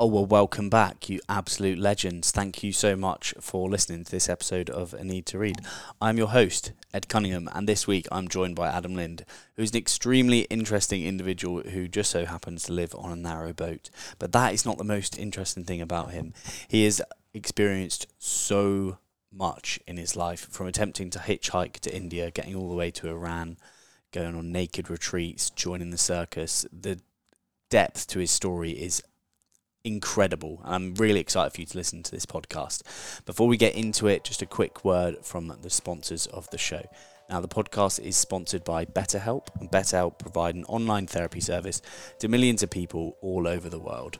Oh, 0.00 0.06
well, 0.06 0.26
welcome 0.26 0.70
back, 0.70 1.08
you 1.08 1.18
absolute 1.28 1.76
legends. 1.76 2.30
Thank 2.30 2.62
you 2.62 2.72
so 2.72 2.94
much 2.94 3.34
for 3.40 3.68
listening 3.68 4.04
to 4.04 4.10
this 4.12 4.28
episode 4.28 4.70
of 4.70 4.94
A 4.94 5.02
Need 5.02 5.26
to 5.26 5.38
Read. 5.40 5.56
I'm 6.00 6.16
your 6.16 6.28
host, 6.28 6.70
Ed 6.94 7.08
Cunningham, 7.08 7.48
and 7.52 7.68
this 7.68 7.88
week 7.88 8.06
I'm 8.12 8.28
joined 8.28 8.54
by 8.54 8.68
Adam 8.68 8.94
Lind, 8.94 9.24
who's 9.56 9.72
an 9.72 9.78
extremely 9.78 10.42
interesting 10.42 11.02
individual 11.02 11.62
who 11.62 11.88
just 11.88 12.12
so 12.12 12.26
happens 12.26 12.62
to 12.64 12.72
live 12.72 12.94
on 12.94 13.10
a 13.10 13.16
narrow 13.16 13.52
boat. 13.52 13.90
But 14.20 14.30
that 14.30 14.54
is 14.54 14.64
not 14.64 14.78
the 14.78 14.84
most 14.84 15.18
interesting 15.18 15.64
thing 15.64 15.80
about 15.80 16.12
him. 16.12 16.32
He 16.68 16.84
has 16.84 17.02
experienced 17.34 18.06
so 18.18 18.98
much 19.32 19.80
in 19.84 19.96
his 19.96 20.14
life 20.14 20.48
from 20.48 20.68
attempting 20.68 21.10
to 21.10 21.18
hitchhike 21.18 21.80
to 21.80 21.96
India, 21.96 22.30
getting 22.30 22.54
all 22.54 22.68
the 22.68 22.76
way 22.76 22.92
to 22.92 23.08
Iran, 23.08 23.56
going 24.12 24.36
on 24.36 24.52
naked 24.52 24.90
retreats, 24.90 25.50
joining 25.50 25.90
the 25.90 25.98
circus. 25.98 26.64
The 26.72 27.00
depth 27.68 28.06
to 28.06 28.20
his 28.20 28.30
story 28.30 28.70
is 28.70 29.02
incredible. 29.88 30.60
I'm 30.64 30.94
really 30.94 31.18
excited 31.18 31.52
for 31.52 31.60
you 31.62 31.66
to 31.66 31.76
listen 31.76 32.02
to 32.04 32.10
this 32.10 32.26
podcast. 32.26 32.82
Before 33.24 33.48
we 33.48 33.56
get 33.56 33.74
into 33.74 34.06
it, 34.06 34.22
just 34.22 34.42
a 34.42 34.46
quick 34.46 34.84
word 34.84 35.24
from 35.24 35.52
the 35.62 35.70
sponsors 35.70 36.26
of 36.26 36.48
the 36.50 36.58
show. 36.58 36.82
Now, 37.30 37.40
the 37.40 37.48
podcast 37.48 38.00
is 38.00 38.16
sponsored 38.16 38.64
by 38.64 38.86
BetterHelp, 38.86 39.48
and 39.60 39.70
BetterHelp 39.70 40.18
provide 40.18 40.54
an 40.54 40.64
online 40.64 41.06
therapy 41.06 41.40
service 41.40 41.82
to 42.20 42.28
millions 42.28 42.62
of 42.62 42.70
people 42.70 43.18
all 43.20 43.46
over 43.46 43.68
the 43.68 43.78
world. 43.78 44.18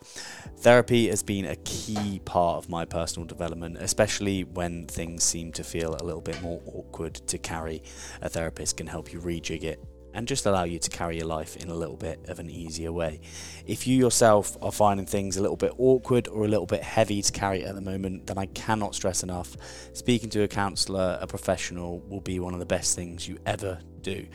Therapy 0.59 1.09
has 1.09 1.23
been 1.23 1.46
a 1.46 1.56
key 1.56 2.20
part 2.24 2.59
of 2.59 2.68
my 2.68 2.84
personal 2.84 3.26
development, 3.26 3.78
especially 3.78 4.45
when 4.45 4.87
things 4.87 5.24
seem 5.24 5.52
to 5.52 5.64
feel 5.64 5.96
a 5.96 6.04
little 6.04 6.20
bit 6.20 6.40
more 6.42 6.60
awkward 6.66 7.14
to 7.14 7.38
carry. 7.38 7.82
A 8.20 8.28
therapist 8.28 8.76
can 8.76 8.87
help 8.87 9.12
you 9.12 9.20
rejig 9.20 9.62
it 9.62 9.82
and 10.14 10.26
just 10.26 10.46
allow 10.46 10.64
you 10.64 10.78
to 10.78 10.90
carry 10.90 11.18
your 11.18 11.26
life 11.26 11.56
in 11.56 11.68
a 11.70 11.74
little 11.74 11.96
bit 11.96 12.20
of 12.28 12.38
an 12.38 12.51
easier 12.51 12.92
way. 12.92 13.20
If 13.66 13.87
you 13.87 13.96
yourself 13.96 14.56
are 14.62 14.73
finding 14.73 15.06
things 15.06 15.37
a 15.37 15.42
little 15.42 15.56
bit 15.56 15.73
awkward 15.78 16.28
or 16.28 16.45
a 16.45 16.48
little 16.48 16.66
bit 16.66 16.82
heavy 16.82 17.23
to 17.23 17.32
carry 17.32 17.65
at 17.65 17.74
the 17.74 17.80
moment, 17.80 18.26
then 18.26 18.38
I 18.38 18.46
cannot 18.46 18.95
stress 18.95 19.23
enough 19.23 19.56
speaking 19.92 20.30
to 20.30 20.42
a 20.42 20.48
counsellor, 20.48 21.18
a 21.20 21.26
professional, 21.26 22.00
will 22.09 22.20
be 22.20 22.40
one 22.40 22.54
of 22.54 22.60
the 22.60 22.66
best 22.66 22.96
things 22.96 23.28
you 23.28 23.38
ever 23.46 23.78
do. 24.02 24.26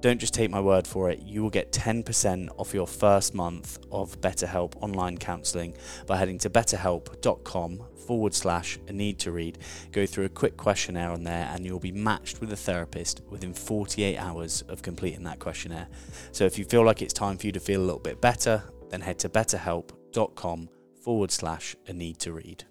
Don't 0.00 0.18
just 0.18 0.32
take 0.32 0.50
my 0.50 0.60
word 0.60 0.86
for 0.86 1.10
it. 1.10 1.20
You 1.22 1.42
will 1.42 1.50
get 1.50 1.72
10% 1.72 2.48
off 2.56 2.72
your 2.72 2.86
first 2.86 3.34
month 3.34 3.78
of 3.92 4.18
BetterHelp 4.20 4.74
online 4.82 5.18
counselling 5.18 5.74
by 6.06 6.16
heading 6.16 6.38
to 6.38 6.48
betterhelp.com 6.48 7.84
forward 8.06 8.34
slash 8.34 8.78
a 8.88 8.92
need 8.92 9.18
to 9.20 9.30
read. 9.30 9.58
Go 9.92 10.06
through 10.06 10.24
a 10.24 10.30
quick 10.30 10.56
questionnaire 10.56 11.10
on 11.10 11.22
there 11.22 11.50
and 11.52 11.66
you'll 11.66 11.78
be 11.78 11.92
matched 11.92 12.40
with 12.40 12.50
a 12.52 12.56
therapist 12.56 13.20
within 13.28 13.52
48 13.52 14.16
hours 14.16 14.62
of 14.68 14.80
completing 14.80 15.22
that 15.24 15.38
questionnaire. 15.38 15.88
So 16.32 16.44
if 16.44 16.58
you 16.58 16.64
feel 16.64 16.84
like 16.84 17.02
it's 17.02 17.12
time 17.12 17.36
for 17.36 17.46
you 17.46 17.52
to 17.52 17.60
feel 17.60 17.80
a 17.80 17.84
little 17.84 18.00
bit 18.00 18.22
better, 18.22 18.62
then 18.88 19.02
head 19.02 19.18
to 19.20 19.28
betterhelp.com 19.28 20.68
forward 21.02 21.30
slash 21.30 21.76
a 21.86 21.92
need 21.92 22.18
to 22.20 22.32
read. 22.32 22.64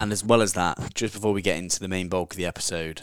And 0.00 0.12
as 0.12 0.24
well 0.24 0.42
as 0.42 0.52
that, 0.52 0.94
just 0.94 1.14
before 1.14 1.32
we 1.32 1.42
get 1.42 1.58
into 1.58 1.80
the 1.80 1.88
main 1.88 2.08
bulk 2.08 2.34
of 2.34 2.36
the 2.36 2.46
episode, 2.46 3.02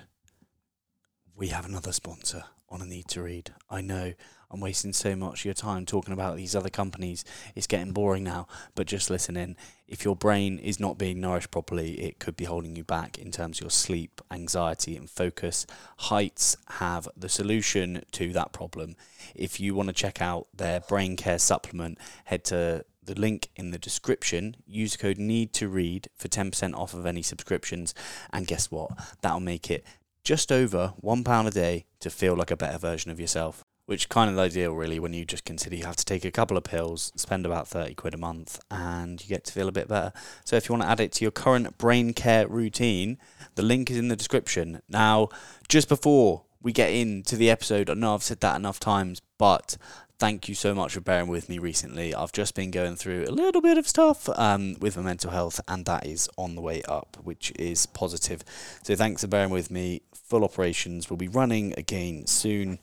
we 1.35 1.49
have 1.49 1.65
another 1.65 1.91
sponsor 1.91 2.43
on 2.69 2.81
a 2.81 2.85
need 2.85 3.07
to 3.09 3.21
read. 3.21 3.53
I 3.69 3.81
know 3.81 4.13
I'm 4.49 4.61
wasting 4.61 4.93
so 4.93 5.15
much 5.15 5.41
of 5.41 5.45
your 5.45 5.53
time 5.53 5.85
talking 5.85 6.13
about 6.13 6.37
these 6.37 6.55
other 6.55 6.69
companies. 6.69 7.25
It's 7.55 7.67
getting 7.67 7.91
boring 7.91 8.23
now, 8.23 8.47
but 8.73 8.87
just 8.87 9.09
listen 9.09 9.35
in. 9.35 9.57
If 9.87 10.05
your 10.05 10.15
brain 10.15 10.59
is 10.59 10.79
not 10.79 10.97
being 10.97 11.19
nourished 11.19 11.51
properly, 11.51 11.99
it 12.01 12.19
could 12.19 12.37
be 12.37 12.45
holding 12.45 12.75
you 12.75 12.83
back 12.83 13.17
in 13.17 13.31
terms 13.31 13.57
of 13.57 13.63
your 13.63 13.69
sleep, 13.69 14.21
anxiety, 14.31 14.95
and 14.95 15.09
focus. 15.09 15.65
Heights 15.97 16.55
have 16.69 17.07
the 17.17 17.29
solution 17.29 18.03
to 18.13 18.31
that 18.33 18.53
problem. 18.53 18.95
If 19.35 19.59
you 19.59 19.75
want 19.75 19.89
to 19.89 19.93
check 19.93 20.21
out 20.21 20.47
their 20.55 20.79
brain 20.79 21.17
care 21.17 21.39
supplement, 21.39 21.97
head 22.25 22.45
to 22.45 22.85
the 23.03 23.19
link 23.19 23.49
in 23.55 23.71
the 23.71 23.77
description. 23.77 24.55
Use 24.65 24.97
code 24.97 25.17
NEED 25.17 25.53
to 25.53 25.67
read 25.67 26.09
for 26.15 26.27
10% 26.27 26.75
off 26.75 26.93
of 26.93 27.05
any 27.05 27.21
subscriptions. 27.21 27.93
And 28.31 28.47
guess 28.47 28.71
what? 28.71 28.91
That'll 29.21 29.39
make 29.39 29.69
it 29.69 29.85
just 30.25 30.51
over 30.51 30.93
£1 31.01 31.47
a 31.47 31.51
day 31.51 31.85
to 31.99 32.09
feel 32.09 32.35
like 32.35 32.51
a 32.51 32.57
better 32.57 32.79
version 32.79 33.11
of 33.11 33.19
yourself. 33.19 33.63
Which 33.85 34.09
kind 34.09 34.31
of 34.31 34.39
ideal, 34.39 34.73
really, 34.73 34.99
when 34.99 35.13
you 35.13 35.25
just 35.25 35.45
consider 35.45 35.75
you 35.75 35.85
have 35.85 35.95
to 35.97 36.05
take 36.05 36.25
a 36.25 36.31
couple 36.31 36.57
of 36.57 36.63
pills, 36.63 37.11
spend 37.15 37.45
about 37.45 37.67
30 37.67 37.93
quid 37.93 38.15
a 38.15 38.17
month, 38.17 38.59
and 38.71 39.21
you 39.21 39.29
get 39.29 39.43
to 39.45 39.53
feel 39.53 39.67
a 39.67 39.71
bit 39.71 39.87
better. 39.87 40.11
So, 40.43 40.55
if 40.55 40.67
you 40.67 40.73
want 40.73 40.81
to 40.81 40.89
add 40.89 40.99
it 40.99 41.11
to 41.13 41.23
your 41.23 41.29
current 41.29 41.77
brain 41.77 42.13
care 42.13 42.47
routine, 42.47 43.19
the 43.53 43.61
link 43.61 43.91
is 43.91 43.97
in 43.97 44.07
the 44.07 44.15
description. 44.15 44.81
Now, 44.89 45.29
just 45.69 45.87
before 45.87 46.45
we 46.63 46.73
get 46.73 46.89
into 46.89 47.35
the 47.35 47.51
episode, 47.51 47.91
I 47.91 47.93
know 47.93 48.15
I've 48.15 48.23
said 48.23 48.39
that 48.39 48.55
enough 48.55 48.79
times, 48.79 49.21
but 49.37 49.77
thank 50.17 50.47
you 50.47 50.55
so 50.55 50.73
much 50.73 50.93
for 50.93 51.01
bearing 51.01 51.27
with 51.27 51.49
me 51.49 51.59
recently. 51.59 52.13
I've 52.13 52.31
just 52.31 52.55
been 52.55 52.71
going 52.71 52.95
through 52.95 53.25
a 53.25 53.31
little 53.31 53.61
bit 53.61 53.77
of 53.77 53.87
stuff 53.87 54.29
um, 54.37 54.75
with 54.79 54.97
my 54.97 55.03
mental 55.03 55.31
health, 55.31 55.59
and 55.67 55.85
that 55.85 56.05
is 56.05 56.29
on 56.37 56.55
the 56.55 56.61
way 56.61 56.81
up, 56.83 57.17
which 57.23 57.51
is 57.57 57.85
positive. 57.85 58.43
So 58.83 58.95
thanks 58.95 59.21
for 59.21 59.27
bearing 59.27 59.51
with 59.51 59.69
me. 59.69 60.01
Full 60.13 60.43
operations 60.43 61.09
will 61.09 61.17
be 61.17 61.27
running 61.27 61.73
again 61.77 62.27
soon. 62.27 62.79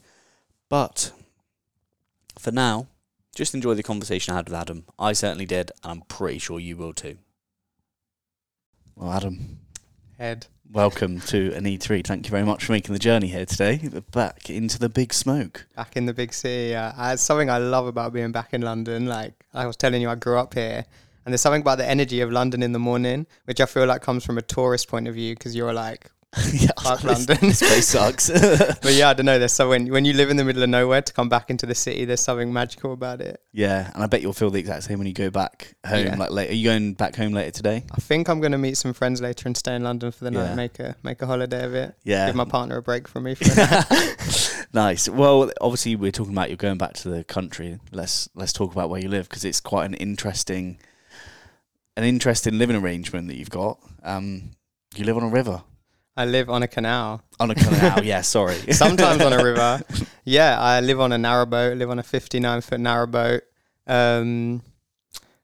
But 0.68 1.12
for 2.38 2.50
now, 2.50 2.86
just 3.34 3.54
enjoy 3.54 3.74
the 3.74 3.82
conversation 3.82 4.32
I 4.32 4.36
had 4.36 4.48
with 4.48 4.58
Adam. 4.58 4.84
I 4.98 5.12
certainly 5.12 5.46
did, 5.46 5.70
and 5.82 5.92
I'm 5.92 6.00
pretty 6.02 6.38
sure 6.38 6.60
you 6.60 6.76
will 6.76 6.92
too. 6.92 7.18
Well, 8.94 9.10
Adam. 9.10 9.61
Ed. 10.22 10.46
Welcome 10.70 11.20
to 11.22 11.52
an 11.54 11.64
E3. 11.64 12.06
Thank 12.06 12.26
you 12.26 12.30
very 12.30 12.44
much 12.44 12.64
for 12.64 12.70
making 12.70 12.92
the 12.92 13.00
journey 13.00 13.26
here 13.26 13.44
today. 13.44 13.80
Back 14.12 14.48
into 14.48 14.78
the 14.78 14.88
big 14.88 15.12
smoke. 15.12 15.66
Back 15.74 15.96
in 15.96 16.06
the 16.06 16.14
big 16.14 16.32
city. 16.32 16.70
Yeah. 16.70 17.12
It's 17.12 17.24
something 17.24 17.50
I 17.50 17.58
love 17.58 17.88
about 17.88 18.12
being 18.12 18.30
back 18.30 18.54
in 18.54 18.62
London. 18.62 19.06
Like 19.06 19.34
I 19.52 19.66
was 19.66 19.76
telling 19.76 20.00
you, 20.00 20.08
I 20.08 20.14
grew 20.14 20.38
up 20.38 20.54
here. 20.54 20.84
And 21.24 21.32
there's 21.32 21.40
something 21.40 21.62
about 21.62 21.78
the 21.78 21.88
energy 21.88 22.20
of 22.20 22.30
London 22.30 22.62
in 22.62 22.70
the 22.70 22.78
morning, 22.78 23.26
which 23.46 23.60
I 23.60 23.66
feel 23.66 23.84
like 23.84 24.00
comes 24.00 24.24
from 24.24 24.38
a 24.38 24.42
tourist 24.42 24.86
point 24.86 25.08
of 25.08 25.14
view 25.14 25.34
because 25.34 25.56
you're 25.56 25.72
like 25.72 26.08
yeah, 26.52 26.70
Park 26.76 27.04
London. 27.04 27.36
This 27.40 27.60
place 27.60 27.88
sucks. 27.88 28.30
but 28.82 28.94
yeah, 28.94 29.10
I 29.10 29.12
don't 29.12 29.26
know. 29.26 29.38
There's 29.38 29.52
so 29.52 29.68
when 29.68 29.88
when 29.88 30.06
you 30.06 30.14
live 30.14 30.30
in 30.30 30.38
the 30.38 30.44
middle 30.44 30.62
of 30.62 30.68
nowhere 30.70 31.02
to 31.02 31.12
come 31.12 31.28
back 31.28 31.50
into 31.50 31.66
the 31.66 31.74
city, 31.74 32.06
there's 32.06 32.20
something 32.20 32.50
magical 32.50 32.94
about 32.94 33.20
it. 33.20 33.42
Yeah, 33.52 33.90
and 33.92 34.02
I 34.02 34.06
bet 34.06 34.22
you'll 34.22 34.32
feel 34.32 34.48
the 34.48 34.58
exact 34.58 34.84
same 34.84 34.98
when 34.98 35.06
you 35.06 35.12
go 35.12 35.28
back 35.28 35.74
home. 35.86 36.06
Yeah. 36.06 36.16
Like, 36.16 36.30
later. 36.30 36.52
are 36.52 36.54
you 36.54 36.64
going 36.64 36.94
back 36.94 37.16
home 37.16 37.34
later 37.34 37.50
today? 37.50 37.84
I 37.92 38.00
think 38.00 38.28
I'm 38.28 38.40
going 38.40 38.52
to 38.52 38.58
meet 38.58 38.78
some 38.78 38.94
friends 38.94 39.20
later 39.20 39.46
and 39.46 39.54
stay 39.56 39.74
in 39.74 39.82
London 39.82 40.10
for 40.10 40.24
the 40.24 40.30
night. 40.30 40.48
Yeah. 40.48 40.54
Make 40.54 40.78
a 40.78 40.96
make 41.02 41.20
a 41.20 41.26
holiday 41.26 41.64
of 41.64 41.74
it. 41.74 41.96
Yeah, 42.02 42.26
give 42.26 42.34
my 42.34 42.46
partner 42.46 42.78
a 42.78 42.82
break 42.82 43.08
from 43.08 43.24
me. 43.24 43.36
nice. 44.72 45.10
Well, 45.10 45.50
obviously 45.60 45.96
we're 45.96 46.12
talking 46.12 46.32
about 46.32 46.48
you're 46.48 46.56
going 46.56 46.78
back 46.78 46.94
to 46.94 47.10
the 47.10 47.24
country. 47.24 47.78
Let's 47.90 48.30
let's 48.34 48.54
talk 48.54 48.72
about 48.72 48.88
where 48.88 49.02
you 49.02 49.10
live 49.10 49.28
because 49.28 49.44
it's 49.44 49.60
quite 49.60 49.84
an 49.84 49.94
interesting 49.94 50.78
an 51.94 52.04
interesting 52.04 52.56
living 52.56 52.76
arrangement 52.76 53.28
that 53.28 53.36
you've 53.36 53.50
got. 53.50 53.78
Um, 54.02 54.52
you 54.94 55.04
live 55.04 55.18
on 55.18 55.24
a 55.24 55.28
river. 55.28 55.62
I 56.16 56.26
live 56.26 56.50
on 56.50 56.62
a 56.62 56.68
canal. 56.68 57.22
On 57.40 57.50
a 57.50 57.54
canal, 57.54 58.04
yeah, 58.04 58.20
sorry. 58.20 58.56
Sometimes 58.72 59.22
on 59.22 59.32
a 59.32 59.42
river. 59.42 59.80
Yeah, 60.24 60.60
I 60.60 60.78
live 60.78 61.00
on 61.00 61.10
a 61.10 61.16
narrowboat, 61.16 61.78
live 61.78 61.90
on 61.90 61.98
a 61.98 62.04
59 62.04 62.60
foot 62.60 62.78
narrowboat. 62.78 63.40
Um, 63.88 64.62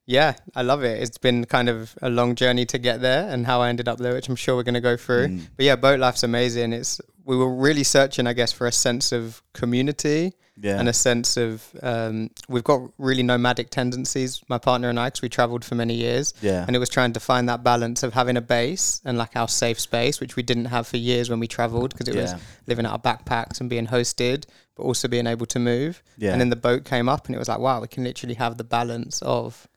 yeah, 0.06 0.34
I 0.54 0.62
love 0.62 0.84
it. 0.84 1.02
It's 1.02 1.18
been 1.18 1.46
kind 1.46 1.68
of 1.68 1.96
a 2.00 2.08
long 2.08 2.36
journey 2.36 2.64
to 2.66 2.78
get 2.78 3.00
there 3.00 3.28
and 3.28 3.44
how 3.44 3.60
I 3.60 3.70
ended 3.70 3.88
up 3.88 3.98
there, 3.98 4.14
which 4.14 4.28
I'm 4.28 4.36
sure 4.36 4.54
we're 4.54 4.62
going 4.62 4.74
to 4.74 4.80
go 4.80 4.96
through. 4.96 5.28
Mm. 5.28 5.48
But 5.56 5.66
yeah, 5.66 5.74
boat 5.74 5.98
life's 5.98 6.22
amazing. 6.22 6.72
It's 6.72 7.00
we 7.24 7.36
were 7.36 7.52
really 7.52 7.82
searching, 7.82 8.28
I 8.28 8.34
guess, 8.34 8.52
for 8.52 8.68
a 8.68 8.72
sense 8.72 9.10
of 9.10 9.42
community 9.52 10.34
yeah. 10.60 10.78
and 10.78 10.88
a 10.88 10.92
sense 10.92 11.36
of 11.36 11.64
um, 11.82 12.30
we've 12.48 12.64
got 12.64 12.80
really 12.98 13.22
nomadic 13.22 13.70
tendencies. 13.70 14.42
My 14.48 14.58
partner 14.58 14.88
and 14.88 14.98
I, 14.98 15.08
because 15.08 15.22
we 15.22 15.28
travelled 15.28 15.64
for 15.64 15.74
many 15.74 15.94
years, 15.94 16.34
yeah, 16.40 16.64
and 16.66 16.74
it 16.74 16.78
was 16.78 16.88
trying 16.88 17.12
to 17.12 17.20
find 17.20 17.48
that 17.48 17.62
balance 17.62 18.02
of 18.02 18.14
having 18.14 18.36
a 18.36 18.40
base 18.40 19.00
and 19.04 19.18
like 19.18 19.36
our 19.36 19.48
safe 19.48 19.78
space, 19.80 20.20
which 20.20 20.36
we 20.36 20.42
didn't 20.42 20.66
have 20.66 20.86
for 20.86 20.96
years 20.96 21.30
when 21.30 21.40
we 21.40 21.46
travelled 21.46 21.90
because 21.90 22.08
it 22.08 22.14
yeah. 22.14 22.22
was 22.22 22.34
living 22.66 22.86
out 22.86 22.94
of 22.94 23.02
backpacks 23.02 23.60
and 23.60 23.70
being 23.70 23.86
hosted, 23.86 24.46
but 24.74 24.82
also 24.82 25.08
being 25.08 25.26
able 25.26 25.46
to 25.46 25.58
move. 25.58 26.02
Yeah. 26.16 26.32
And 26.32 26.40
then 26.40 26.50
the 26.50 26.56
boat 26.56 26.84
came 26.84 27.08
up, 27.08 27.26
and 27.26 27.34
it 27.34 27.38
was 27.38 27.48
like, 27.48 27.58
wow, 27.58 27.80
we 27.80 27.88
can 27.88 28.04
literally 28.04 28.34
have 28.34 28.56
the 28.56 28.64
balance 28.64 29.22
of 29.22 29.68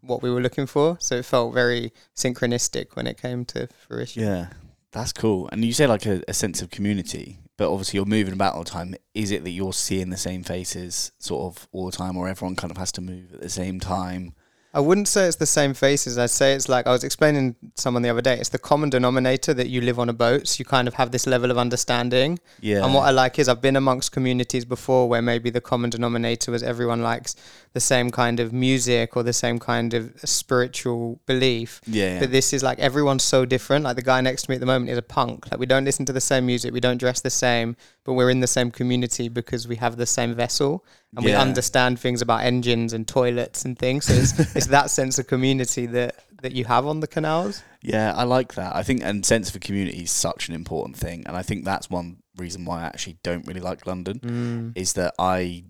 what 0.00 0.22
we 0.22 0.30
were 0.30 0.40
looking 0.40 0.66
for. 0.66 0.96
So 1.00 1.16
it 1.16 1.24
felt 1.24 1.54
very 1.54 1.92
synchronistic 2.16 2.96
when 2.96 3.06
it 3.06 3.20
came 3.20 3.44
to 3.46 3.68
fruition. 3.86 4.22
Yeah, 4.22 4.46
that's 4.92 5.12
cool. 5.12 5.48
And 5.52 5.64
you 5.64 5.72
say 5.72 5.86
like 5.86 6.06
a, 6.06 6.22
a 6.26 6.34
sense 6.34 6.62
of 6.62 6.70
community 6.70 7.38
but 7.60 7.70
obviously 7.70 7.98
you're 7.98 8.06
moving 8.06 8.32
about 8.32 8.54
all 8.54 8.64
the 8.64 8.70
time. 8.70 8.94
Is 9.12 9.30
it 9.30 9.44
that 9.44 9.50
you're 9.50 9.74
seeing 9.74 10.08
the 10.08 10.16
same 10.16 10.42
faces 10.42 11.12
sort 11.18 11.42
of 11.54 11.68
all 11.72 11.84
the 11.84 11.92
time, 11.94 12.16
or 12.16 12.26
everyone 12.26 12.56
kind 12.56 12.70
of 12.70 12.78
has 12.78 12.90
to 12.92 13.02
move 13.02 13.34
at 13.34 13.42
the 13.42 13.50
same 13.50 13.78
time? 13.78 14.32
I 14.72 14.78
wouldn't 14.78 15.08
say 15.08 15.26
it's 15.26 15.36
the 15.36 15.46
same 15.46 15.74
faces. 15.74 16.16
I'd 16.16 16.30
say 16.30 16.54
it's 16.54 16.68
like 16.68 16.86
I 16.86 16.92
was 16.92 17.02
explaining 17.02 17.54
to 17.54 17.58
someone 17.74 18.02
the 18.02 18.08
other 18.08 18.20
day. 18.20 18.38
It's 18.38 18.50
the 18.50 18.58
common 18.58 18.88
denominator 18.88 19.52
that 19.52 19.68
you 19.68 19.80
live 19.80 19.98
on 19.98 20.08
a 20.08 20.12
boat, 20.12 20.46
so 20.46 20.60
you 20.60 20.64
kind 20.64 20.86
of 20.86 20.94
have 20.94 21.10
this 21.10 21.26
level 21.26 21.50
of 21.50 21.58
understanding. 21.58 22.38
Yeah. 22.60 22.84
And 22.84 22.94
what 22.94 23.02
I 23.02 23.10
like 23.10 23.38
is 23.40 23.48
I've 23.48 23.60
been 23.60 23.74
amongst 23.74 24.12
communities 24.12 24.64
before 24.64 25.08
where 25.08 25.22
maybe 25.22 25.50
the 25.50 25.60
common 25.60 25.90
denominator 25.90 26.52
was 26.52 26.62
everyone 26.62 27.02
likes 27.02 27.34
the 27.72 27.80
same 27.80 28.10
kind 28.10 28.38
of 28.38 28.52
music 28.52 29.16
or 29.16 29.24
the 29.24 29.32
same 29.32 29.58
kind 29.58 29.92
of 29.92 30.12
spiritual 30.24 31.20
belief. 31.26 31.80
Yeah. 31.86 32.20
But 32.20 32.30
this 32.30 32.52
is 32.52 32.62
like 32.62 32.78
everyone's 32.78 33.24
so 33.24 33.44
different. 33.44 33.84
Like 33.84 33.96
the 33.96 34.02
guy 34.02 34.20
next 34.20 34.42
to 34.42 34.50
me 34.50 34.54
at 34.54 34.60
the 34.60 34.66
moment 34.66 34.90
is 34.90 34.98
a 34.98 35.02
punk. 35.02 35.50
Like 35.50 35.58
we 35.58 35.66
don't 35.66 35.84
listen 35.84 36.06
to 36.06 36.12
the 36.12 36.20
same 36.20 36.46
music, 36.46 36.72
we 36.72 36.80
don't 36.80 36.98
dress 36.98 37.20
the 37.20 37.30
same, 37.30 37.76
but 38.04 38.14
we're 38.14 38.30
in 38.30 38.40
the 38.40 38.46
same 38.46 38.70
community 38.70 39.28
because 39.28 39.68
we 39.68 39.76
have 39.76 39.96
the 39.96 40.06
same 40.06 40.34
vessel. 40.34 40.84
and 41.16 41.24
we 41.24 41.32
understand 41.34 41.98
things 42.00 42.22
about 42.22 42.42
engines 42.42 42.92
and 42.92 43.06
toilets 43.06 43.64
and 43.64 43.78
things. 43.78 44.06
So 44.06 44.14
it's, 44.14 44.56
it's 44.56 44.66
that 44.68 44.90
sense 44.98 45.18
of 45.18 45.26
community 45.26 45.86
that 45.86 46.14
that 46.42 46.52
you 46.52 46.64
have 46.64 46.86
on 46.86 47.00
the 47.00 47.06
canals. 47.06 47.62
Yeah, 47.82 48.14
I 48.16 48.24
like 48.24 48.54
that. 48.54 48.74
I 48.74 48.82
think 48.82 49.02
and 49.04 49.24
sense 49.26 49.54
of 49.54 49.60
community 49.60 50.04
is 50.04 50.10
such 50.10 50.48
an 50.48 50.54
important 50.54 50.96
thing, 50.96 51.24
and 51.26 51.36
I 51.36 51.42
think 51.42 51.64
that's 51.64 51.90
one 51.90 52.18
reason 52.36 52.64
why 52.64 52.80
I 52.80 52.84
actually 52.86 53.18
don't 53.22 53.46
really 53.46 53.60
like 53.60 53.86
London 53.86 54.20
Mm. 54.20 54.72
is 54.74 54.94
that 54.94 55.14
I 55.18 55.64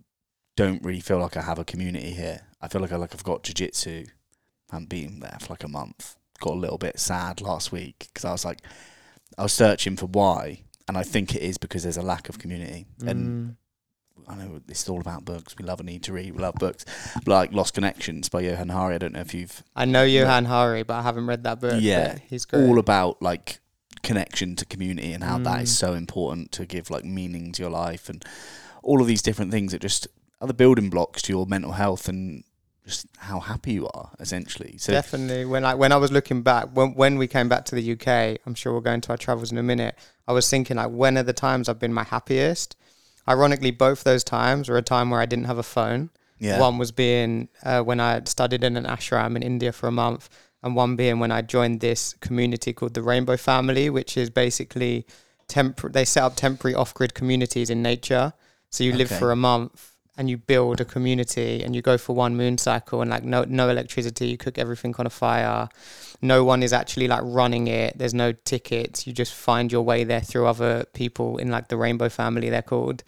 don't 0.56 0.84
really 0.84 1.00
feel 1.00 1.18
like 1.18 1.36
I 1.36 1.42
have 1.42 1.58
a 1.58 1.64
community 1.64 2.10
here. 2.12 2.42
I 2.60 2.68
feel 2.68 2.80
like 2.80 2.92
I 2.92 2.96
like 2.96 3.14
I've 3.14 3.24
got 3.24 3.42
jiu-jitsu. 3.42 4.04
I 4.70 4.74
haven't 4.76 4.88
been 4.90 5.18
there 5.20 5.38
for 5.40 5.52
like 5.54 5.64
a 5.64 5.68
month. 5.68 6.16
Got 6.40 6.52
a 6.54 6.60
little 6.60 6.78
bit 6.78 7.00
sad 7.00 7.40
last 7.40 7.72
week 7.72 8.06
because 8.08 8.24
I 8.24 8.30
was 8.32 8.44
like, 8.44 8.60
I 9.38 9.42
was 9.42 9.52
searching 9.52 9.96
for 9.96 10.06
why, 10.06 10.62
and 10.90 10.98
I 10.98 11.04
think 11.04 11.34
it 11.36 11.42
is 11.42 11.56
because 11.56 11.84
there's 11.84 11.96
a 11.96 12.02
lack 12.02 12.28
of 12.28 12.38
community. 12.38 12.86
And 13.06 13.20
Mm. 13.50 13.56
I 14.28 14.34
know 14.36 14.60
it's 14.68 14.88
all 14.88 15.00
about 15.00 15.24
books. 15.24 15.56
We 15.58 15.64
love 15.64 15.80
a 15.80 15.82
need 15.82 16.02
to 16.04 16.12
read. 16.12 16.32
We 16.34 16.42
love 16.42 16.54
books, 16.56 16.84
like 17.26 17.52
Lost 17.52 17.74
Connections 17.74 18.28
by 18.28 18.40
Johann 18.42 18.68
Hari. 18.68 18.96
I 18.96 18.98
don't 18.98 19.12
know 19.14 19.20
if 19.20 19.32
you've 19.34 19.62
I 19.74 19.84
know 19.86 20.04
Johann 20.04 20.44
Hari, 20.44 20.82
but 20.82 20.94
I 20.94 21.02
haven't 21.02 21.26
read 21.26 21.44
that 21.44 21.60
book. 21.60 21.78
Yeah, 21.80 22.18
he's 22.28 22.44
great. 22.44 22.68
all 22.68 22.78
about 22.78 23.22
like 23.22 23.60
connection 24.02 24.56
to 24.56 24.64
community 24.66 25.12
and 25.12 25.22
how 25.24 25.38
that 25.38 25.62
is 25.62 25.70
Mm. 25.70 25.78
so 25.84 25.94
important 25.94 26.52
to 26.52 26.66
give 26.66 26.90
like 26.90 27.04
meaning 27.04 27.52
to 27.52 27.62
your 27.62 27.70
life 27.70 28.08
and 28.08 28.24
all 28.82 29.00
of 29.00 29.06
these 29.06 29.22
different 29.22 29.50
things 29.52 29.72
that 29.72 29.80
just 29.80 30.06
are 30.40 30.46
the 30.48 30.54
building 30.54 30.90
blocks 30.90 31.22
to 31.22 31.32
your 31.32 31.46
mental 31.46 31.72
health 31.72 32.08
and 32.08 32.44
just 32.86 33.06
how 33.18 33.40
happy 33.40 33.72
you 33.74 33.86
are 33.88 34.10
essentially. 34.18 34.76
So 34.78 34.92
Definitely. 34.92 35.44
When 35.44 35.64
I 35.64 35.74
when 35.74 35.92
I 35.92 35.96
was 35.96 36.10
looking 36.12 36.42
back, 36.42 36.68
when 36.72 36.94
when 36.94 37.18
we 37.18 37.26
came 37.26 37.48
back 37.48 37.64
to 37.66 37.74
the 37.74 37.92
UK, 37.94 38.38
I'm 38.46 38.54
sure 38.54 38.72
we'll 38.72 38.80
go 38.80 38.92
into 38.92 39.10
our 39.10 39.18
travels 39.18 39.50
in 39.52 39.58
a 39.58 39.62
minute. 39.62 39.94
I 40.30 40.32
was 40.32 40.48
thinking 40.48 40.76
like, 40.76 40.90
when 40.90 41.18
are 41.18 41.24
the 41.24 41.32
times 41.32 41.68
I've 41.68 41.80
been 41.80 41.92
my 41.92 42.04
happiest? 42.04 42.76
Ironically, 43.28 43.72
both 43.72 44.04
those 44.04 44.22
times 44.22 44.68
were 44.68 44.76
a 44.76 44.82
time 44.82 45.10
where 45.10 45.20
I 45.20 45.26
didn't 45.26 45.46
have 45.46 45.58
a 45.58 45.64
phone. 45.64 46.10
yeah, 46.38 46.60
One 46.60 46.78
was 46.78 46.92
being 46.92 47.48
uh, 47.64 47.82
when 47.82 47.98
I 47.98 48.22
studied 48.24 48.62
in 48.62 48.76
an 48.76 48.84
ashram 48.84 49.34
in 49.34 49.42
India 49.42 49.72
for 49.72 49.88
a 49.88 49.92
month, 49.92 50.28
and 50.62 50.76
one 50.76 50.94
being 50.94 51.18
when 51.18 51.32
I 51.32 51.42
joined 51.42 51.80
this 51.80 52.14
community 52.20 52.72
called 52.72 52.94
the 52.94 53.02
Rainbow 53.02 53.36
Family, 53.36 53.90
which 53.90 54.16
is 54.16 54.30
basically 54.30 55.04
tempor- 55.48 55.92
They 55.92 56.04
set 56.04 56.22
up 56.22 56.36
temporary 56.36 56.76
off-grid 56.76 57.12
communities 57.14 57.68
in 57.68 57.82
nature. 57.82 58.32
So 58.70 58.84
you 58.84 58.92
live 58.92 59.08
for 59.18 59.32
a 59.32 59.36
month 59.36 59.89
and 60.20 60.28
you 60.28 60.36
build 60.36 60.82
a 60.82 60.84
community, 60.84 61.64
and 61.64 61.74
you 61.74 61.80
go 61.80 61.96
for 61.96 62.14
one 62.14 62.36
moon 62.36 62.58
cycle, 62.58 63.00
and 63.00 63.10
like 63.10 63.24
no 63.24 63.44
no 63.44 63.70
electricity, 63.70 64.28
you 64.28 64.36
cook 64.36 64.58
everything 64.58 64.94
on 64.98 65.06
a 65.06 65.10
fire. 65.10 65.70
No 66.20 66.44
one 66.44 66.62
is 66.62 66.74
actually 66.74 67.08
like 67.08 67.22
running 67.24 67.68
it. 67.68 67.96
There's 67.96 68.12
no 68.12 68.32
tickets. 68.32 69.06
You 69.06 69.14
just 69.14 69.32
find 69.32 69.72
your 69.72 69.80
way 69.80 70.04
there 70.04 70.20
through 70.20 70.46
other 70.46 70.84
people 70.92 71.38
in 71.38 71.50
like 71.50 71.68
the 71.68 71.78
Rainbow 71.78 72.10
Family. 72.10 72.50
They're 72.50 72.60
called. 72.60 73.02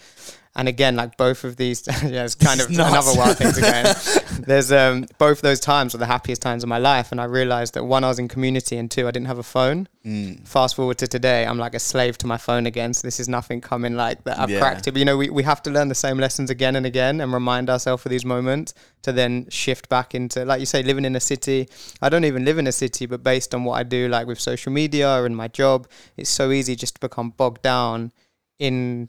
And 0.55 0.69
again, 0.69 0.97
like 0.97 1.17
both 1.17 1.45
of 1.45 1.57
these, 1.57 1.83
yeah, 2.05 2.25
it's 2.25 2.35
kind 2.35 2.61
of 2.61 2.69
another 2.69 3.13
wild 3.17 3.39
thing 3.39 3.49
again. 3.57 3.95
There's 4.47 4.71
um, 4.71 5.07
both 5.17 5.41
those 5.41 5.61
times 5.61 5.95
were 5.95 5.99
the 5.99 6.05
happiest 6.07 6.43
times 6.43 6.63
of 6.63 6.69
my 6.69 6.77
life, 6.77 7.11
and 7.11 7.21
I 7.23 7.25
realized 7.25 7.73
that 7.73 7.85
one, 7.85 8.05
I 8.05 8.09
was 8.09 8.19
in 8.19 8.29
community, 8.29 8.77
and 8.77 8.91
two, 8.91 9.09
I 9.09 9.13
didn't 9.13 9.29
have 9.29 9.39
a 9.39 9.43
phone. 9.43 9.89
Mm. 10.05 10.47
Fast 10.47 10.77
forward 10.77 10.99
to 10.99 11.07
today, 11.07 11.47
I'm 11.47 11.57
like 11.57 11.75
a 11.75 11.79
slave 11.79 12.19
to 12.19 12.27
my 12.27 12.37
phone 12.37 12.67
again. 12.67 12.93
So 12.93 13.07
this 13.07 13.19
is 13.19 13.31
nothing 13.31 13.63
coming 13.63 13.95
like 13.97 14.25
that. 14.25 14.39
I've 14.39 14.51
Yeah. 14.51 14.59
cracked 14.59 14.87
it. 14.89 14.93
But 14.93 14.99
you 14.99 15.07
know, 15.07 15.17
we, 15.17 15.31
we 15.31 15.43
have 15.45 15.63
to 15.63 15.71
learn 15.71 15.89
the 15.89 15.95
same 15.95 16.19
lessons 16.19 16.51
again 16.51 16.77
and 16.77 16.85
again, 16.85 17.23
and 17.23 17.33
remind 17.33 17.71
ourselves 17.71 18.05
of 18.05 18.11
these 18.11 18.27
moments 18.27 18.75
to 19.03 19.13
then 19.13 19.47
shift 19.49 19.89
back 19.89 20.15
into, 20.15 20.45
like 20.45 20.61
you 20.61 20.67
say, 20.67 20.83
living 20.83 21.07
in 21.07 21.17
a 21.17 21.21
city. 21.21 21.67
I 22.03 22.11
don't 22.11 22.25
even 22.27 22.45
live 22.45 22.59
in 22.59 22.67
a 22.67 22.73
city, 22.73 23.07
but 23.07 23.23
based 23.23 23.55
on 23.55 23.65
what 23.65 23.79
I 23.79 23.85
do, 23.85 24.07
like 24.09 24.27
with 24.27 24.39
social 24.39 24.71
media 24.71 25.25
and 25.25 25.35
my 25.35 25.49
job, 25.49 25.89
it's 26.19 26.29
so 26.29 26.51
easy 26.51 26.77
just 26.77 26.97
to 26.97 27.01
become 27.01 27.31
bogged 27.31 27.63
down 27.63 28.13
in 28.59 29.09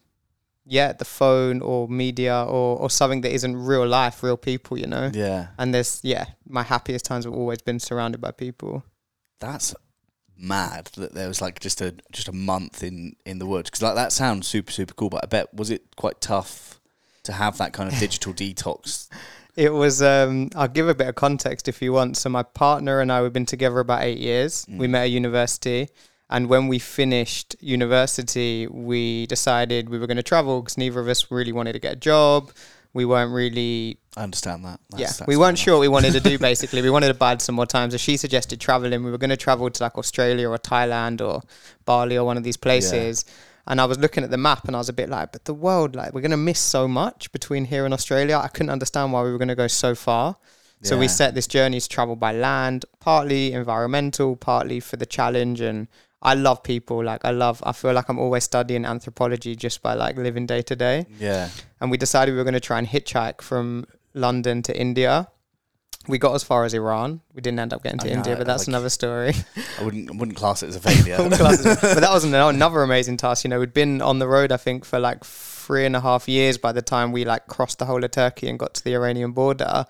yeah 0.66 0.94
the 0.94 1.06
phone 1.06 1.62
or 1.62 1.88
media 1.90 2.44
or, 2.44 2.78
or 2.80 2.90
something 2.90 3.22
that 3.22 3.34
isn't 3.34 3.56
real 3.56 3.86
life 3.88 4.24
real 4.24 4.38
people 4.38 4.78
you 4.78 4.88
know 4.88 5.12
yeah, 5.14 5.48
and 5.58 5.74
there's 5.74 6.00
yeah 6.04 6.26
my 6.48 6.64
happiest 6.64 7.06
times 7.06 7.26
have 7.26 7.34
always 7.34 7.62
been 7.62 7.80
surrounded 7.80 8.22
by 8.22 8.32
people 8.32 8.84
that's 9.40 9.76
mad 10.38 10.90
that 10.98 11.14
there 11.14 11.28
was 11.28 11.42
like 11.42 11.60
just 11.60 11.82
a 11.82 11.94
just 12.12 12.28
a 12.28 12.32
month 12.34 12.84
in 12.84 13.16
in 13.26 13.40
the 13.40 13.46
woods 13.46 13.70
because 13.70 13.82
like 13.82 13.96
that 13.96 14.12
sounds 14.12 14.48
super 14.48 14.72
super 14.72 14.94
cool. 14.94 15.10
But 15.10 15.24
I 15.24 15.28
bet 15.28 15.54
was 15.54 15.70
it 15.70 15.96
quite 15.96 16.20
tough 16.22 16.80
to 17.24 17.32
have 17.34 17.58
that 17.58 17.72
kind 17.74 17.92
of 17.92 17.98
digital 18.00 18.34
detox. 18.44 19.08
it 19.56 19.72
was 19.72 20.02
um 20.02 20.50
i'll 20.56 20.68
give 20.68 20.90
a 20.90 20.96
bit 20.96 21.08
of 21.08 21.16
context 21.16 21.68
if 21.68 21.82
you 21.82 21.94
want 21.94 22.18
so 22.18 22.28
my 22.30 22.42
partner 22.44 23.00
and 23.02 23.12
i 23.12 23.22
we've 23.22 23.32
been 23.32 23.46
together 23.46 23.80
about 23.80 24.02
eight 24.02 24.18
years 24.18 24.66
we 24.68 24.88
Mm. 24.88 24.92
met 24.92 25.04
at 25.04 25.12
university 25.12 25.88
and 26.34 26.50
when 26.50 26.68
we 26.68 26.80
finished 26.80 27.56
university 27.62 28.68
we 28.68 29.26
decided 29.28 29.88
we 29.88 29.98
were 29.98 30.08
going 30.08 30.18
to 30.18 30.24
travel 30.24 30.62
because 30.62 30.78
neither 30.78 31.00
of 31.00 31.08
us 31.08 31.32
really 31.32 31.54
wanted 31.54 31.74
to 31.74 31.80
get 31.80 31.94
a 31.94 32.02
job 32.14 32.52
we 32.94 33.06
weren't 33.06 33.32
really 33.32 33.98
I 34.16 34.24
understand 34.24 34.64
that. 34.66 34.80
That's, 34.92 35.02
yeah, 35.02 35.08
that's 35.08 35.28
we 35.28 35.36
weren't 35.36 35.58
sure 35.58 35.76
what 35.76 35.82
we 35.82 35.88
wanted 35.88 36.14
to 36.14 36.20
do. 36.20 36.38
Basically, 36.52 36.82
we 36.82 36.92
wanted 36.92 37.08
to 37.08 37.16
bide 37.16 37.42
some 37.42 37.56
more 37.56 37.66
time. 37.66 37.90
So 37.90 37.98
she 37.98 38.16
suggested 38.18 38.62
traveling. 38.62 39.04
We 39.04 39.10
were 39.10 39.18
going 39.18 39.32
to 39.32 39.38
travel 39.38 39.70
to 39.70 39.84
like 39.84 39.98
Australia 39.98 40.48
or 40.50 40.58
Thailand 40.60 41.20
or 41.20 41.42
Bali 41.86 42.18
or 42.18 42.24
one 42.24 42.38
of 42.38 42.44
these 42.44 42.58
places. 42.58 43.26
And 43.66 43.80
I 43.80 43.86
was 43.86 43.98
looking 43.98 44.24
at 44.24 44.30
the 44.30 44.38
map 44.38 44.68
and 44.68 44.76
I 44.76 44.80
was 44.80 44.90
a 44.90 44.94
bit 44.94 45.10
like, 45.10 45.32
but 45.32 45.46
the 45.46 45.54
world, 45.54 45.96
like, 45.96 46.14
we're 46.14 46.22
going 46.22 46.32
to 46.32 46.38
miss 46.38 46.60
so 46.60 46.86
much 46.88 47.32
between 47.32 47.66
here 47.66 47.86
and 47.86 47.94
Australia. 47.94 48.38
I 48.38 48.50
couldn't 48.50 48.70
understand 48.70 49.14
why 49.14 49.24
we 49.24 49.32
were 49.32 49.38
going 49.38 49.48
to 49.48 49.56
go 49.56 49.68
so 49.68 49.96
far. 49.96 50.36
So 50.82 51.00
we 51.00 51.08
set 51.08 51.34
this 51.34 51.48
journey 51.48 51.80
to 51.80 51.88
travel 51.88 52.18
by 52.18 52.34
land, 52.34 52.84
partly 53.00 53.54
environmental, 53.54 54.36
partly 54.36 54.82
for 54.82 54.98
the 54.98 55.06
challenge. 55.06 55.62
And 55.62 55.88
I 56.24 56.34
love 56.36 56.64
people. 56.64 57.04
Like, 57.04 57.26
I 57.26 57.32
love, 57.32 57.62
I 57.66 57.74
feel 57.74 57.94
like 57.94 58.08
I'm 58.10 58.18
always 58.18 58.46
studying 58.46 58.86
anthropology 58.86 59.56
just 59.56 59.82
by 59.82 59.94
like 59.94 60.16
living 60.16 60.46
day 60.46 60.62
to 60.64 60.76
day 60.76 61.06
Yeah, 61.20 61.50
and 61.82 61.92
we 61.92 61.98
decided 61.98 62.32
we 62.32 62.38
were 62.38 62.46
going 62.46 62.54
to 62.54 62.60
try 62.62 62.80
and 62.80 62.88
hitchhike 62.88 63.42
from 63.42 63.86
London 64.14 64.64
to 64.64 64.80
India. 64.80 65.28
We 66.08 66.18
got 66.18 66.34
as 66.36 66.44
far 66.44 66.66
as 66.66 66.74
Iran. 66.74 67.22
We 67.34 67.42
didn't 67.42 67.60
end 67.60 67.74
up 67.74 67.84
getting 67.84 68.00
to 68.00 68.08
I 68.08 68.10
know, 68.10 68.18
India, 68.18 68.36
but 68.36 68.48
that's 68.48 68.64
like- 68.64 68.68
another 68.70 68.90
story. 68.90 69.34
I 69.80 69.84
wouldn't 69.84 70.10
I 70.10 70.16
wouldn't 70.16 70.38
class 70.38 70.64
it 70.64 70.68
as 70.68 70.76
a 70.76 70.82
failure. 70.82 71.18
but 71.18 71.30
that 71.30 72.10
was 72.12 72.24
an- 72.24 72.34
another 72.34 72.84
amazing 72.84 73.18
task. 73.18 73.44
You 73.44 73.50
know, 73.50 73.60
we'd 73.60 73.74
been 73.74 74.02
on 74.02 74.20
the 74.20 74.28
road, 74.28 74.52
I 74.52 74.58
think, 74.58 74.86
for 74.86 75.00
like 75.00 75.24
three 75.66 75.86
and 75.86 75.96
a 75.96 76.02
half 76.02 76.28
years 76.28 76.58
by 76.58 76.72
the 76.72 76.82
time 76.82 77.12
we 77.12 77.24
like 77.26 77.48
crossed 77.48 77.80
the 77.80 77.86
whole 77.86 78.04
of 78.04 78.12
Turkey 78.12 78.48
and 78.50 78.60
got 78.60 78.74
to 78.76 78.84
the 78.84 78.94
Iranian 79.00 79.32
border. 79.32 79.86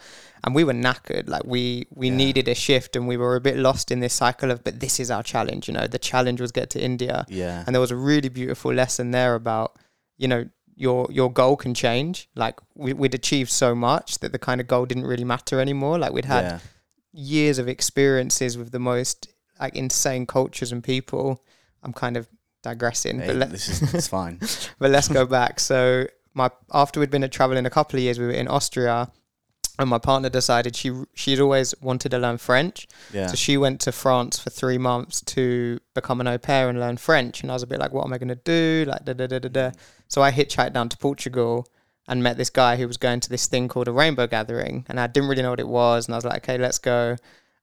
And 0.45 0.53
we 0.53 0.63
were 0.63 0.73
knackered. 0.85 1.29
Like 1.29 1.45
we 1.45 1.87
we 2.01 2.07
Yeah. 2.09 2.15
needed 2.23 2.47
a 2.47 2.55
shift, 2.55 2.95
and 2.97 3.07
we 3.07 3.17
were 3.17 3.35
a 3.35 3.41
bit 3.41 3.57
lost 3.57 3.91
in 3.91 3.99
this 4.01 4.13
cycle 4.13 4.51
of. 4.51 4.63
But 4.65 4.79
this 4.79 4.99
is 4.99 5.09
our 5.09 5.23
challenge. 5.23 5.63
You 5.69 5.73
know, 5.77 5.87
the 5.87 5.99
challenge 6.11 6.39
was 6.41 6.51
get 6.51 6.69
to 6.71 6.79
India. 6.91 7.25
yeah, 7.29 7.63
and 7.65 7.73
there 7.73 7.81
was 7.87 7.91
a 7.91 8.01
really 8.11 8.29
beautiful 8.41 8.71
lesson 8.73 9.11
there 9.11 9.35
about 9.35 9.69
you 10.17 10.27
know 10.27 10.41
your 10.75 11.07
your 11.11 11.31
goal 11.31 11.55
can 11.55 11.73
change 11.73 12.27
like 12.35 12.55
we, 12.75 12.93
we'd 12.93 13.13
achieved 13.13 13.51
so 13.51 13.75
much 13.75 14.19
that 14.19 14.31
the 14.31 14.39
kind 14.39 14.59
of 14.59 14.67
goal 14.67 14.85
didn't 14.87 15.05
really 15.05 15.23
matter 15.35 15.59
anymore 15.61 15.99
like 15.99 16.11
we'd 16.11 16.25
had 16.25 16.43
yeah. 16.45 16.59
years 17.13 17.59
of 17.59 17.67
experiences 17.67 18.57
with 18.57 18.71
the 18.71 18.79
most 18.79 19.27
like 19.59 19.75
insane 19.75 20.25
cultures 20.25 20.71
and 20.71 20.83
people 20.83 21.43
i'm 21.83 21.93
kind 21.93 22.17
of 22.17 22.27
digressing 22.63 23.19
Hey, 23.19 23.27
but, 23.27 23.35
let, 23.35 23.51
this 23.51 23.69
is 23.69 23.93
it's 23.93 24.07
fine. 24.07 24.39
but 24.79 24.89
let's 24.89 25.07
go 25.07 25.25
back 25.25 25.59
so 25.59 26.07
my 26.33 26.49
after 26.73 26.99
we'd 26.99 27.11
been 27.11 27.29
traveling 27.29 27.65
a 27.65 27.69
couple 27.69 27.97
of 27.97 28.03
years 28.03 28.17
we 28.17 28.25
were 28.25 28.31
in 28.31 28.47
austria 28.47 29.11
and 29.79 29.89
my 29.89 29.97
partner 29.97 30.29
decided 30.29 30.75
she 30.75 30.91
she'd 31.13 31.39
always 31.39 31.73
wanted 31.81 32.09
to 32.09 32.17
learn 32.17 32.37
french 32.37 32.87
Yeah, 33.11 33.27
so 33.27 33.35
she 33.35 33.57
went 33.57 33.81
to 33.81 33.91
France 33.91 34.39
for 34.39 34.49
three 34.49 34.77
months 34.77 35.21
to 35.21 35.79
become 35.93 36.21
an 36.21 36.27
au 36.27 36.37
pair 36.37 36.69
and 36.69 36.79
learn 36.79 36.97
French. 36.97 37.41
And 37.41 37.51
I 37.51 37.55
was 37.55 37.63
a 37.63 37.67
bit 37.67 37.79
like, 37.79 37.91
what 37.91 38.05
am 38.05 38.13
I 38.13 38.17
going 38.17 38.27
to 38.29 38.35
do? 38.35 38.85
Like, 38.87 39.03
da 39.05 39.13
da 39.13 39.27
da 39.27 39.39
da 39.39 39.49
da. 39.49 39.71
So 40.07 40.21
I 40.21 40.31
hitchhiked 40.31 40.73
down 40.73 40.89
to 40.89 40.97
Portugal 40.97 41.67
and 42.07 42.21
met 42.21 42.37
this 42.37 42.49
guy 42.49 42.75
who 42.75 42.87
was 42.87 42.97
going 42.97 43.19
to 43.21 43.29
this 43.29 43.47
thing 43.47 43.67
called 43.67 43.87
a 43.87 43.91
rainbow 43.91 44.27
gathering. 44.27 44.85
And 44.89 44.99
I 44.99 45.07
didn't 45.07 45.29
really 45.29 45.41
know 45.41 45.51
what 45.51 45.59
it 45.59 45.67
was. 45.67 46.07
And 46.07 46.13
I 46.13 46.17
was 46.17 46.25
like, 46.25 46.43
okay, 46.43 46.57
let's 46.57 46.77
go. 46.77 47.15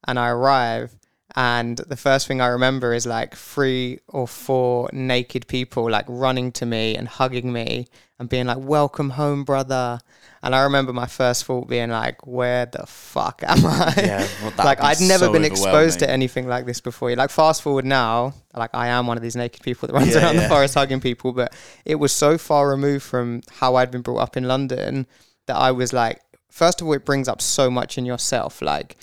And 0.05 0.17
I 0.19 0.29
arrive. 0.29 0.93
And 1.35 1.77
the 1.77 1.95
first 1.95 2.27
thing 2.27 2.41
I 2.41 2.47
remember 2.47 2.93
is 2.93 3.05
like 3.05 3.35
three 3.35 3.99
or 4.07 4.27
four 4.27 4.89
naked 4.91 5.47
people 5.47 5.89
like 5.89 6.05
running 6.07 6.51
to 6.53 6.65
me 6.65 6.95
and 6.95 7.07
hugging 7.07 7.53
me 7.53 7.87
and 8.19 8.27
being 8.27 8.47
like, 8.47 8.57
welcome 8.59 9.11
home, 9.11 9.43
brother. 9.43 9.99
And 10.43 10.55
I 10.55 10.63
remember 10.63 10.91
my 10.91 11.05
first 11.05 11.45
thought 11.45 11.69
being 11.69 11.89
like, 11.89 12.25
where 12.25 12.65
the 12.65 12.85
fuck 12.87 13.43
am 13.45 13.65
I? 13.65 13.93
yeah. 13.97 14.27
well, 14.43 14.53
like 14.57 14.81
I'd 14.81 14.99
never 14.99 15.25
so 15.25 15.31
been 15.31 15.45
exposed 15.45 15.99
to 15.99 16.09
anything 16.09 16.47
like 16.47 16.65
this 16.65 16.81
before. 16.81 17.15
Like 17.15 17.29
fast 17.29 17.61
forward 17.61 17.85
now, 17.85 18.33
like 18.55 18.71
I 18.73 18.87
am 18.87 19.07
one 19.07 19.17
of 19.17 19.23
these 19.23 19.35
naked 19.35 19.61
people 19.63 19.87
that 19.87 19.93
runs 19.93 20.13
Yeah, 20.15 20.23
around 20.23 20.35
yeah. 20.35 20.43
the 20.43 20.49
forest 20.49 20.73
hugging 20.73 20.99
people, 20.99 21.31
but 21.31 21.53
it 21.85 21.95
was 21.95 22.11
so 22.11 22.37
far 22.37 22.69
removed 22.69 23.03
from 23.03 23.41
how 23.51 23.75
I'd 23.75 23.91
been 23.91 24.01
brought 24.01 24.17
up 24.19 24.35
in 24.35 24.45
London 24.47 25.07
that 25.47 25.55
I 25.55 25.71
was 25.71 25.93
like, 25.93 26.21
first 26.49 26.81
of 26.81 26.87
all, 26.87 26.93
it 26.93 27.05
brings 27.05 27.27
up 27.27 27.41
so 27.41 27.69
much 27.71 27.97
in 27.97 28.05
yourself. 28.05 28.61
Like 28.61 28.97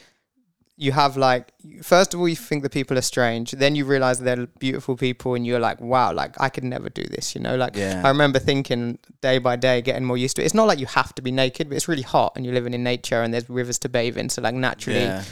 you 0.80 0.92
have 0.92 1.16
like, 1.16 1.52
first 1.82 2.14
of 2.14 2.20
all, 2.20 2.28
you 2.28 2.36
think 2.36 2.62
the 2.62 2.70
people 2.70 2.96
are 2.96 3.02
strange. 3.02 3.50
Then 3.50 3.74
you 3.74 3.84
realize 3.84 4.20
they're 4.20 4.46
beautiful 4.60 4.96
people, 4.96 5.34
and 5.34 5.44
you're 5.44 5.58
like, 5.58 5.80
wow, 5.80 6.12
like 6.12 6.40
I 6.40 6.48
could 6.48 6.62
never 6.64 6.88
do 6.88 7.02
this. 7.02 7.34
You 7.34 7.40
know, 7.40 7.56
like 7.56 7.74
Yeah. 7.76 8.00
I 8.04 8.08
remember 8.08 8.38
thinking 8.38 8.98
day 9.20 9.38
by 9.38 9.56
day, 9.56 9.82
getting 9.82 10.04
more 10.04 10.16
used 10.16 10.36
to 10.36 10.42
it. 10.42 10.44
It's 10.46 10.54
not 10.54 10.68
like 10.68 10.78
you 10.78 10.86
have 10.86 11.12
to 11.16 11.22
be 11.22 11.32
naked, 11.32 11.68
but 11.68 11.74
it's 11.76 11.88
really 11.88 12.02
hot, 12.16 12.32
and 12.36 12.44
you're 12.44 12.54
living 12.54 12.74
in 12.74 12.84
nature, 12.84 13.20
and 13.22 13.34
there's 13.34 13.50
rivers 13.50 13.78
to 13.80 13.88
bathe 13.88 14.16
in. 14.16 14.28
So 14.28 14.40
like 14.40 14.54
naturally, 14.54 15.00
Yeah, 15.06 15.24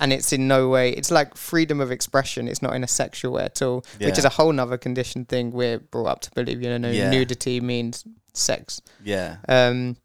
and 0.00 0.12
it's 0.12 0.32
in 0.32 0.48
no 0.48 0.68
way 0.70 0.90
it's 0.90 1.10
like 1.12 1.36
freedom 1.36 1.80
of 1.80 1.92
expression 1.92 2.48
it's 2.48 2.60
not 2.60 2.74
in 2.74 2.82
a 2.82 2.88
sexual 2.88 3.30
way 3.34 3.44
at 3.44 3.62
all 3.62 3.84
which 4.08 4.18
is 4.18 4.24
a 4.24 4.28
whole 4.28 4.52
nother 4.52 4.76
conditioned 4.76 5.28
thing 5.28 5.52
we're 5.52 5.78
brought 5.78 6.06
up 6.08 6.20
to 6.20 6.30
believe 6.32 6.60
you 6.60 6.78
know 6.78 6.90
Yeah. 6.90 7.10
nudity 7.10 7.60
means 7.60 8.04
sex 8.32 8.80
yeah, 9.04 9.36
um 9.48 9.96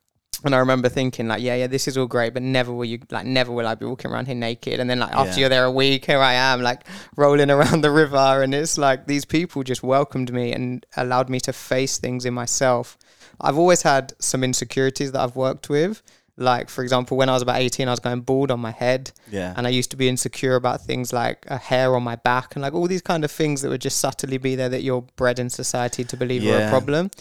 And 0.46 0.56
I 0.56 0.60
remember 0.60 0.88
thinking 0.88 1.28
like, 1.28 1.42
yeah, 1.42 1.56
yeah, 1.56 1.68
this 1.68 1.86
is 1.88 1.98
all 1.98 2.08
great, 2.08 2.34
but 2.34 2.42
never 2.42 2.72
will 2.72 2.86
you 2.86 3.00
like, 3.12 3.26
never 3.26 3.52
will 3.52 3.68
I 3.68 3.76
be 3.76 3.86
walking 3.86 4.10
around 4.10 4.28
here 4.28 4.36
naked. 4.36 4.80
And 4.80 4.90
then 4.90 5.00
like 5.00 5.12
after 5.14 5.32
Yeah. 5.34 5.40
you're 5.42 5.50
there 5.50 5.66
a 5.66 5.72
week, 5.72 6.06
here 6.06 6.20
I 6.20 6.34
am 6.34 6.62
like 6.62 6.84
rolling 7.18 7.52
around 7.58 7.82
the 7.82 7.92
river, 7.92 8.42
and 8.42 8.54
it's 8.56 8.78
like 8.78 9.06
these 9.06 9.26
people 9.26 9.64
just 9.64 9.84
welcomed 9.84 10.32
me 10.32 10.54
and 10.54 10.86
allowed 10.96 11.30
me 11.30 11.42
to 11.42 11.52
face 11.52 11.98
things 11.98 12.26
in 12.26 12.34
myself. 12.34 12.98
I've 13.42 13.58
always 13.58 13.82
had 13.82 14.14
some 14.20 14.44
insecurities 14.44 15.12
that 15.12 15.20
I've 15.22 15.36
worked 15.36 15.70
with. 15.70 16.02
Like 16.38 16.70
for 16.70 16.84
example, 16.84 17.18
when 17.18 17.28
I 17.28 17.34
was 17.34 17.42
about 17.42 17.58
18, 17.58 17.90
I 17.90 17.92
was 17.92 18.00
going 18.00 18.22
bald 18.22 18.50
on 18.50 18.62
my 18.62 18.72
head, 18.72 19.12
Yeah. 19.30 19.54
and 19.58 19.68
I 19.68 19.72
used 19.72 19.92
to 19.92 19.98
be 19.98 20.08
insecure 20.08 20.56
about 20.56 20.80
things 20.80 21.12
like 21.12 21.46
a 21.50 21.58
hair 21.58 21.94
on 21.98 22.04
my 22.04 22.16
back 22.16 22.56
and 22.56 22.62
like 22.62 22.74
all 22.74 22.88
these 22.88 23.02
kind 23.02 23.26
of 23.26 23.32
things 23.32 23.62
that 23.62 23.68
would 23.70 23.82
just 23.82 23.98
subtly 23.98 24.38
be 24.38 24.56
there 24.56 24.70
that 24.70 24.84
you're 24.84 25.02
bred 25.18 25.38
in 25.38 25.50
society 25.50 26.06
to 26.06 26.16
believe 26.16 26.46
are 26.50 26.66
a 26.66 26.70
problem. 26.70 27.12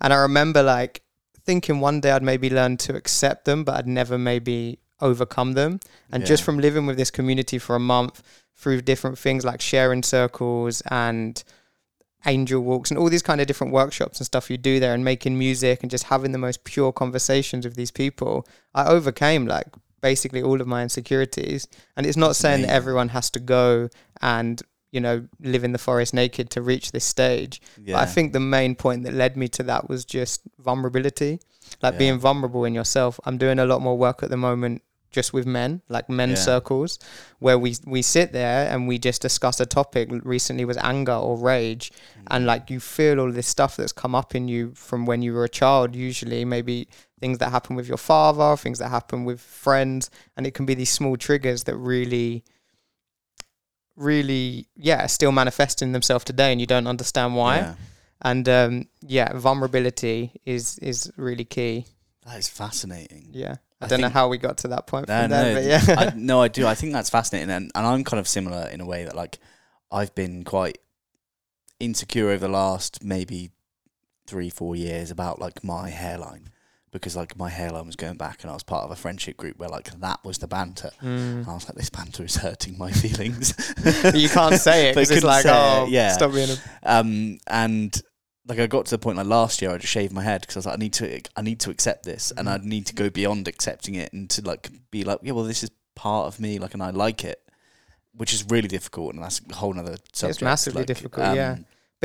And 0.00 0.12
I 0.12 0.16
remember 0.16 0.64
like 0.64 1.02
thinking 1.46 1.80
one 1.80 2.00
day 2.00 2.10
I'd 2.10 2.22
maybe 2.22 2.50
learn 2.50 2.76
to 2.78 2.94
accept 2.96 3.44
them, 3.44 3.64
but 3.64 3.76
I'd 3.76 3.86
never 3.86 4.18
maybe 4.18 4.80
overcome 5.00 5.52
them. 5.52 5.80
And 6.10 6.26
just 6.26 6.42
from 6.42 6.58
living 6.58 6.86
with 6.86 6.96
this 6.96 7.10
community 7.10 7.58
for 7.58 7.76
a 7.76 7.80
month 7.80 8.22
through 8.56 8.82
different 8.82 9.18
things 9.18 9.44
like 9.44 9.60
sharing 9.60 10.02
circles 10.02 10.82
and 10.90 11.42
angel 12.24 12.60
walks 12.60 12.90
and 12.90 12.98
all 12.98 13.08
these 13.08 13.22
kind 13.22 13.40
of 13.40 13.46
different 13.46 13.72
workshops 13.72 14.18
and 14.18 14.26
stuff 14.26 14.50
you 14.50 14.56
do 14.56 14.80
there 14.80 14.94
and 14.94 15.04
making 15.04 15.38
music 15.38 15.82
and 15.82 15.90
just 15.90 16.04
having 16.04 16.32
the 16.32 16.38
most 16.38 16.64
pure 16.64 16.92
conversations 16.92 17.64
with 17.64 17.76
these 17.76 17.90
people, 17.90 18.46
I 18.74 18.88
overcame 18.88 19.46
like 19.46 19.68
basically 20.00 20.42
all 20.42 20.60
of 20.60 20.66
my 20.66 20.82
insecurities. 20.82 21.68
And 21.96 22.06
it's 22.06 22.16
not 22.16 22.34
saying 22.34 22.62
that 22.62 22.70
everyone 22.70 23.10
has 23.10 23.30
to 23.30 23.40
go 23.40 23.88
and, 24.20 24.60
you 24.96 25.00
know, 25.06 25.16
live 25.52 25.62
in 25.68 25.72
the 25.76 25.82
forest 25.88 26.10
naked 26.22 26.46
to 26.54 26.60
reach 26.72 26.86
this 26.96 27.04
stage. 27.16 27.54
yeah. 27.86 27.94
But 27.96 28.00
I 28.04 28.06
think 28.14 28.26
the 28.32 28.40
main 28.58 28.72
point 28.84 29.00
that 29.04 29.14
led 29.22 29.32
me 29.42 29.46
to 29.56 29.62
that 29.70 29.82
was 29.90 30.00
just 30.18 30.40
vulnerability, 30.58 31.32
like 31.82 31.94
Yeah. 31.94 31.98
being 32.04 32.18
vulnerable 32.28 32.64
in 32.68 32.74
yourself. 32.80 33.12
I'm 33.26 33.38
doing 33.44 33.58
a 33.58 33.66
lot 33.72 33.80
more 33.86 33.96
work 34.06 34.18
at 34.24 34.30
the 34.30 34.36
moment 34.48 34.82
just 35.18 35.32
with 35.36 35.46
men, 35.46 35.80
like 35.96 36.06
men 36.20 36.30
Yeah. 36.30 36.34
circles, 36.50 36.98
where 37.44 37.58
we 37.64 37.70
we 37.96 38.02
sit 38.16 38.28
there 38.40 38.60
and 38.70 38.78
we 38.90 38.96
just 39.08 39.20
discuss 39.28 39.56
a 39.60 39.66
topic. 39.80 40.04
Recently 40.36 40.64
was 40.72 40.76
anger 40.92 41.18
or 41.26 41.34
rage, 41.52 41.84
and 42.32 42.40
like 42.50 42.62
you 42.72 42.80
feel 42.80 43.14
all 43.20 43.32
this 43.32 43.48
stuff 43.56 43.72
that's 43.78 43.92
come 44.02 44.14
up 44.20 44.30
in 44.38 44.44
you 44.54 44.62
from 44.88 45.00
when 45.08 45.22
you 45.24 45.32
were 45.36 45.44
a 45.52 45.54
child. 45.62 45.88
Usually, 46.08 46.44
maybe 46.44 46.76
things 47.22 47.38
that 47.38 47.50
happen 47.56 47.76
with 47.78 47.88
your 47.92 48.02
father, 48.12 48.50
things 48.64 48.78
that 48.80 48.90
happen 48.98 49.18
with 49.28 49.40
friends, 49.40 50.02
and 50.36 50.42
it 50.46 50.52
can 50.56 50.66
be 50.66 50.74
these 50.74 50.92
small 51.00 51.16
triggers 51.16 51.60
that 51.64 51.76
really 51.94 52.42
really 53.96 54.68
yeah 54.76 55.06
still 55.06 55.32
manifesting 55.32 55.92
themselves 55.92 56.24
today 56.24 56.52
and 56.52 56.60
you 56.60 56.66
don't 56.66 56.86
understand 56.86 57.34
why 57.34 57.56
Yeah. 57.56 57.74
and 58.22 58.48
um, 58.48 58.88
yeah, 59.00 59.32
vulnerability 59.34 60.32
is 60.44 60.78
is 60.78 61.10
really 61.16 61.44
key. 61.44 61.86
That 62.26 62.38
is 62.38 62.48
fascinating. 62.48 63.28
Yeah, 63.32 63.56
I, 63.80 63.84
I 63.84 63.88
don't 63.88 64.00
know 64.00 64.08
how 64.08 64.28
we 64.28 64.36
got 64.38 64.58
to 64.58 64.68
that 64.68 64.86
point 64.86 65.06
No, 65.08 65.20
from 65.22 65.30
no, 65.30 65.54
but 65.54 65.64
yeah, 65.64 65.82
I, 65.96 66.12
no, 66.16 66.42
I 66.42 66.48
do. 66.48 66.66
I 66.66 66.74
think 66.74 66.92
that's 66.92 67.10
fascinating, 67.10 67.50
and, 67.50 67.70
and 67.74 67.86
I'm 67.86 68.04
kind 68.04 68.18
of 68.20 68.26
similar 68.28 68.68
in 68.68 68.80
a 68.80 68.86
way 68.86 69.04
that 69.04 69.14
like 69.14 69.38
I've 69.92 70.14
been 70.14 70.42
quite 70.44 70.78
insecure 71.78 72.30
over 72.30 72.46
the 72.46 72.52
last 72.52 73.04
maybe 73.04 73.50
three, 74.26 74.50
four 74.50 74.74
years 74.74 75.10
about 75.10 75.38
like 75.38 75.62
my 75.62 75.90
hairline 75.90 76.50
because 76.96 77.16
like 77.16 77.36
my 77.36 77.48
hairline 77.48 77.86
was 77.86 77.96
going 77.96 78.16
back, 78.16 78.42
and 78.42 78.50
I 78.50 78.54
was 78.54 78.62
part 78.62 78.84
of 78.84 78.90
a 78.90 78.96
friendship 78.96 79.36
group 79.36 79.58
where 79.58 79.68
like 79.68 79.90
that 80.00 80.24
was 80.24 80.38
the 80.38 80.48
banter. 80.48 80.90
Mm. 81.02 81.38
And 81.38 81.46
I 81.46 81.54
was 81.54 81.68
like, 81.68 81.76
this 81.76 81.90
banter 81.90 82.24
is 82.24 82.36
hurting 82.36 82.78
my 82.78 82.90
feelings. 83.04 83.54
you 84.14 84.28
can't 84.28 84.56
say 84.56 84.88
it 84.90 84.94
because 84.94 85.10
it's 85.10 85.24
like, 85.24 85.42
say 85.42 85.50
it, 85.50 85.82
oh, 85.82 85.86
yeah. 85.88 86.12
stop 86.12 86.32
being 86.32 86.50
a 86.50 86.56
um, 86.82 87.38
and 87.46 88.02
like 88.48 88.58
I 88.58 88.66
got 88.66 88.86
to 88.86 88.90
the 88.92 88.98
point 88.98 89.16
like 89.16 89.26
last 89.26 89.60
year, 89.60 89.70
I 89.70 89.78
just 89.78 89.92
shaved 89.92 90.12
my 90.12 90.22
head 90.22 90.42
because 90.42 90.56
I 90.56 90.58
was 90.60 90.66
like, 90.66 90.74
I 90.74 90.78
need 90.78 90.92
to, 90.94 91.20
I 91.36 91.42
need 91.42 91.60
to 91.60 91.70
accept 91.70 92.04
this, 92.04 92.32
and 92.36 92.48
I 92.48 92.58
need 92.62 92.86
to 92.86 92.94
go 92.94 93.10
beyond 93.10 93.48
accepting 93.48 93.94
it 93.96 94.12
and 94.12 94.30
to 94.30 94.42
like 94.42 94.70
be 94.90 95.04
like, 95.04 95.20
yeah, 95.22 95.32
well, 95.32 95.44
this 95.44 95.62
is 95.62 95.70
part 95.94 96.26
of 96.26 96.40
me, 96.40 96.58
like, 96.58 96.74
and 96.74 96.82
I 96.82 96.90
like 96.90 97.24
it, 97.24 97.40
which 98.14 98.32
is 98.32 98.44
really 98.48 98.68
difficult, 98.68 99.14
and 99.14 99.22
that's 99.22 99.40
a 99.50 99.54
whole 99.54 99.72
nother 99.72 99.96
subject. 100.12 100.36
It's 100.36 100.42
massively 100.42 100.82
like, 100.82 100.86
difficult, 100.86 101.34
yeah. 101.34 101.56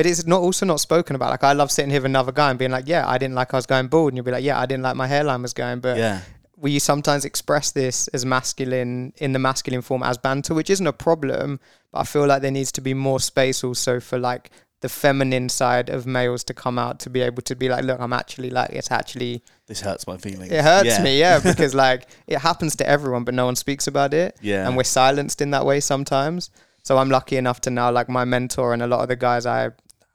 But 0.02 0.10
it's 0.10 0.26
not 0.26 0.40
also 0.40 0.66
not 0.66 0.80
spoken 0.80 1.14
about. 1.14 1.30
Like 1.30 1.44
I 1.44 1.52
love 1.52 1.70
sitting 1.70 1.88
here 1.88 2.00
with 2.00 2.06
another 2.06 2.32
guy 2.32 2.50
and 2.50 2.58
being 2.58 2.72
like, 2.72 2.88
yeah, 2.88 3.08
I 3.08 3.18
didn't 3.18 3.36
like 3.36 3.54
I 3.54 3.56
was 3.56 3.66
going 3.66 3.86
bald, 3.86 4.08
and 4.08 4.16
you'll 4.16 4.24
be 4.24 4.32
like, 4.32 4.42
yeah, 4.42 4.58
I 4.58 4.66
didn't 4.66 4.82
like 4.82 4.96
my 4.96 5.06
hairline 5.06 5.42
was 5.42 5.52
going, 5.52 5.78
but 5.78 5.96
yeah, 5.96 6.22
we 6.56 6.80
sometimes 6.80 7.24
express 7.24 7.70
this 7.70 8.08
as 8.08 8.26
masculine 8.26 9.12
in 9.18 9.32
the 9.32 9.38
masculine 9.38 9.80
form 9.80 10.02
as 10.02 10.18
banter, 10.18 10.54
which 10.54 10.70
isn't 10.70 10.88
a 10.88 10.92
problem. 10.92 11.60
But 11.92 12.00
I 12.00 12.02
feel 12.02 12.26
like 12.26 12.42
there 12.42 12.50
needs 12.50 12.72
to 12.72 12.80
be 12.80 12.94
more 12.94 13.20
space 13.20 13.62
also 13.62 14.00
for 14.00 14.18
like 14.18 14.50
the 14.80 14.88
feminine 14.88 15.48
side 15.48 15.88
of 15.88 16.04
males 16.04 16.42
to 16.44 16.52
come 16.52 16.80
out 16.80 16.98
to 16.98 17.08
be 17.08 17.20
able 17.20 17.42
to 17.42 17.54
be 17.54 17.68
like, 17.68 17.84
look, 17.84 18.00
I'm 18.00 18.12
actually 18.12 18.50
like 18.50 18.70
it's 18.70 18.90
actually 18.90 19.44
this 19.68 19.82
hurts 19.82 20.08
my 20.08 20.16
feelings. 20.16 20.50
it 20.50 20.64
hurts 20.64 20.98
yeah. 20.98 21.02
me, 21.04 21.20
yeah, 21.20 21.38
because 21.44 21.76
like 21.76 22.08
it 22.26 22.38
happens 22.40 22.74
to 22.74 22.88
everyone, 22.88 23.22
but 23.22 23.34
no 23.34 23.44
one 23.44 23.54
speaks 23.54 23.86
about 23.86 24.14
it, 24.14 24.36
Yeah, 24.42 24.66
and 24.66 24.76
we're 24.76 24.82
silenced 24.82 25.40
in 25.40 25.52
that 25.52 25.64
way 25.64 25.78
sometimes. 25.78 26.50
So 26.82 26.98
I'm 26.98 27.10
lucky 27.10 27.36
enough 27.36 27.60
to 27.60 27.70
now 27.70 27.92
like 27.92 28.08
my 28.08 28.24
mentor 28.24 28.72
and 28.72 28.82
a 28.82 28.88
lot 28.88 29.02
of 29.02 29.08
the 29.08 29.14
guys 29.14 29.46
I 29.46 29.70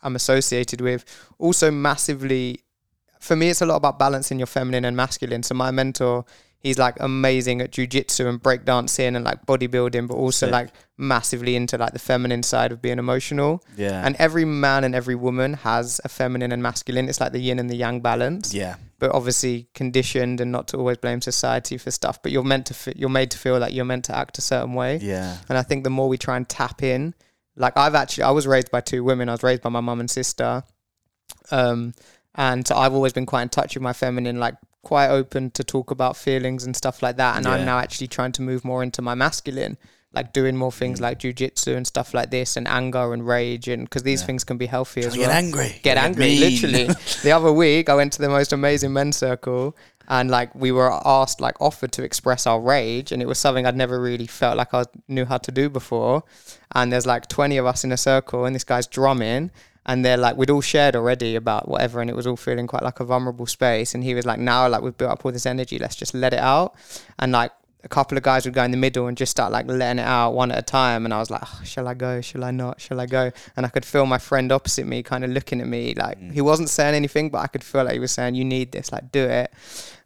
I'm 0.08 0.16
associated 0.16 0.80
with 0.82 1.06
also 1.38 1.70
massively 1.72 2.64
for 3.20 3.36
me 3.36 3.50
it's 3.50 3.62
a 3.62 3.66
lot 3.66 3.76
about 3.78 3.98
balancing 4.00 4.40
your 4.40 4.48
feminine 4.48 4.86
and 4.86 4.96
masculine. 4.96 5.42
So 5.44 5.54
my 5.56 5.72
mentor, 5.72 6.24
he's 6.60 6.78
like 6.78 6.96
amazing 7.00 7.62
at 7.62 7.72
jujitsu 7.72 8.28
and 8.28 8.42
breakdancing 8.42 9.16
and 9.16 9.24
like 9.26 9.46
bodybuilding, 9.46 10.08
but 10.08 10.14
also 10.16 10.46
Sick. 10.46 10.54
like 10.54 10.70
massively 10.98 11.56
into 11.56 11.78
like 11.78 11.94
the 11.94 12.00
feminine 12.00 12.44
side 12.44 12.72
of 12.72 12.82
being 12.82 13.00
emotional. 13.00 13.64
yeah, 13.76 14.06
And 14.06 14.16
every 14.18 14.46
man 14.46 14.84
and 14.84 14.94
every 14.96 15.16
woman 15.16 15.54
has 15.56 16.00
a 16.04 16.10
feminine 16.10 16.52
and 16.52 16.62
masculine. 16.62 17.10
It's 17.10 17.20
like 17.20 17.32
the 17.32 17.40
yin 17.40 17.60
and 17.60 17.70
the 17.70 17.76
yang 17.76 18.02
balance 18.02 18.54
yeah, 18.54 18.76
but 19.00 19.12
obviously 19.12 19.68
conditioned 19.74 20.40
and 20.40 20.52
not 20.52 20.68
to 20.70 20.78
always 20.78 20.98
blame 20.98 21.20
society 21.22 21.78
for 21.80 21.90
stuff. 21.92 22.22
But 22.22 22.32
you're 22.32 22.44
meant 22.54 22.68
to, 22.68 22.74
fe- 22.76 22.94
you're 22.96 23.10
made 23.10 23.32
to 23.32 23.38
feel 23.40 23.58
like 23.60 23.74
you're 23.74 23.86
meant 23.94 24.06
to 24.06 24.16
act 24.16 24.38
a 24.38 24.42
certain 24.42 24.74
way. 24.74 24.98
yeah, 25.02 25.38
And 25.50 25.58
I 25.58 25.64
think 25.64 25.84
the 25.84 25.90
more 25.90 26.08
we 26.08 26.18
try 26.20 26.38
and 26.38 26.48
tap 26.48 26.84
in, 26.84 27.16
like 27.58 27.76
I've 27.76 27.96
actually, 27.96 28.24
I 28.24 28.32
was 28.32 28.48
raised 28.48 28.72
by 28.72 28.82
two 28.82 29.04
women. 29.04 29.28
I 29.30 29.34
was 29.34 29.44
raised 29.44 29.62
by 29.64 29.70
my 29.70 29.82
mum 29.82 30.00
and 30.00 30.10
sister, 30.10 30.64
um, 31.52 31.94
and 32.36 32.68
so 32.68 32.76
I've 32.76 32.94
always 32.94 33.14
been 33.14 33.26
quite 33.26 33.44
in 33.44 33.50
touch 33.50 33.76
with 33.76 33.84
my 33.84 33.94
feminine, 33.94 34.40
like 34.40 34.56
quite 34.84 35.10
open 35.10 35.52
to 35.52 35.64
talk 35.64 35.92
about 35.92 36.16
feelings 36.16 36.64
and 36.66 36.76
stuff 36.76 37.02
like 37.04 37.18
that. 37.18 37.36
And 37.36 37.46
Yeah. 37.46 37.54
I'm 37.54 37.66
now 37.66 37.80
actually 37.80 38.08
trying 38.08 38.32
to 38.34 38.42
move 38.42 38.64
more 38.64 38.84
into 38.84 39.02
my 39.02 39.16
masculine. 39.16 39.78
Like 40.14 40.32
doing 40.34 40.56
more 40.56 40.72
things 40.72 41.00
Mm. 41.00 41.02
like 41.04 41.20
jujitsu 41.20 41.76
and 41.76 41.86
stuff 41.86 42.14
like 42.14 42.32
this, 42.32 42.56
and 42.56 42.66
anger 42.68 43.12
and 43.14 43.28
rage, 43.28 43.68
and 43.68 43.84
because 43.84 44.04
these 44.04 44.22
Yeah. 44.22 44.28
things 44.28 44.44
can 44.46 44.58
be 44.58 44.66
healthy 44.66 45.02
as 45.04 45.14
to 45.14 45.20
well 45.20 45.28
get 45.30 45.36
angry, 45.36 45.80
get 45.84 45.98
angry 45.98 46.38
literally 46.40 46.88
the 47.24 47.32
other 47.34 47.52
week 47.52 47.90
i 47.90 47.94
went 47.94 48.14
to 48.14 48.22
the 48.22 48.30
most 48.30 48.54
amazing 48.54 48.94
men's 48.94 49.18
circle 49.18 49.76
and 50.08 50.30
like 50.30 50.54
we 50.56 50.72
were 50.72 50.92
asked 51.06 51.42
like 51.42 51.60
offered 51.62 51.92
to 51.92 52.04
express 52.04 52.48
our 52.48 52.60
rage 52.62 53.12
and 53.12 53.22
it 53.22 53.28
was 53.28 53.38
something 53.38 53.66
i'd 53.66 53.76
never 53.76 54.00
really 54.00 54.28
felt 54.28 54.56
like 54.58 54.74
i 54.74 54.84
knew 55.08 55.26
how 55.26 55.38
to 55.38 55.52
do 55.52 55.70
before. 55.70 56.24
And 56.76 56.92
there's 56.92 57.06
like 57.06 57.28
20 57.28 57.58
of 57.58 57.66
us 57.66 57.84
in 57.84 57.92
a 57.92 57.98
circle 57.98 58.46
and 58.46 58.56
this 58.56 58.64
guy's 58.64 58.88
drumming 58.88 59.52
and 59.86 60.04
they're 60.04 60.18
like 60.18 60.36
we'd 60.38 60.50
all 60.50 60.62
shared 60.62 60.96
already 60.96 61.36
about 61.36 61.68
whatever 61.68 62.02
and 62.02 62.10
it 62.10 62.16
was 62.16 62.28
all 62.28 62.36
feeling 62.36 62.68
quite 62.68 62.84
like 62.84 63.00
a 63.00 63.06
vulnerable 63.06 63.46
space. 63.46 63.96
And 63.96 64.04
he 64.04 64.14
was 64.14 64.26
like 64.26 64.40
now 64.40 64.68
like 64.68 64.82
we've 64.82 64.98
built 64.98 65.12
up 65.12 65.26
all 65.26 65.32
this 65.32 65.46
energy 65.46 65.80
let's 65.80 65.96
just 65.96 66.14
let 66.14 66.34
it 66.34 66.40
out. 66.40 66.76
And 67.20 67.32
like 67.32 67.52
a 67.84 67.88
couple 67.88 68.18
of 68.18 68.24
guys 68.24 68.44
would 68.44 68.54
go 68.54 68.64
in 68.64 68.72
the 68.72 68.78
middle 68.78 69.08
and 69.08 69.16
just 69.16 69.32
start 69.32 69.52
like 69.52 69.66
letting 69.68 70.00
it 70.00 70.08
out 70.08 70.32
one 70.32 70.52
at 70.52 70.60
a 70.60 70.62
time. 70.62 71.06
And 71.06 71.14
i 71.14 71.20
was 71.20 71.30
like 71.30 71.42
oh, 71.46 71.62
shall 71.64 71.88
i 71.88 71.94
go? 71.94 72.20
Shall 72.22 72.44
i 72.44 72.52
not? 72.52 72.82
Shall 72.82 73.00
i 73.00 73.06
go? 73.06 73.32
And 73.56 73.66
i 73.66 73.70
could 73.70 73.86
feel 73.86 74.06
my 74.06 74.18
friend 74.18 74.52
opposite 74.52 74.86
me 74.86 75.04
kind 75.04 75.24
of 75.24 75.30
looking 75.32 75.62
at 75.62 75.68
me 75.68 75.94
like 75.96 76.20
Mm. 76.20 76.34
he 76.34 76.42
wasn't 76.42 76.70
saying 76.70 76.96
anything 76.96 77.30
but 77.30 77.40
i 77.40 77.48
could 77.48 77.64
feel 77.64 77.84
like 77.86 77.94
he 77.94 78.00
was 78.00 78.12
saying 78.12 78.36
you 78.36 78.44
need 78.46 78.72
this 78.74 78.92
like 78.92 79.12
do 79.12 79.24
it 79.24 79.52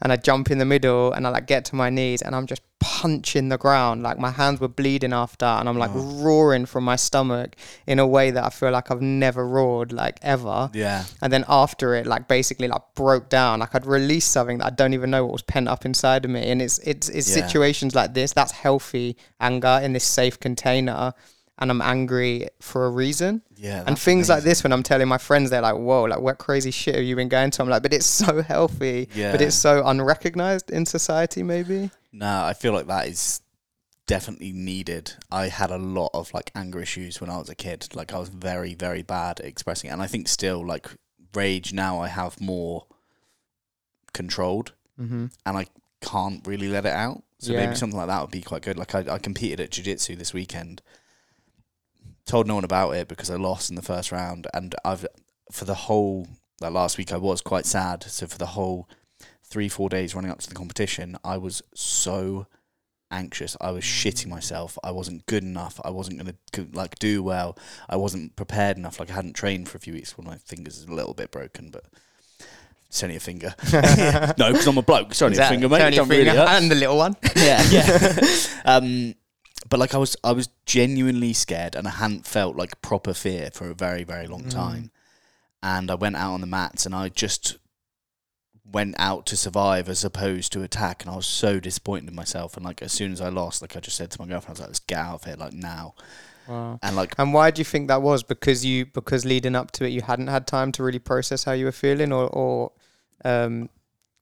and 0.01 0.11
i 0.11 0.15
jump 0.15 0.49
in 0.51 0.57
the 0.57 0.65
middle 0.65 1.13
and 1.13 1.25
i 1.27 1.29
like 1.29 1.47
get 1.47 1.65
to 1.65 1.75
my 1.75 1.89
knees 1.89 2.21
and 2.21 2.35
i'm 2.35 2.47
just 2.47 2.61
punching 2.83 3.49
the 3.49 3.59
ground. 3.59 4.01
Like 4.01 4.17
my 4.17 4.31
hands 4.31 4.59
were 4.59 4.67
bleeding 4.67 5.13
after 5.13 5.45
and 5.45 5.69
i'm 5.69 5.77
like 5.77 5.91
Oh. 5.93 6.01
roaring 6.23 6.65
from 6.65 6.83
my 6.83 6.95
stomach 6.95 7.55
in 7.85 7.99
a 7.99 8.07
way 8.07 8.31
that 8.31 8.43
i 8.43 8.49
feel 8.49 8.71
like 8.71 8.89
i've 8.89 9.01
never 9.03 9.47
roared 9.47 9.91
like 9.93 10.17
ever. 10.23 10.69
Yeah, 10.73 11.03
and 11.21 11.31
then 11.31 11.45
after 11.47 11.93
it 11.93 12.07
like 12.07 12.27
basically 12.27 12.67
like 12.67 12.81
broke 12.95 13.29
down. 13.29 13.59
Like 13.59 13.75
i'd 13.75 13.85
released 13.85 14.31
something 14.31 14.57
that 14.59 14.65
i 14.65 14.69
don't 14.71 14.93
even 14.95 15.11
know 15.11 15.23
what 15.25 15.33
was 15.33 15.41
pent 15.43 15.67
up 15.67 15.85
inside 15.85 16.25
of 16.25 16.31
me. 16.31 16.41
And 16.49 16.59
it's 16.61 16.79
it's 16.79 17.07
it's 17.09 17.29
Yeah. 17.29 17.35
situations 17.45 17.93
like 17.93 18.15
this 18.15 18.33
that's 18.33 18.51
healthy 18.51 19.15
anger 19.39 19.79
in 19.83 19.93
this 19.93 20.03
safe 20.03 20.39
container 20.39 21.13
and 21.61 21.71
i'm 21.71 21.81
angry 21.81 22.47
for 22.59 22.85
a 22.85 22.89
reason 22.89 23.41
yeah, 23.55 23.83
and 23.87 23.97
things 23.97 24.27
like 24.27 24.43
this 24.43 24.63
when 24.63 24.73
i'm 24.73 24.83
telling 24.83 25.07
my 25.07 25.17
friends 25.17 25.49
they're 25.51 25.61
like 25.61 25.75
whoa 25.77 26.03
like 26.03 26.19
what 26.19 26.37
crazy 26.37 26.71
shit 26.71 26.95
have 26.95 27.03
you 27.03 27.15
been 27.15 27.29
going 27.29 27.51
to 27.51 27.61
i'm 27.61 27.69
like 27.69 27.83
but 27.83 27.93
it's 27.93 28.05
so 28.05 28.41
healthy 28.41 29.07
Yeah. 29.13 29.31
but 29.31 29.41
it's 29.41 29.55
so 29.55 29.85
unrecognized 29.85 30.69
in 30.71 30.85
society 30.85 31.43
maybe 31.43 31.91
No, 32.11 32.43
I 32.43 32.53
feel 32.53 32.73
like 32.73 32.87
that 32.87 33.07
is 33.07 33.39
definitely 34.05 34.51
needed. 34.51 35.13
I 35.31 35.47
had 35.47 35.71
a 35.71 35.77
lot 35.77 36.09
of 36.13 36.33
like 36.33 36.51
anger 36.53 36.81
issues 36.81 37.21
when 37.21 37.29
I 37.29 37.37
was 37.37 37.47
a 37.49 37.55
kid. 37.55 37.87
Like 37.95 38.11
I 38.13 38.19
was 38.19 38.27
very, 38.27 38.73
very 38.75 39.01
bad 39.03 39.39
at 39.39 39.45
expressing 39.45 39.89
it. 39.89 39.93
And 39.93 40.01
I 40.01 40.07
think 40.07 40.27
still 40.27 40.65
like 40.65 40.87
rage 41.33 41.71
now 41.71 42.01
I 42.01 42.09
have 42.09 42.41
more 42.41 42.85
controlled 44.13 44.73
mm-hmm. 44.99 45.27
and 45.45 45.57
I 45.57 45.67
can't 46.01 46.45
really 46.45 46.67
let 46.67 46.85
it 46.85 46.91
out. 46.93 47.23
So 47.39 47.53
Yeah. 47.53 47.65
maybe 47.65 47.75
something 47.75 47.97
like 47.97 48.07
that 48.07 48.21
would 48.21 48.31
be 48.31 48.41
quite 48.41 48.61
good. 48.63 48.77
Like 48.77 48.93
I, 48.93 49.05
I 49.15 49.17
competed 49.17 49.59
at 49.59 49.71
jiu 49.71 49.83
jitsu 49.83 50.15
this 50.15 50.33
weekend. 50.33 50.81
Told 52.25 52.47
no 52.47 52.55
one 52.55 52.63
about 52.63 52.91
it 52.91 53.07
because 53.07 53.29
I 53.29 53.35
lost 53.35 53.69
in 53.69 53.75
the 53.75 53.81
first 53.81 54.11
round 54.11 54.47
and 54.53 54.75
I've 54.85 55.05
for 55.51 55.65
the 55.65 55.75
whole 55.75 56.27
that 56.59 56.71
last 56.71 56.97
week 56.97 57.11
I 57.11 57.17
was 57.17 57.41
quite 57.41 57.65
sad. 57.65 58.03
So 58.03 58.27
for 58.27 58.37
the 58.37 58.47
whole 58.47 58.87
three 59.43 59.67
four 59.67 59.89
days 59.89 60.15
running 60.15 60.31
up 60.31 60.39
to 60.39 60.49
the 60.49 60.55
competition, 60.55 61.17
I 61.23 61.37
was 61.37 61.61
so 61.73 62.47
anxious. 63.11 63.57
I 63.59 63.71
was 63.71 63.83
shitting 63.83 64.27
myself. 64.27 64.77
I 64.83 64.91
wasn't 64.91 65.25
good 65.25 65.43
enough. 65.43 65.79
I 65.83 65.89
wasn't 65.89 66.17
gonna 66.17 66.35
like 66.73 66.97
do 66.99 67.21
well. 67.21 67.57
I 67.89 67.97
wasn't 67.97 68.35
prepared 68.35 68.77
enough. 68.77 68.99
Like 68.99 69.11
I 69.11 69.13
hadn't 69.13 69.33
trained 69.33 69.67
for 69.69 69.77
a 69.77 69.81
few 69.81 69.93
weeks. 69.93 70.17
One 70.17 70.25
Well, 70.25 70.35
my 70.35 70.39
fingers 70.39 70.85
are 70.85 70.91
a 70.91 70.95
little 70.95 71.13
bit 71.13 71.31
broken, 71.31 71.69
but 71.69 71.85
it's 72.87 73.03
only 73.03 73.15
a 73.15 73.19
finger. 73.19 73.53
no, 73.73 74.51
because 74.51 74.67
I'm 74.67 74.77
a 74.77 74.81
bloke. 74.81 75.11
It's 75.11 75.21
only 75.21 75.37
a 75.37 75.47
finger, 75.47 75.69
mate. 75.69 75.79
Tony 75.79 75.95
It 75.95 75.97
don't 75.97 76.09
really 76.09 76.25
finger 76.25 76.41
and 76.41 76.71
the 76.71 76.75
little 76.75 76.97
one. 76.97 77.15
yeah, 77.35 77.63
yeah. 77.69 78.17
um, 78.65 79.15
but 79.69 79.79
like 79.79 79.93
I 79.93 79.97
was, 79.97 80.15
I 80.23 80.31
was 80.31 80.49
genuinely 80.65 81.33
scared, 81.33 81.75
and 81.75 81.87
I 81.87 81.91
hadn't 81.91 82.25
felt 82.25 82.55
like 82.55 82.81
proper 82.81 83.13
fear 83.13 83.49
for 83.53 83.69
a 83.69 83.73
very, 83.73 84.03
very 84.03 84.27
long 84.27 84.43
Mm. 84.43 84.51
time. 84.51 84.91
And 85.63 85.91
I 85.91 85.95
went 85.95 86.15
out 86.15 86.33
on 86.33 86.41
the 86.41 86.47
mats, 86.47 86.85
and 86.85 86.95
I 86.95 87.09
just 87.09 87.57
went 88.65 88.95
out 88.97 89.25
to 89.27 89.35
survive 89.35 89.89
as 89.89 90.03
opposed 90.05 90.51
to 90.53 90.63
attack. 90.63 91.03
And 91.03 91.11
I 91.11 91.15
was 91.15 91.25
so 91.25 91.59
disappointed 91.59 92.09
in 92.09 92.15
myself. 92.15 92.55
And 92.55 92.65
like 92.65 92.81
as 92.81 92.91
soon 92.91 93.11
as 93.11 93.19
I 93.21 93.29
lost, 93.29 93.61
like 93.61 93.75
I 93.75 93.79
just 93.79 93.97
said 93.97 94.11
to 94.11 94.21
my 94.21 94.27
girlfriend, 94.27 94.49
I 94.49 94.53
was 94.53 94.59
like, 94.61 94.69
"Let's 94.69 94.79
get 94.79 94.97
out 94.97 95.15
of 95.15 95.23
here, 95.25 95.35
like 95.35 95.53
now." 95.53 95.93
Wow. 96.47 96.79
And 96.81 96.95
like 96.95 97.13
And 97.19 97.33
why 97.33 97.51
do 97.51 97.59
you 97.59 97.65
think 97.65 97.87
that 97.89 98.01
was? 98.01 98.23
Because 98.23 98.65
you 98.65 98.85
because 98.85 99.25
leading 99.25 99.55
up 99.55 99.71
to 99.71 99.85
it, 99.85 99.89
you 99.89 100.01
hadn't 100.01 100.27
had 100.27 100.47
time 100.47 100.71
to 100.73 100.83
really 100.83 100.99
process 100.99 101.43
how 101.43 101.51
you 101.51 101.65
were 101.65 101.71
feeling, 101.71 102.11
or 102.11 102.27
or 102.27 102.71
um, 103.23 103.69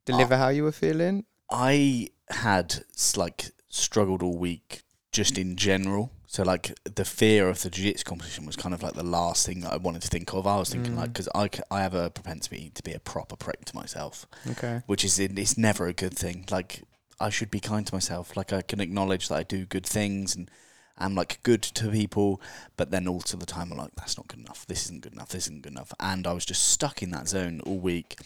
deliver 0.06 0.36
how 0.36 0.50
you 0.50 0.64
were 0.64 0.72
feeling. 0.74 1.26
I 1.50 2.10
had 2.30 2.84
like 3.16 3.52
struggled 3.70 4.22
all 4.24 4.38
week 4.38 4.82
just 5.12 5.38
in 5.38 5.56
general. 5.56 6.12
So 6.28 6.44
like 6.44 6.72
the 6.84 7.06
fear 7.06 7.50
of 7.50 7.62
the 7.64 7.70
jiu-jitsu 7.72 8.04
competition 8.04 8.46
was 8.46 8.56
kind 8.56 8.76
of 8.76 8.84
like 8.84 8.94
the 8.94 9.04
last 9.04 9.46
thing 9.48 9.62
that 9.62 9.74
I 9.74 9.78
wanted 9.78 10.04
to 10.04 10.08
think 10.08 10.32
of. 10.34 10.46
I 10.46 10.58
was 10.58 10.70
thinking 10.70 10.94
Mm. 10.94 10.98
like 10.98 11.14
because 11.14 11.28
I, 11.34 11.50
I 11.72 11.82
have 11.82 11.96
a 11.96 12.12
propensity 12.12 12.72
to 12.76 12.84
be 12.84 12.94
a 12.94 13.00
proper 13.00 13.36
prick 13.36 13.66
to 13.66 13.76
myself, 13.76 14.28
Okay. 14.52 14.82
which 14.86 15.04
is 15.04 15.18
it's 15.18 15.58
never 15.58 15.88
a 15.88 15.94
good 15.94 16.14
thing. 16.16 16.46
Like 16.52 16.84
I 17.20 17.30
should 17.32 17.50
be 17.50 17.60
kind 17.60 17.86
to 17.88 17.96
myself. 17.96 18.38
Like 18.38 18.54
I 18.54 18.62
can 18.62 18.80
acknowledge 18.80 19.28
that 19.30 19.36
I 19.40 19.44
do 19.44 19.66
good 19.66 19.86
things 19.88 20.36
and 20.36 20.52
I'm 21.00 21.16
like 21.16 21.40
good 21.42 21.64
to 21.64 21.90
people, 21.90 22.40
but 22.78 22.92
then 22.92 23.08
all 23.08 23.22
to 23.22 23.36
the 23.38 23.46
time 23.48 23.72
I'm 23.72 23.78
like 23.80 23.96
that's 23.96 24.16
not 24.18 24.28
good 24.28 24.40
enough. 24.42 24.68
This 24.68 24.84
isn't 24.86 25.02
good 25.02 25.14
enough. 25.14 25.30
This 25.30 25.46
isn't 25.46 25.64
good 25.64 25.72
enough. 25.74 25.92
And 26.00 26.28
I 26.28 26.34
was 26.34 26.46
just 26.46 26.70
stuck 26.70 27.02
in 27.02 27.10
that 27.12 27.28
zone 27.28 27.62
all 27.66 27.80
week. 27.80 28.18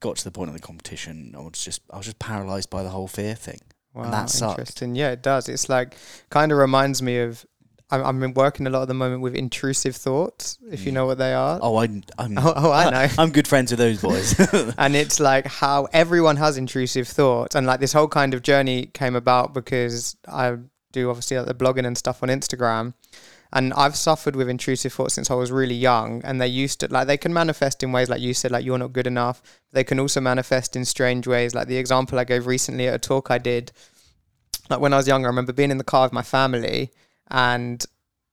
Got 0.00 0.16
to 0.16 0.24
the 0.24 0.30
point 0.30 0.48
of 0.48 0.54
the 0.54 0.62
competition. 0.62 1.34
I 1.36 1.40
was 1.42 1.62
just 1.62 1.82
I 1.92 1.98
was 1.98 2.06
just 2.06 2.18
paralyzed 2.18 2.70
by 2.70 2.82
the 2.82 2.88
whole 2.90 3.08
fear 3.08 3.34
thing. 3.34 3.60
Wow, 3.94 4.04
And 4.04 4.12
that 4.12 4.30
sucked. 4.30 4.58
interesting. 4.58 4.94
Yeah, 4.94 5.10
it 5.10 5.22
does. 5.22 5.48
It's 5.48 5.68
like 5.68 5.96
kind 6.30 6.52
of 6.52 6.58
reminds 6.58 7.02
me 7.02 7.18
of. 7.18 7.44
I'm, 7.90 8.02
I'm 8.06 8.20
been 8.20 8.32
working 8.32 8.66
a 8.66 8.70
lot 8.70 8.80
at 8.80 8.88
the 8.88 8.94
moment 8.94 9.20
with 9.20 9.34
intrusive 9.34 9.94
thoughts. 9.94 10.56
If 10.70 10.86
you 10.86 10.92
Mm. 10.92 10.94
know 10.94 11.04
what 11.06 11.18
they 11.18 11.34
are. 11.34 11.58
Oh, 11.60 11.76
I, 11.76 11.84
I'm, 12.18 12.38
Oh, 12.38 12.52
oh, 12.56 12.72
I 12.72 12.88
know. 12.88 13.06
I'm 13.18 13.30
good 13.32 13.46
friends 13.46 13.70
with 13.70 13.78
those 13.78 14.00
boys. 14.00 14.34
and 14.78 14.96
it's 14.96 15.20
like 15.20 15.46
how 15.46 15.88
everyone 15.92 16.38
has 16.38 16.56
intrusive 16.56 17.06
thoughts 17.06 17.54
and 17.54 17.66
like 17.66 17.80
this 17.80 17.92
whole 17.92 18.08
kind 18.08 18.32
of 18.32 18.40
journey 18.40 18.86
came 18.94 19.14
about 19.14 19.52
because 19.52 20.16
i 20.26 20.56
do 20.92 21.10
obviously 21.10 21.36
like 21.36 21.44
the 21.46 21.54
blogging 21.54 21.86
and 21.86 21.98
stuff 21.98 22.22
on 22.22 22.30
instagram 22.30 22.94
and 23.52 23.72
i've 23.74 23.96
suffered 23.96 24.34
with 24.34 24.48
intrusive 24.48 24.92
thoughts 24.92 25.14
since 25.14 25.30
i 25.30 25.34
was 25.34 25.52
really 25.52 25.74
young 25.74 26.20
and 26.24 26.40
they 26.40 26.46
used 26.46 26.80
to 26.80 26.88
like 26.88 27.06
they 27.06 27.16
can 27.16 27.32
manifest 27.32 27.82
in 27.82 27.92
ways 27.92 28.08
like 28.08 28.20
you 28.20 28.34
said 28.34 28.50
like 28.50 28.64
you're 28.64 28.78
not 28.78 28.92
good 28.92 29.06
enough. 29.06 29.42
They 29.72 29.84
can 29.84 29.98
also 30.00 30.20
manifest 30.20 30.76
in 30.76 30.84
strange 30.84 31.26
ways 31.26 31.54
like 31.54 31.68
the 31.68 31.76
example 31.76 32.18
i 32.18 32.24
gave 32.24 32.46
recently 32.46 32.88
at 32.88 32.94
a 32.94 32.98
talk 32.98 33.30
i 33.30 33.38
did 33.38 33.72
like 34.70 34.80
when 34.80 34.92
i 34.92 34.96
was 34.96 35.08
younger 35.08 35.28
i 35.28 35.30
remember 35.30 35.52
being 35.52 35.70
in 35.70 35.78
the 35.78 35.84
car 35.84 36.06
with 36.06 36.12
my 36.12 36.22
family 36.22 36.90
and 37.30 37.84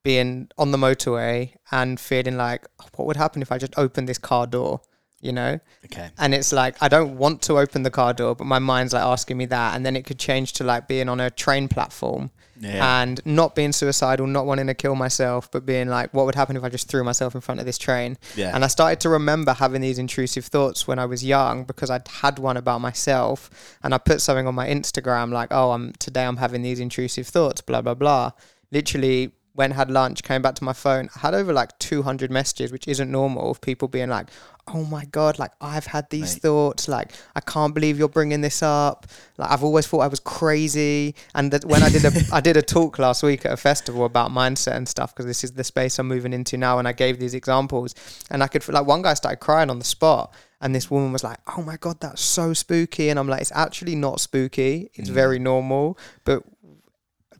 being 0.04 0.50
on 0.58 0.72
the 0.72 0.78
motorway 0.78 1.54
and 1.72 2.00
feeling 2.00 2.38
like 2.38 2.66
what 2.96 3.06
would 3.06 3.18
happen 3.18 3.42
if 3.42 3.52
i 3.52 3.58
just 3.58 3.78
opened 3.78 4.08
this 4.08 4.18
car 4.18 4.48
door 4.48 4.82
you 5.22 5.34
know? 5.34 5.60
Okay. 5.86 6.10
and 6.18 6.34
it's 6.34 6.54
like 6.54 6.82
I 6.82 6.88
don't 6.88 7.18
want 7.18 7.42
to 7.44 7.58
open 7.58 7.84
the 7.84 7.92
car 7.92 8.14
door, 8.14 8.36
but 8.36 8.46
my 8.46 8.60
mind's 8.60 8.94
like 8.94 9.04
asking 9.04 9.38
me 9.38 9.46
that, 9.48 9.76
and 9.76 9.86
then 9.86 9.96
it 9.96 10.06
could 10.06 10.18
change 10.18 10.54
to 10.54 10.64
like 10.64 10.88
being 10.88 11.10
on 11.10 11.20
a 11.20 11.30
train 11.30 11.68
platform 11.68 12.32
Yeah. 12.60 13.02
and 13.02 13.26
not 13.26 13.56
being 13.56 13.72
suicidal, 13.72 14.28
not 14.28 14.46
wanting 14.46 14.68
to 14.68 14.74
kill 14.74 14.96
myself, 14.96 15.50
but 15.50 15.66
being 15.66 15.88
like, 15.88 16.14
what 16.14 16.26
would 16.26 16.36
happen 16.36 16.58
if 16.58 16.64
I 16.64 16.70
just 16.70 16.90
threw 16.90 17.04
myself 17.04 17.34
in 17.36 17.42
front 17.42 17.60
of 17.60 17.66
this 17.66 17.78
train? 17.78 18.18
yeah. 18.36 18.54
And 18.54 18.64
I 18.64 18.68
started 18.68 19.00
to 19.02 19.10
remember 19.10 19.54
having 19.54 19.82
these 19.82 19.98
intrusive 19.98 20.46
thoughts 20.46 20.88
when 20.88 21.00
I 21.00 21.06
was 21.06 21.24
young 21.24 21.64
because 21.64 21.90
I'd 21.90 22.08
had 22.08 22.38
one 22.38 22.58
about 22.58 22.82
myself, 22.82 23.50
and 23.82 23.94
I 23.94 23.98
put 23.98 24.22
something 24.22 24.48
on 24.48 24.56
my 24.56 24.68
Instagram 24.68 25.32
like, 25.32 25.50
oh, 25.52 25.72
I'm 25.72 25.94
today 26.00 26.26
I'm 26.26 26.38
having 26.38 26.62
these 26.62 26.80
intrusive 26.80 27.28
thoughts, 27.28 27.62
blah 27.62 27.82
blah 27.82 27.96
blah. 27.96 28.32
Literally. 28.72 29.34
Went 29.60 29.74
had 29.74 29.92
lunch, 29.92 30.24
came 30.24 30.42
back 30.42 30.56
to 30.56 30.64
my 30.64 30.72
phone. 30.72 31.10
I 31.18 31.20
had 31.20 31.34
over 31.34 31.52
like 31.52 31.78
200 31.80 32.32
messages, 32.32 32.72
which 32.72 32.88
isn't 32.88 33.12
normal, 33.12 33.52
of 33.52 33.60
people 33.60 33.90
being 33.90 34.08
like, 34.10 34.28
oh 34.72 34.86
my 34.86 35.04
god 35.06 35.40
like 35.40 35.50
i've 35.62 35.88
had 35.88 36.08
these 36.12 36.36
Mate. 36.36 36.42
thoughts 36.44 36.88
like 36.88 37.12
i 37.36 37.40
can't 37.40 37.74
believe 37.74 37.98
you're 37.98 38.08
bringing 38.08 38.42
this 38.42 38.62
up 38.62 39.08
like 39.40 39.50
i've 39.50 39.64
always 39.64 39.88
thought 39.88 40.02
i 40.02 40.08
was 40.08 40.20
crazy 40.20 41.16
and 41.34 41.50
that 41.52 41.66
when 41.66 41.82
i 41.82 41.90
did 41.90 42.06
a 42.06 42.12
i 42.32 42.40
did 42.40 42.56
a 42.56 42.62
talk 42.62 43.00
last 43.00 43.24
week 43.24 43.48
at 43.48 43.52
a 43.52 43.58
festival 43.58 44.06
about 44.06 44.30
mindset 44.30 44.76
and 44.76 44.88
stuff 44.88 45.12
because 45.12 45.26
this 45.26 45.44
is 45.44 45.54
the 45.54 45.64
space 45.64 45.98
i'm 45.98 46.08
moving 46.08 46.34
into 46.34 46.56
now 46.56 46.78
and 46.78 46.88
i 46.88 46.92
gave 46.92 47.18
these 47.20 47.34
examples 47.34 47.96
and 48.30 48.44
i 48.44 48.48
could 48.48 48.68
like 48.70 48.86
one 48.86 49.02
guy 49.02 49.16
started 49.16 49.38
crying 49.38 49.72
on 49.72 49.80
the 49.80 49.86
spot 49.86 50.32
and 50.62 50.76
this 50.76 50.92
woman 50.92 51.12
was 51.12 51.24
like 51.24 51.40
oh 51.58 51.64
my 51.64 51.78
god 51.78 52.00
that's 52.00 52.22
so 52.22 52.54
spooky 52.54 53.10
and 53.10 53.18
i'm 53.18 53.28
like 53.28 53.42
it's 53.42 53.52
actually 53.56 53.96
not 53.96 54.20
spooky 54.20 54.92
it's 54.94 55.10
Mm. 55.10 55.14
very 55.14 55.40
normal 55.40 55.98
but 56.26 56.44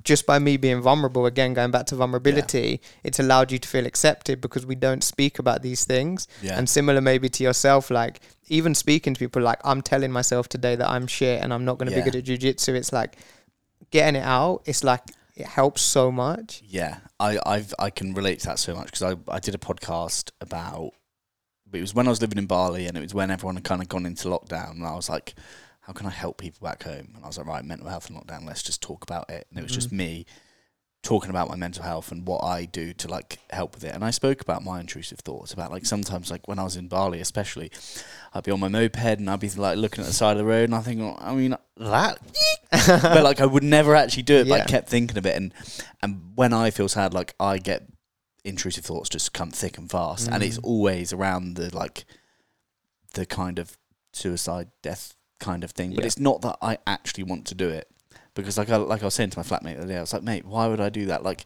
just 0.04 0.26
by 0.26 0.40
me 0.40 0.56
being 0.58 0.82
vulnerable 0.82 1.26
again 1.26 1.54
going 1.54 1.72
back 1.72 1.86
to 1.86 1.96
vulnerability 1.96 2.80
it's 3.04 3.20
allowed 3.20 3.52
you 3.52 3.60
to 3.60 3.68
feel 3.68 3.86
accepted 3.86 4.40
because 4.40 4.66
we 4.66 4.76
don't 4.76 5.04
speak 5.04 5.40
about 5.40 5.62
these 5.62 5.86
things 5.86 6.28
yeah. 6.42 6.58
and 6.58 6.70
similar 6.70 7.02
maybe 7.02 7.30
to 7.30 7.44
yourself, 7.44 7.90
like 7.92 8.22
even 8.48 8.74
speaking 8.74 9.14
to 9.14 9.20
people, 9.20 9.42
like 9.42 9.60
I'm 9.64 9.82
telling 9.82 10.12
myself 10.12 10.50
today 10.50 10.76
that 10.76 10.90
I'm 10.90 11.06
shit 11.08 11.42
and 11.44 11.54
I'm 11.54 11.66
not 11.66 11.78
going 11.78 11.90
to 11.90 11.96
Yeah. 11.96 12.04
be 12.04 12.12
good 12.12 12.18
at 12.18 12.26
jujitsu. 12.26 12.76
It's 12.76 12.92
like 12.92 13.18
getting 13.92 14.16
it 14.20 14.24
out. 14.24 14.62
It's 14.66 14.84
like 14.84 15.02
it 15.36 15.46
helps 15.46 15.82
so 15.82 16.12
much. 16.12 16.62
Yeah, 16.68 16.98
I 17.20 17.40
I've 17.46 17.74
I 17.80 17.90
can 17.90 18.14
relate 18.14 18.40
to 18.42 18.48
that 18.48 18.60
so 18.60 18.76
much 18.76 18.88
because 18.88 19.04
I 19.04 19.16
I 19.36 19.40
did 19.40 19.56
a 19.56 19.60
podcast 19.60 20.32
about. 20.42 20.92
It 21.72 21.82
was 21.82 21.94
when 21.94 22.08
I 22.08 22.10
was 22.10 22.20
living 22.22 22.40
in 22.40 22.48
Bali, 22.48 22.88
and 22.88 22.98
it 22.98 23.02
was 23.02 23.14
when 23.14 23.30
everyone 23.30 23.56
had 23.56 23.64
kind 23.64 23.82
of 23.82 23.88
gone 23.90 24.06
into 24.08 24.28
lockdown, 24.28 24.72
and 24.72 24.86
I 24.86 24.96
was 24.96 25.08
like, 25.08 25.36
"How 25.90 25.94
can 25.94 26.06
I 26.06 26.12
help 26.12 26.38
people 26.38 26.64
back 26.66 26.84
home?" 26.84 27.14
And 27.16 27.24
I 27.24 27.28
was 27.28 27.38
like, 27.40 27.48
"Right, 27.48 27.66
mental 27.66 27.90
health 27.90 28.10
and 28.10 28.18
lockdown. 28.20 28.46
Let's 28.46 28.62
just 28.62 28.80
talk 28.82 29.02
about 29.04 29.28
it." 29.30 29.48
And 29.50 29.58
it 29.60 29.64
was 29.64 29.72
just 29.72 29.90
Mhm. 29.90 29.98
me 29.98 30.26
talking 31.02 31.30
about 31.30 31.48
my 31.48 31.56
mental 31.56 31.82
health 31.84 32.12
and 32.12 32.28
what 32.28 32.44
I 32.44 32.66
do 32.66 32.94
to 32.94 33.08
like 33.08 33.40
help 33.52 33.74
with 33.74 33.84
it. 33.86 33.96
And 33.96 34.04
I 34.04 34.12
spoke 34.12 34.42
about 34.42 34.64
my 34.66 34.80
intrusive 34.82 35.20
thoughts 35.20 35.54
about 35.54 35.72
like 35.72 35.86
sometimes 35.86 36.30
like 36.30 36.48
when 36.48 36.60
I 36.60 36.64
was 36.64 36.76
in 36.76 36.90
Bali, 36.90 37.22
especially, 37.22 37.72
I'd 38.34 38.44
be 38.44 38.52
on 38.52 38.60
my 38.60 38.68
moped 38.68 38.98
and 39.20 39.30
I'd 39.30 39.40
be 39.40 39.50
like 39.50 39.78
looking 39.78 40.04
at 40.04 40.08
the 40.08 40.14
side 40.14 40.34
of 40.34 40.38
the 40.40 40.46
road, 40.46 40.66
and 40.66 40.76
I 40.76 40.82
think, 40.82 41.02
"Oh, 41.02 41.18
I 41.20 41.34
mean, 41.34 41.56
that 41.78 42.20
but 43.02 43.24
like 43.24 43.40
I 43.42 43.46
would 43.48 43.64
never 43.64 43.96
actually 43.96 44.24
do 44.24 44.36
it. 44.36 44.48
But 44.50 44.62
I 44.62 44.66
kept 44.66 44.90
thinking 44.90 45.18
of 45.18 45.26
it, 45.26 45.36
and 45.36 45.54
and 46.04 46.34
when 46.36 46.54
I 46.54 46.70
feel 46.70 46.88
sad, 46.90 47.14
like 47.14 47.34
I 47.40 47.58
get 47.58 47.88
intrusive 48.44 48.86
thoughts 48.86 49.10
just 49.10 49.34
come 49.34 49.52
thick 49.52 49.78
and 49.78 49.90
fast, 49.90 50.28
and 50.28 50.44
it's 50.44 50.58
Mm. 50.58 50.64
always 50.66 51.12
around 51.14 51.56
the 51.56 51.74
like 51.76 52.06
the 53.14 53.26
kind 53.26 53.58
of 53.58 53.78
suicide, 54.14 54.70
death 54.84 55.16
kind 55.40 55.64
of 55.64 55.72
thing. 55.72 55.92
But 55.92 56.00
Yeah. 56.02 56.08
it's 56.08 56.20
not 56.20 56.42
that 56.42 56.58
I 56.62 56.78
actually 56.86 57.24
want 57.24 57.46
to 57.48 57.56
do 57.56 57.70
it 57.70 57.88
because 58.36 58.58
like 58.58 58.70
I 58.70 58.78
like 58.78 59.02
I 59.02 59.06
was 59.06 59.16
saying 59.16 59.32
to 59.32 59.40
my 59.40 59.44
flatmate 59.44 59.76
the 59.76 59.80
other 59.84 59.88
day, 59.88 59.98
I 59.98 60.02
was 60.02 60.14
like, 60.14 60.24
mate, 60.24 60.46
why 60.46 60.68
would 60.68 60.80
I 60.82 60.90
do 60.90 61.06
that? 61.08 61.24
Like. 61.24 61.46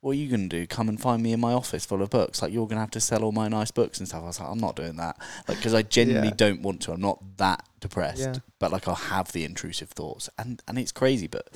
What 0.00 0.10
are 0.10 0.14
you 0.16 0.28
gonna 0.30 0.48
do? 0.48 0.66
Come 0.66 0.90
and 0.90 1.00
find 1.00 1.22
me 1.22 1.32
in 1.32 1.40
my 1.40 1.54
office 1.54 1.86
full 1.86 2.02
of 2.02 2.10
books? 2.10 2.42
Like 2.42 2.52
you're 2.52 2.66
gonna 2.66 2.82
have 2.82 2.90
to 2.90 3.00
sell 3.00 3.24
all 3.24 3.32
my 3.32 3.48
nice 3.48 3.70
books 3.70 3.98
and 4.00 4.06
stuff. 4.06 4.22
I 4.22 4.26
was 4.26 4.38
like, 4.38 4.50
I'm 4.50 4.58
not 4.58 4.76
doing 4.76 4.96
that. 4.96 5.16
Like 5.48 5.56
because 5.56 5.72
I 5.72 5.80
genuinely 5.96 6.28
Yeah. 6.28 6.34
don't 6.36 6.60
want 6.60 6.82
to. 6.82 6.92
I'm 6.92 7.00
not 7.00 7.38
that 7.38 7.64
depressed 7.80 8.18
Yeah. 8.20 8.34
but 8.58 8.70
like 8.70 8.86
I'll 8.86 8.96
have 8.96 9.32
the 9.32 9.44
intrusive 9.44 9.88
thoughts, 9.88 10.28
and 10.36 10.60
and 10.68 10.78
it's 10.78 10.92
crazy. 10.92 11.26
But 11.26 11.48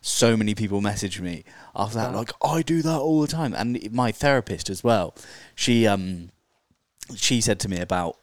so 0.00 0.36
many 0.36 0.52
people 0.56 0.80
message 0.80 1.20
me 1.20 1.44
after 1.76 1.98
that, 1.98 2.10
Wow. 2.10 2.16
like 2.18 2.32
I 2.44 2.62
do 2.62 2.82
that 2.82 2.98
all 2.98 3.20
the 3.20 3.28
time, 3.28 3.54
and 3.54 3.78
my 3.92 4.10
therapist 4.10 4.68
as 4.68 4.82
well. 4.82 5.14
She 5.54 5.86
um 5.86 6.30
she 7.14 7.40
said 7.40 7.60
to 7.60 7.68
me 7.68 7.78
about 7.78 8.18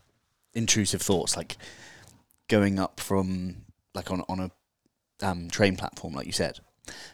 intrusive 0.53 1.01
thoughts, 1.01 1.37
like 1.37 1.55
going 2.49 2.79
up 2.79 2.99
from 2.99 3.63
like 3.93 4.11
on 4.11 4.21
on 4.27 4.39
a 4.39 4.51
um, 5.25 5.49
train 5.49 5.75
platform, 5.77 6.13
like 6.13 6.25
you 6.25 6.31
said. 6.33 6.59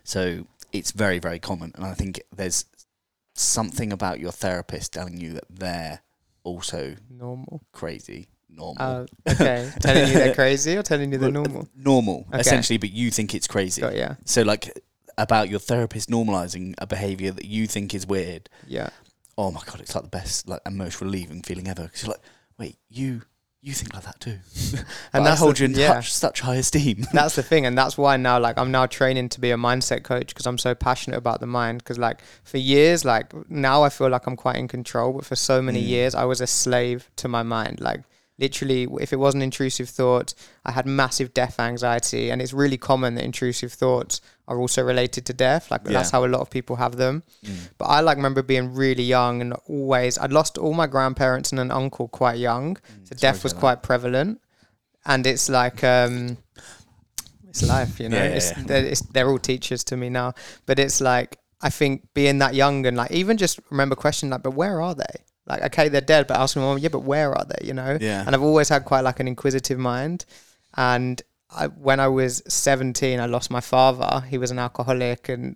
So 0.04 0.48
it's 0.72 0.92
very 0.92 1.20
very 1.20 1.40
common, 1.40 1.72
and 1.76 1.86
I 1.86 1.94
think 1.94 2.22
there's 2.36 2.66
something 3.34 3.92
about 3.92 4.20
your 4.20 4.32
therapist 4.32 4.94
telling 4.94 5.18
you 5.20 5.34
that 5.34 5.44
they're 5.50 6.00
also 6.44 6.96
Normal. 7.10 7.62
crazy, 7.74 8.28
normal. 8.50 8.82
Uh, 8.82 9.06
okay. 9.32 9.70
telling 9.82 10.08
you 10.08 10.14
they're 10.14 10.34
crazy 10.36 10.78
or 10.78 10.84
telling 10.84 11.12
you 11.12 11.18
they're 11.18 11.32
normal? 11.32 11.68
normal 11.76 12.26
Okay. 12.30 12.40
essentially 12.40 12.78
but 12.78 12.92
you 12.92 13.12
think 13.12 13.34
it's 13.36 13.48
crazy 13.48 13.82
Got 13.82 13.96
yeah. 13.96 14.16
so 14.26 14.44
like 14.44 14.72
about 15.18 15.50
your 15.50 15.60
therapist 15.60 16.10
normalizing 16.10 16.76
a 16.78 16.86
behavior 16.88 17.32
that 17.32 17.46
you 17.46 17.68
think 17.68 17.94
is 17.94 18.06
weird 18.08 18.48
Yeah. 18.68 18.90
oh 19.38 19.52
my 19.52 19.62
god 19.66 19.82
it's 19.82 19.96
like 19.96 20.04
the 20.06 20.10
best 20.10 20.48
like 20.48 20.62
and 20.66 20.78
most 20.78 21.02
relieving 21.02 21.42
feeling 21.42 21.68
ever 21.68 21.84
because 21.84 22.04
you're 22.04 22.12
like 22.12 22.22
wait 22.60 22.78
you 22.90 23.24
you 23.66 23.74
think 23.74 23.94
like 23.96 24.04
that 24.04 24.20
too 24.20 24.38
and 25.14 25.26
that 25.26 25.40
holds 25.40 25.60
you 25.60 25.66
in 25.66 25.74
yeah. 25.74 25.96
such, 25.96 26.14
such 26.14 26.42
high 26.42 26.56
esteem 26.56 27.04
that's 27.14 27.36
the 27.36 27.42
thing 27.42 27.66
and 27.66 27.76
that's 27.76 27.98
why 27.98 28.16
now 28.16 28.40
like 28.40 28.58
i'm 28.60 28.70
now 28.70 28.86
training 28.86 29.28
to 29.28 29.42
be 29.42 29.50
a 29.50 29.58
mindset 29.58 30.04
coach 30.04 30.28
because 30.28 30.46
i'm 30.46 30.58
so 30.60 30.76
passionate 30.76 31.18
about 31.18 31.40
the 31.40 31.48
mind 31.48 31.80
because 31.80 31.98
like 31.98 32.22
for 32.44 32.60
years 32.60 33.04
like 33.04 33.34
now 33.50 33.82
i 33.82 33.90
feel 33.90 34.08
like 34.08 34.28
i'm 34.28 34.36
quite 34.36 34.56
in 34.56 34.68
control 34.68 35.14
but 35.14 35.26
for 35.26 35.36
so 35.36 35.62
many 35.62 35.82
Mm. 35.82 35.88
years 35.88 36.16
i 36.16 36.26
was 36.26 36.42
a 36.42 36.48
slave 36.48 37.10
to 37.16 37.28
my 37.28 37.42
mind 37.42 37.82
like 37.82 38.02
literally, 38.38 38.88
if 39.00 39.14
it 39.14 39.16
wasn't 39.18 39.44
intrusive 39.44 39.90
thoughts, 39.90 40.36
I 40.66 40.72
had 40.72 40.86
massive 40.86 41.34
death 41.34 41.60
anxiety, 41.60 42.30
and 42.30 42.42
it's 42.42 42.54
really 42.54 42.78
common 42.78 43.16
that 43.16 43.24
intrusive 43.24 43.72
thoughts 43.72 44.22
are 44.48 44.60
also 44.60 44.84
related 44.84 45.26
to 45.26 45.34
death. 45.34 45.72
Like 45.72 45.82
Yeah. 45.86 45.94
that's 45.94 46.12
how 46.12 46.24
a 46.26 46.28
lot 46.28 46.42
of 46.42 46.50
people 46.50 46.76
have 46.76 46.96
them. 46.98 47.24
Mm. 47.44 47.70
But 47.78 47.86
I 47.86 48.00
like 48.02 48.18
remember 48.18 48.44
being 48.44 48.74
really 48.76 49.04
young 49.04 49.42
and 49.42 49.54
always 49.68 50.18
I'd 50.18 50.32
lost 50.34 50.58
all 50.58 50.74
my 50.74 50.88
grandparents 50.88 51.52
and 51.52 51.60
an 51.60 51.72
uncle 51.72 52.08
quite 52.08 52.38
young, 52.38 52.78
so 53.04 53.16
Sorry 53.16 53.20
death 53.20 53.44
was 53.44 53.54
that. 53.54 53.60
quite 53.60 53.82
prevalent, 53.84 54.40
and 55.06 55.26
it's 55.28 55.50
like 55.50 55.84
um, 55.84 56.38
it's 57.50 57.64
life, 57.64 58.00
you 58.00 58.10
know. 58.10 58.18
Yeah, 58.18 58.24
yeah, 58.30 58.36
it's. 58.36 58.52
They're, 58.66 58.86
it's 58.86 59.02
they're 59.02 59.30
all 59.30 59.40
teachers 59.40 59.84
to 59.86 59.98
me 59.98 60.10
now, 60.10 60.34
but 60.66 60.78
it's 60.80 61.02
like 61.02 61.38
I 61.62 61.70
think 61.70 62.08
being 62.14 62.38
that 62.40 62.54
young 62.54 62.86
and 62.86 62.98
like 62.98 63.12
even 63.12 63.38
just 63.38 63.60
remember 63.72 63.96
questioning 63.96 64.32
like, 64.32 64.44
but 64.44 64.52
where 64.52 64.82
are 64.82 64.94
they? 64.96 65.16
Like, 65.48 65.62
okay, 65.64 65.90
they're 65.90 66.02
dead, 66.02 66.26
but 66.28 66.38
asking, 66.38 66.64
well, 66.64 66.78
yeah, 66.78 66.90
but 66.90 67.02
where 67.04 67.32
are 67.34 67.46
they? 67.46 67.68
You 67.68 67.74
know. 67.74 67.98
Yeah. 68.02 68.24
And 68.26 68.36
I've 68.36 68.42
always 68.42 68.70
had 68.70 68.84
quite 68.86 69.02
like 69.02 69.20
an 69.20 69.28
inquisitive 69.28 69.78
mind, 69.80 70.26
and 70.76 71.22
I, 71.56 71.68
when 71.68 72.00
I 72.00 72.08
was 72.08 72.44
seventeen, 72.48 73.20
I 73.20 73.26
lost 73.26 73.50
my 73.50 73.62
father. 73.62 74.26
He 74.28 74.38
was 74.38 74.52
an 74.52 74.60
alcoholic, 74.60 75.30
and 75.30 75.56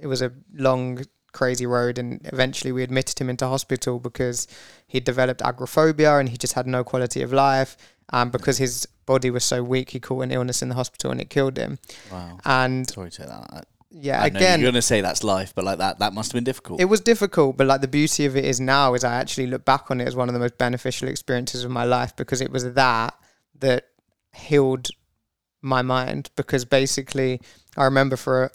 it 0.00 0.06
was 0.06 0.22
a 0.22 0.32
long, 0.54 1.02
crazy 1.32 1.66
road. 1.66 1.98
And 1.98 2.20
eventually, 2.32 2.72
we 2.72 2.82
admitted 2.82 3.18
him 3.20 3.28
into 3.28 3.46
hospital 3.46 3.98
because 3.98 4.46
he 4.86 5.00
developed 5.00 5.42
agoraphobia 5.42 6.18
and 6.18 6.28
he 6.28 6.36
just 6.36 6.54
had 6.54 6.66
no 6.66 6.84
quality 6.84 7.22
of 7.22 7.32
life. 7.32 7.76
And 8.12 8.30
because 8.30 8.58
his 8.58 8.86
body 9.06 9.30
was 9.30 9.44
so 9.44 9.62
weak, 9.62 9.90
he 9.90 10.00
caught 10.00 10.22
an 10.22 10.30
illness 10.32 10.62
in 10.62 10.68
the 10.68 10.74
hospital 10.74 11.10
and 11.10 11.20
it 11.20 11.30
killed 11.30 11.56
him. 11.56 11.78
Wow. 12.10 12.38
And 12.44 12.88
Sorry 12.88 13.10
to 13.10 13.16
say 13.22 13.26
that. 13.26 13.66
yeah, 13.90 14.22
I 14.22 14.26
again, 14.26 14.60
you're 14.60 14.66
going 14.66 14.74
to 14.74 14.82
say 14.82 15.00
that's 15.00 15.24
life, 15.24 15.54
but 15.54 15.64
like 15.64 15.78
that, 15.78 15.98
that 16.00 16.12
must 16.12 16.30
have 16.32 16.36
been 16.36 16.44
difficult. 16.44 16.80
it 16.80 16.86
was 16.86 17.00
difficult, 17.00 17.56
but 17.56 17.66
like 17.66 17.80
the 17.80 17.88
beauty 17.88 18.26
of 18.26 18.36
it 18.36 18.44
is 18.44 18.60
now 18.60 18.92
is 18.94 19.02
I 19.02 19.14
actually 19.14 19.46
look 19.46 19.64
back 19.64 19.90
on 19.90 20.00
it 20.00 20.06
as 20.06 20.14
one 20.14 20.28
of 20.28 20.34
the 20.34 20.40
most 20.40 20.58
beneficial 20.58 21.08
experiences 21.08 21.64
of 21.64 21.70
my 21.70 21.84
life 21.84 22.14
because 22.16 22.40
it 22.42 22.50
was 22.50 22.74
that 22.74 23.14
that 23.60 23.86
healed 24.34 24.88
my 25.62 25.80
mind. 25.82 26.30
Because 26.36 26.64
basically, 26.64 27.40
I 27.76 27.84
remember 27.84 28.16
for 28.16 28.50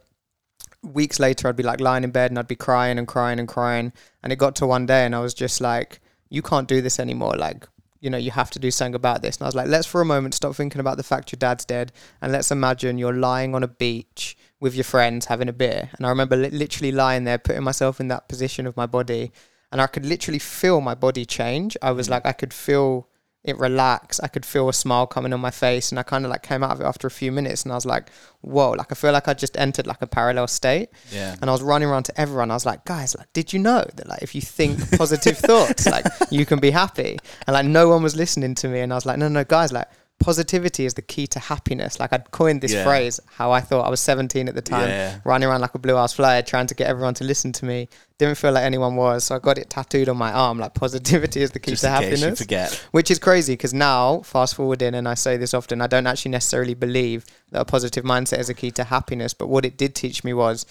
weeks 0.83 1.19
later, 1.19 1.47
I'd 1.47 1.55
be 1.55 1.63
like 1.63 1.79
lying 1.81 2.03
in 2.03 2.11
bed 2.11 2.31
and 2.31 2.37
I'd 2.37 2.47
be 2.47 2.55
crying 2.55 2.97
and 2.99 3.07
crying 3.07 3.39
and 3.39 3.47
crying, 3.47 3.93
and 4.23 4.31
it 4.31 4.37
got 4.37 4.55
to 4.57 4.67
one 4.67 4.85
day, 4.85 5.05
and 5.05 5.15
I 5.15 5.19
was 5.19 5.33
just 5.33 5.59
like, 5.61 5.99
"You 6.29 6.41
can't 6.41 6.67
do 6.67 6.81
this 6.81 6.99
anymore." 6.99 7.35
Like. 7.35 7.67
You 7.99 8.11
know, 8.11 8.17
you 8.19 8.29
have 8.29 8.51
to 8.51 8.59
do 8.59 8.69
something 8.69 8.93
about 8.93 9.23
this. 9.23 9.37
And 9.37 9.41
I 9.45 9.47
was 9.47 9.55
like, 9.55 9.67
let's 9.67 9.87
for 9.87 10.01
a 10.01 10.05
moment 10.05 10.35
stop 10.35 10.55
thinking 10.55 10.79
about 10.79 10.97
the 10.97 11.03
fact 11.03 11.31
your 11.31 11.37
dad's 11.39 11.65
dead 11.65 11.91
and 12.21 12.31
let's 12.31 12.51
imagine 12.51 12.99
you're 12.99 13.11
lying 13.11 13.55
on 13.55 13.63
a 13.63 13.67
beach 13.67 14.37
with 14.59 14.75
your 14.75 14.83
friends 14.83 15.25
having 15.25 15.49
a 15.49 15.51
beer. 15.53 15.89
And 15.97 16.05
I 16.05 16.09
remember 16.09 16.35
li- 16.35 16.51
literally 16.51 16.91
lying 16.91 17.23
there, 17.23 17.39
putting 17.39 17.63
myself 17.63 17.99
in 17.99 18.07
that 18.09 18.29
position 18.29 18.67
of 18.67 18.77
my 18.77 18.85
body, 18.85 19.31
and 19.71 19.81
I 19.81 19.87
could 19.87 20.05
literally 20.05 20.37
feel 20.37 20.79
my 20.79 20.93
body 20.93 21.25
change. 21.25 21.75
I 21.81 21.89
was 21.89 22.07
Mm. 22.07 22.11
like, 22.11 22.25
I 22.27 22.33
could 22.33 22.53
feel 22.53 23.07
it 23.47 23.57
relax. 23.57 24.19
I 24.19 24.27
could 24.27 24.45
feel 24.45 24.67
a 24.69 24.73
smile 24.73 25.07
coming 25.07 25.33
on 25.33 25.39
my 25.39 25.51
face, 25.51 25.91
and 25.91 25.99
I 25.99 26.03
kind 26.03 26.25
of 26.25 26.31
like 26.31 26.43
came 26.43 26.63
out 26.63 26.71
of 26.71 26.81
it 26.81 26.83
after 26.83 27.07
a 27.07 27.11
few 27.11 27.31
minutes, 27.31 27.63
and 27.63 27.71
I 27.71 27.75
was 27.75 27.85
like, 27.85 28.09
whoa! 28.41 28.71
Like 28.71 28.91
I 28.91 28.95
feel 28.95 29.11
like 29.11 29.27
I 29.27 29.33
just 29.33 29.57
entered 29.57 29.87
like 29.87 30.01
a 30.01 30.07
parallel 30.07 30.47
state, 30.47 30.89
yeah. 31.11 31.35
and 31.41 31.49
I 31.49 31.53
was 31.53 31.61
running 31.61 31.89
around 31.89 32.03
to 32.03 32.19
everyone. 32.19 32.51
I 32.51 32.55
was 32.55 32.65
like, 32.65 32.85
guys, 32.85 33.15
like, 33.17 33.31
did 33.33 33.53
you 33.53 33.59
know 33.59 33.85
that 33.95 34.07
like 34.07 34.21
if 34.21 34.35
you 34.35 34.41
think 34.41 34.97
positive 34.97 35.37
thoughts, 35.37 35.85
like 35.87 36.05
you 36.29 36.45
can 36.45 36.59
be 36.59 36.71
happy? 36.71 37.17
And 37.47 37.53
like 37.53 37.65
no 37.65 37.89
one 37.89 38.03
was 38.03 38.15
listening 38.15 38.55
to 38.55 38.67
me, 38.67 38.81
and 38.81 38.91
I 38.91 38.95
was 38.95 39.05
like, 39.05 39.17
no, 39.17 39.27
no, 39.27 39.43
guys, 39.43 39.71
like 39.71 39.87
positivity 40.19 40.85
is 40.85 40.95
the 40.95 41.01
key 41.01 41.27
to 41.27 41.39
happiness. 41.39 41.99
Like 41.99 42.11
I'd 42.11 42.31
coined 42.31 42.61
this 42.61 42.73
Yeah. 42.73 42.83
phrase, 42.83 43.19
how 43.35 43.51
I 43.51 43.61
thought 43.61 43.85
I 43.85 43.89
was 43.89 43.99
17 43.99 44.47
at 44.47 44.55
the 44.55 44.61
time, 44.61 44.89
Yeah. 44.89 45.19
running 45.23 45.47
around 45.47 45.61
like 45.61 45.75
a 45.75 45.79
blue 45.79 45.95
ass 45.95 46.13
flyer, 46.13 46.41
trying 46.41 46.67
to 46.67 46.73
get 46.75 46.87
everyone 46.87 47.13
to 47.15 47.23
listen 47.23 47.51
to 47.53 47.65
me. 47.65 47.87
Didn't 48.17 48.35
feel 48.39 48.51
like 48.51 48.63
anyone 48.63 48.95
was, 48.95 49.25
so 49.25 49.35
I 49.35 49.39
got 49.39 49.59
it 49.59 49.69
tattooed 49.69 50.09
on 50.09 50.17
my 50.17 50.31
arm. 50.31 50.57
Like 50.59 50.73
positivity 50.73 51.41
is 51.41 51.51
the 51.51 51.59
key 51.59 51.71
Just 51.71 51.83
to 51.83 51.87
in 51.87 51.93
case 51.93 52.01
you 52.01 52.17
happiness 52.25 52.39
forget. 52.39 52.71
which 52.91 53.11
is 53.11 53.19
crazy 53.19 53.53
because 53.53 53.73
now 53.75 54.21
fast 54.21 54.55
forward 54.55 54.81
in 54.81 54.95
and 54.95 55.07
i 55.07 55.13
say 55.13 55.37
this 55.37 55.53
often 55.53 55.81
i 55.81 55.87
don't 55.87 56.07
actually 56.07 56.31
necessarily 56.31 56.73
believe 56.73 57.25
that 57.51 57.61
a 57.61 57.65
positive 57.65 58.03
mindset 58.03 58.39
is 58.39 58.49
a 58.49 58.53
key 58.53 58.71
to 58.71 58.83
happiness 58.85 59.33
but 59.35 59.47
what 59.47 59.65
it 59.65 59.77
did 59.77 59.93
teach 59.93 60.23
me 60.23 60.33
was 60.33 60.65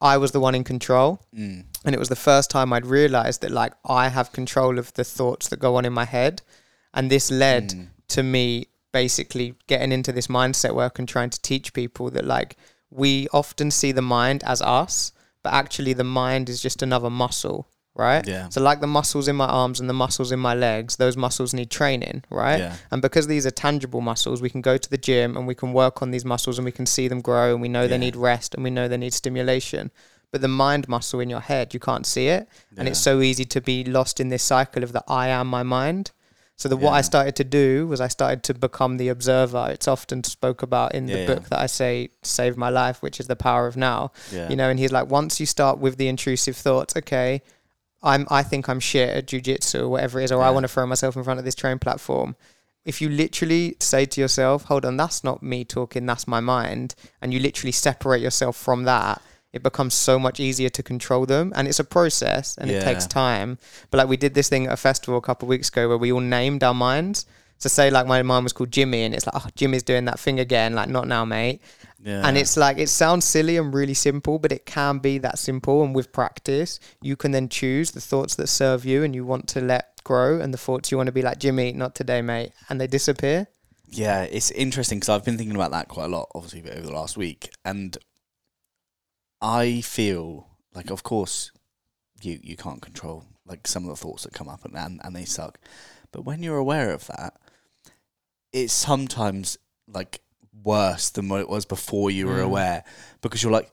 i 0.00 0.16
was 0.18 0.32
the 0.32 0.40
one 0.40 0.54
in 0.54 0.62
control 0.64 1.20
Mm. 1.34 1.64
and 1.84 1.94
it 1.94 1.98
was 1.98 2.08
the 2.10 2.16
first 2.16 2.50
time 2.50 2.72
i'd 2.74 2.84
realized 2.86 3.40
that 3.40 3.50
like 3.50 3.72
i 3.86 4.08
have 4.08 4.30
control 4.32 4.78
of 4.78 4.92
the 4.94 5.04
thoughts 5.04 5.48
that 5.48 5.58
go 5.58 5.76
on 5.76 5.84
in 5.84 5.92
my 5.92 6.04
head 6.04 6.42
and 6.92 7.10
this 7.10 7.30
led 7.30 7.70
Mm. 7.70 7.86
to 8.08 8.22
me 8.22 8.66
basically 8.94 9.54
getting 9.66 9.90
into 9.92 10.12
this 10.12 10.28
mindset 10.28 10.72
work 10.82 10.98
and 10.98 11.08
trying 11.08 11.30
to 11.30 11.40
teach 11.42 11.72
people 11.72 12.06
that 12.10 12.24
like 12.24 12.56
we 13.02 13.26
often 13.32 13.68
see 13.70 13.92
the 13.92 14.08
mind 14.18 14.40
as 14.52 14.62
us 14.62 15.12
but 15.42 15.52
actually 15.52 15.92
the 15.94 16.04
mind 16.22 16.48
is 16.48 16.62
just 16.62 16.80
another 16.88 17.10
muscle 17.10 17.60
right 17.96 18.24
Yeah. 18.34 18.48
so 18.50 18.60
like 18.68 18.80
the 18.80 18.92
muscles 18.98 19.26
in 19.32 19.36
my 19.36 19.46
arms 19.62 19.80
and 19.80 19.88
the 19.92 19.98
muscles 20.04 20.30
in 20.36 20.38
my 20.48 20.54
legs 20.54 20.96
those 20.96 21.16
muscles 21.16 21.52
need 21.58 21.70
training 21.70 22.22
right 22.30 22.60
Yeah. 22.60 22.76
and 22.92 23.02
because 23.02 23.26
these 23.26 23.44
are 23.48 23.50
tangible 23.66 24.00
muscles 24.00 24.40
we 24.40 24.50
can 24.54 24.62
go 24.70 24.76
to 24.84 24.90
the 24.94 25.02
gym 25.08 25.36
and 25.36 25.44
we 25.50 25.56
can 25.62 25.72
work 25.72 26.00
on 26.02 26.12
these 26.12 26.24
muscles 26.24 26.56
and 26.58 26.64
we 26.64 26.72
can 26.78 26.86
see 26.86 27.06
them 27.08 27.20
grow 27.20 27.52
and 27.52 27.60
we 27.60 27.68
know 27.68 27.86
they 27.88 27.98
need 28.06 28.16
rest 28.16 28.54
and 28.54 28.62
we 28.62 28.70
know 28.76 28.86
they 28.88 28.96
need 29.04 29.14
stimulation 29.22 29.90
but 30.32 30.40
the 30.40 30.54
mind 30.64 30.88
muscle 30.88 31.20
in 31.24 31.30
your 31.34 31.44
head 31.50 31.74
you 31.74 31.80
can't 31.88 32.06
see 32.14 32.26
it 32.28 32.42
and 32.76 32.86
it's 32.88 33.00
so 33.10 33.14
easy 33.20 33.44
to 33.54 33.60
be 33.60 33.78
lost 33.98 34.20
in 34.22 34.28
this 34.28 34.42
cycle 34.54 34.82
of 34.84 34.92
the 34.92 35.02
I 35.08 35.26
am 35.28 35.46
my 35.58 35.64
mind. 35.80 36.10
So 36.56 36.68
the 36.68 36.76
what 36.76 36.92
I 36.92 37.00
started 37.00 37.34
to 37.36 37.44
do 37.44 37.86
was 37.88 38.00
I 38.00 38.08
started 38.08 38.44
to 38.44 38.54
become 38.54 38.96
the 38.96 39.08
observer. 39.08 39.68
It's 39.70 39.88
often 39.88 40.22
spoke 40.22 40.62
about 40.62 40.94
in 40.94 41.08
Yeah, 41.08 41.14
the 41.14 41.20
yeah. 41.22 41.26
book 41.26 41.48
that 41.48 41.58
I 41.60 41.66
say 41.66 42.10
saved 42.22 42.56
my 42.56 42.68
life, 42.68 43.02
which 43.02 43.18
is 43.18 43.26
the 43.26 43.36
power 43.36 43.66
of 43.66 43.76
now. 43.76 44.12
Yeah. 44.32 44.48
You 44.48 44.56
know, 44.56 44.70
and 44.70 44.78
he's 44.78 44.92
like, 44.92 45.08
once 45.10 45.40
you 45.40 45.46
start 45.46 45.78
with 45.78 45.96
the 45.96 46.06
intrusive 46.06 46.56
thoughts, 46.56 46.94
okay, 46.96 47.42
I'm 48.02 48.26
I 48.30 48.42
think 48.44 48.68
I'm 48.68 48.80
shit 48.80 49.08
at 49.08 49.26
jujitsu 49.26 49.80
or 49.80 49.88
whatever 49.88 50.20
it 50.20 50.24
is, 50.24 50.32
or 50.32 50.42
I 50.42 50.50
want 50.50 50.64
to 50.64 50.68
throw 50.68 50.86
myself 50.86 51.16
in 51.16 51.24
front 51.24 51.38
of 51.38 51.44
this 51.44 51.54
train 51.56 51.78
platform. 51.78 52.36
If 52.84 53.00
you 53.00 53.08
literally 53.08 53.76
say 53.80 54.04
to 54.04 54.20
yourself, 54.20 54.64
hold 54.64 54.84
on, 54.84 54.96
that's 54.98 55.24
not 55.24 55.42
me 55.42 55.64
talking, 55.64 56.04
that's 56.06 56.28
my 56.28 56.40
mind, 56.40 56.94
and 57.22 57.32
you 57.32 57.40
literally 57.40 57.72
separate 57.72 58.20
yourself 58.20 58.56
from 58.56 58.84
that, 58.84 59.22
it 59.54 59.62
becomes 59.62 59.94
so 59.94 60.18
much 60.18 60.40
easier 60.40 60.68
to 60.68 60.82
control 60.82 61.24
them. 61.26 61.52
And 61.54 61.68
it's 61.68 61.78
a 61.78 61.84
process 61.84 62.58
and 62.58 62.70
it 62.70 62.82
takes 62.82 63.06
time. 63.06 63.58
But 63.90 63.98
like 63.98 64.08
we 64.08 64.16
did 64.16 64.34
this 64.34 64.48
thing 64.48 64.66
at 64.66 64.72
a 64.72 64.76
festival 64.76 65.16
a 65.16 65.22
couple 65.22 65.46
of 65.46 65.50
weeks 65.50 65.68
ago 65.68 65.88
where 65.88 65.96
we 65.96 66.12
all 66.12 66.20
named 66.20 66.64
our 66.64 66.74
minds. 66.74 67.26
So 67.58 67.68
say 67.68 67.88
like 67.88 68.06
my 68.06 68.20
mind 68.22 68.44
was 68.44 68.52
called 68.52 68.72
Jimmy 68.72 69.04
and 69.04 69.14
it's 69.14 69.26
like, 69.26 69.36
oh, 69.36 69.48
Jimmy's 69.54 69.84
doing 69.84 70.04
that 70.06 70.18
thing 70.18 70.40
again, 70.40 70.74
like 70.74 70.88
not 70.88 71.06
now, 71.06 71.24
mate. 71.24 71.62
yeah. 72.02 72.26
And 72.26 72.36
it's 72.36 72.56
like 72.56 72.78
it 72.78 72.88
sounds 72.88 73.24
silly 73.24 73.56
and 73.56 73.72
really 73.72 73.94
simple, 73.94 74.38
but 74.38 74.52
it 74.52 74.66
can 74.66 74.98
be 74.98 75.18
that 75.18 75.38
simple. 75.38 75.84
And 75.84 75.94
with 75.94 76.12
practice, 76.12 76.80
you 77.00 77.16
can 77.16 77.30
then 77.30 77.48
choose 77.48 77.92
the 77.92 78.00
thoughts 78.00 78.34
that 78.34 78.48
serve 78.48 78.84
you 78.84 79.04
and 79.04 79.14
you 79.14 79.24
want 79.24 79.46
to 79.48 79.60
let 79.60 79.94
grow, 80.04 80.40
and 80.40 80.52
the 80.52 80.58
thoughts 80.58 80.90
you 80.90 80.98
want 80.98 81.06
to 81.06 81.12
be 81.12 81.22
like 81.22 81.38
Jimmy, 81.38 81.72
not 81.72 81.94
today, 81.94 82.20
mate, 82.22 82.52
and 82.68 82.80
they 82.80 82.86
disappear. 82.86 83.46
Yeah, 83.88 84.22
it's 84.22 84.50
interesting 84.50 84.98
because 84.98 85.08
I've 85.08 85.24
been 85.24 85.38
thinking 85.38 85.56
about 85.56 85.70
that 85.70 85.88
quite 85.88 86.04
a 86.04 86.08
lot, 86.08 86.28
obviously, 86.34 86.70
over 86.70 86.86
the 86.86 86.92
last 86.92 87.16
week, 87.16 87.50
and 87.64 87.96
I 89.44 89.80
feel 89.82 90.48
like, 90.74 90.90
of 90.90 91.02
course, 91.02 91.50
you 92.22 92.38
you 92.42 92.56
can't 92.56 92.80
control 92.80 93.24
like 93.46 93.66
some 93.68 93.84
of 93.84 93.90
the 93.90 93.96
thoughts 94.02 94.22
that 94.24 94.32
come 94.32 94.48
up 94.48 94.64
and 94.64 94.74
and, 94.76 95.00
and 95.04 95.14
they 95.14 95.24
suck, 95.26 95.58
but 96.12 96.24
when 96.24 96.42
you're 96.42 96.56
aware 96.56 96.90
of 96.92 97.06
that, 97.08 97.34
it's 98.52 98.72
sometimes 98.72 99.58
like 99.86 100.20
worse 100.62 101.10
than 101.10 101.28
what 101.28 101.40
it 101.40 101.48
was 101.48 101.66
before 101.66 102.10
you 102.10 102.26
were 102.26 102.38
Mm. 102.40 102.44
aware 102.44 102.84
because 103.20 103.42
you're 103.42 103.52
like, 103.52 103.70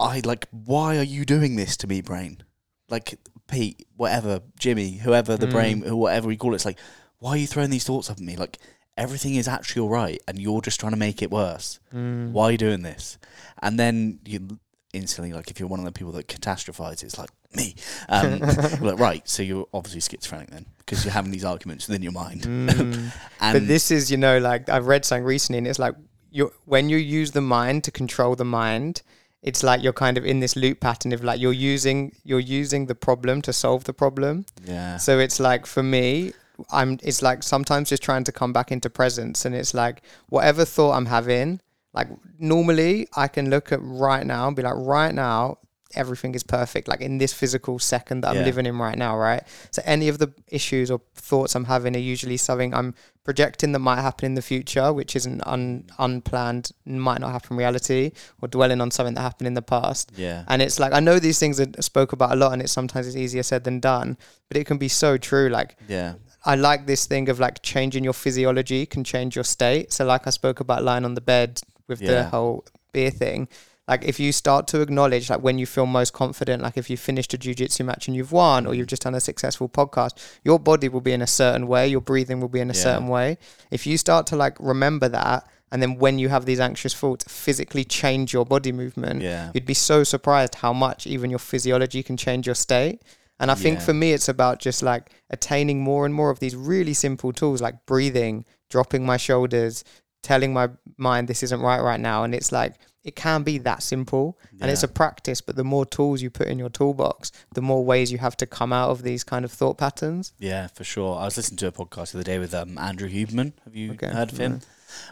I 0.00 0.20
like, 0.24 0.48
why 0.50 0.96
are 0.98 1.04
you 1.04 1.24
doing 1.24 1.56
this 1.56 1.76
to 1.78 1.86
me, 1.86 2.00
brain? 2.00 2.42
Like 2.88 3.18
Pete, 3.46 3.86
whatever, 3.96 4.40
Jimmy, 4.58 4.92
whoever 4.96 5.36
the 5.36 5.46
Mm. 5.46 5.50
brain, 5.52 5.96
whatever 5.96 6.26
we 6.26 6.36
call 6.36 6.52
it, 6.52 6.56
it's 6.56 6.64
like, 6.64 6.78
why 7.18 7.32
are 7.32 7.36
you 7.36 7.46
throwing 7.46 7.70
these 7.70 7.84
thoughts 7.84 8.10
up 8.10 8.16
at 8.16 8.22
me? 8.24 8.34
Like 8.36 8.58
everything 8.96 9.34
is 9.36 9.46
actually 9.46 9.82
all 9.82 9.88
right, 9.90 10.20
and 10.26 10.38
you're 10.38 10.62
just 10.62 10.80
trying 10.80 10.92
to 10.92 10.98
make 10.98 11.22
it 11.22 11.30
worse. 11.30 11.78
Mm. 11.94 12.32
Why 12.32 12.44
are 12.46 12.52
you 12.52 12.58
doing 12.58 12.82
this? 12.82 13.18
And 13.62 13.78
then 13.78 14.18
you 14.24 14.58
instantly, 14.92 15.32
like, 15.32 15.50
if 15.50 15.58
you're 15.60 15.68
one 15.68 15.78
of 15.78 15.84
the 15.84 15.92
people 15.92 16.12
that 16.12 16.26
catastrophize, 16.28 17.02
it's 17.02 17.18
like 17.18 17.30
me. 17.54 17.74
Um, 18.08 18.38
like, 18.80 18.98
right, 18.98 19.28
so 19.28 19.42
you're 19.42 19.66
obviously 19.72 20.00
schizophrenic 20.00 20.50
then, 20.50 20.66
because 20.78 21.04
you're 21.04 21.12
having 21.12 21.30
these 21.30 21.44
arguments 21.44 21.88
within 21.88 22.02
your 22.02 22.12
mind. 22.12 22.42
Mm. 22.50 23.12
And 23.40 23.58
but 23.58 23.66
this 23.66 23.90
is, 23.90 24.10
you 24.10 24.16
know, 24.16 24.38
like 24.38 24.68
I've 24.68 24.86
read 24.86 25.04
something 25.04 25.24
recently, 25.24 25.58
and 25.58 25.66
it's 25.66 25.78
like 25.78 25.94
you 26.30 26.52
when 26.64 26.88
you 26.88 26.96
use 26.96 27.32
the 27.32 27.40
mind 27.40 27.84
to 27.84 27.90
control 27.90 28.36
the 28.36 28.44
mind, 28.44 29.02
it's 29.42 29.62
like 29.62 29.82
you're 29.82 29.92
kind 29.92 30.18
of 30.18 30.24
in 30.24 30.40
this 30.40 30.56
loop 30.56 30.80
pattern 30.80 31.12
of 31.12 31.24
like 31.24 31.40
you're 31.40 31.52
using 31.52 32.12
you're 32.24 32.40
using 32.40 32.86
the 32.86 32.94
problem 32.94 33.42
to 33.42 33.52
solve 33.52 33.84
the 33.84 33.92
problem. 33.92 34.46
yeah, 34.64 34.96
So 34.98 35.18
it's 35.18 35.40
like 35.40 35.66
for 35.66 35.82
me, 35.82 36.32
I'm 36.70 36.98
it's 37.02 37.22
like 37.22 37.42
sometimes 37.42 37.88
just 37.88 38.02
trying 38.02 38.24
to 38.24 38.32
come 38.32 38.52
back 38.52 38.70
into 38.70 38.90
presence 38.90 39.44
and 39.44 39.54
it's 39.54 39.74
like 39.74 40.02
whatever 40.28 40.64
thought 40.64 40.92
I'm 40.92 41.06
having, 41.06 41.60
like 41.92 42.08
normally 42.38 43.08
I 43.16 43.28
can 43.28 43.50
look 43.50 43.72
at 43.72 43.80
right 43.82 44.26
now 44.26 44.46
and 44.46 44.56
be 44.56 44.62
like, 44.62 44.74
right 44.76 45.14
now, 45.14 45.58
everything 45.96 46.36
is 46.36 46.44
perfect, 46.44 46.86
like 46.86 47.00
in 47.00 47.18
this 47.18 47.32
physical 47.32 47.78
second 47.80 48.20
that 48.20 48.32
Yeah. 48.32 48.40
I'm 48.40 48.46
living 48.46 48.64
in 48.66 48.78
right 48.78 48.96
now, 48.96 49.16
right? 49.18 49.42
So 49.72 49.82
any 49.84 50.06
of 50.08 50.18
the 50.18 50.32
issues 50.46 50.88
or 50.88 51.00
thoughts 51.16 51.56
I'm 51.56 51.64
having 51.64 51.96
are 51.96 51.98
usually 51.98 52.36
something 52.36 52.72
I'm 52.72 52.94
projecting 53.24 53.72
that 53.72 53.80
might 53.80 54.00
happen 54.00 54.26
in 54.26 54.34
the 54.34 54.42
future, 54.42 54.92
which 54.92 55.16
isn't 55.16 55.42
un- 55.46 55.84
unplanned, 55.98 56.70
might 56.84 57.20
not 57.20 57.32
happen 57.32 57.54
in 57.54 57.58
reality, 57.58 58.12
or 58.40 58.46
dwelling 58.46 58.80
on 58.80 58.92
something 58.92 59.14
that 59.14 59.20
happened 59.22 59.48
in 59.48 59.54
the 59.54 59.62
past. 59.62 60.12
yeah, 60.16 60.44
And 60.46 60.62
it's 60.62 60.78
like 60.78 60.92
I 60.92 61.00
know 61.00 61.18
these 61.18 61.40
things 61.40 61.58
are 61.60 61.66
spoke 61.80 62.12
about 62.12 62.30
a 62.32 62.36
lot, 62.36 62.52
and 62.52 62.62
it's 62.62 62.72
sometimes 62.72 63.08
it's 63.08 63.16
easier 63.16 63.42
said 63.42 63.64
than 63.64 63.80
done. 63.80 64.16
But 64.48 64.58
it 64.58 64.66
can 64.66 64.78
be 64.78 64.88
so 64.88 65.18
true. 65.18 65.48
Like 65.48 65.76
yeah, 65.88 66.14
I 66.44 66.54
like 66.54 66.86
this 66.86 67.06
thing 67.06 67.28
of 67.28 67.40
like 67.40 67.62
changing 67.62 68.04
your 68.04 68.12
physiology 68.14 68.86
can 68.86 69.02
change 69.04 69.34
your 69.34 69.44
state. 69.44 69.92
So 69.92 70.04
like 70.04 70.26
I 70.28 70.30
spoke 70.30 70.60
about 70.60 70.84
lying 70.84 71.04
on 71.04 71.14
the 71.14 71.20
bed 71.20 71.60
with 71.90 71.98
the 71.98 72.12
Yeah. 72.12 72.30
whole 72.30 72.64
beer 72.94 73.10
thing. 73.10 73.48
Like 73.86 74.04
if 74.04 74.20
you 74.20 74.30
start 74.32 74.68
to 74.68 74.80
acknowledge 74.80 75.28
like 75.30 75.42
when 75.42 75.58
you 75.58 75.66
feel 75.66 75.84
most 75.84 76.12
confident, 76.12 76.62
like 76.62 76.76
if 76.78 76.88
you 76.88 76.96
finished 76.96 77.34
a 77.34 77.38
jujitsu 77.38 77.84
match 77.84 78.06
and 78.06 78.16
you've 78.16 78.30
won 78.32 78.64
or 78.66 78.72
you've 78.72 78.86
mm. 78.86 78.90
just 78.90 79.02
done 79.02 79.16
a 79.16 79.20
successful 79.20 79.68
podcast, 79.68 80.12
your 80.44 80.58
body 80.60 80.88
will 80.88 81.00
be 81.00 81.12
in 81.12 81.20
a 81.22 81.26
certain 81.26 81.66
way, 81.66 81.88
your 81.88 82.00
breathing 82.00 82.40
will 82.40 82.48
be 82.48 82.60
in 82.60 82.70
a 82.70 82.72
Yeah. 82.74 82.82
certain 82.82 83.08
way. 83.08 83.36
If 83.70 83.86
you 83.86 83.98
start 83.98 84.26
to 84.28 84.36
like 84.36 84.56
remember 84.60 85.08
that 85.08 85.46
and 85.72 85.82
then 85.82 85.98
when 85.98 86.18
you 86.20 86.28
have 86.28 86.46
these 86.46 86.60
anxious 86.60 86.94
thoughts, 86.94 87.24
physically 87.28 87.84
change 87.84 88.32
your 88.32 88.44
body 88.44 88.70
movement, 88.72 89.22
Yeah. 89.22 89.50
you'd 89.54 89.66
be 89.66 89.74
so 89.74 90.04
surprised 90.04 90.56
how 90.56 90.72
much 90.72 91.06
even 91.06 91.28
your 91.30 91.38
physiology 91.40 92.02
can 92.04 92.16
change 92.16 92.46
your 92.46 92.54
state. 92.56 93.02
And 93.40 93.50
I 93.50 93.54
think 93.54 93.78
Yeah. 93.78 93.84
for 93.86 93.94
me, 93.94 94.12
it's 94.12 94.28
about 94.28 94.60
just 94.60 94.82
like 94.82 95.10
attaining 95.30 95.80
more 95.80 96.04
and 96.04 96.14
more 96.14 96.30
of 96.30 96.38
these 96.38 96.54
really 96.54 96.94
simple 96.94 97.32
tools 97.32 97.60
like 97.60 97.86
breathing, 97.86 98.44
dropping 98.68 99.04
my 99.04 99.16
shoulders, 99.16 99.82
telling 100.30 100.52
my 100.52 100.68
mind 100.96 101.26
this 101.28 101.42
isn't 101.42 101.60
right 101.60 101.82
right 101.90 102.00
now. 102.10 102.18
And 102.24 102.32
it's 102.34 102.52
like, 102.52 102.74
it 103.02 103.16
can 103.16 103.42
be 103.42 103.56
that 103.58 103.82
simple 103.82 104.38
and 104.60 104.70
it's 104.70 104.84
a 104.84 104.88
practice, 105.02 105.40
but 105.40 105.56
the 105.56 105.64
more 105.64 105.86
tools 105.96 106.20
you 106.22 106.30
put 106.30 106.46
in 106.52 106.58
your 106.58 106.68
toolbox, 106.68 107.32
the 107.54 107.62
more 107.70 107.82
ways 107.92 108.12
you 108.12 108.18
have 108.18 108.36
to 108.36 108.46
come 108.46 108.72
out 108.80 108.90
of 108.90 109.02
these 109.02 109.24
kind 109.24 109.44
of 109.44 109.50
thought 109.50 109.76
patterns. 109.78 110.32
Yeah, 110.38 110.66
for 110.68 110.84
sure. 110.84 111.16
I 111.18 111.24
was 111.24 111.36
listening 111.38 111.56
to 111.62 111.66
a 111.68 111.72
podcast 111.72 112.12
the 112.12 112.18
other 112.18 112.24
day 112.32 112.38
with 112.38 112.54
um, 112.54 112.78
Andrew 112.78 113.08
Huberman. 113.08 113.52
Have 113.64 113.74
you 113.74 113.92
Okay, 113.92 114.08
heard 114.08 114.30
of 114.32 114.38
him? 114.38 114.52
no. 114.52 114.58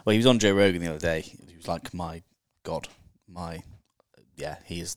Well, 0.05 0.11
he 0.13 0.17
was 0.19 0.25
on 0.27 0.39
Joe 0.39 0.53
Rogan 0.53 0.81
the 0.81 0.89
other 0.89 0.99
day. 0.99 1.21
He 1.21 1.55
was 1.57 1.67
like, 1.67 1.93
"My 1.93 2.21
God, 2.63 2.87
my 3.27 3.63
yeah, 4.37 4.57
he 4.65 4.79
is 4.81 4.95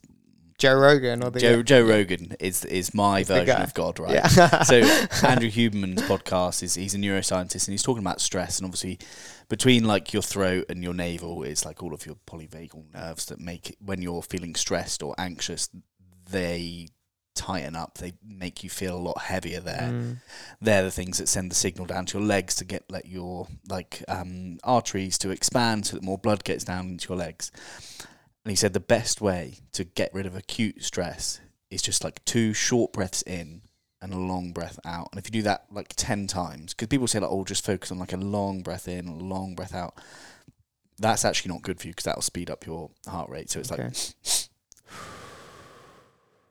Joe 0.62 0.74
Rogan 0.74 1.24
or 1.24 1.30
the 1.30 1.40
Joe 1.40 1.62
Joe 1.62 1.82
Rogan 1.82 2.36
is 2.38 2.64
is 2.64 2.94
my 2.94 3.24
version 3.24 3.60
of 3.62 3.74
God, 3.74 3.98
right?" 3.98 4.14
Yeah. 4.14 4.62
so 4.62 4.76
Andrew 5.26 5.50
Huberman's 5.50 6.02
podcast 6.02 6.62
is 6.62 6.74
he's 6.76 6.94
a 6.94 6.98
neuroscientist 6.98 7.66
and 7.66 7.72
he's 7.72 7.82
talking 7.82 8.02
about 8.02 8.20
stress 8.20 8.58
and 8.58 8.64
obviously 8.66 9.00
between 9.48 9.84
like 9.84 10.12
your 10.12 10.22
throat 10.22 10.66
and 10.68 10.82
your 10.84 10.94
navel 10.94 11.42
is 11.42 11.64
like 11.64 11.82
all 11.82 11.92
of 11.92 12.06
your 12.06 12.14
polyvagal 12.28 12.94
nerves 12.94 13.26
that 13.26 13.40
make 13.40 13.70
it, 13.70 13.76
when 13.84 14.00
you're 14.02 14.22
feeling 14.22 14.54
stressed 14.54 15.02
or 15.02 15.16
anxious 15.18 15.68
they 16.30 16.86
tighten 17.34 17.74
up 17.74 17.98
they 17.98 18.12
make 18.22 18.62
you 18.62 18.68
feel 18.70 18.94
a 18.96 19.00
lot 19.08 19.18
heavier 19.22 19.58
there 19.58 19.88
Mm. 19.90 20.16
they're 20.60 20.82
the 20.84 20.90
things 20.90 21.16
that 21.18 21.28
send 21.28 21.50
the 21.50 21.54
signal 21.54 21.86
down 21.86 22.04
to 22.06 22.18
your 22.18 22.26
legs 22.26 22.54
to 22.56 22.64
get 22.64 22.84
let 22.90 23.06
your 23.06 23.48
like 23.68 24.04
um, 24.06 24.58
arteries 24.62 25.18
to 25.18 25.30
expand 25.30 25.86
so 25.86 25.96
that 25.96 26.04
more 26.04 26.18
blood 26.18 26.44
gets 26.44 26.62
down 26.62 26.88
into 26.90 27.08
your 27.08 27.18
legs. 27.18 27.50
And 28.44 28.50
he 28.50 28.56
said 28.56 28.72
the 28.72 28.80
best 28.80 29.20
way 29.20 29.58
to 29.72 29.84
get 29.84 30.12
rid 30.12 30.26
of 30.26 30.36
acute 30.36 30.82
stress 30.82 31.40
is 31.70 31.82
just 31.82 32.02
like 32.04 32.24
two 32.24 32.52
short 32.52 32.92
breaths 32.92 33.22
in 33.22 33.62
and 34.00 34.12
a 34.12 34.18
long 34.18 34.52
breath 34.52 34.80
out. 34.84 35.08
And 35.12 35.18
if 35.18 35.26
you 35.26 35.30
do 35.30 35.42
that 35.42 35.66
like 35.70 35.94
ten 35.96 36.26
times, 36.26 36.74
because 36.74 36.88
people 36.88 37.06
say 37.06 37.20
like, 37.20 37.30
"Oh, 37.30 37.44
just 37.44 37.64
focus 37.64 37.92
on 37.92 37.98
like 37.98 38.12
a 38.12 38.16
long 38.16 38.62
breath 38.62 38.88
in, 38.88 39.06
a 39.06 39.14
long 39.14 39.54
breath 39.54 39.74
out." 39.74 39.94
That's 40.98 41.24
actually 41.24 41.52
not 41.52 41.62
good 41.62 41.80
for 41.80 41.86
you 41.86 41.92
because 41.92 42.04
that 42.04 42.16
will 42.16 42.22
speed 42.22 42.50
up 42.50 42.66
your 42.66 42.90
heart 43.06 43.30
rate. 43.30 43.50
So 43.50 43.60
it's 43.60 43.70
like 43.70 43.80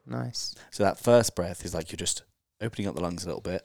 Nice. 0.05 0.55
So 0.71 0.83
that 0.83 0.99
first 0.99 1.35
breath 1.35 1.63
is 1.65 1.73
like 1.73 1.91
you're 1.91 1.97
just 1.97 2.23
opening 2.61 2.87
up 2.87 2.95
the 2.95 3.01
lungs 3.01 3.23
a 3.23 3.27
little 3.27 3.41
bit, 3.41 3.63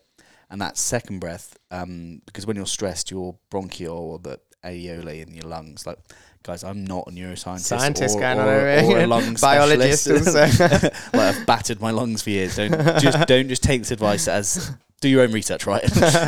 and 0.51 0.61
that 0.61 0.77
second 0.77 1.21
breath, 1.21 1.57
um, 1.71 2.23
because 2.27 2.47
when 2.47 2.57
you're 2.57 2.67
stressed, 2.67 3.11
your 3.11 3.39
bronchial 3.51 3.97
or 3.97 4.19
the 4.19 4.41
alveoli 4.65 5.27
in 5.27 5.35
your 5.35 5.47
lungs, 5.47 5.87
like 5.87 5.99
guys, 6.47 6.63
I'm 6.65 6.85
not 6.85 7.09
a 7.09 7.11
neuroscientist 7.11 7.61
Scientist 7.61 8.17
or, 8.17 8.23
or, 8.23 8.95
or 8.95 8.99
a 9.01 9.07
lung 9.07 9.35
Biologist 9.41 10.07
like 10.35 10.61
I've 11.15 11.45
battered 11.47 11.81
my 11.81 11.91
lungs 11.91 12.23
for 12.23 12.31
years. 12.31 12.57
Don't 12.57 12.71
just 13.01 13.27
don't 13.29 13.49
just 13.49 13.63
take 13.63 13.81
this 13.83 13.91
advice 13.91 14.29
as 14.29 14.73
do 15.01 15.09
your 15.09 15.23
own 15.23 15.33
research, 15.33 15.67
right? 15.67 15.83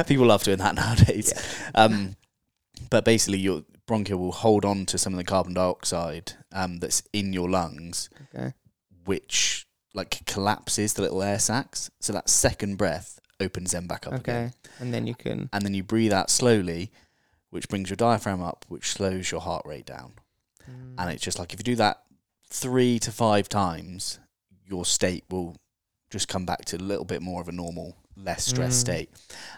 People 0.07 0.27
love 0.27 0.43
doing 0.43 0.59
that 0.59 0.75
nowadays. 0.75 1.33
Um, 1.75 2.17
but 2.91 3.05
basically, 3.05 3.39
your 3.39 3.63
bronchial 3.87 4.19
will 4.19 4.33
hold 4.33 4.65
on 4.65 4.85
to 4.87 4.99
some 4.99 5.13
of 5.15 5.17
the 5.19 5.25
carbon 5.25 5.55
dioxide 5.55 6.33
um, 6.53 6.79
that's 6.79 7.03
in 7.13 7.33
your 7.33 7.49
lungs, 7.49 8.11
Okay. 8.35 8.53
which 9.05 9.67
like 9.95 10.21
collapses 10.27 10.95
the 10.95 11.03
little 11.03 11.23
air 11.23 11.39
sacs. 11.39 11.91
So 12.01 12.13
that 12.13 12.29
second 12.29 12.77
breath 12.77 13.19
opens 13.41 13.71
them 13.71 13.87
back 13.87 14.07
up 14.07 14.15
Okay. 14.15 14.33
again. 14.33 14.53
And 14.81 14.93
then 14.93 15.07
you 15.07 15.15
can. 15.15 15.49
And 15.53 15.65
then 15.65 15.75
you 15.75 15.83
breathe 15.83 16.13
out 16.13 16.29
slowly, 16.29 16.91
which 17.51 17.69
brings 17.69 17.89
your 17.91 17.97
diaphragm 17.97 18.43
up, 18.43 18.65
which 18.69 18.91
slows 18.91 19.31
your 19.31 19.41
heart 19.41 19.65
rate 19.67 19.87
down. 19.87 20.13
Mm. 20.71 20.95
And 20.99 21.11
it's 21.11 21.23
just 21.23 21.39
like 21.39 21.53
if 21.53 21.61
you 21.61 21.65
do 21.65 21.77
that 21.77 22.03
three 22.49 22.99
to 23.01 23.13
five 23.13 23.49
times, 23.49 24.19
your 24.67 24.85
state 24.85 25.25
will 25.31 25.57
just 26.11 26.29
come 26.29 26.47
back 26.47 26.65
to 26.67 26.77
a 26.77 26.79
little 26.79 27.05
bit 27.05 27.23
more 27.23 27.41
of 27.41 27.49
a 27.49 27.53
normal, 27.53 27.97
less 28.17 28.45
stressed 28.47 28.79
Mm. 28.79 28.81
state. 28.81 29.11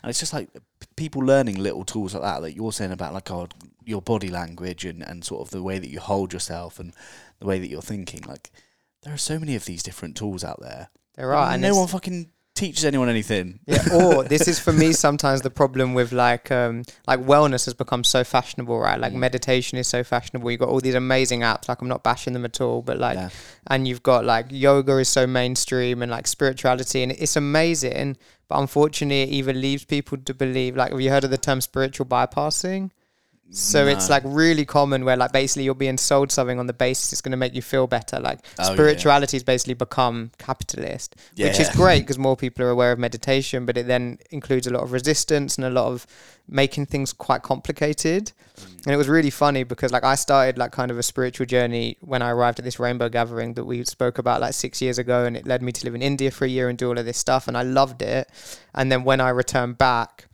And 0.03 0.11
it's 0.11 0.19
just 0.21 0.33
like 0.33 0.53
p- 0.53 0.87
people 0.97 1.23
learning 1.23 1.59
little 1.63 1.85
tools 1.85 2.15
like 2.15 2.23
that 2.23 2.41
that 2.43 2.55
you're 2.57 2.73
saying 2.73 2.93
about 2.93 3.15
like 3.15 3.31
oh, 3.31 3.49
your 3.85 4.03
body 4.03 4.29
language 4.29 4.85
and, 4.85 5.03
and 5.03 5.25
sort 5.25 5.43
of 5.43 5.51
the 5.51 5.63
way 5.63 5.79
that 5.79 5.89
you 5.91 6.01
hold 6.01 6.33
yourself 6.33 6.79
and 6.79 6.93
the 7.39 7.47
way 7.47 7.59
that 7.59 7.69
you're 7.69 7.83
thinking. 7.83 8.23
Like 8.23 8.51
there 9.03 9.15
are 9.15 9.19
so 9.19 9.39
many 9.39 9.55
of 9.57 9.65
these 9.65 9.83
different 9.83 10.17
tools 10.17 10.45
out 10.45 10.61
there. 10.61 10.89
There 11.17 11.35
are. 11.35 11.53
And 11.53 11.63
no 11.63 11.77
one 11.77 11.89
fucking 11.89 12.31
teaches 12.61 12.85
anyone 12.85 13.09
anything. 13.09 13.59
Yeah, 13.67 13.83
or 13.95 14.25
this 14.25 14.47
is 14.47 14.59
for 14.61 14.73
me 14.73 14.93
sometimes 14.93 15.41
the 15.43 15.51
problem 15.51 15.95
with 15.95 16.13
like 16.13 16.51
um 16.53 16.85
like 17.09 17.21
wellness 17.21 17.65
has 17.65 17.75
become 17.75 18.05
so 18.05 18.23
fashionable, 18.25 18.79
right? 18.79 19.01
Like 19.01 19.13
Mm. 19.13 19.17
meditation 19.27 19.79
is 19.79 19.89
so 19.89 20.05
fashionable. 20.05 20.51
You've 20.51 20.61
got 20.61 20.69
all 20.69 20.81
these 20.81 20.95
amazing 20.95 21.41
apps, 21.41 21.69
like 21.69 21.81
I'm 21.83 21.89
not 21.89 22.03
bashing 22.05 22.33
them 22.35 22.45
at 22.45 22.61
all, 22.61 22.83
but 22.83 22.99
like 22.99 23.17
Yeah. 23.17 23.31
and 23.69 23.89
you've 23.89 24.03
got 24.03 24.25
like 24.25 24.47
yoga 24.51 24.99
is 24.99 25.09
so 25.09 25.27
mainstream 25.27 26.03
and 26.03 26.11
like 26.11 26.27
spirituality 26.27 27.03
and 27.03 27.13
it's 27.13 27.37
amazing, 27.37 28.17
but 28.49 28.59
unfortunately 28.61 29.23
it 29.23 29.31
either 29.31 29.53
leaves 29.55 29.85
people 29.85 30.19
to 30.19 30.35
believe 30.35 30.77
like 30.77 30.93
have 30.93 31.01
you 31.01 31.11
heard 31.11 31.25
of 31.25 31.31
the 31.31 31.39
term 31.39 31.61
spiritual 31.61 32.07
bypassing? 32.07 32.91
So 33.53 33.87
it's 33.87 34.09
like 34.09 34.23
really 34.25 34.65
common 34.65 35.05
where 35.05 35.17
like 35.17 35.33
basically 35.33 35.65
you're 35.65 35.75
being 35.75 35.99
sold 35.99 36.31
something 36.31 36.59
on 36.61 36.67
the 36.67 36.73
basis 36.73 37.13
it's 37.13 37.21
going 37.21 37.33
to 37.33 37.37
make 37.37 37.55
you 37.55 37.63
feel 37.63 37.87
better. 37.87 38.21
Like 38.21 38.41
Oh, 38.59 38.65
yeah. 38.65 38.73
spirituality 38.73 39.37
has 39.37 39.43
basically 39.43 39.75
become 39.75 40.31
capitalist, 40.39 41.17
which 41.37 41.59
is 41.59 41.69
great 41.77 42.01
because 42.01 42.19
more 42.19 42.37
people 42.37 42.65
are 42.65 42.71
aware 42.71 42.93
of 42.93 42.99
meditation, 42.99 43.67
but 43.67 43.77
it 43.77 43.87
then 43.87 44.19
includes 44.31 44.67
a 44.67 44.71
lot 44.71 44.83
of 44.83 44.93
resistance 44.93 45.57
and 45.57 45.65
a 45.65 45.71
lot 45.71 45.87
of 45.87 46.07
making 46.49 46.87
things 46.87 47.13
quite 47.13 47.43
complicated. 47.43 48.33
Mm. 48.57 48.87
And 48.87 48.95
it 48.95 48.97
was 48.97 49.09
really 49.09 49.31
funny 49.31 49.65
because 49.65 49.93
like 49.93 50.05
I 50.05 50.15
started 50.15 50.59
like 50.59 50.73
kind 50.73 50.91
of 50.91 50.99
a 50.99 51.03
spiritual 51.03 51.47
journey 51.47 51.97
when 52.01 52.23
I 52.23 52.31
arrived 52.31 52.59
at 52.59 52.65
this 52.65 52.79
rainbow 52.79 53.09
gathering 53.09 53.55
that 53.55 53.65
we 53.65 53.85
spoke 53.85 54.19
about 54.19 54.41
like 54.41 54.55
six 54.55 54.81
years 54.81 54.99
ago, 54.99 55.25
and 55.25 55.37
it 55.37 55.47
led 55.47 55.63
me 55.63 55.73
to 55.73 55.85
live 55.85 55.95
in 55.95 56.03
India 56.03 56.31
for 56.31 56.45
a 56.45 56.49
year 56.49 56.69
and 56.69 56.79
do 56.79 56.89
all 56.89 56.99
of 56.99 57.05
this 57.05 57.19
stuff, 57.19 57.49
and 57.49 57.57
I 57.57 57.63
loved 57.63 58.03
it. 58.03 58.29
And 58.75 58.91
then 58.93 59.05
when 59.05 59.21
I 59.21 59.31
returned 59.31 59.79
back. 59.79 60.27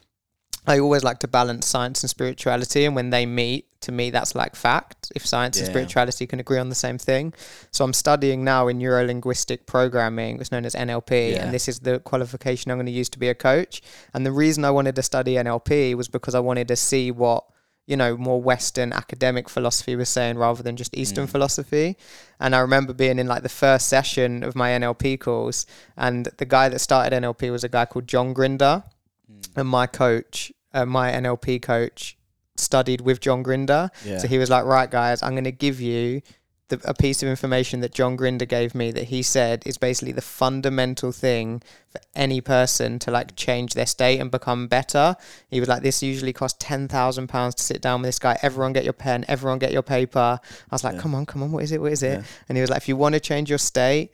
I 0.67 0.79
always 0.81 1.05
like 1.05 1.19
to 1.21 1.29
balance 1.29 1.67
science 1.67 2.03
and 2.03 2.11
spirituality, 2.11 2.85
and 2.85 2.95
when 2.97 3.11
they 3.11 3.25
meet, 3.27 3.67
to 3.83 3.93
me, 3.93 4.11
that's 4.11 4.35
like 4.35 4.57
fact. 4.57 5.13
If 5.15 5.25
science 5.25 5.57
and 5.59 5.67
spirituality 5.69 6.27
can 6.27 6.41
agree 6.41 6.59
on 6.59 6.69
the 6.71 6.75
same 6.75 6.99
thing, 6.99 7.33
so 7.71 7.85
I'm 7.85 7.93
studying 7.93 8.43
now 8.43 8.67
in 8.69 8.79
neuro 8.79 9.05
linguistic 9.05 9.67
programming. 9.67 10.41
It's 10.41 10.51
known 10.51 10.65
as 10.65 10.75
NLP, 10.75 11.33
Yeah. 11.33 11.45
and 11.45 11.55
this 11.55 11.69
is 11.69 11.79
the 11.81 12.01
qualification 12.01 12.71
I'm 12.71 12.79
going 12.79 12.87
to 12.87 12.93
use 12.93 13.09
to 13.11 13.19
be 13.19 13.29
a 13.29 13.35
coach. 13.35 13.81
And 14.13 14.27
the 14.27 14.33
reason 14.33 14.65
I 14.65 14.71
wanted 14.73 14.97
to 14.97 15.03
study 15.03 15.35
NLP 15.35 15.95
was 15.95 16.09
because 16.09 16.35
I 16.35 16.41
wanted 16.41 16.67
to 16.69 16.77
see 16.77 17.11
what 17.13 17.45
you 17.87 17.97
know 17.97 18.17
more 18.17 18.43
Western 18.43 18.93
academic 18.93 19.49
philosophy 19.49 19.95
was 19.95 20.09
saying 20.09 20.37
rather 20.37 20.61
than 20.61 20.75
just 20.75 20.93
Eastern 20.97 21.29
Mm. 21.29 21.31
philosophy. 21.31 21.97
And 22.41 22.57
I 22.57 22.59
remember 22.59 22.93
being 22.93 23.21
in 23.21 23.29
like 23.29 23.45
the 23.45 23.49
first 23.49 23.87
session 23.87 24.43
of 24.43 24.57
my 24.57 24.71
NLP 24.71 25.17
course, 25.21 25.65
and 25.97 26.27
the 26.39 26.45
guy 26.45 26.69
that 26.69 26.81
started 26.81 27.13
NLP 27.15 27.49
was 27.53 27.63
a 27.63 27.69
guy 27.69 27.85
called 27.85 28.09
John 28.09 28.33
Grinder 28.33 28.83
Mm. 29.31 29.43
and 29.57 29.69
my 29.69 29.87
coach, 29.87 30.53
uh, 30.77 30.87
my 30.87 31.11
NLP 31.13 31.61
coach, 31.63 32.17
studied 32.57 33.01
with 33.01 33.21
John 33.21 33.43
Grinder. 33.43 33.91
Yeah. 34.05 34.19
So 34.19 34.29
he 34.29 34.39
was 34.39 34.51
like, 34.51 34.65
"Right, 34.65 34.91
guys, 34.91 35.23
I'm 35.23 35.33
going 35.33 35.45
to 35.45 35.53
give 35.67 35.81
you 35.81 36.23
the, 36.69 36.81
a 36.85 36.95
piece 36.95 37.23
of 37.23 37.29
information 37.29 37.81
that 37.81 37.95
John 37.95 38.17
Grinder 38.17 38.45
gave 38.45 38.75
me 38.75 38.91
that 38.91 39.05
he 39.05 39.23
said 39.23 39.63
is 39.67 39.79
basically 39.79 40.13
the 40.13 40.21
fundamental 40.23 41.13
thing 41.13 41.63
for 41.89 42.01
any 42.15 42.41
person 42.41 42.99
to 43.01 43.11
like 43.13 43.37
change 43.37 43.75
their 43.75 43.87
state 43.87 44.19
and 44.21 44.31
become 44.31 44.67
better." 44.69 45.17
He 45.49 45.61
was 45.61 45.69
like, 45.69 45.83
"This 45.83 46.03
usually 46.03 46.33
costs 46.33 46.59
ten 46.61 46.89
thousand 46.89 47.29
pounds 47.29 47.55
to 47.57 47.63
sit 47.63 47.81
down 47.83 48.01
with 48.03 48.09
this 48.09 48.19
guy. 48.19 48.39
Everyone 48.43 48.73
get 48.73 48.85
your 48.85 48.93
pen. 48.93 49.25
Everyone 49.29 49.59
get 49.59 49.73
your 49.73 49.83
paper." 49.83 50.41
I 50.43 50.75
was 50.75 50.85
like, 50.85 50.95
Yeah. 50.95 51.01
"Come 51.03 51.15
on, 51.15 51.27
come 51.27 51.43
on, 51.43 51.53
what 51.53 51.63
is 51.65 51.73
it? 51.73 51.81
What 51.81 51.93
is 51.93 52.03
it?" 52.03 52.19
Yeah. 52.19 52.25
And 52.49 52.57
he 52.59 52.63
was 52.63 52.71
like, 52.71 52.79
"If 52.83 52.89
you 52.89 52.97
want 52.97 53.15
to 53.15 53.21
change 53.21 53.49
your 53.49 53.59
state." 53.59 54.13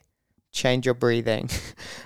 Change 0.52 0.84
your 0.86 0.94
breathing. 0.94 1.48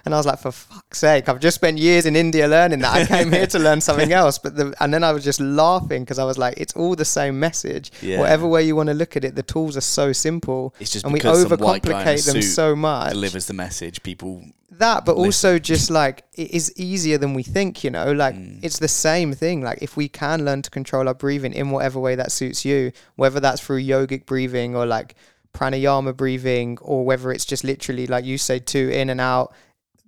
And 0.04 0.14
I 0.14 0.18
was 0.18 0.26
like, 0.26 0.38
for 0.38 0.52
fuck's 0.52 0.98
sake, 0.98 1.28
I've 1.28 1.40
just 1.40 1.56
spent 1.56 1.78
years 1.78 2.06
in 2.06 2.14
India 2.14 2.46
learning 2.46 2.78
that. 2.78 2.94
I 2.94 3.04
came 3.04 3.32
here 3.32 3.48
to 3.48 3.58
learn 3.58 3.80
something 3.88 4.12
else. 4.12 4.38
But 4.38 4.54
the, 4.54 4.72
and 4.78 4.94
then 4.94 5.02
I 5.02 5.10
was 5.10 5.24
just 5.24 5.40
laughing 5.40 6.04
because 6.04 6.20
I 6.20 6.24
was 6.24 6.38
like, 6.38 6.54
it's 6.58 6.72
all 6.74 6.94
the 6.94 7.04
same 7.04 7.40
message. 7.40 7.90
Yeah. 8.00 8.20
Whatever 8.20 8.46
way 8.46 8.62
you 8.62 8.76
want 8.76 8.86
to 8.88 8.94
look 8.94 9.16
at 9.16 9.24
it, 9.24 9.34
the 9.34 9.42
tools 9.42 9.76
are 9.76 9.80
so 9.80 10.12
simple. 10.12 10.76
It's 10.78 10.92
just 10.92 11.04
and 11.04 11.12
we 11.12 11.18
because 11.18 11.42
some 11.42 11.58
white 11.58 11.82
guy 11.82 12.02
in 12.02 12.06
a 12.06 12.10
overcomplicate 12.12 12.32
them 12.34 12.42
so 12.42 12.76
much. 12.76 13.10
delivers 13.14 13.46
the 13.48 13.54
message. 13.54 14.00
People 14.04 14.44
That, 14.70 15.04
but 15.04 15.16
listen. 15.16 15.26
also 15.26 15.58
just 15.58 15.90
like 15.90 16.22
it 16.34 16.52
is 16.52 16.72
easier 16.76 17.18
than 17.18 17.34
we 17.34 17.42
think, 17.42 17.82
you 17.82 17.90
know, 17.90 18.12
like 18.12 18.36
Mm. 18.36 18.60
it's 18.62 18.78
the 18.78 18.86
same 18.86 19.32
thing. 19.34 19.60
Like 19.62 19.78
if 19.82 19.96
we 19.96 20.06
can 20.08 20.44
learn 20.44 20.62
to 20.62 20.70
control 20.70 21.08
our 21.08 21.14
breathing 21.14 21.52
in 21.52 21.70
whatever 21.70 21.98
way 21.98 22.14
that 22.14 22.30
suits 22.30 22.64
you, 22.64 22.92
whether 23.16 23.40
that's 23.40 23.60
through 23.60 23.82
yogic 23.82 24.24
breathing 24.24 24.76
or 24.76 24.86
like 24.86 25.16
pranayama 25.58 26.12
breathing, 26.16 26.78
or 26.82 27.04
whether 27.04 27.32
it's 27.34 27.44
just 27.52 27.64
literally 27.64 28.06
like 28.06 28.24
you 28.24 28.38
say, 28.38 28.58
two 28.58 28.88
in 29.00 29.10
and 29.10 29.20
out, 29.20 29.54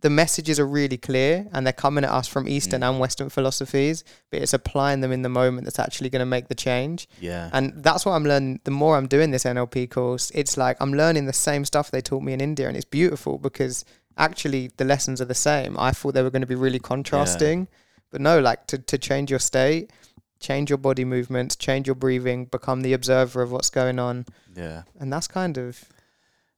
the 0.01 0.11
messages 0.11 0.61
are 0.61 0.67
really 0.67 0.97
clear 0.97 1.33
and 1.53 1.67
they're 1.67 1.73
coming 1.73 2.05
at 2.05 2.11
us 2.11 2.29
from 2.29 2.49
Eastern 2.49 2.83
Mm. 2.83 2.89
and 2.89 3.01
Western 3.01 3.29
philosophies, 3.31 4.05
but 4.31 4.41
it's 4.43 4.55
applying 4.55 5.01
them 5.01 5.11
in 5.11 5.23
the 5.23 5.29
moment 5.29 5.65
that's 5.65 5.81
actually 5.81 6.09
going 6.09 6.21
to 6.21 6.27
make 6.37 6.47
the 6.47 6.55
change. 6.55 7.09
Yeah. 7.21 7.51
And 7.53 7.73
that's 7.83 8.07
what 8.07 8.13
I'm 8.13 8.23
learning. 8.25 8.61
The 8.63 8.71
more 8.71 8.97
I'm 8.97 9.09
doing 9.09 9.33
this 9.33 9.45
NLP 9.45 9.91
course, 9.91 10.31
it's 10.41 10.57
like 10.57 10.77
I'm 10.81 10.93
learning 10.93 11.27
the 11.27 11.33
same 11.33 11.65
stuff 11.65 11.91
they 11.91 12.01
taught 12.01 12.23
me 12.23 12.33
in 12.33 12.41
India, 12.41 12.69
and 12.69 12.77
it's 12.77 12.85
beautiful 13.01 13.39
because 13.39 13.85
actually 14.17 14.71
the 14.77 14.85
lessons 14.85 15.21
are 15.21 15.25
the 15.35 15.35
same. 15.51 15.77
I 15.79 15.91
thought 15.91 16.15
they 16.15 16.23
were 16.23 16.31
going 16.31 16.43
to 16.49 16.55
be 16.55 16.55
really 16.67 16.79
contrasting, 16.93 17.67
but 18.13 18.21
no, 18.21 18.39
like 18.39 18.67
to, 18.69 18.79
to 18.79 18.99
change 18.99 19.31
your 19.31 19.41
state, 19.41 19.91
change 20.41 20.71
your 20.71 20.79
body 20.79 21.05
movements, 21.05 21.57
change 21.57 21.87
your 21.87 21.97
breathing, 21.97 22.45
become 22.47 22.83
the 22.83 22.93
observer 22.93 23.43
of 23.43 23.51
what's 23.53 23.71
going 23.71 23.99
on. 23.99 24.27
yeah. 24.55 24.83
And 24.99 25.13
that's 25.13 25.27
kind 25.29 25.59
of, 25.59 25.85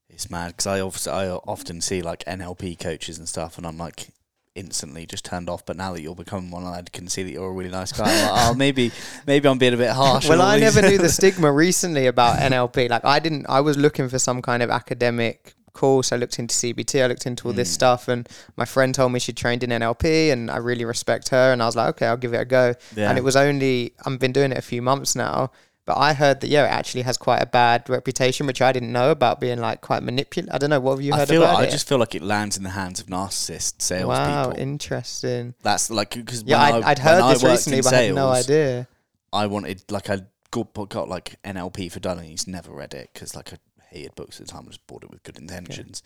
It's 0.09 0.31
mad 0.31 0.49
because 0.49 0.67
I, 0.67 0.81
obviously, 0.81 1.13
I 1.13 1.31
often 1.31 1.81
see 1.81 2.03
like 2.03 2.25
NLP 2.25 2.79
coaches 2.79 3.19
and 3.19 3.29
stuff, 3.29 3.57
and 3.59 3.67
I'm 3.67 3.79
like 3.79 4.09
instantly 4.57 5.07
just 5.07 5.25
turned 5.25 5.49
off. 5.49 5.65
But 5.65 5.77
now 5.77 5.93
that 5.93 6.03
you're 6.03 6.15
becoming 6.17 6.51
one, 6.51 6.65
I 6.65 6.83
can 6.83 7.09
see 7.09 7.23
that 7.23 7.31
you're 7.31 7.49
a 7.49 7.53
really 7.53 7.71
nice 7.71 7.93
guy. 7.93 8.05
I'm 8.05 8.29
like, 8.33 8.51
oh, 8.51 8.55
maybe 8.55 8.91
maybe 9.27 9.49
I'm 9.49 9.59
being 9.59 9.75
a 9.75 9.79
bit 9.79 9.91
harsh. 9.91 10.29
well, 10.29 10.43
I 10.43 10.59
never 10.59 10.83
knew 10.83 10.99
the 10.99 11.09
stigma 11.19 11.51
recently 11.53 12.07
about 12.07 12.39
NLP. 12.39 12.91
Like 12.91 13.05
I 13.05 13.19
didn't, 13.21 13.47
I 13.49 13.61
was 13.61 13.77
looking 13.77 14.09
for 14.09 14.19
some 14.19 14.43
kind 14.43 14.63
of 14.63 14.69
academic 14.71 15.55
course. 15.73 16.13
I 16.13 16.17
looked 16.17 16.39
into 16.39 16.55
CBT, 16.55 17.03
I 17.03 17.07
looked 17.07 17.27
into 17.27 17.47
all 17.49 17.55
this 17.55 17.71
Mm. 17.71 17.75
stuff, 17.75 18.09
and 18.09 18.29
my 18.57 18.65
friend 18.65 18.95
told 18.95 19.13
me 19.13 19.19
she 19.19 19.33
trained 19.33 19.63
in 19.63 19.71
NLP, 19.71 20.31
and 20.33 20.51
I 20.51 20.57
really 20.57 20.85
respect 20.85 21.29
her. 21.31 21.53
And 21.53 21.63
I 21.63 21.67
was 21.67 21.77
like, 21.77 21.89
okay, 21.91 22.07
I'll 22.07 22.17
give 22.17 22.35
it 22.35 22.41
a 22.41 22.45
go. 22.45 22.75
yeah. 22.97 23.09
And 23.09 23.19
it 23.19 23.25
was 23.25 23.37
only 23.37 23.93
I've 24.05 24.19
been 24.19 24.33
doing 24.33 24.53
it 24.53 24.59
a 24.59 24.63
few 24.63 24.83
months 24.83 25.15
now, 25.17 25.51
but 25.87 25.97
I 25.99 26.13
heard 26.13 26.41
that 26.41 26.49
yeah, 26.49 26.65
it 26.67 26.69
actually 26.71 27.03
has 27.03 27.17
quite 27.17 27.43
a 27.43 27.47
bad 27.47 27.89
reputation, 27.89 28.47
which 28.47 28.63
I 28.63 28.71
didn't 28.71 28.93
know 28.93 29.11
about 29.11 29.41
being 29.41 29.59
like 29.59 29.81
quite 29.81 30.03
manipulative. 30.03 30.55
I 30.55 30.59
don't 30.59 30.71
know. 30.71 30.79
What 30.79 30.93
have 30.97 31.01
you 31.03 31.13
I 31.15 31.19
heard 31.19 31.29
feel 31.29 31.43
about 31.43 31.57
I 31.57 31.65
it? 31.65 31.69
I 31.69 31.71
just 31.71 31.89
feel 31.89 31.99
like 31.99 32.15
it 32.15 32.23
lands 32.23 32.57
in 32.57 32.63
the 32.63 32.71
hands 32.71 33.01
of 33.01 33.07
narcissist 33.07 33.83
salespeople. 33.83 34.09
wow, 34.09 34.53
interesting. 34.53 35.55
That's 35.63 35.91
like 35.91 36.11
because 36.15 36.43
Yeah, 36.45 36.61
I'd, 36.61 36.85
I'd 36.85 36.99
heard 36.99 37.23
this 37.35 37.43
recently, 37.45 37.81
but 37.83 37.93
I 37.95 38.03
had 38.03 38.15
no 38.15 38.29
idea. 38.31 38.87
I 39.33 39.47
wanted 39.47 39.83
like 39.91 40.11
I 40.11 40.21
got, 40.51 40.73
got 40.89 41.09
like 41.09 41.37
NLP 41.45 41.91
for 41.93 42.01
Dummies. 42.01 42.47
Never 42.47 42.73
read 42.73 42.95
it 42.95 43.11
because 43.13 43.35
like 43.37 43.53
I 43.53 43.57
hated 43.91 44.15
books 44.15 44.41
at 44.41 44.47
the 44.47 44.53
time. 44.53 44.65
I 44.67 44.69
just 44.69 44.87
bought 44.87 45.05
it 45.05 45.11
with 45.11 45.23
good 45.23 45.39
intentions. 45.39 46.03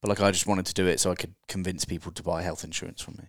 But 0.00 0.08
like 0.10 0.20
I 0.20 0.30
just 0.30 0.46
wanted 0.46 0.66
to 0.66 0.74
do 0.74 0.86
it 0.86 1.00
so 1.00 1.10
I 1.10 1.14
could 1.16 1.34
convince 1.48 1.84
people 1.84 2.12
to 2.12 2.22
buy 2.22 2.42
health 2.42 2.64
insurance 2.64 3.00
from 3.02 3.16
me. 3.16 3.24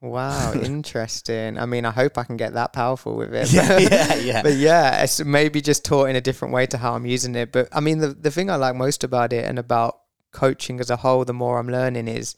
Wow, 0.00 0.52
interesting. 0.54 1.58
I 1.58 1.66
mean, 1.66 1.84
I 1.84 1.90
hope 1.90 2.18
I 2.18 2.24
can 2.24 2.36
get 2.36 2.52
that 2.54 2.72
powerful 2.72 3.16
with 3.16 3.34
it. 3.34 3.50
Yeah, 3.52 3.78
yeah, 3.78 4.14
yeah. 4.14 4.42
but 4.42 4.54
yeah, 4.54 5.02
it's 5.02 5.24
maybe 5.24 5.60
just 5.60 5.84
taught 5.84 6.08
in 6.10 6.16
a 6.16 6.20
different 6.20 6.54
way 6.54 6.66
to 6.66 6.78
how 6.78 6.94
I'm 6.94 7.06
using 7.06 7.34
it. 7.34 7.52
But 7.52 7.68
I 7.72 7.80
mean, 7.80 7.98
the 7.98 8.08
the 8.08 8.30
thing 8.30 8.50
I 8.50 8.56
like 8.56 8.76
most 8.76 9.04
about 9.04 9.32
it 9.32 9.44
and 9.44 9.58
about 9.58 10.00
coaching 10.32 10.80
as 10.80 10.90
a 10.90 10.96
whole, 10.96 11.24
the 11.24 11.32
more 11.32 11.58
I'm 11.58 11.68
learning 11.68 12.08
is 12.08 12.36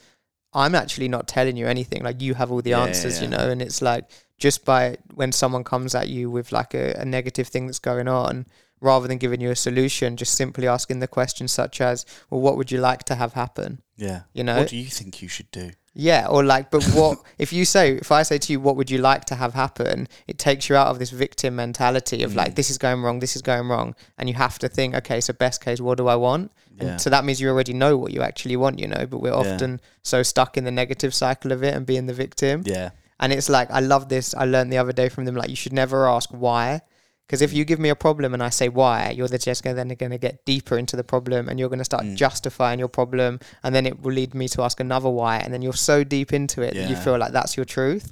I'm 0.55 0.75
actually 0.75 1.09
not 1.09 1.29
telling 1.29 1.57
you 1.57 1.67
anything. 1.67 2.03
Like 2.05 2.23
you 2.23 2.35
have 2.35 2.53
all 2.53 2.63
the 2.63 2.75
Yeah, 2.75 2.75
answers, 2.75 3.21
you 3.21 3.29
yeah. 3.29 3.29
know, 3.29 3.51
and 3.51 3.63
it's 3.63 3.83
like 3.83 4.11
just 4.39 4.65
by 4.65 4.99
when 5.15 5.33
someone 5.33 5.65
comes 5.65 5.95
at 5.95 6.09
you 6.09 6.31
with 6.31 6.53
like 6.53 6.75
a, 6.75 6.95
a 6.95 7.05
negative 7.05 7.49
thing 7.49 7.67
that's 7.67 7.81
going 7.81 8.09
on, 8.09 8.47
rather 8.81 9.09
than 9.09 9.19
giving 9.19 9.41
you 9.41 9.51
a 9.51 9.57
solution, 9.57 10.17
just 10.17 10.35
simply 10.35 10.67
asking 10.69 11.01
the 11.01 11.09
question 11.09 11.49
such 11.49 11.81
as, 11.81 12.07
well, 12.31 12.41
what 12.41 12.57
would 12.57 12.71
you 12.71 12.79
like 12.79 13.05
to 13.05 13.15
have 13.17 13.33
happen? 13.35 13.83
yeah. 13.97 14.21
You 14.33 14.45
know, 14.45 14.59
What 14.59 14.69
do 14.69 14.77
you 14.77 14.87
think 14.87 15.21
you 15.23 15.29
should 15.29 15.51
do? 15.51 15.71
yeah, 15.95 16.27
or 16.31 16.45
like, 16.45 16.71
but 16.71 16.85
what 16.95 17.19
if 17.39 17.53
you 17.53 17.65
say, 17.65 17.95
if 17.97 18.13
I 18.13 18.23
say 18.23 18.39
to 18.39 18.53
you, 18.53 18.61
what 18.61 18.77
would 18.77 18.89
you 18.91 18.99
like 18.99 19.25
to 19.27 19.35
have 19.35 19.55
happen? 19.55 20.07
It 20.29 20.39
takes 20.39 20.69
you 20.69 20.77
out 20.77 20.87
of 20.87 20.99
this 21.01 21.11
victim 21.11 21.57
mentality 21.57 22.23
of 22.23 22.37
like, 22.37 22.53
Mm. 22.53 22.55
this 22.55 22.71
is 22.71 22.79
going 22.79 23.03
wrong, 23.03 23.19
this 23.19 23.35
is 23.35 23.43
going 23.43 23.67
wrong. 23.69 23.97
And 24.17 24.29
you 24.29 24.37
have 24.37 24.59
to 24.61 24.69
think, 24.69 24.95
okay, 24.95 25.21
so 25.21 25.33
best 25.33 25.61
case, 25.65 25.81
what 25.81 25.99
do 25.99 26.07
I 26.07 26.15
want? 26.15 26.53
Yeah. 26.77 26.85
And 26.91 27.01
so 27.01 27.11
that 27.11 27.25
means 27.25 27.41
you 27.41 27.49
already 27.49 27.73
know 27.73 27.97
what 27.97 28.13
you 28.13 28.23
actually 28.23 28.57
want, 28.57 28.79
you 28.79 28.87
know, 28.87 29.05
but 29.07 29.19
we're 29.21 29.31
Yeah. 29.33 29.55
often 29.55 29.81
so 30.05 30.23
stuck 30.23 30.57
in 30.57 30.63
the 30.63 30.71
negative 30.71 31.13
cycle 31.13 31.51
of 31.51 31.65
it 31.65 31.75
and 31.75 31.85
being 31.85 32.07
the 32.07 32.15
victim. 32.15 32.63
yeah. 32.67 32.91
And 33.21 33.33
it's 33.33 33.49
like, 33.49 33.69
I 33.73 33.81
love 33.81 34.09
this. 34.09 34.33
I 34.33 34.45
learned 34.45 34.73
the 34.73 34.79
other 34.79 34.93
day 34.93 35.09
from 35.09 35.25
them, 35.25 35.35
like, 35.35 35.51
you 35.51 35.57
should 35.57 35.73
never 35.73 36.09
ask 36.09 36.31
why. 36.31 36.83
Because 37.29 37.43
if 37.43 37.53
you 37.53 37.67
give 37.67 37.79
me 37.79 37.91
a 37.91 37.95
problem 37.95 38.33
and 38.33 38.43
I 38.43 38.49
say 38.49 38.71
why, 38.71 39.11
you're 39.11 39.29
just 39.29 39.63
gonna, 39.63 39.75
then 39.77 39.89
going 39.89 40.13
to 40.13 40.19
get 40.19 40.47
deeper 40.47 40.79
into 40.79 40.97
the 40.97 41.05
problem 41.05 41.51
and 41.51 41.61
you're 41.61 41.69
going 41.69 41.79
to 41.79 41.85
start 41.85 42.05
Mm. 42.05 42.17
justifying 42.17 42.79
your 42.79 42.89
problem. 42.89 43.39
And 43.63 43.75
then 43.75 43.85
it 43.85 44.01
will 44.03 44.13
lead 44.15 44.35
me 44.35 44.49
to 44.49 44.63
ask 44.63 44.81
another 44.81 45.11
why. 45.11 45.37
And 45.37 45.53
then 45.53 45.61
you're 45.61 45.75
so 45.75 46.05
deep 46.05 46.33
into 46.33 46.63
it 46.63 46.73
that 46.75 46.89
you 46.89 46.97
feel 46.97 47.19
like 47.19 47.33
that's 47.33 47.55
your 47.55 47.67
truth. 47.67 48.11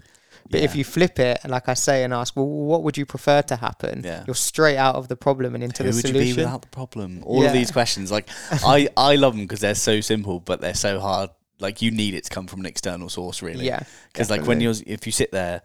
But 0.51 0.61
if 0.61 0.77
you 0.77 0.85
flip 0.85 1.19
it, 1.19 1.41
and 1.43 1.51
like 1.51 1.69
I 1.69 1.75
say, 1.75 2.05
and 2.05 2.13
ask, 2.15 2.37
well, 2.37 2.47
what 2.47 2.83
would 2.85 2.97
you 2.99 3.05
prefer 3.07 3.41
to 3.43 3.57
happen? 3.57 4.03
Yeah. 4.05 4.23
You're 4.27 4.35
straight 4.37 4.77
out 4.77 4.95
of 4.95 5.09
the 5.09 5.17
problem 5.17 5.55
and 5.57 5.65
into 5.65 5.83
Who 5.83 5.91
the 5.91 5.97
would 5.97 6.07
solution. 6.07 6.29
you 6.29 6.35
be 6.37 6.41
without 6.43 6.63
the 6.63 6.69
problem? 6.69 7.23
All 7.25 7.41
Yeah. 7.43 7.49
of 7.49 7.53
these 7.55 7.71
questions, 7.73 8.13
like 8.13 8.29
I, 8.53 8.89
I 8.97 9.17
love 9.17 9.33
them 9.35 9.43
because 9.45 9.61
they're 9.61 9.75
so 9.75 10.01
simple, 10.03 10.39
but 10.41 10.61
they're 10.61 10.75
so 10.75 11.01
hard. 11.01 11.31
Like 11.59 11.81
you 11.83 11.91
need 11.91 12.13
it 12.15 12.25
to 12.25 12.31
come 12.31 12.47
from 12.47 12.61
an 12.61 12.67
external 12.67 13.09
source, 13.09 13.41
really. 13.43 13.65
Yeah. 13.67 13.81
Because 14.13 14.29
like 14.31 14.47
when 14.47 14.61
you're, 14.61 14.75
if 14.87 15.05
you 15.07 15.11
sit 15.13 15.33
there, 15.33 15.63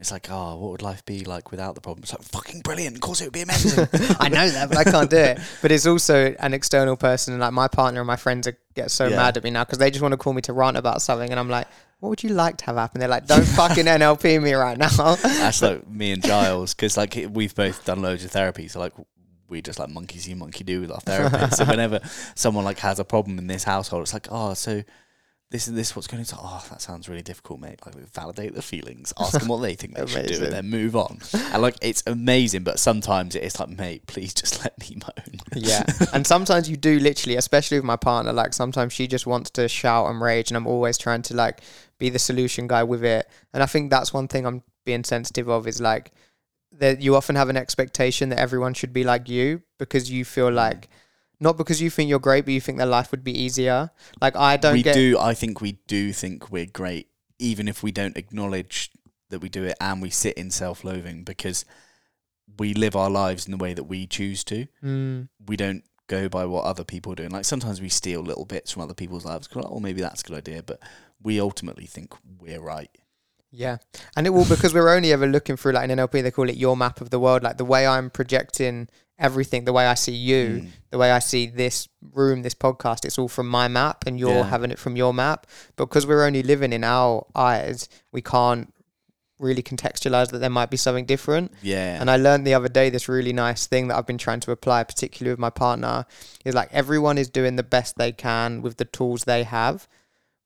it's 0.00 0.10
like, 0.10 0.26
oh, 0.30 0.56
what 0.56 0.72
would 0.72 0.82
life 0.82 1.04
be 1.04 1.24
like 1.24 1.50
without 1.52 1.74
the 1.76 1.80
problem? 1.80 2.02
It's 2.02 2.12
like 2.12 2.22
fucking 2.22 2.60
brilliant. 2.62 2.96
Of 2.96 3.00
course, 3.00 3.20
it 3.20 3.24
would 3.24 3.32
be 3.32 3.42
amazing. 3.42 3.86
I 4.20 4.28
know 4.28 4.48
that, 4.48 4.68
but 4.68 4.76
I 4.78 4.84
can't 4.84 5.08
do 5.08 5.16
it. 5.16 5.38
But 5.62 5.70
it's 5.70 5.86
also 5.86 6.34
an 6.40 6.52
external 6.52 6.96
person, 6.96 7.32
and 7.34 7.40
like 7.40 7.52
my 7.52 7.68
partner 7.68 8.00
and 8.00 8.06
my 8.06 8.16
friends 8.16 8.48
are, 8.48 8.58
get 8.74 8.90
so 8.90 9.06
Yeah. 9.06 9.16
mad 9.16 9.36
at 9.36 9.44
me 9.44 9.50
now 9.50 9.64
because 9.64 9.78
they 9.78 9.90
just 9.90 10.02
want 10.02 10.12
to 10.12 10.16
call 10.18 10.32
me 10.32 10.42
to 10.42 10.52
rant 10.52 10.76
about 10.76 11.00
something, 11.00 11.30
and 11.30 11.38
I'm 11.38 11.48
like, 11.48 11.68
"What 12.00 12.08
would 12.08 12.22
you 12.24 12.30
like 12.30 12.56
to 12.58 12.64
have 12.66 12.76
happen?" 12.76 12.98
They're 12.98 13.08
like, 13.08 13.26
"Don't 13.26 13.44
fucking 13.46 13.84
NLP 13.86 14.42
me 14.42 14.52
right 14.54 14.76
now." 14.76 14.88
That's 15.22 15.62
like 15.62 15.88
me 15.88 16.10
and 16.10 16.22
Giles 16.24 16.74
because 16.74 16.96
like 16.96 17.16
we've 17.30 17.54
both 17.54 17.84
done 17.84 18.02
loads 18.02 18.24
of 18.24 18.32
therapy, 18.32 18.66
so 18.68 18.80
like 18.80 18.92
we 19.48 19.62
just 19.62 19.78
like 19.78 19.90
monkey 19.90 20.18
see, 20.18 20.34
monkey 20.34 20.64
do 20.64 20.80
with 20.80 20.90
our 20.90 21.00
therapist. 21.00 21.58
so 21.58 21.64
whenever 21.66 22.00
someone 22.34 22.64
like 22.64 22.78
has 22.80 22.98
a 22.98 23.04
problem 23.04 23.38
in 23.38 23.46
this 23.46 23.62
household, 23.62 24.02
it's 24.02 24.12
like, 24.12 24.26
oh, 24.30 24.54
so 24.54 24.82
this 25.54 25.68
is 25.68 25.74
this 25.74 25.94
what's 25.94 26.08
going 26.08 26.24
to? 26.24 26.36
Oh, 26.36 26.66
that 26.68 26.82
sounds 26.82 27.08
really 27.08 27.22
difficult, 27.22 27.60
mate. 27.60 27.78
Like 27.86 27.94
validate 28.08 28.56
the 28.56 28.60
feelings, 28.60 29.12
ask 29.20 29.38
them 29.38 29.46
what 29.46 29.58
they 29.58 29.76
think 29.76 29.94
they 29.94 30.04
should 30.04 30.26
do, 30.26 30.42
and 30.42 30.52
then 30.52 30.68
move 30.68 30.96
on. 30.96 31.20
And 31.32 31.62
like 31.62 31.76
it's 31.80 32.02
amazing, 32.08 32.64
but 32.64 32.80
sometimes 32.80 33.36
it's 33.36 33.60
like, 33.60 33.68
mate, 33.68 34.04
please 34.08 34.34
just 34.34 34.64
let 34.64 34.76
me 34.80 34.96
moan. 34.96 35.38
yeah, 35.54 35.84
and 36.12 36.26
sometimes 36.26 36.68
you 36.68 36.76
do 36.76 36.98
literally, 36.98 37.36
especially 37.36 37.78
with 37.78 37.84
my 37.84 37.94
partner. 37.94 38.32
Like 38.32 38.52
sometimes 38.52 38.92
she 38.92 39.06
just 39.06 39.28
wants 39.28 39.50
to 39.50 39.68
shout 39.68 40.10
and 40.10 40.20
rage, 40.20 40.50
and 40.50 40.56
I'm 40.56 40.66
always 40.66 40.98
trying 40.98 41.22
to 41.22 41.36
like 41.36 41.60
be 41.98 42.08
the 42.10 42.18
solution 42.18 42.66
guy 42.66 42.82
with 42.82 43.04
it. 43.04 43.30
And 43.52 43.62
I 43.62 43.66
think 43.66 43.90
that's 43.90 44.12
one 44.12 44.26
thing 44.26 44.46
I'm 44.46 44.64
being 44.84 45.04
sensitive 45.04 45.48
of 45.48 45.68
is 45.68 45.80
like 45.80 46.10
that 46.72 47.00
you 47.00 47.14
often 47.14 47.36
have 47.36 47.48
an 47.48 47.56
expectation 47.56 48.30
that 48.30 48.40
everyone 48.40 48.74
should 48.74 48.92
be 48.92 49.04
like 49.04 49.28
you 49.28 49.62
because 49.78 50.10
you 50.10 50.24
feel 50.24 50.50
Mm. 50.50 50.88
Not 51.40 51.56
because 51.56 51.80
you 51.82 51.90
think 51.90 52.08
you're 52.08 52.18
great, 52.18 52.44
but 52.44 52.54
you 52.54 52.60
think 52.60 52.78
their 52.78 52.86
life 52.86 53.10
would 53.10 53.24
be 53.24 53.36
easier. 53.38 53.90
Like 54.20 54.36
I 54.36 54.56
don't 54.56 54.74
we 54.74 54.82
get 54.82 54.94
do. 54.94 55.18
I 55.18 55.34
think 55.34 55.60
we 55.60 55.78
do 55.86 56.12
think 56.12 56.50
we're 56.50 56.66
great, 56.66 57.08
even 57.38 57.68
if 57.68 57.82
we 57.82 57.92
don't 57.92 58.16
acknowledge 58.16 58.90
that 59.30 59.40
we 59.40 59.48
do 59.48 59.64
it, 59.64 59.76
and 59.80 60.00
we 60.02 60.10
sit 60.10 60.34
in 60.36 60.50
self-loathing 60.50 61.24
because 61.24 61.64
we 62.58 62.72
live 62.74 62.94
our 62.94 63.10
lives 63.10 63.46
in 63.46 63.50
the 63.50 63.56
way 63.56 63.74
that 63.74 63.84
we 63.84 64.06
choose 64.06 64.44
to. 64.44 64.66
Mm, 64.82 65.28
we 65.46 65.56
don't 65.56 65.82
go 66.06 66.28
by 66.28 66.44
what 66.44 66.64
other 66.64 66.84
people 66.84 67.12
are 67.12 67.16
doing. 67.16 67.30
Like 67.30 67.44
sometimes 67.46 67.80
we 67.80 67.88
steal 67.88 68.20
little 68.20 68.44
bits 68.44 68.70
from 68.70 68.82
other 68.82 68.94
people's 68.94 69.24
lives. 69.24 69.48
Oh, 69.56 69.80
maybe 69.80 70.00
that's 70.02 70.20
a 70.20 70.24
good 70.24 70.36
idea, 70.36 70.62
but 70.62 70.78
we 71.22 71.40
ultimately 71.40 71.86
think 71.86 72.14
we're 72.38 72.60
right. 72.60 72.90
yeah, 73.50 73.78
and 74.16 74.26
it 74.26 74.30
will 74.30 74.44
because 74.44 74.74
we're 74.74 74.90
only 74.90 75.12
ever 75.12 75.26
looking 75.26 75.56
through 75.56 75.72
like 75.72 75.88
an 75.88 75.96
NLP. 75.98 76.22
They 76.22 76.30
call 76.30 76.48
it 76.48 76.56
your 76.56 76.76
map 76.76 77.00
of 77.00 77.10
the 77.10 77.18
world. 77.18 77.42
Like 77.42 77.56
the 77.56 77.64
way 77.64 77.86
I'm 77.86 78.10
projecting 78.10 78.88
everything, 79.18 79.64
the 79.64 79.72
way 79.72 79.86
I 79.86 79.94
see 79.94 80.14
you, 80.14 80.44
Mm. 80.64 80.68
the 80.90 80.98
way 80.98 81.10
I 81.12 81.18
see 81.20 81.46
this 81.46 81.88
room, 82.12 82.42
this 82.42 82.54
podcast, 82.54 83.04
it's 83.04 83.18
all 83.18 83.28
from 83.28 83.48
my 83.48 83.68
map, 83.68 84.04
and 84.06 84.18
you're 84.18 84.30
Yeah. 84.38 84.42
having 84.50 84.70
it 84.70 84.78
from 84.78 84.96
your 84.96 85.14
map. 85.14 85.46
But 85.76 85.86
because 85.86 86.06
we're 86.06 86.24
only 86.24 86.42
living 86.42 86.72
in 86.72 86.82
our 86.84 87.26
eyes, 87.34 87.88
we 88.12 88.22
can't 88.22 88.72
really 89.40 89.62
contextualize 89.62 90.30
that 90.30 90.38
there 90.38 90.48
might 90.50 90.70
be 90.70 90.76
something 90.76 91.04
different. 91.04 91.52
Yeah. 91.60 92.00
And 92.00 92.10
I 92.10 92.16
learned 92.16 92.46
the 92.46 92.54
other 92.54 92.68
day 92.68 92.88
this 92.88 93.08
really 93.08 93.32
nice 93.32 93.66
thing 93.66 93.88
that 93.88 93.96
I've 93.96 94.06
been 94.06 94.18
trying 94.18 94.40
to 94.40 94.52
apply, 94.52 94.84
particularly 94.84 95.32
with 95.32 95.40
my 95.40 95.50
partner, 95.50 96.06
is 96.44 96.54
like 96.54 96.68
everyone 96.72 97.18
is 97.18 97.28
doing 97.28 97.56
the 97.56 97.62
best 97.64 97.96
they 97.98 98.12
can 98.12 98.62
with 98.62 98.76
the 98.76 98.84
tools 98.84 99.24
they 99.24 99.42
have. 99.44 99.88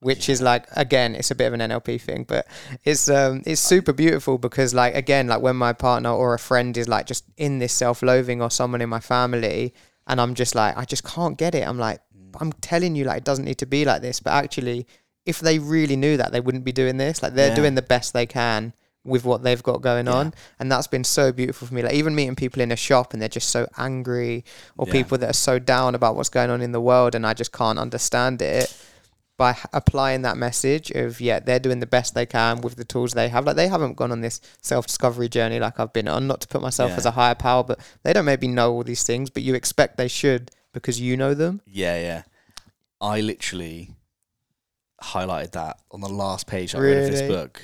Which 0.00 0.28
is 0.28 0.40
like 0.40 0.66
again, 0.76 1.16
it's 1.16 1.32
a 1.32 1.34
bit 1.34 1.46
of 1.46 1.54
an 1.54 1.60
NLP 1.60 2.00
thing, 2.00 2.24
but 2.28 2.46
it's 2.84 3.08
um 3.10 3.42
it's 3.44 3.60
super 3.60 3.92
beautiful 3.92 4.38
because 4.38 4.72
like 4.72 4.94
again, 4.94 5.26
like 5.26 5.40
when 5.42 5.56
my 5.56 5.72
partner 5.72 6.10
or 6.10 6.34
a 6.34 6.38
friend 6.38 6.76
is 6.76 6.86
like 6.88 7.06
just 7.06 7.24
in 7.36 7.58
this 7.58 7.72
self-loathing 7.72 8.40
or 8.40 8.48
someone 8.48 8.80
in 8.80 8.88
my 8.88 9.00
family, 9.00 9.74
and 10.06 10.20
I'm 10.20 10.34
just 10.34 10.54
like 10.54 10.76
I 10.78 10.84
just 10.84 11.02
can't 11.02 11.36
get 11.36 11.56
it. 11.56 11.66
I'm 11.66 11.78
like 11.78 12.00
I'm 12.40 12.52
telling 12.60 12.94
you, 12.94 13.04
like 13.06 13.18
it 13.18 13.24
doesn't 13.24 13.44
need 13.44 13.58
to 13.58 13.66
be 13.66 13.84
like 13.84 14.00
this, 14.02 14.20
but 14.20 14.30
actually, 14.34 14.86
if 15.26 15.40
they 15.40 15.58
really 15.58 15.96
knew 15.96 16.16
that, 16.16 16.30
they 16.30 16.40
wouldn't 16.40 16.64
be 16.64 16.70
doing 16.72 16.96
this. 16.96 17.20
Like 17.20 17.34
they're 17.34 17.48
Yeah. 17.48 17.56
doing 17.56 17.74
the 17.74 17.82
best 17.82 18.12
they 18.12 18.26
can 18.26 18.74
with 19.04 19.24
what 19.24 19.42
they've 19.42 19.62
got 19.64 19.80
going 19.82 20.06
Yeah. 20.06 20.12
on 20.12 20.34
and 20.60 20.70
that's 20.70 20.86
been 20.86 21.02
so 21.04 21.32
beautiful 21.32 21.66
for 21.66 21.72
me 21.74 21.80
like 21.82 21.94
even 21.94 22.14
meeting 22.14 22.34
people 22.36 22.60
in 22.60 22.70
a 22.70 22.76
shop 22.76 23.12
and 23.14 23.22
they're 23.22 23.28
just 23.28 23.48
so 23.48 23.66
angry 23.78 24.44
or 24.76 24.86
Yeah. 24.86 24.92
people 24.92 25.16
that 25.18 25.30
are 25.30 25.40
so 25.48 25.58
down 25.58 25.94
about 25.94 26.14
what's 26.14 26.28
going 26.28 26.50
on 26.50 26.60
in 26.60 26.72
the 26.72 26.80
world 26.80 27.14
and 27.14 27.24
i 27.26 27.32
just 27.32 27.50
can't 27.52 27.78
understand 27.78 28.42
it 28.42 28.74
by 29.38 29.56
applying 29.72 30.20
that 30.22 30.36
message 30.36 30.90
of 30.90 31.18
yeah 31.20 31.38
they're 31.40 31.58
doing 31.58 31.80
the 31.80 31.86
best 31.86 32.14
they 32.14 32.26
can 32.26 32.60
with 32.60 32.76
the 32.76 32.84
tools 32.84 33.12
they 33.14 33.28
have 33.30 33.46
like 33.46 33.56
they 33.56 33.68
haven't 33.68 33.94
gone 33.96 34.12
on 34.12 34.20
this 34.20 34.40
self-discovery 34.60 35.28
journey 35.30 35.58
like 35.58 35.80
i've 35.80 35.92
been 35.94 36.08
on 36.08 36.26
not 36.26 36.40
to 36.42 36.48
put 36.48 36.60
myself 36.60 36.90
Yeah. 36.90 36.96
as 36.96 37.06
a 37.06 37.12
higher 37.12 37.34
power 37.36 37.64
but 37.64 37.78
they 38.02 38.12
don't 38.12 38.26
maybe 38.26 38.48
know 38.48 38.72
all 38.72 38.82
these 38.84 39.04
things 39.04 39.30
but 39.30 39.42
you 39.42 39.54
expect 39.54 39.96
they 39.96 40.08
should 40.08 40.50
because 40.74 41.00
you 41.00 41.16
know 41.16 41.32
them 41.34 41.62
yeah, 41.66 41.98
yeah. 41.98 42.22
I 43.00 43.20
literally, 43.20 43.90
highlighted 45.02 45.52
that 45.52 45.78
on 45.90 46.00
the 46.00 46.08
last 46.08 46.46
page 46.46 46.74
I 46.74 46.78
read 46.80 46.98
of 47.04 47.10
this 47.10 47.22
book. 47.22 47.62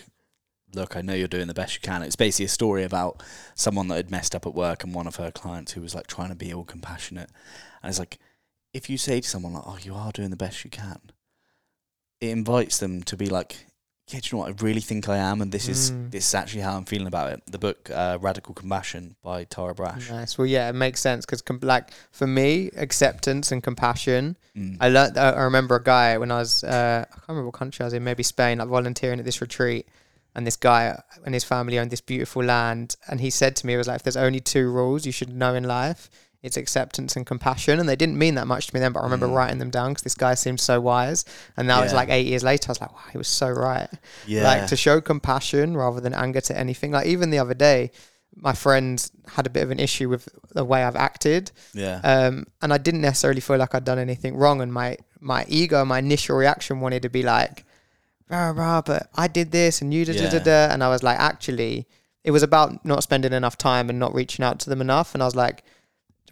Look, 0.74 0.96
I 0.96 1.02
know 1.02 1.14
you're 1.14 1.28
doing 1.28 1.46
the 1.46 1.54
best 1.54 1.74
you 1.74 1.80
can. 1.80 2.02
It's 2.02 2.16
basically 2.16 2.46
a 2.46 2.48
story 2.48 2.82
about 2.84 3.22
someone 3.54 3.88
that 3.88 3.96
had 3.96 4.10
messed 4.10 4.34
up 4.34 4.46
at 4.46 4.54
work 4.54 4.82
and 4.84 4.92
one 4.94 5.06
of 5.06 5.16
her 5.16 5.30
clients 5.30 5.72
who 5.72 5.80
was 5.80 5.94
like 5.94 6.06
trying 6.06 6.30
to 6.30 6.34
be 6.34 6.52
all 6.52 6.64
compassionate. 6.64 7.30
And 7.82 7.90
it's 7.90 7.98
like, 7.98 8.18
if 8.72 8.90
you 8.90 8.98
say 8.98 9.20
to 9.20 9.28
someone 9.28 9.52
like, 9.54 9.62
"Oh, 9.66 9.78
you 9.80 9.94
are 9.94 10.10
doing 10.10 10.30
the 10.30 10.36
best 10.36 10.64
you 10.64 10.70
can," 10.70 10.98
it 12.28 12.30
invites 12.32 12.78
them 12.78 13.02
to 13.04 13.16
be 13.16 13.26
like, 13.26 13.56
"Yeah, 14.08 14.20
do 14.20 14.26
you 14.28 14.30
know 14.32 14.38
what? 14.44 14.50
I 14.60 14.64
really 14.64 14.80
think 14.80 15.08
I 15.08 15.16
am, 15.16 15.40
and 15.42 15.50
this 15.52 15.68
is 15.68 15.90
Mm. 15.90 16.10
this 16.10 16.26
is 16.28 16.34
actually 16.34 16.62
how 16.62 16.76
I'm 16.76 16.84
feeling 16.84 17.06
about 17.06 17.32
it." 17.32 17.42
The 17.50 17.58
book 17.58 17.90
uh, 17.90 18.18
"Radical 18.20 18.54
Compassion" 18.54 19.16
by 19.22 19.44
Tara 19.44 19.74
Brach. 19.74 20.10
Nice. 20.10 20.36
Well, 20.38 20.46
yeah, 20.46 20.68
it 20.68 20.74
makes 20.74 21.00
sense 21.00 21.24
because, 21.26 21.42
com- 21.42 21.60
like, 21.62 21.90
for 22.12 22.26
me, 22.26 22.70
acceptance 22.76 23.50
and 23.52 23.62
compassion. 23.62 24.36
Mm. 24.56 24.76
I 24.80 24.88
learned. 24.88 25.16
I 25.18 25.30
I 25.30 25.42
remember 25.42 25.74
a 25.76 25.82
guy 25.82 26.18
when 26.18 26.30
I 26.30 26.38
was. 26.38 26.62
Uh, 26.64 27.04
I 27.10 27.14
can't 27.14 27.28
remember 27.28 27.46
what 27.46 27.54
country 27.54 27.82
I 27.82 27.86
was 27.86 27.94
in. 27.94 28.04
Maybe 28.04 28.22
Spain. 28.22 28.58
Like 28.58 28.68
volunteering 28.68 29.18
at 29.18 29.24
this 29.24 29.40
retreat, 29.40 29.86
and 30.34 30.46
this 30.46 30.56
guy 30.56 31.00
and 31.24 31.34
his 31.34 31.44
family 31.44 31.78
owned 31.78 31.90
this 31.90 32.00
beautiful 32.02 32.42
land. 32.44 32.96
And 33.08 33.20
he 33.20 33.30
said 33.30 33.56
to 33.56 33.66
me, 33.66 33.74
"It 33.74 33.78
was 33.78 33.88
like, 33.88 33.96
if 33.96 34.02
there's 34.02 34.16
only 34.16 34.40
two 34.40 34.70
rules 34.70 35.06
you 35.06 35.12
should 35.12 35.32
know 35.34 35.54
in 35.54 35.64
life, 35.64 36.10
it's 36.44 36.56
acceptance 36.56 37.16
and 37.16 37.24
compassion." 37.26 37.80
And 37.80 37.88
they 37.88 37.96
didn't 37.96 38.18
mean 38.18 38.34
that 38.36 38.46
much 38.46 38.68
to 38.68 38.74
me 38.74 38.80
then, 38.80 38.92
but 38.92 39.00
I 39.00 39.04
remember 39.04 39.26
Mm. 39.28 39.34
writing 39.34 39.58
them 39.58 39.70
down 39.70 39.90
because 39.92 40.04
this 40.04 40.14
guy 40.14 40.34
seemed 40.34 40.60
so 40.60 40.80
wise. 40.80 41.24
And 41.56 41.66
now 41.66 41.82
it's 41.82 41.92
Yeah. 41.92 41.96
like 42.02 42.10
eight 42.10 42.26
years 42.26 42.44
later. 42.44 42.68
I 42.68 42.72
was 42.72 42.80
like, 42.80 42.92
"Wow, 42.92 43.08
he 43.12 43.18
was 43.18 43.28
so 43.28 43.48
right." 43.48 43.88
Yeah, 44.26 44.44
like 44.44 44.66
to 44.68 44.76
show 44.76 45.00
compassion 45.00 45.76
rather 45.76 46.00
than 46.00 46.14
anger 46.14 46.40
to 46.42 46.56
anything. 46.64 46.92
Like 46.92 47.06
even 47.06 47.30
the 47.30 47.38
other 47.40 47.54
day, 47.54 47.90
my 48.36 48.52
friend 48.52 48.96
had 49.36 49.46
a 49.46 49.50
bit 49.50 49.62
of 49.62 49.70
an 49.70 49.78
issue 49.78 50.08
with 50.08 50.28
the 50.52 50.64
way 50.64 50.82
I've 50.82 50.96
acted, 50.96 51.52
yeah, 51.72 52.00
um, 52.02 52.46
and 52.60 52.72
I 52.72 52.78
didn't 52.78 53.00
necessarily 53.00 53.40
feel 53.40 53.58
like 53.58 53.74
I'd 53.74 53.84
done 53.84 53.98
anything 53.98 54.36
wrong. 54.36 54.60
And 54.60 54.72
my 54.72 54.96
my 55.20 55.44
ego, 55.48 55.84
my 55.84 55.98
initial 56.00 56.36
reaction 56.36 56.80
wanted 56.80 57.02
to 57.02 57.08
be 57.08 57.22
like, 57.22 57.64
rah, 58.28 58.50
rah, 58.50 58.82
but 58.82 59.08
I 59.14 59.28
did 59.28 59.52
this 59.52 59.80
and 59.80 59.94
you 59.94 60.04
da 60.04 60.12
da 60.14 60.28
da 60.28 60.38
da, 60.40 60.72
and 60.72 60.82
I 60.82 60.88
was 60.88 61.02
like, 61.02 61.18
actually, 61.18 61.86
it 62.24 62.32
was 62.32 62.42
about 62.42 62.84
not 62.84 63.02
spending 63.02 63.32
enough 63.32 63.56
time 63.56 63.88
and 63.88 63.98
not 63.98 64.12
reaching 64.14 64.44
out 64.44 64.58
to 64.60 64.68
them 64.70 64.80
enough. 64.80 65.14
And 65.14 65.22
I 65.22 65.26
was 65.26 65.36
like. 65.36 65.62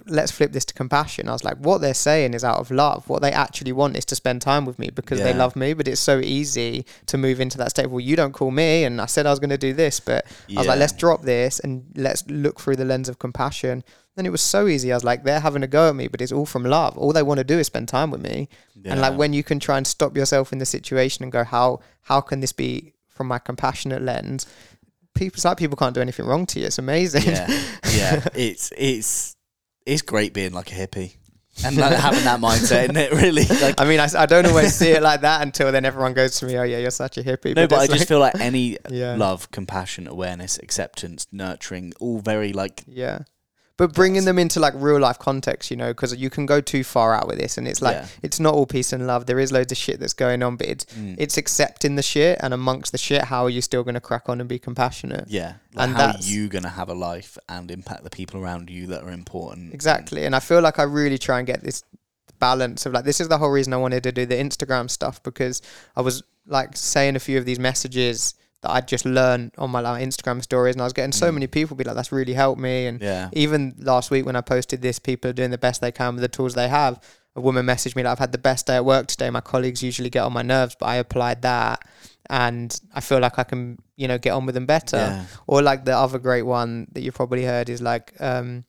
Let's 0.06 0.32
flip 0.32 0.52
this 0.52 0.64
to 0.64 0.74
compassion. 0.74 1.28
I 1.28 1.32
was 1.32 1.44
like, 1.44 1.58
what 1.58 1.80
they're 1.80 1.94
saying 1.94 2.34
is 2.34 2.42
out 2.42 2.58
of 2.58 2.70
love. 2.70 3.08
What 3.08 3.22
they 3.22 3.30
actually 3.30 3.72
want 3.72 3.96
is 3.96 4.04
to 4.06 4.16
spend 4.16 4.42
time 4.42 4.64
with 4.64 4.78
me 4.78 4.90
because 4.90 5.20
they 5.26 5.32
love 5.38 5.54
me. 5.54 5.74
But 5.74 5.86
it's 5.86 6.00
so 6.00 6.18
easy 6.18 6.86
to 7.06 7.18
move 7.18 7.40
into 7.40 7.56
that 7.58 7.70
state. 7.70 7.84
of, 7.86 7.92
Well, 7.92 8.00
you 8.00 8.16
don't 8.16 8.32
call 8.32 8.50
me, 8.50 8.84
and 8.84 9.00
I 9.00 9.06
said 9.06 9.26
I 9.26 9.30
was 9.30 9.38
going 9.38 9.50
to 9.50 9.58
do 9.58 9.72
this, 9.72 10.00
but 10.00 10.24
I 10.58 10.60
was 10.60 10.66
like, 10.66 10.78
let's 10.80 10.92
drop 10.94 11.22
this 11.22 11.60
and 11.60 11.84
let's 11.94 12.26
look 12.28 12.58
through 12.60 12.76
the 12.76 12.84
lens 12.84 13.08
of 13.08 13.18
compassion. 13.18 13.84
Then 14.16 14.26
it 14.26 14.30
was 14.32 14.42
so 14.42 14.66
easy. 14.66 14.92
I 14.92 14.96
was 14.96 15.04
like, 15.04 15.24
they're 15.24 15.40
having 15.40 15.62
a 15.62 15.66
go 15.66 15.88
at 15.88 15.94
me, 15.94 16.08
but 16.08 16.20
it's 16.20 16.32
all 16.32 16.46
from 16.46 16.64
love. 16.64 16.98
All 16.98 17.12
they 17.12 17.22
want 17.22 17.38
to 17.38 17.44
do 17.44 17.58
is 17.58 17.66
spend 17.68 17.88
time 17.88 18.10
with 18.10 18.20
me. 18.20 18.48
And 18.84 19.00
like 19.00 19.16
when 19.18 19.32
you 19.32 19.42
can 19.42 19.58
try 19.60 19.76
and 19.78 19.86
stop 19.86 20.16
yourself 20.16 20.52
in 20.52 20.58
the 20.58 20.66
situation 20.66 21.22
and 21.22 21.30
go, 21.32 21.44
how 21.44 21.80
how 22.02 22.20
can 22.20 22.40
this 22.40 22.52
be 22.52 22.92
from 23.08 23.28
my 23.28 23.38
compassionate 23.38 24.02
lens? 24.02 24.46
People, 25.14 25.36
it's 25.36 25.44
like 25.44 25.58
people 25.58 25.76
can't 25.76 25.94
do 25.94 26.00
anything 26.00 26.26
wrong 26.26 26.44
to 26.46 26.60
you. 26.60 26.66
It's 26.66 26.78
amazing. 26.78 27.22
yeah, 27.24 27.46
yeah. 27.94 28.28
It's 28.34 28.72
it's 28.76 29.36
it's 29.86 30.02
great 30.02 30.32
being 30.34 30.52
like 30.52 30.70
a 30.72 30.74
hippie 30.74 31.16
and 31.64 31.76
like, 31.76 31.92
having 31.98 32.24
that 32.24 32.40
mindset, 32.40 32.84
isn't 32.84 32.96
it? 32.96 33.12
Really, 33.12 33.44
like 33.62 33.80
I 33.80 33.84
mean, 33.84 34.00
I 34.00 34.26
don't 34.26 34.46
always 34.46 34.74
see 34.74 34.90
it 34.90 35.02
like 35.02 35.20
that 35.20 35.42
until 35.42 35.70
then 35.70 35.84
everyone 35.84 36.14
goes 36.14 36.38
to 36.40 36.46
me, 36.46 36.56
oh 36.56 36.62
yeah, 36.62 36.78
you're 36.78 36.90
such 36.90 37.18
a 37.18 37.22
hippie. 37.22 37.54
no, 37.54 37.66
but 37.66 37.80
I 37.80 37.84
it's 37.84 37.92
just 37.92 38.08
feel 38.08 38.20
like 38.20 38.34
any 38.40 38.78
Yeah. 38.88 39.16
love, 39.16 39.50
compassion, 39.50 40.06
awareness, 40.06 40.58
acceptance, 40.58 41.26
nurturing, 41.30 41.92
all 42.00 42.20
very 42.20 42.52
like 42.52 42.84
Yeah. 42.86 43.20
But 43.82 43.94
bringing 43.94 44.24
them 44.24 44.38
into 44.38 44.60
like 44.60 44.74
real 44.76 45.00
life 45.00 45.18
context, 45.18 45.68
you 45.72 45.76
know, 45.76 45.88
because 45.90 46.14
you 46.14 46.30
can 46.30 46.46
go 46.46 46.60
too 46.60 46.84
far 46.84 47.14
out 47.16 47.26
with 47.26 47.38
this, 47.38 47.58
and 47.58 47.66
it's 47.66 47.82
like 47.82 47.96
Yeah. 47.96 48.06
it's 48.22 48.38
not 48.38 48.54
all 48.54 48.64
peace 48.64 48.92
and 48.92 49.08
love. 49.08 49.26
There 49.26 49.40
is 49.40 49.50
loads 49.50 49.72
of 49.72 49.76
shit 49.78 49.98
that's 49.98 50.12
going 50.12 50.40
on, 50.44 50.54
but 50.54 50.68
it's 50.68 50.84
mm, 50.84 51.16
it's 51.18 51.36
accepting 51.36 51.96
the 51.96 52.02
shit, 52.02 52.38
and 52.40 52.54
amongst 52.54 52.92
the 52.92 52.98
shit, 52.98 53.24
how 53.24 53.42
are 53.42 53.50
you 53.50 53.60
still 53.60 53.82
going 53.82 53.96
to 53.96 54.00
crack 54.00 54.28
on 54.28 54.38
and 54.38 54.48
be 54.48 54.60
compassionate? 54.60 55.24
yeah. 55.28 55.54
Like 55.74 55.88
And 55.88 55.96
how 55.96 56.06
are 56.12 56.18
you 56.20 56.48
gonna 56.48 56.68
have 56.68 56.90
a 56.90 56.94
life 56.94 57.36
and 57.48 57.72
impact 57.72 58.04
the 58.04 58.10
people 58.10 58.40
around 58.40 58.70
you 58.70 58.86
that 58.86 59.02
are 59.02 59.10
important? 59.10 59.74
Exactly, 59.74 60.24
and 60.26 60.36
I 60.36 60.38
feel 60.38 60.60
like 60.60 60.78
I 60.78 60.84
really 60.84 61.18
try 61.18 61.38
and 61.38 61.46
get 61.48 61.64
this 61.64 61.82
balance 62.38 62.86
of 62.86 62.92
like 62.92 63.04
this 63.04 63.20
is 63.20 63.26
the 63.26 63.38
whole 63.38 63.50
reason 63.50 63.72
I 63.72 63.78
wanted 63.78 64.04
to 64.04 64.12
do 64.12 64.26
the 64.26 64.36
Instagram 64.36 64.88
stuff 64.90 65.20
because 65.24 65.60
I 65.96 66.02
was 66.02 66.22
like 66.46 66.76
saying 66.76 67.16
a 67.16 67.20
few 67.20 67.36
of 67.36 67.44
these 67.46 67.58
messages 67.58 68.34
that 68.62 68.70
I'd 68.70 68.88
just 68.88 69.04
learned 69.04 69.52
on 69.58 69.70
my 69.70 69.80
like, 69.80 70.02
Instagram 70.02 70.42
stories, 70.42 70.74
and 70.74 70.80
I 70.82 70.84
was 70.84 70.92
getting 70.92 71.12
so 71.12 71.30
Mm. 71.30 71.34
many 71.34 71.46
people 71.48 71.76
be 71.76 71.84
like, 71.84 71.96
"That's 71.96 72.12
really 72.12 72.34
helped 72.34 72.60
me," 72.60 72.86
and 72.86 73.00
Yeah, 73.02 73.28
even 73.32 73.74
last 73.78 74.10
week 74.10 74.24
when 74.26 74.36
I 74.36 74.40
posted 74.40 74.82
this, 74.82 74.98
people 74.98 75.30
are 75.30 75.34
doing 75.34 75.50
the 75.50 75.58
best 75.58 75.80
they 75.80 75.92
can 75.92 76.14
with 76.14 76.22
the 76.22 76.28
tools 76.28 76.54
they 76.54 76.68
have. 76.68 77.00
A 77.34 77.40
woman 77.40 77.64
messaged 77.66 77.96
me 77.96 78.02
like, 78.02 78.12
I've 78.12 78.18
had 78.18 78.32
the 78.32 78.38
best 78.38 78.66
day 78.66 78.76
at 78.76 78.84
work 78.84 79.06
today. 79.06 79.30
My 79.30 79.40
colleagues 79.40 79.82
usually 79.82 80.10
get 80.10 80.20
on 80.22 80.32
my 80.34 80.42
nerves, 80.42 80.76
but 80.78 80.86
I 80.86 80.96
applied 80.96 81.40
that 81.42 81.80
and 82.28 82.78
I 82.94 83.00
feel 83.00 83.20
like 83.20 83.38
I 83.38 83.44
can, 83.44 83.78
you 83.96 84.06
know, 84.06 84.18
get 84.18 84.30
on 84.32 84.44
with 84.46 84.54
them 84.54 84.66
better. 84.66 84.96
yeah, 84.98 85.24
Or 85.46 85.62
like 85.62 85.84
the 85.86 85.96
other 85.96 86.18
great 86.18 86.42
one 86.42 86.88
that 86.92 87.00
you've 87.00 87.14
probably 87.14 87.44
heard 87.44 87.68
is 87.70 87.80
like, 87.80 88.12
um, 88.20 88.64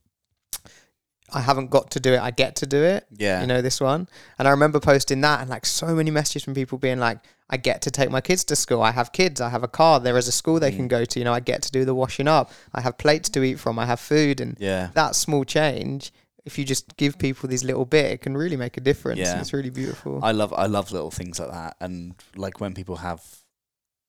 I 1.34 1.42
haven't 1.42 1.70
got 1.72 1.92
to 1.92 2.00
do 2.00 2.14
it, 2.14 2.20
I 2.22 2.32
get 2.32 2.56
to 2.58 2.66
do 2.66 2.82
it. 2.84 3.06
yeah. 3.12 3.42
You 3.42 3.48
know, 3.48 3.62
this 3.62 3.82
one. 3.82 4.08
And 4.38 4.48
I 4.48 4.52
remember 4.52 4.80
posting 4.80 5.22
that 5.22 5.42
and 5.42 5.50
like 5.50 5.66
so 5.66 5.96
many 5.96 6.12
messages 6.12 6.44
from 6.44 6.54
people 6.54 6.78
being 6.78 7.00
like, 7.00 7.20
I 7.50 7.58
get 7.58 7.82
to 7.84 7.92
take 7.92 8.10
my 8.10 8.22
kids 8.22 8.44
to 8.46 8.56
school. 8.56 8.82
I 8.82 8.92
have 8.92 9.12
kids. 9.12 9.42
I 9.42 9.50
have 9.50 9.64
a 9.64 9.68
car. 9.68 10.00
There 10.00 10.18
is 10.18 10.28
a 10.28 10.32
school 10.32 10.60
they 10.60 10.72
can 10.72 10.86
Mm. 10.86 10.90
go 10.90 11.06
to. 11.06 11.20
You 11.20 11.26
know, 11.26 11.34
I 11.34 11.40
get 11.40 11.62
to 11.64 11.72
do 11.72 11.86
the 11.86 11.94
washing 11.96 12.28
up. 12.28 12.52
I 12.74 12.82
have 12.82 12.98
plates 12.98 13.30
to 13.30 13.44
eat 13.44 13.60
from. 13.60 13.78
I 13.80 13.86
have 13.86 14.00
food. 14.00 14.40
And 14.42 14.56
yeah. 14.60 14.90
that 14.94 15.16
small 15.16 15.44
change, 15.44 16.12
if 16.46 16.58
you 16.58 16.66
just 16.66 16.96
give 16.98 17.18
people 17.18 17.48
these 17.50 17.64
little 17.64 17.86
bit, 17.86 18.06
it 18.12 18.22
can 18.22 18.36
really 18.36 18.58
make 18.58 18.78
a 18.78 18.82
difference. 18.82 19.20
Yeah. 19.20 19.40
It's 19.40 19.54
really 19.54 19.70
beautiful. 19.70 20.20
I 20.24 20.32
love 20.32 20.52
I 20.54 20.66
love 20.68 20.92
little 20.92 21.12
things 21.12 21.40
like 21.40 21.52
that, 21.52 21.76
and 21.80 22.16
like 22.36 22.60
when 22.60 22.74
people 22.74 22.98
have 22.98 23.22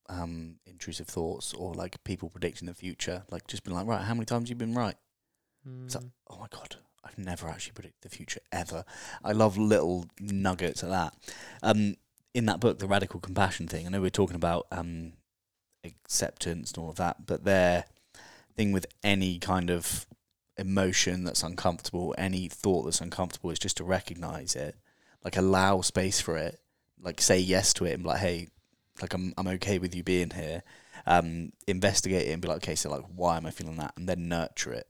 um 0.09 0.57
intrusive 0.67 1.07
thoughts 1.07 1.55
or 1.55 1.75
like 1.75 2.03
people 2.05 2.29
predicting 2.29 2.67
the 2.67 2.75
future, 2.75 3.25
like 3.31 3.47
just 3.47 3.65
being 3.65 3.77
like, 3.77 3.87
right, 3.87 4.03
how 4.03 4.15
many 4.15 4.27
times 4.27 4.51
you 4.51 4.57
been 4.57 4.75
right? 4.75 4.97
It's 5.87 5.95
like, 5.95 6.05
Mm. 6.05 6.11
oh 6.31 6.39
my 6.39 6.47
god, 6.51 6.77
I've 7.05 7.19
never 7.19 7.49
actually 7.49 7.73
predicted 7.73 8.03
the 8.03 8.17
future 8.17 8.41
ever. 8.51 8.85
I 9.23 9.33
love 9.33 9.59
little 9.59 10.07
nuggets 10.21 10.83
of 10.83 10.91
that. 10.91 11.15
Um, 11.63 11.97
in 12.33 12.47
that 12.47 12.61
book, 12.61 12.79
the 12.79 12.87
radical 12.87 13.21
compassion 13.21 13.69
thing. 13.69 13.87
I 13.87 13.91
know 13.91 14.01
we're 14.01 14.11
talking 14.11 14.37
about 14.37 14.67
um 14.73 15.13
acceptance 15.85 16.73
and 16.73 16.79
all 16.83 16.91
of 16.91 16.97
that, 16.97 17.27
but 17.27 17.45
their 17.45 17.85
thing 18.57 18.73
with 18.73 18.87
any 19.03 19.39
kind 19.39 19.71
of 19.71 20.07
emotion 20.57 21.25
that's 21.25 21.43
uncomfortable, 21.43 22.15
any 22.17 22.49
thought 22.49 22.85
that's 22.85 23.01
uncomfortable, 23.01 23.51
is 23.51 23.59
just 23.59 23.77
to 23.77 23.85
recognize 23.85 24.55
it, 24.55 24.77
like 25.23 25.37
allow 25.37 25.81
space 25.81 26.21
for 26.21 26.37
it, 26.37 26.61
like 27.01 27.21
say 27.21 27.39
yes 27.39 27.73
to 27.75 27.85
it, 27.85 27.93
and 27.93 28.03
be 28.03 28.09
like, 28.09 28.21
hey, 28.21 28.49
like 29.01 29.15
I'm 29.15 29.35
I'm 29.37 29.49
okay 29.49 29.79
with 29.79 29.95
you 29.95 30.03
being 30.03 30.31
here. 30.31 30.63
Um, 31.07 31.53
investigate 31.67 32.29
it 32.29 32.33
and 32.33 32.41
be 32.41 32.49
like, 32.49 32.59
okay, 32.59 32.75
so 32.75 32.91
like, 32.91 33.05
why 33.15 33.37
am 33.37 33.47
I 33.47 33.51
feeling 33.51 33.77
that, 33.77 33.93
and 33.97 34.09
then 34.09 34.29
nurture 34.29 34.73
it. 34.73 34.89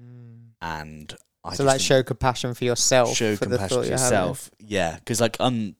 Mm. 0.00 0.52
And 0.62 1.14
I 1.44 1.54
so 1.54 1.64
like 1.64 1.80
show 1.80 2.02
compassion 2.02 2.52
for 2.54 2.64
yourself. 2.64 3.16
show 3.16 3.34
for 3.36 3.46
compassion 3.46 3.82
for 3.82 3.88
yourself. 3.88 4.50
Yeah, 4.58 4.96
because 4.96 5.20
like 5.20 5.36
um, 5.40 5.74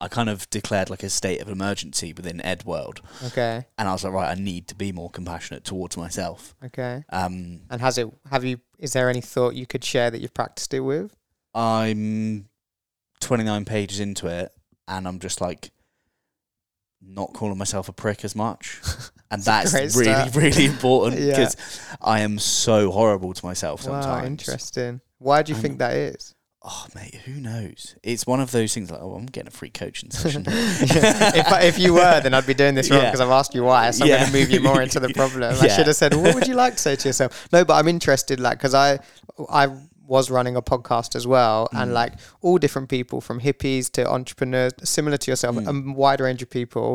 I 0.00 0.08
kind 0.08 0.28
of 0.28 0.48
declared 0.50 0.90
like 0.90 1.02
a 1.02 1.10
state 1.10 1.40
of 1.40 1.48
emergency 1.48 2.12
within 2.12 2.40
Ed 2.40 2.64
World, 2.64 3.00
Okay. 3.26 3.66
and 3.78 3.88
I 3.88 3.92
was 3.92 4.04
like, 4.04 4.12
right, 4.12 4.30
I 4.30 4.40
need 4.40 4.68
to 4.68 4.74
be 4.74 4.92
more 4.92 5.10
compassionate 5.10 5.64
towards 5.64 5.96
myself. 5.96 6.54
Okay. 6.64 7.04
Um, 7.10 7.62
And 7.70 7.80
has 7.80 7.98
it? 7.98 8.08
Have 8.30 8.44
you? 8.44 8.60
Is 8.78 8.92
there 8.92 9.08
any 9.10 9.20
thought 9.20 9.54
you 9.54 9.66
could 9.66 9.84
share 9.84 10.10
that 10.10 10.20
you've 10.20 10.34
practiced 10.34 10.72
it 10.74 10.80
with? 10.80 11.16
I'm 11.54 12.48
29 13.20 13.64
pages 13.64 14.00
into 14.00 14.26
it, 14.28 14.52
and 14.88 15.06
I'm 15.08 15.18
just 15.18 15.40
like 15.40 15.70
not 17.00 17.32
calling 17.32 17.58
myself 17.58 17.88
a 17.88 17.92
prick 17.92 18.24
as 18.24 18.34
much, 18.36 18.80
and 19.32 19.42
that's 19.42 19.72
really 19.74 19.88
start. 19.90 20.36
really 20.36 20.66
important 20.66 21.20
Yeah. 21.20 21.30
because 21.36 21.56
I 22.00 22.20
am 22.20 22.38
so 22.38 22.90
horrible 22.92 23.32
to 23.34 23.44
myself 23.44 23.84
Wow, 23.86 24.00
sometimes. 24.02 24.26
interesting. 24.26 25.00
Why 25.18 25.42
do 25.42 25.50
you 25.52 25.56
Um, 25.56 25.62
think 25.62 25.78
that 25.78 25.94
is? 25.94 26.34
Oh 26.64 26.86
mate, 26.94 27.16
who 27.24 27.32
knows? 27.40 27.96
It's 28.04 28.24
one 28.24 28.38
of 28.40 28.52
those 28.52 28.72
things 28.72 28.88
like, 28.88 29.00
oh, 29.02 29.14
I'm 29.14 29.26
getting 29.26 29.48
a 29.48 29.50
free 29.50 29.70
coaching 29.70 30.10
session. 30.12 30.44
if, 30.46 31.52
I, 31.52 31.62
if 31.62 31.76
you 31.78 31.92
were, 32.00 32.20
then 32.20 32.34
I'd 32.34 32.46
be 32.46 32.54
doing 32.54 32.76
this 32.76 32.88
wrong 32.88 33.00
Yeah. 33.00 33.06
because 33.10 33.20
I've 33.20 33.30
asked 33.30 33.52
you 33.54 33.64
why. 33.64 33.90
So 33.90 34.04
I'm 34.04 34.10
Yeah. 34.10 34.18
going 34.18 34.30
to 34.32 34.38
move 34.38 34.50
you 34.50 34.60
more 34.60 34.80
into 34.80 35.00
the 35.00 35.12
problem. 35.12 35.56
I 35.60 35.66
should 35.66 35.88
have 35.88 35.96
said, 35.96 36.14
"What 36.14 36.36
would 36.36 36.46
you 36.46 36.54
like 36.54 36.74
to 36.74 36.78
say 36.78 36.94
to 36.94 37.08
yourself?" 37.08 37.48
No, 37.52 37.64
but 37.64 37.74
I'm 37.74 37.88
interested, 37.88 38.38
like, 38.38 38.58
because 38.58 38.74
I, 38.74 39.00
I 39.50 39.66
was 40.14 40.30
running 40.36 40.54
a 40.56 40.62
podcast 40.72 41.10
as 41.20 41.26
well, 41.34 41.60
and 41.80 41.90
Mm. 41.90 41.94
like 42.00 42.12
all 42.42 42.58
different 42.64 42.88
people 42.96 43.18
from 43.26 43.36
hippies 43.46 43.84
to 43.96 44.00
entrepreneurs, 44.18 44.72
similar 44.96 45.16
to 45.24 45.30
yourself, 45.32 45.54
Mm. 45.56 45.68
a 45.70 45.74
wide 46.02 46.20
range 46.26 46.42
of 46.46 46.50
people. 46.60 46.88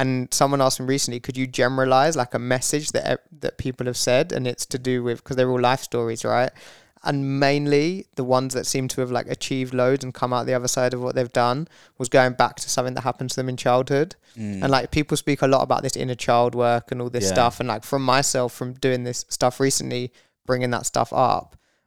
And 0.00 0.10
someone 0.40 0.60
asked 0.66 0.80
me 0.80 0.86
recently, 0.86 1.20
could 1.26 1.36
you 1.36 1.46
generalize 1.62 2.14
like 2.22 2.34
a 2.34 2.42
message 2.56 2.86
that 2.96 3.06
that 3.44 3.54
people 3.58 3.84
have 3.90 3.96
said, 4.08 4.32
and 4.36 4.42
it's 4.52 4.66
to 4.74 4.78
do 4.90 4.96
with 5.06 5.16
because 5.18 5.36
they're 5.36 5.50
all 5.54 5.60
life 5.72 5.82
stories, 5.90 6.24
right? 6.24 6.52
and 7.06 7.38
mainly 7.38 8.06
the 8.14 8.24
ones 8.24 8.54
that 8.54 8.64
seem 8.66 8.88
to 8.88 8.98
have 9.02 9.10
like 9.10 9.28
achieved 9.36 9.74
loads 9.74 10.02
and 10.02 10.14
come 10.14 10.32
out 10.32 10.46
the 10.46 10.54
other 10.54 10.66
side 10.76 10.94
of 10.94 11.00
what 11.02 11.14
they've 11.14 11.34
done 11.46 11.68
was 11.98 12.08
going 12.08 12.32
back 12.32 12.54
to 12.56 12.70
something 12.70 12.94
that 12.94 13.02
happened 13.02 13.28
to 13.28 13.36
them 13.36 13.46
in 13.50 13.58
childhood 13.58 14.16
Mm. 14.38 14.62
and 14.62 14.70
like 14.70 14.90
people 14.90 15.14
speak 15.24 15.42
a 15.42 15.46
lot 15.54 15.60
about 15.68 15.82
this 15.82 15.96
inner 16.02 16.14
child 16.14 16.54
work 16.54 16.90
and 16.90 17.02
all 17.02 17.10
this 17.10 17.24
Yeah. 17.24 17.34
stuff 17.36 17.60
and 17.60 17.68
like 17.68 17.84
from 17.84 18.02
myself 18.02 18.54
from 18.54 18.72
doing 18.86 19.04
this 19.04 19.26
stuff 19.28 19.60
recently 19.60 20.04
bringing 20.46 20.70
that 20.70 20.86
stuff 20.86 21.12
up 21.12 21.46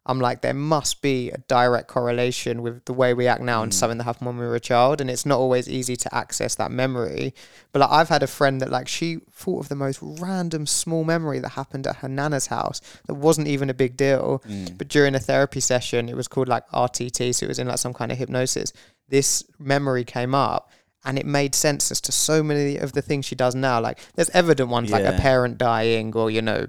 I'm 0.09 0.19
like, 0.19 0.41
there 0.41 0.53
must 0.53 1.01
be 1.01 1.29
a 1.31 1.37
direct 1.49 1.87
correlation 1.89 2.61
with 2.61 2.85
the 2.85 2.93
way 2.93 3.13
we 3.13 3.27
act 3.27 3.41
now 3.41 3.61
and 3.61 3.71
Mm. 3.71 3.75
something 3.75 3.97
that 3.97 4.05
happened 4.05 4.27
when 4.27 4.37
we 4.37 4.45
were 4.45 4.55
a 4.55 4.59
child. 4.59 5.01
And 5.01 5.09
it's 5.09 5.25
not 5.25 5.37
always 5.37 5.67
easy 5.67 5.95
to 5.97 6.15
access 6.15 6.55
that 6.55 6.71
memory. 6.71 7.33
But 7.73 7.79
like, 7.81 7.91
I've 7.91 8.09
had 8.09 8.23
a 8.23 8.27
friend 8.27 8.61
that 8.61 8.71
like 8.71 8.87
she 8.87 9.17
thought 9.31 9.59
of 9.59 9.69
the 9.69 9.75
most 9.75 9.99
random 10.01 10.65
small 10.65 11.03
memory 11.03 11.39
that 11.39 11.49
happened 11.49 11.85
at 11.85 11.97
her 11.97 12.07
nana's 12.07 12.47
house 12.47 12.79
that 13.05 13.15
wasn't 13.15 13.47
even 13.49 13.69
a 13.69 13.73
big 13.73 13.97
deal. 13.97 14.41
Mm. 14.47 14.77
But 14.77 14.87
during 14.87 15.13
a 15.13 15.19
therapy 15.19 15.59
session, 15.59 16.07
it 16.09 16.15
was 16.15 16.27
called 16.29 16.47
like 16.47 16.63
RTT, 16.69 17.35
so 17.35 17.45
it 17.45 17.49
was 17.49 17.59
in 17.59 17.67
like 17.67 17.77
some 17.79 17.93
kind 17.93 18.11
of 18.11 18.17
hypnosis. 18.17 18.71
This 19.09 19.43
memory 19.59 20.05
came 20.05 20.33
up 20.33 20.71
and 21.05 21.19
it 21.19 21.25
made 21.25 21.53
sense 21.53 21.91
as 21.91 22.01
to 22.01 22.11
so 22.11 22.41
many 22.43 22.77
of 22.77 22.93
the 22.93 23.01
things 23.01 23.25
she 23.25 23.35
does 23.35 23.55
now. 23.55 23.79
Like 23.81 23.99
there's 24.15 24.29
evident 24.31 24.69
ones 24.69 24.89
like 24.89 25.03
a 25.05 25.17
parent 25.21 25.57
dying 25.57 26.13
or, 26.15 26.31
you 26.31 26.41
know, 26.41 26.65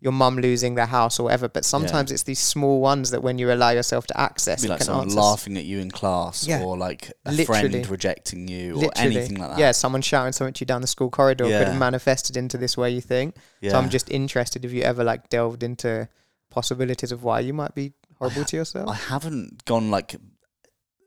your 0.00 0.12
mum 0.12 0.36
losing 0.38 0.74
their 0.76 0.86
house 0.86 1.20
or 1.20 1.24
whatever. 1.24 1.48
But 1.48 1.64
sometimes 1.64 2.10
it's 2.10 2.22
these 2.22 2.38
small 2.38 2.80
ones 2.80 3.10
that 3.10 3.22
when 3.22 3.38
you 3.38 3.52
allow 3.52 3.70
yourself 3.70 4.06
to 4.06 4.18
access, 4.20 4.62
Be 4.62 4.68
it 4.68 4.70
like 4.70 4.82
someone 4.82 5.04
answer 5.08 5.20
laughing 5.20 5.56
at 5.58 5.64
you 5.64 5.78
in 5.78 5.90
class, 5.90 6.46
Yeah. 6.46 6.62
or 6.62 6.76
like 6.78 7.12
a 7.26 7.32
Literally. 7.32 7.68
friend 7.70 7.88
rejecting 7.90 8.48
you, 8.48 8.72
or 8.76 8.78
Literally. 8.78 9.16
anything 9.16 9.38
like 9.38 9.50
that. 9.50 9.58
Yeah, 9.58 9.72
someone 9.72 10.00
shouting 10.02 10.32
something 10.32 10.54
to 10.54 10.62
you 10.62 10.66
down 10.66 10.80
the 10.80 10.86
school 10.86 11.10
corridor 11.10 11.44
could 11.44 11.68
have 11.68 11.78
manifested 11.78 12.36
into 12.36 12.56
this 12.56 12.76
way 12.76 12.90
you 12.90 13.00
think. 13.02 13.36
yeah. 13.60 13.72
So 13.72 13.78
I'm 13.78 13.90
just 13.90 14.10
interested 14.10 14.64
if 14.64 14.72
you 14.72 14.82
ever 14.82 15.04
like 15.04 15.28
delved 15.28 15.62
into 15.62 16.08
possibilities 16.50 17.12
of 17.12 17.22
why 17.22 17.40
you 17.40 17.52
might 17.52 17.74
be 17.74 17.92
horrible 18.18 18.44
to 18.44 18.56
yourself. 18.56 18.88
I 18.88 18.94
haven't 18.94 19.64
gone 19.66 19.90
like 19.90 20.16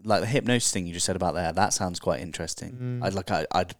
like 0.05 0.21
the 0.21 0.27
hypnosis 0.27 0.71
thing 0.71 0.85
you 0.85 0.93
just 0.93 1.05
said 1.05 1.15
about 1.15 1.33
there. 1.33 1.51
That 1.53 1.73
sounds 1.73 1.99
quite 1.99 2.19
interesting. 2.19 2.99
Mm. 3.01 3.05
I'd 3.05 3.13
like 3.13 3.31
I, 3.31 3.45
I'd 3.53 3.73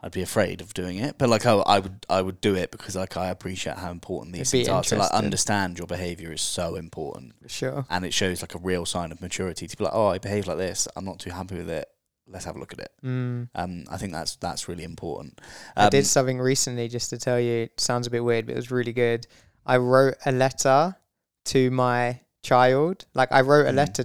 I'd 0.00 0.12
be 0.12 0.22
afraid 0.22 0.60
of 0.60 0.72
doing 0.74 0.98
it, 0.98 1.18
but 1.18 1.28
like 1.28 1.44
I, 1.44 1.54
I 1.54 1.78
would 1.80 2.06
I 2.08 2.22
would 2.22 2.40
do 2.40 2.54
it 2.54 2.70
because 2.70 2.94
like 2.94 3.16
I 3.16 3.28
appreciate 3.30 3.76
how 3.78 3.90
important 3.90 4.32
these 4.32 4.54
It'd 4.54 4.66
things 4.66 4.68
are. 4.68 4.82
To 4.84 4.96
like 4.96 5.10
understand 5.10 5.76
your 5.78 5.88
behavior 5.88 6.32
is 6.32 6.40
so 6.40 6.76
important, 6.76 7.34
sure. 7.48 7.84
and 7.90 8.04
it 8.04 8.14
shows 8.14 8.40
like 8.40 8.54
a 8.54 8.58
real 8.58 8.86
sign 8.86 9.10
of 9.10 9.20
maturity 9.20 9.66
to 9.66 9.76
be 9.76 9.82
like, 9.84 9.92
oh, 9.94 10.06
I 10.06 10.18
behave 10.18 10.46
like 10.46 10.58
this. 10.58 10.86
I'm 10.94 11.04
not 11.04 11.18
too 11.18 11.30
happy 11.30 11.56
with 11.56 11.68
it. 11.68 11.88
Let's 12.28 12.44
have 12.44 12.54
a 12.56 12.60
look 12.60 12.72
at 12.74 12.78
it. 12.78 12.92
Mm. 13.04 13.48
Um, 13.56 13.84
I 13.90 13.96
think 13.96 14.12
that's 14.12 14.36
that's 14.36 14.68
really 14.68 14.84
important. 14.84 15.40
I 15.76 15.84
Um, 15.86 15.90
did 15.90 16.06
something 16.06 16.38
recently 16.38 16.86
just 16.88 17.10
to 17.10 17.18
tell 17.18 17.40
you. 17.40 17.62
It 17.64 17.80
sounds 17.80 18.06
a 18.06 18.10
bit 18.10 18.22
weird, 18.22 18.46
but 18.46 18.52
it 18.52 18.56
was 18.56 18.70
really 18.70 18.92
good. 18.92 19.26
I 19.66 19.78
wrote 19.78 20.14
a 20.24 20.30
letter 20.30 20.94
to 21.46 21.70
my 21.72 22.20
child. 22.44 23.04
Like 23.14 23.32
I 23.32 23.40
wrote 23.40 23.66
a 23.66 23.70
Mm. 23.72 23.76
letter. 23.76 24.04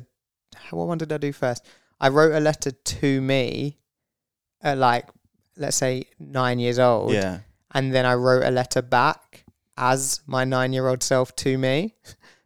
What 0.72 0.88
one 0.88 0.98
did 0.98 1.12
I 1.12 1.18
do 1.18 1.32
first? 1.34 1.64
I 2.02 2.10
wrote 2.10 2.34
a 2.34 2.40
letter 2.40 2.72
to 2.72 3.22
me, 3.22 3.78
at 4.62 4.78
like 4.78 5.08
let's 5.58 5.78
say 5.78 6.06
nine 6.20 6.60
years 6.60 6.80
old, 6.80 7.12
Yeah, 7.14 7.40
and 7.74 7.94
then 7.94 8.06
I 8.06 8.16
wrote 8.16 8.44
a 8.44 8.52
letter 8.52 8.82
back 8.82 9.44
as 9.78 10.22
my 10.28 10.44
nine-year-old 10.44 11.02
self 11.02 11.36
to 11.38 11.58
me. 11.58 11.96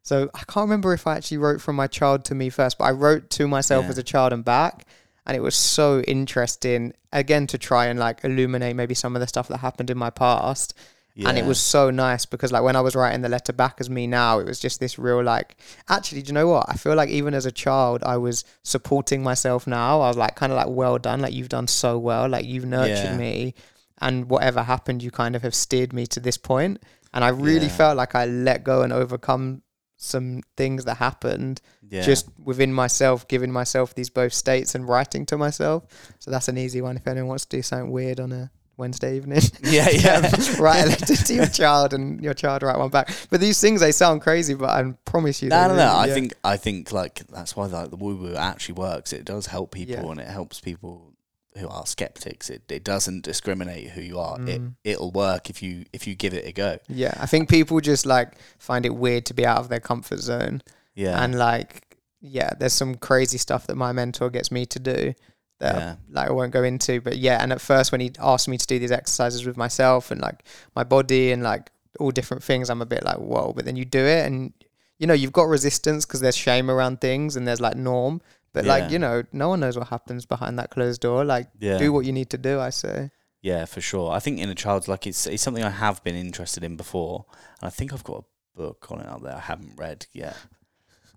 So 0.02 0.30
I 0.34 0.40
can't 0.48 0.64
remember 0.70 0.94
if 0.94 1.06
I 1.06 1.18
actually 1.18 1.40
wrote 1.40 1.60
from 1.60 1.76
my 1.76 1.88
child 1.88 2.24
to 2.26 2.36
me 2.36 2.50
first, 2.50 2.78
but 2.78 2.86
I 2.86 2.92
wrote 2.92 3.30
to 3.32 3.48
myself 3.48 3.84
Yeah. 3.84 3.90
as 3.90 3.98
a 3.98 4.04
child 4.04 4.32
and 4.32 4.46
back, 4.46 4.86
and 5.26 5.36
it 5.36 5.42
was 5.42 5.56
so 5.56 6.00
interesting. 6.02 6.94
Again, 7.12 7.48
to 7.48 7.58
try 7.58 7.88
and 7.88 8.00
like 8.00 8.24
illuminate 8.24 8.76
maybe 8.78 8.94
some 8.94 9.16
of 9.16 9.20
the 9.20 9.28
stuff 9.28 9.50
that 9.50 9.58
happened 9.58 9.90
in 9.90 9.98
my 9.98 10.10
past, 10.10 10.74
yeah. 11.18 11.28
and 11.30 11.38
it 11.38 11.46
was 11.46 11.60
so 11.60 11.90
nice 11.90 12.26
because 12.26 12.52
like 12.52 12.62
when 12.64 12.76
I 12.76 12.82
was 12.82 12.96
writing 12.96 13.22
the 13.22 13.30
letter 13.30 13.52
back 13.52 13.78
as 13.80 13.90
me 13.90 14.06
now, 14.08 14.38
it 14.40 14.46
was 14.46 14.60
just 14.60 14.80
this 14.80 14.98
real 15.00 15.24
like. 15.24 15.58
Actually, 15.90 16.22
do 16.22 16.28
you 16.30 16.34
know 16.34 16.48
what? 16.48 16.66
I 16.70 16.76
feel 16.76 16.96
like 16.96 17.10
even 17.10 17.34
as 17.34 17.46
a 17.46 17.52
child, 17.52 18.04
I 18.04 18.18
was 18.18 18.46
supporting 18.64 19.24
myself. 19.24 19.66
Now 19.66 20.02
I 20.02 20.08
was 20.08 20.18
like 20.18 20.36
kind 20.36 20.52
of 20.52 20.58
like, 20.58 20.68
well 20.70 20.98
done, 21.00 21.20
like 21.22 21.34
you've 21.34 21.50
done 21.50 21.68
so 21.68 21.98
well, 21.98 22.30
like 22.30 22.46
you've 22.46 22.66
nurtured 22.66 23.12
Yeah. 23.12 23.18
me, 23.18 23.56
and 24.00 24.30
whatever 24.30 24.62
happened, 24.64 25.02
you 25.02 25.10
kind 25.12 25.36
of 25.36 25.42
have 25.42 25.56
steered 25.56 25.92
me 25.92 26.06
to 26.08 26.20
this 26.20 26.38
point. 26.38 26.84
And 27.14 27.24
I 27.24 27.30
really 27.30 27.66
Yeah. 27.66 27.78
felt 27.78 27.98
like 27.98 28.14
I 28.14 28.26
let 28.26 28.64
go 28.64 28.84
and 28.84 28.94
overcome 28.94 29.64
some 30.00 30.44
things 30.56 30.86
that 30.86 30.98
happened 30.98 31.60
yeah. 31.90 32.04
just 32.04 32.28
within 32.44 32.72
myself, 32.72 33.28
giving 33.28 33.52
myself 33.52 33.96
these 33.96 34.12
both 34.12 34.32
states 34.34 34.76
and 34.76 34.88
writing 34.88 35.26
to 35.26 35.38
myself. 35.38 35.86
So 36.20 36.30
that's 36.30 36.48
an 36.48 36.58
easy 36.60 36.82
one 36.82 36.98
if 36.98 37.08
anyone 37.08 37.30
wants 37.30 37.46
to 37.46 37.58
do 37.58 37.64
something 37.64 37.90
weird 37.90 38.20
on 38.20 38.32
a 38.32 38.52
Wednesday 38.78 39.16
evening. 39.18 39.42
yeah, 39.64 39.90
yeah. 39.92 40.22
write 40.60 40.86
a 40.86 40.90
letter 40.90 41.16
to 41.16 41.34
your 41.34 41.48
child 41.48 41.94
and 41.94 42.24
your 42.24 42.34
child 42.34 42.64
write 42.64 42.78
one 42.78 42.90
back. 42.90 43.10
But 43.30 43.42
these 43.42 43.60
things 43.60 43.82
they 43.82 43.92
sound 43.92 44.22
crazy, 44.22 44.54
but 44.54 44.70
I 44.70 44.94
promise 45.06 45.42
you. 45.42 45.50
No, 45.50 45.68
no, 45.68 45.76
no. 45.76 45.84
really- 46.02 46.12
I 46.12 46.14
think 46.14 46.34
I 46.44 46.58
think 46.58 46.92
like 46.92 47.26
that's 47.28 47.56
why 47.56 47.66
like 47.66 47.90
the 47.90 47.96
woo 47.98 48.16
woo 48.16 48.36
actually 48.36 48.76
works. 48.76 49.12
It 49.14 49.26
does 49.26 49.48
help 49.48 49.72
people 49.72 49.96
Yeah. 50.06 50.12
and 50.12 50.20
it 50.20 50.28
helps 50.28 50.60
people 50.62 51.14
who 51.58 51.68
are 51.68 51.86
skeptics. 51.88 52.50
It 52.52 52.62
it 52.72 52.84
doesn't 52.84 53.24
discriminate 53.24 53.90
who 53.90 54.02
you 54.02 54.20
are. 54.20 54.40
It 54.42 54.62
Mm. 54.62 54.76
it'll 54.84 55.12
work 55.12 55.50
if 55.50 55.64
you 55.64 55.86
if 55.92 56.06
you 56.06 56.14
give 56.16 56.34
it 56.36 56.46
a 56.46 56.52
go. 56.52 56.78
Yeah, 56.88 57.16
I 57.20 57.26
think 57.26 57.50
people 57.50 57.80
just 57.82 58.06
like 58.06 58.34
find 58.60 58.86
it 58.86 58.94
weird 58.96 59.26
to 59.26 59.34
be 59.34 59.44
out 59.46 59.58
of 59.58 59.70
their 59.70 59.80
comfort 59.80 60.20
zone, 60.20 60.62
Yeah. 60.94 61.22
and 61.24 61.36
like, 61.36 61.98
yeah, 62.22 62.52
there's 62.60 62.74
some 62.74 62.94
crazy 62.96 63.40
stuff 63.40 63.66
that 63.68 63.76
my 63.76 63.92
mentor 63.92 64.30
gets 64.30 64.52
me 64.52 64.66
to 64.68 64.80
do 64.80 65.14
that 65.60 65.76
yeah. 65.76 65.96
like 66.12 66.30
I 66.30 66.32
won't 66.32 66.52
go 66.52 66.64
into. 66.64 67.02
But 67.02 67.18
yeah, 67.18 67.42
and 67.42 67.52
at 67.52 67.62
first 67.62 67.92
when 67.92 68.02
he 68.02 68.12
asked 68.20 68.48
me 68.48 68.58
to 68.58 68.68
do 68.68 68.80
these 68.80 68.92
exercises 68.92 69.46
with 69.46 69.58
myself 69.58 70.12
and 70.12 70.22
like 70.22 70.44
my 70.76 70.84
body 70.84 71.32
and 71.32 71.44
like 71.44 71.72
all 72.00 72.12
different 72.12 72.44
things, 72.44 72.70
I'm 72.70 72.82
a 72.82 72.86
bit 72.86 73.04
like 73.04 73.18
whoa. 73.18 73.54
But 73.56 73.66
then 73.66 73.76
you 73.76 73.86
do 73.86 74.00
it, 74.04 74.26
and 74.26 74.54
you 75.00 75.08
know 75.08 75.14
you've 75.14 75.34
got 75.34 75.44
resistance 75.48 76.06
because 76.06 76.22
there's 76.22 76.36
shame 76.38 76.70
around 76.70 77.02
things 77.02 77.36
and 77.36 77.48
there's 77.48 77.62
like 77.62 77.76
norm. 77.76 78.22
But 78.54 78.66
Yeah. 78.66 78.72
like 78.78 78.92
you 78.92 79.00
know, 79.00 79.24
no 79.32 79.50
one 79.50 79.60
knows 79.60 79.78
what 79.78 79.88
happens 79.90 80.26
behind 80.26 80.58
that 80.60 80.70
closed 80.72 81.02
door. 81.02 81.26
Like 81.26 81.48
Yeah. 81.60 81.78
do 81.78 81.92
what 81.94 82.06
you 82.06 82.12
need 82.14 82.30
to 82.32 82.38
do. 82.38 82.60
I 82.60 82.70
say. 82.70 83.12
Yeah, 83.42 83.66
for 83.66 83.82
sure. 83.82 84.12
I 84.12 84.20
think 84.20 84.40
inner 84.40 84.56
child's 84.56 84.88
like 84.88 85.06
it's 85.08 85.28
it's 85.28 85.44
something 85.44 85.64
I 85.64 85.70
have 85.70 86.04
been 86.04 86.16
interested 86.16 86.64
in 86.64 86.76
before, 86.76 87.26
and 87.62 87.68
I 87.68 87.70
think 87.72 87.94
I've 87.94 88.04
got 88.04 88.24
a 88.24 88.58
book 88.58 88.88
on 88.92 89.00
it 89.00 89.08
out 89.08 89.22
there 89.24 89.36
I 89.36 89.40
haven't 89.40 89.74
read 89.78 90.08
yet. 90.14 90.36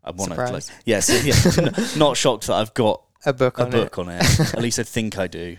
I 0.04 0.10
want 0.12 0.32
to 0.32 0.52
like 0.52 0.64
yes, 0.84 1.08
yeah, 1.24 1.62
n- 1.76 1.98
not 1.98 2.16
shocked 2.16 2.46
that 2.46 2.54
I've 2.54 2.72
got 2.74 3.02
A 3.26 3.32
book 3.32 3.58
a 3.58 3.64
on 3.64 3.70
book 3.70 3.98
on 3.98 4.08
it. 4.08 4.40
At 4.54 4.60
least 4.60 4.78
I 4.78 4.82
think 4.82 5.18
I 5.18 5.26
do. 5.26 5.56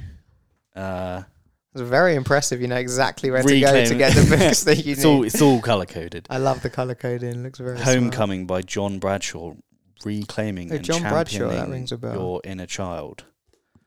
Uh. 0.76 1.24
It's 1.74 1.82
very 1.82 2.16
impressive. 2.16 2.60
You 2.62 2.68
know 2.68 2.76
exactly 2.76 3.32
where 3.32 3.44
to 3.44 3.60
go 3.62 3.86
to 3.86 3.96
get 3.96 4.14
the 4.14 4.36
books 4.38 4.66
that 4.66 4.86
you 4.86 4.92
it's 4.92 5.06
all 5.06 5.24
it's 5.24 5.42
all 5.42 5.62
color 5.62 5.86
coded. 5.86 6.28
I 6.30 6.38
love 6.38 6.62
the 6.62 6.70
color 6.70 6.96
coding. 6.96 7.30
It 7.30 7.38
looks 7.38 7.60
very 7.60 7.78
smart. 7.78 7.96
Homecoming 7.96 8.46
by 8.46 8.62
John 8.62 9.00
Bradshaw, 9.00 9.54
reclaiming 10.04 10.70
Oh, 10.70 10.76
and 10.76 10.84
John 10.84 11.02
Bradshaw, 11.02 11.48
that 11.48 11.70
rings 11.70 11.94
a 11.94 11.98
bell. 11.98 12.14
your 12.14 12.42
inner 12.44 12.66
child. 12.66 13.24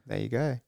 There 0.07 0.18
you 0.18 0.31
go. 0.31 0.61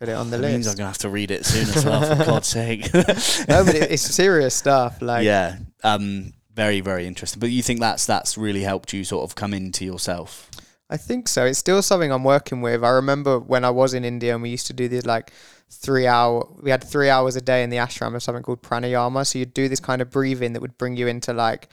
Put 0.00 0.08
it 0.08 0.12
on 0.14 0.30
the 0.30 0.38
that 0.38 0.50
means 0.50 0.66
I'm 0.66 0.74
gonna 0.74 0.88
have 0.88 0.98
to 0.98 1.08
read 1.08 1.30
it 1.30 1.46
soon 1.46 1.68
as 1.68 1.84
well. 1.84 2.16
For 2.16 2.24
God's 2.24 2.48
sake. 2.48 2.92
no, 2.92 3.64
but 3.64 3.74
it, 3.76 3.92
it's 3.92 4.02
serious 4.02 4.56
stuff. 4.56 5.00
Like, 5.00 5.24
yeah, 5.24 5.58
um, 5.84 6.32
very 6.52 6.80
very 6.80 7.06
interesting. 7.06 7.38
But 7.38 7.50
you 7.50 7.62
think 7.62 7.78
that's 7.78 8.06
that's 8.06 8.36
really 8.36 8.62
helped 8.62 8.92
you 8.92 9.04
sort 9.04 9.22
of 9.22 9.36
come 9.36 9.54
into 9.54 9.84
yourself? 9.84 10.50
I 10.92 10.96
think 10.98 11.26
so. 11.28 11.44
It's 11.46 11.58
still 11.58 11.80
something 11.82 12.12
I'm 12.12 12.24
working 12.24 12.60
with. 12.60 12.84
I 12.84 12.90
remember 12.90 13.38
when 13.52 13.64
I 13.64 13.70
was 13.70 13.94
in 13.94 14.04
India 14.04 14.34
and 14.34 14.42
we 14.42 14.50
used 14.50 14.66
to 14.66 14.74
do 14.82 14.88
these 14.88 15.06
like 15.06 15.32
three 15.70 16.06
hour. 16.06 16.46
We 16.60 16.70
had 16.70 16.84
three 16.84 17.08
hours 17.08 17.34
a 17.34 17.40
day 17.40 17.62
in 17.64 17.70
the 17.70 17.78
ashram 17.78 18.14
of 18.14 18.22
something 18.22 18.42
called 18.42 18.62
pranayama. 18.62 19.26
So 19.26 19.38
you'd 19.38 19.54
do 19.54 19.68
this 19.68 19.80
kind 19.80 20.02
of 20.02 20.10
breathing 20.10 20.52
that 20.52 20.60
would 20.60 20.76
bring 20.76 20.96
you 20.96 21.06
into 21.06 21.32
like 21.32 21.68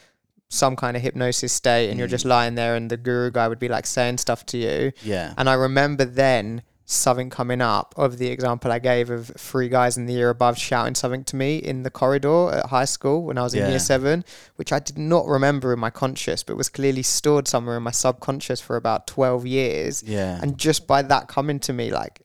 some 0.51 0.75
kind 0.75 0.95
of 0.97 1.03
hypnosis 1.03 1.51
state, 1.53 1.89
and 1.89 1.99
you're 1.99 2.07
Mm. 2.07 2.17
just 2.17 2.25
lying 2.25 2.55
there, 2.55 2.75
and 2.75 2.89
the 2.89 2.97
guru 2.97 3.29
guy 3.29 3.47
would 3.47 3.59
be 3.59 3.67
like 3.67 3.85
saying 3.85 4.17
stuff 4.17 4.45
to 4.47 4.57
you. 4.57 4.91
Yeah, 5.03 5.33
And 5.37 5.47
I 5.49 5.53
remember 5.53 6.05
then 6.05 6.63
something 6.91 7.29
coming 7.29 7.61
up 7.61 7.93
of 7.97 8.17
the 8.17 8.27
example 8.29 8.71
I 8.71 8.79
gave 8.79 9.11
of 9.11 9.31
three 9.37 9.69
guys 9.69 9.95
in 9.95 10.07
the 10.07 10.13
year 10.13 10.29
above 10.31 10.57
shouting 10.57 10.95
something 10.95 11.23
to 11.25 11.35
me 11.35 11.57
in 11.57 11.83
the 11.83 11.91
corridor 11.91 12.49
at 12.51 12.65
high 12.65 12.85
school 12.85 13.23
when 13.25 13.37
I 13.37 13.43
was 13.43 13.53
in 13.53 13.59
Yeah. 13.59 13.69
year 13.69 13.79
seven, 13.79 14.25
which 14.55 14.73
I 14.73 14.79
did 14.79 14.97
not 14.97 15.27
remember 15.27 15.71
in 15.71 15.79
my 15.79 15.91
conscious, 15.91 16.41
but 16.41 16.57
was 16.57 16.67
clearly 16.67 17.03
stored 17.03 17.47
somewhere 17.47 17.77
in 17.77 17.83
my 17.83 17.91
subconscious 17.91 18.59
for 18.59 18.75
about 18.75 19.05
12 19.05 19.45
years. 19.45 20.01
yeah, 20.01 20.39
And 20.41 20.57
just 20.57 20.87
by 20.87 21.03
that 21.03 21.27
coming 21.27 21.59
to 21.59 21.73
me, 21.73 21.91
like, 21.91 22.21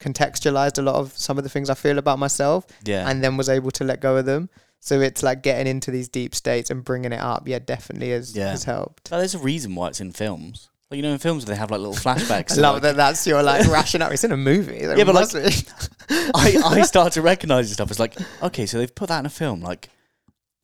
contextualized 0.00 0.78
a 0.78 0.82
lot 0.82 0.94
of 0.94 1.16
some 1.18 1.36
of 1.36 1.44
the 1.44 1.50
things 1.50 1.68
I 1.68 1.74
feel 1.74 1.98
about 1.98 2.18
myself 2.18 2.66
yeah. 2.84 3.06
and 3.08 3.22
then 3.22 3.36
was 3.36 3.50
able 3.50 3.70
to 3.72 3.84
let 3.84 4.00
go 4.00 4.16
of 4.16 4.24
them. 4.24 4.48
So 4.80 4.98
it's 5.02 5.22
like 5.22 5.42
getting 5.42 5.66
into 5.66 5.90
these 5.90 6.08
deep 6.08 6.34
states 6.34 6.70
and 6.70 6.82
bringing 6.82 7.12
it 7.12 7.20
up. 7.20 7.46
Yeah, 7.46 7.58
definitely 7.58 8.12
has, 8.12 8.34
Yeah. 8.34 8.50
has 8.50 8.64
helped. 8.64 9.10
But 9.10 9.18
there's 9.18 9.34
a 9.34 9.38
reason 9.38 9.74
why 9.74 9.88
it's 9.88 10.00
in 10.00 10.12
films. 10.12 10.69
Like 10.90 10.96
you 10.96 11.02
know, 11.02 11.12
in 11.12 11.18
films 11.18 11.46
where 11.46 11.54
they 11.54 11.58
have 11.58 11.70
like 11.70 11.80
little 11.80 11.94
flashbacks. 11.94 12.52
I 12.58 12.60
love 12.60 12.74
like- 12.74 12.82
that. 12.82 12.96
That's 12.96 13.26
your 13.26 13.42
like 13.42 13.66
rationale. 13.68 14.10
It's 14.10 14.24
in 14.24 14.32
a 14.32 14.36
movie. 14.36 14.80
There 14.86 14.98
Yeah, 14.98 15.04
but, 15.04 15.14
like. 15.14 15.32
I, 16.34 16.60
I 16.64 16.82
start 16.94 17.12
to 17.12 17.22
recognize 17.22 17.66
this 17.68 17.74
stuff. 17.74 17.90
It's 17.90 18.00
like, 18.00 18.16
okay, 18.42 18.66
so 18.66 18.78
they've 18.78 18.92
put 18.94 19.08
that 19.08 19.20
in 19.20 19.26
a 19.26 19.30
film. 19.30 19.60
Like, 19.60 19.88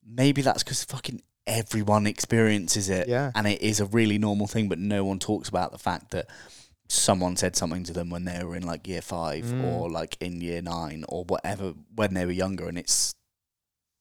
maybe 0.04 0.42
that's 0.42 0.64
because 0.64 0.82
fucking 0.84 1.22
everyone 1.46 2.08
experiences 2.08 2.88
it, 2.88 3.06
Yeah. 3.08 3.30
and 3.36 3.46
it 3.46 3.62
is 3.62 3.78
a 3.78 3.86
really 3.86 4.18
normal 4.18 4.48
thing. 4.48 4.68
But 4.68 4.80
no 4.80 5.04
one 5.04 5.20
talks 5.20 5.48
about 5.48 5.70
the 5.70 5.78
fact 5.78 6.10
that 6.10 6.26
someone 6.88 7.36
said 7.36 7.54
something 7.54 7.84
to 7.84 7.92
them 7.92 8.10
when 8.10 8.24
they 8.24 8.42
were 8.44 8.56
in 8.56 8.64
like 8.64 8.86
year 8.88 9.02
five 9.02 9.44
Mm. 9.44 9.64
or 9.64 9.88
like 9.90 10.16
in 10.20 10.40
year 10.40 10.62
nine 10.62 11.04
or 11.08 11.24
whatever 11.24 11.74
when 11.94 12.14
they 12.14 12.26
were 12.26 12.32
younger, 12.32 12.66
and 12.68 12.76
it's 12.78 13.14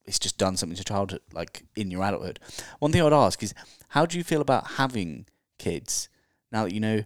it's 0.06 0.18
just 0.20 0.38
done 0.40 0.58
something 0.58 0.76
to 0.78 0.84
childhood, 0.84 1.22
like 1.34 1.64
in 1.76 1.92
your 1.92 2.04
adulthood. 2.04 2.40
One 2.80 2.92
thing 2.92 3.02
I 3.02 3.04
would 3.06 3.14
ask 3.14 3.42
is, 3.44 3.54
how 3.90 4.06
do 4.08 4.18
you 4.18 4.24
feel 4.24 4.42
about 4.42 4.72
having 4.72 5.26
kids 5.60 6.10
now 6.56 6.64
that 6.64 6.74
you 6.74 6.80
know? 6.80 7.04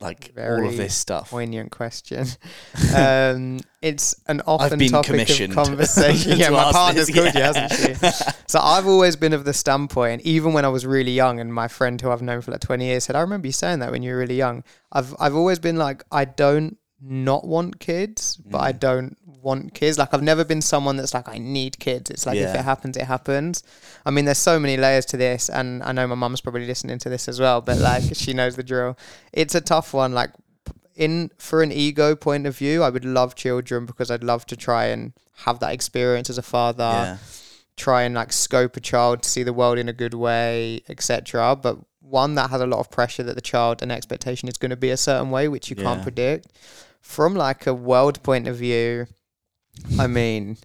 Like 0.00 0.32
all 0.36 0.66
of 0.66 0.76
this 0.76 0.94
stuff. 0.96 1.30
Poignant 1.30 1.70
question. 1.70 2.26
um, 2.96 3.60
it's 3.80 4.16
an 4.26 4.42
often 4.46 4.78
been 4.78 4.90
topic 4.90 5.10
commissioned 5.10 5.52
of 5.56 5.56
conversation. 5.64 6.38
yeah, 6.38 6.46
to 6.46 6.52
my 6.52 6.62
ask 6.64 6.72
partner's 6.74 7.06
this, 7.06 7.14
called 7.14 7.34
yeah. 7.34 7.52
you, 7.52 7.60
hasn't 7.60 8.32
she? 8.32 8.32
So 8.48 8.58
I've 8.60 8.86
always 8.88 9.14
been 9.14 9.32
of 9.32 9.44
the 9.44 9.52
standpoint, 9.52 10.22
even 10.22 10.54
when 10.54 10.64
I 10.64 10.68
was 10.68 10.84
really 10.84 11.12
young, 11.12 11.38
and 11.38 11.54
my 11.54 11.68
friend 11.68 12.00
who 12.00 12.10
I've 12.10 12.20
known 12.22 12.40
for 12.40 12.50
like 12.50 12.60
20 12.60 12.84
years 12.84 13.04
said, 13.04 13.14
I 13.14 13.20
remember 13.20 13.46
you 13.46 13.52
saying 13.52 13.78
that 13.78 13.92
when 13.92 14.02
you 14.02 14.10
were 14.12 14.18
really 14.18 14.36
young. 14.36 14.64
I've 14.90 15.14
I've 15.20 15.36
always 15.36 15.60
been 15.60 15.76
like, 15.76 16.02
I 16.10 16.24
don't 16.24 16.78
not 17.00 17.46
want 17.46 17.78
kids, 17.78 18.36
but 18.36 18.58
I 18.60 18.72
Mm. 18.72 18.80
don't 18.80 19.16
want 19.42 19.74
kids. 19.74 19.98
Like 19.98 20.14
I've 20.14 20.22
never 20.22 20.44
been 20.44 20.62
someone 20.62 20.96
that's 20.96 21.14
like, 21.14 21.28
I 21.28 21.38
need 21.38 21.78
kids. 21.78 22.10
It's 22.10 22.26
like 22.26 22.38
if 22.38 22.54
it 22.54 22.62
happens, 22.62 22.96
it 22.96 23.04
happens. 23.04 23.62
I 24.06 24.10
mean, 24.10 24.24
there's 24.24 24.38
so 24.38 24.58
many 24.58 24.76
layers 24.76 25.04
to 25.06 25.16
this, 25.16 25.48
and 25.48 25.82
I 25.82 25.92
know 25.92 26.06
my 26.06 26.14
mum's 26.14 26.40
probably 26.40 26.66
listening 26.66 26.98
to 27.00 27.08
this 27.08 27.28
as 27.28 27.40
well, 27.40 27.60
but 27.60 27.78
like 27.78 28.04
she 28.14 28.32
knows 28.32 28.56
the 28.56 28.62
drill. 28.62 28.96
It's 29.32 29.54
a 29.54 29.60
tough 29.60 29.92
one. 29.92 30.12
Like 30.12 30.30
in 30.94 31.30
for 31.38 31.62
an 31.62 31.72
ego 31.72 32.14
point 32.14 32.46
of 32.46 32.56
view, 32.56 32.82
I 32.82 32.90
would 32.90 33.04
love 33.04 33.34
children 33.34 33.86
because 33.86 34.10
I'd 34.10 34.24
love 34.24 34.46
to 34.46 34.56
try 34.56 34.86
and 34.86 35.12
have 35.44 35.58
that 35.60 35.72
experience 35.72 36.30
as 36.30 36.38
a 36.38 36.42
father 36.42 36.82
yeah. 36.82 37.16
try 37.76 38.02
and 38.02 38.14
like 38.14 38.32
scope 38.32 38.76
a 38.76 38.80
child 38.80 39.22
to 39.22 39.28
see 39.28 39.42
the 39.42 39.52
world 39.52 39.78
in 39.78 39.88
a 39.88 39.92
good 39.92 40.14
way, 40.14 40.82
etc. 40.88 41.56
But 41.56 41.78
one 42.00 42.34
that 42.34 42.50
has 42.50 42.60
a 42.60 42.66
lot 42.66 42.80
of 42.80 42.90
pressure 42.90 43.22
that 43.22 43.34
the 43.34 43.40
child 43.40 43.82
and 43.82 43.90
expectation 43.90 44.48
is 44.48 44.58
going 44.58 44.70
to 44.70 44.76
be 44.76 44.90
a 44.90 44.96
certain 44.96 45.30
way, 45.30 45.48
which 45.48 45.70
you 45.70 45.76
can't 45.76 46.02
predict. 46.02 46.48
From 47.00 47.34
like 47.34 47.66
a 47.66 47.74
world 47.74 48.22
point 48.22 48.46
of 48.46 48.56
view, 48.56 49.06
I 49.98 50.06
mean, 50.06 50.56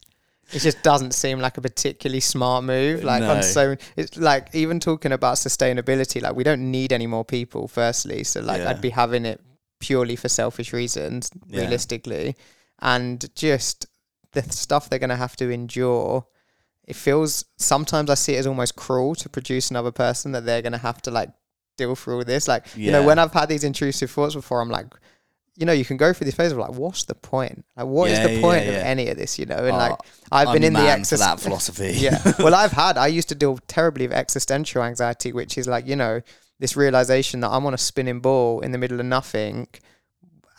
it 0.52 0.60
just 0.60 0.82
doesn't 0.84 1.14
seem 1.14 1.40
like 1.40 1.58
a 1.58 1.62
particularly 1.62 2.20
smart 2.20 2.64
move. 2.64 3.04
Like 3.04 3.22
No. 3.22 3.32
on 3.36 3.44
so, 3.44 3.76
it's 3.96 4.18
like 4.18 4.50
even 4.54 4.80
talking 4.80 5.12
about 5.12 5.36
sustainability. 5.36 6.22
Like 6.22 6.36
we 6.36 6.44
don't 6.44 6.72
need 6.72 6.94
any 6.94 7.08
more 7.08 7.26
people. 7.26 7.68
Firstly, 7.68 8.24
so 8.24 8.42
like 8.42 8.60
Yeah. 8.62 8.70
I'd 8.70 8.82
be 8.82 8.92
having 8.92 9.26
it 9.26 9.42
purely 9.80 10.16
for 10.16 10.30
selfish 10.30 10.74
reasons, 10.74 11.30
Yeah. 11.48 11.62
realistically, 11.62 12.36
and 12.80 13.26
just 13.36 13.86
the 14.34 14.44
stuff 14.44 14.90
they're 14.90 15.00
going 15.00 15.10
to 15.10 15.16
have 15.16 15.36
to 15.38 15.50
endure 15.50 16.26
it 16.86 16.96
feels 16.96 17.44
sometimes 17.58 18.10
I 18.10 18.14
see 18.14 18.36
it 18.36 18.40
as 18.40 18.48
almost 18.48 18.78
cruel 18.78 19.14
to 19.16 19.28
produce 19.28 19.70
another 19.70 19.92
person 19.92 20.32
that 20.32 20.46
they're 20.46 20.62
gonna 20.62 20.78
have 20.78 21.02
to 21.02 21.12
like 21.12 21.30
deal 21.78 21.96
through 21.96 22.20
all 22.20 22.24
this. 22.24 22.48
Like 22.48 22.66
you 22.78 22.94
know, 22.94 23.04
when 23.04 23.20
I've 23.20 23.34
had 23.34 23.50
these 23.50 23.66
intrusive 23.66 24.10
thoughts 24.10 24.36
before, 24.36 24.62
I'm 24.62 24.70
like, 24.70 24.86
you 25.58 25.66
know, 25.66 25.74
you 25.74 25.84
can 25.84 25.98
go 25.98 26.14
through 26.14 26.26
this 26.26 26.36
phase 26.36 26.52
of 26.52 26.60
like, 26.60 26.72
what's 26.76 27.06
the 27.06 27.16
point? 27.16 27.66
Like, 27.76 27.88
what 27.88 28.12
is 28.12 28.20
Yeah, 28.20 28.28
the 28.28 28.42
point 28.42 28.66
yeah. 28.66 28.72
of 28.74 28.76
any 28.84 29.10
of 29.10 29.18
this? 29.18 29.38
You 29.40 29.48
know, 29.48 29.56
and 29.58 29.72
Oh, 29.76 29.78
like 29.78 29.98
I've 30.32 30.48
I'm 30.50 30.54
been 30.54 30.64
in 30.64 30.74
the 30.74 30.80
man 30.80 31.00
for 31.04 31.16
exis- 31.16 31.20
that 31.20 31.40
philosophy. 31.40 31.94
yeah. 31.96 32.22
Well, 32.40 32.54
I've 32.56 32.72
had. 32.72 32.98
I 32.98 33.08
used 33.08 33.30
to 33.30 33.36
deal 33.36 33.58
terribly 33.68 34.08
with 34.08 34.16
existential 34.16 34.84
anxiety, 34.84 35.34
which 35.34 35.58
is 35.58 35.68
like 35.68 35.88
you 35.88 35.96
know 35.96 36.22
this 36.60 36.76
realization 36.78 37.40
that 37.42 37.50
I'm 37.50 37.66
on 37.66 37.74
a 37.74 37.78
spinning 37.78 38.20
ball 38.20 38.60
in 38.62 38.72
the 38.72 38.78
middle 38.78 39.00
of 39.00 39.06
nothing, 39.06 39.68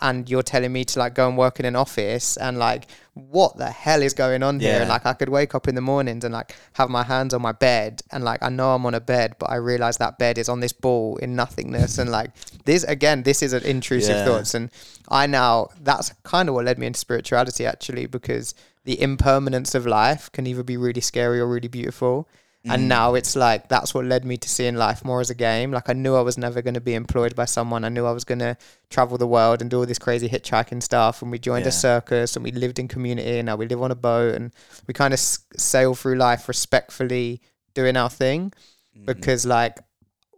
and 0.01 0.29
you're 0.31 0.43
telling 0.43 0.73
me 0.73 0.85
to 0.85 0.99
like 0.99 1.15
go 1.15 1.29
and 1.29 1.37
work 1.37 1.59
in 1.61 1.67
an 1.67 1.77
office, 1.77 2.37
and 2.37 2.59
like 2.59 2.87
what 3.15 3.57
the 3.57 3.71
hell 3.71 4.03
is 4.03 4.15
going 4.15 4.43
on 4.43 4.61
here? 4.61 4.71
Yeah. 4.75 4.81
And 4.81 4.89
like 4.89 5.05
I 5.05 5.13
could 5.13 5.29
wake 5.29 5.55
up 5.55 5.67
in 5.67 5.75
the 5.75 5.81
mornings 5.81 6.23
and 6.25 6.33
like 6.33 6.55
have 6.75 6.89
my 6.89 7.03
hands 7.03 7.35
on 7.35 7.43
my 7.43 7.53
bed, 7.53 8.03
and 8.13 8.23
like 8.25 8.43
I 8.43 8.49
know 8.49 8.75
I'm 8.75 8.87
on 8.87 8.95
a 8.95 9.01
bed, 9.01 9.35
but 9.39 9.51
I 9.51 9.57
realize 9.57 9.97
that 9.99 10.19
bed 10.19 10.39
is 10.39 10.49
on 10.49 10.61
this 10.61 10.73
ball 10.73 11.17
in 11.17 11.37
nothingness, 11.37 11.99
and 11.99 12.11
like 12.11 12.31
this 12.65 12.85
again, 12.85 13.23
this 13.25 13.43
is 13.43 13.53
an 13.53 13.65
intrusive 13.65 14.17
Yeah. 14.19 14.25
thoughts, 14.25 14.55
and 14.55 14.71
I 15.09 15.27
now 15.27 15.69
that's 15.81 16.13
kind 16.23 16.49
of 16.49 16.55
what 16.55 16.65
led 16.65 16.79
me 16.79 16.87
into 16.87 17.01
spirituality 17.01 17.67
actually 17.67 18.07
because 18.07 18.55
the 18.85 19.01
impermanence 19.01 19.75
of 19.75 19.87
life 19.87 20.31
can 20.33 20.47
either 20.47 20.63
be 20.63 20.77
really 20.77 21.01
scary 21.01 21.41
or 21.41 21.47
really 21.49 21.69
beautiful. 21.69 22.29
Mm. 22.69 22.75
And 22.75 22.89
now 22.89 23.15
it's 23.15 23.35
like 23.35 23.69
that's 23.69 23.95
what 23.95 24.05
led 24.05 24.25
me 24.25 24.37
to 24.37 24.49
seeing 24.49 24.77
life 24.77 25.05
more 25.05 25.21
as 25.21 25.31
a 25.31 25.35
game. 25.35 25.73
Like 25.73 25.89
I 25.89 25.93
knew 25.95 26.15
I 26.15 26.21
was 26.21 26.37
never 26.39 26.61
going 26.63 26.75
to 26.75 26.81
be 26.81 26.95
employed 26.95 27.35
by 27.35 27.47
someone. 27.47 27.85
I 27.85 27.89
knew 27.89 28.05
I 28.07 28.13
was 28.13 28.25
going 28.25 28.39
to 28.41 28.57
travel 28.91 29.19
the 29.19 29.27
world 29.27 29.61
and 29.61 29.71
do 29.71 29.79
all 29.79 29.87
this 29.87 29.99
crazy 29.99 30.29
hitchhiking 30.29 30.83
stuff. 30.83 31.23
And 31.23 31.31
we 31.31 31.39
joined 31.39 31.65
Yeah. 31.65 31.69
a 31.71 31.73
circus 31.73 32.37
and 32.37 32.45
we 32.45 32.53
lived 32.53 32.79
in 32.79 32.89
community. 32.89 33.39
And 33.39 33.47
now 33.47 33.57
we 33.57 33.67
live 33.67 33.83
on 33.83 33.91
a 33.91 33.95
boat 33.97 34.35
and 34.35 34.53
we 34.87 34.95
kind 34.95 35.15
of 35.15 35.19
s- 35.19 35.39
sail 35.57 35.95
through 35.95 36.17
life 36.17 36.49
respectfully 36.49 37.41
doing 37.75 37.97
our 37.97 38.11
thing 38.11 38.53
Mm. 38.97 39.07
because 39.07 39.45
like 39.47 39.79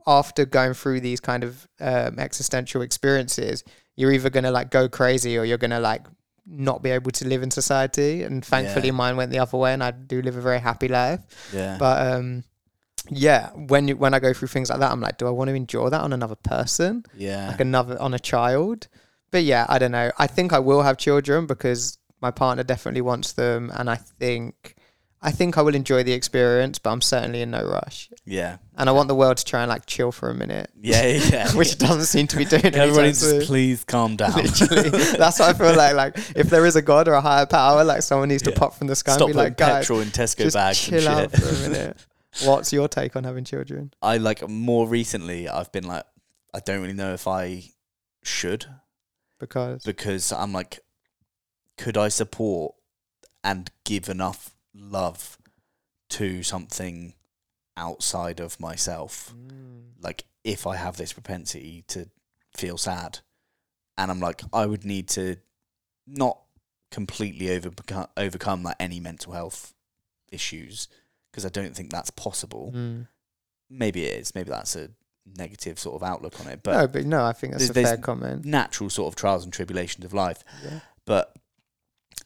after 0.06 0.44
going 0.44 0.74
through 0.74 1.00
these 1.00 1.20
kind 1.20 1.44
of 1.44 1.68
um, 1.80 2.18
existential 2.18 2.82
experiences 2.82 3.62
you're 3.96 4.12
either 4.12 4.30
going 4.30 4.44
to 4.44 4.50
like 4.50 4.70
go 4.70 4.88
crazy 4.88 5.36
or 5.38 5.44
you're 5.44 5.58
going 5.58 5.70
to 5.70 5.78
like 5.80 6.02
not 6.47 6.82
be 6.82 6.91
able 6.91 7.11
to 7.11 7.26
live 7.26 7.43
in 7.43 7.51
society 7.51 8.22
and 8.22 8.45
thankfully 8.45 8.86
Yeah. 8.88 8.93
mine 8.93 9.16
went 9.16 9.30
the 9.30 9.38
other 9.38 9.57
way 9.59 9.72
and 9.72 9.82
i 9.82 9.91
do 9.91 10.20
live 10.22 10.36
a 10.36 10.41
very 10.41 10.61
happy 10.61 10.88
life 10.88 11.20
yeah. 11.53 11.76
but 11.78 12.14
um 12.14 12.45
yeah 13.09 13.51
when 13.55 13.88
you 13.88 13.97
when 13.97 14.14
i 14.14 14.18
go 14.20 14.32
through 14.32 14.49
things 14.49 14.70
like 14.70 14.78
that 14.80 14.93
i'm 14.93 15.01
like 15.01 15.18
do 15.18 15.26
i 15.26 15.30
want 15.30 15.49
to 15.49 15.55
endure 15.55 15.91
that 15.91 16.01
on 16.03 16.12
another 16.12 16.34
person 16.36 17.05
yeah. 17.16 17.49
like 17.49 17.61
another 17.61 18.01
on 18.01 18.14
a 18.14 18.18
child 18.18 18.88
but 19.30 19.43
yeah 19.43 19.64
i 19.68 19.78
don't 19.78 19.93
know 19.93 20.11
i 20.18 20.26
think 20.26 20.53
i 20.53 20.59
will 20.59 20.82
have 20.82 20.97
children 20.97 21.47
because 21.47 21.99
my 22.20 22.30
partner 22.30 22.62
definitely 22.62 23.01
wants 23.01 23.32
them 23.32 23.70
and 23.74 23.88
i 23.88 23.97
think 23.97 24.76
i 25.22 25.30
think 25.30 25.58
i 25.58 25.62
will 25.62 25.74
enjoy 25.74 26.02
the 26.02 26.12
experience 26.12 26.78
but 26.78 26.90
i'm 26.90 27.00
certainly 27.00 27.42
in 27.42 27.50
no 27.50 27.64
rush 27.64 28.10
yeah. 28.30 28.58
and 28.76 28.88
I 28.88 28.92
want 28.92 29.08
the 29.08 29.14
world 29.14 29.38
to 29.38 29.44
try 29.44 29.62
and 29.62 29.68
like 29.68 29.86
chill 29.86 30.12
for 30.12 30.30
a 30.30 30.34
minute, 30.34 30.70
Yeah. 30.80 31.04
Yeah. 31.04 31.52
which 31.54 31.72
it 31.72 31.78
doesn't 31.80 32.04
seem 32.04 32.28
to 32.28 32.36
be 32.36 32.44
doing. 32.44 32.64
Everybody 32.64 33.08
just 33.08 33.22
soon. 33.22 33.42
please 33.42 33.82
calm 33.82 34.14
down. 34.14 34.32
Literally, 34.36 34.90
that's 34.90 35.40
what 35.40 35.48
I 35.48 35.52
feel 35.52 35.76
like. 35.76 35.94
Like 35.96 36.16
if 36.36 36.48
there 36.48 36.64
is 36.64 36.76
a 36.76 36.82
god 36.82 37.08
or 37.08 37.14
a 37.14 37.20
higher 37.20 37.46
power, 37.46 37.82
like 37.82 38.02
someone 38.02 38.28
needs 38.28 38.42
to 38.44 38.52
pop 38.52 38.74
from 38.74 38.86
the 38.86 38.94
sky 38.94 39.14
Stop 39.14 39.28
and 39.28 39.34
be 39.34 39.36
like, 39.36 39.56
guys, 39.56 39.82
petrol 39.82 40.00
in 40.00 40.08
Tesco 40.08 40.44
just 40.44 40.54
bags 40.54 40.80
chill 40.80 40.98
and 40.98 41.08
out 41.08 41.30
shit. 41.32 41.40
for 41.40 41.48
a 41.48 41.68
minute. 41.68 42.06
What's 42.44 42.72
your 42.72 42.86
take 42.86 43.16
on 43.16 43.24
having 43.24 43.44
children? 43.44 43.92
I 44.00 44.18
like 44.18 44.48
more 44.48 44.86
recently. 44.86 45.48
I've 45.48 45.72
been 45.72 45.88
like, 45.88 46.04
I 46.54 46.60
don't 46.60 46.80
really 46.80 46.94
know 46.94 47.12
if 47.12 47.26
I 47.26 47.64
should 48.22 48.66
Because 49.40 49.82
because 49.82 50.30
I'm 50.30 50.52
like, 50.52 50.78
could 51.76 51.96
I 51.96 52.08
support 52.08 52.76
and 53.42 53.70
give 53.84 54.08
enough 54.08 54.54
love 54.80 55.38
to 56.10 56.42
something 56.42 57.14
outside 57.76 58.40
of 58.40 58.58
myself? 58.58 59.34
Like, 60.00 60.24
if 60.44 60.66
I 60.66 60.76
have 60.76 60.96
this 60.96 61.12
propensity 61.12 61.84
to 61.88 62.08
feel 62.56 62.78
sad, 62.78 63.20
and 63.98 64.10
I'm 64.10 64.20
like, 64.20 64.42
I 64.52 64.66
would 64.66 64.84
need 64.84 65.08
to 65.10 65.36
not 66.06 66.38
completely 66.90 67.50
overcome 67.50 68.06
overcome 68.16 68.64
like 68.64 68.74
any 68.80 68.98
mental 68.98 69.32
health 69.32 69.74
issues 70.32 70.88
because 71.30 71.46
I 71.46 71.48
don't 71.48 71.76
think 71.76 71.90
that's 71.90 72.10
possible. 72.10 72.72
Mm. 72.74 73.06
Maybe 73.68 74.04
it 74.04 74.18
is. 74.18 74.34
Maybe 74.34 74.50
that's 74.50 74.74
a 74.74 74.90
negative 75.36 75.78
sort 75.78 75.94
of 75.94 76.02
outlook 76.02 76.40
on 76.40 76.48
it, 76.48 76.60
but 76.62 76.72
no, 76.72 76.88
but 76.88 77.04
no, 77.06 77.24
I 77.24 77.32
think 77.32 77.52
that's 77.52 77.68
a 77.68 77.74
fair 77.74 77.98
comment. 77.98 78.44
natural 78.44 78.90
sort 78.90 79.12
of 79.12 79.16
trials 79.16 79.44
and 79.44 79.52
tribulations 79.52 80.04
of 80.04 80.12
life. 80.12 80.42
Yeah. 80.64 80.80
But 81.06 81.36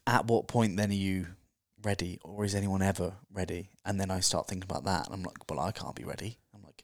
at 0.06 0.26
what 0.26 0.48
point 0.48 0.76
then 0.76 0.90
are 0.90 0.94
you 0.94 1.26
ready, 1.84 2.18
or 2.22 2.44
is 2.44 2.54
anyone 2.54 2.82
ever 2.82 3.14
ready? 3.32 3.70
And 3.84 4.00
then 4.00 4.10
I 4.10 4.20
start 4.20 4.48
thinking 4.48 4.68
about 4.68 4.84
that, 4.84 5.06
and 5.06 5.14
I'm 5.14 5.22
like, 5.22 5.50
well, 5.50 5.60
I 5.60 5.72
can't 5.72 5.94
be 5.94 6.04
ready. 6.04 6.38
I'm 6.54 6.62
like, 6.62 6.82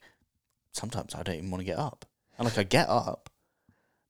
sometimes 0.72 1.14
I 1.14 1.22
don't 1.22 1.36
even 1.36 1.51
want 1.51 1.61
to 1.61 1.66
get 1.66 1.78
up, 1.78 2.05
and 2.38 2.44
like 2.46 2.59
I 2.59 2.62
get 2.64 2.88
up. 2.88 3.30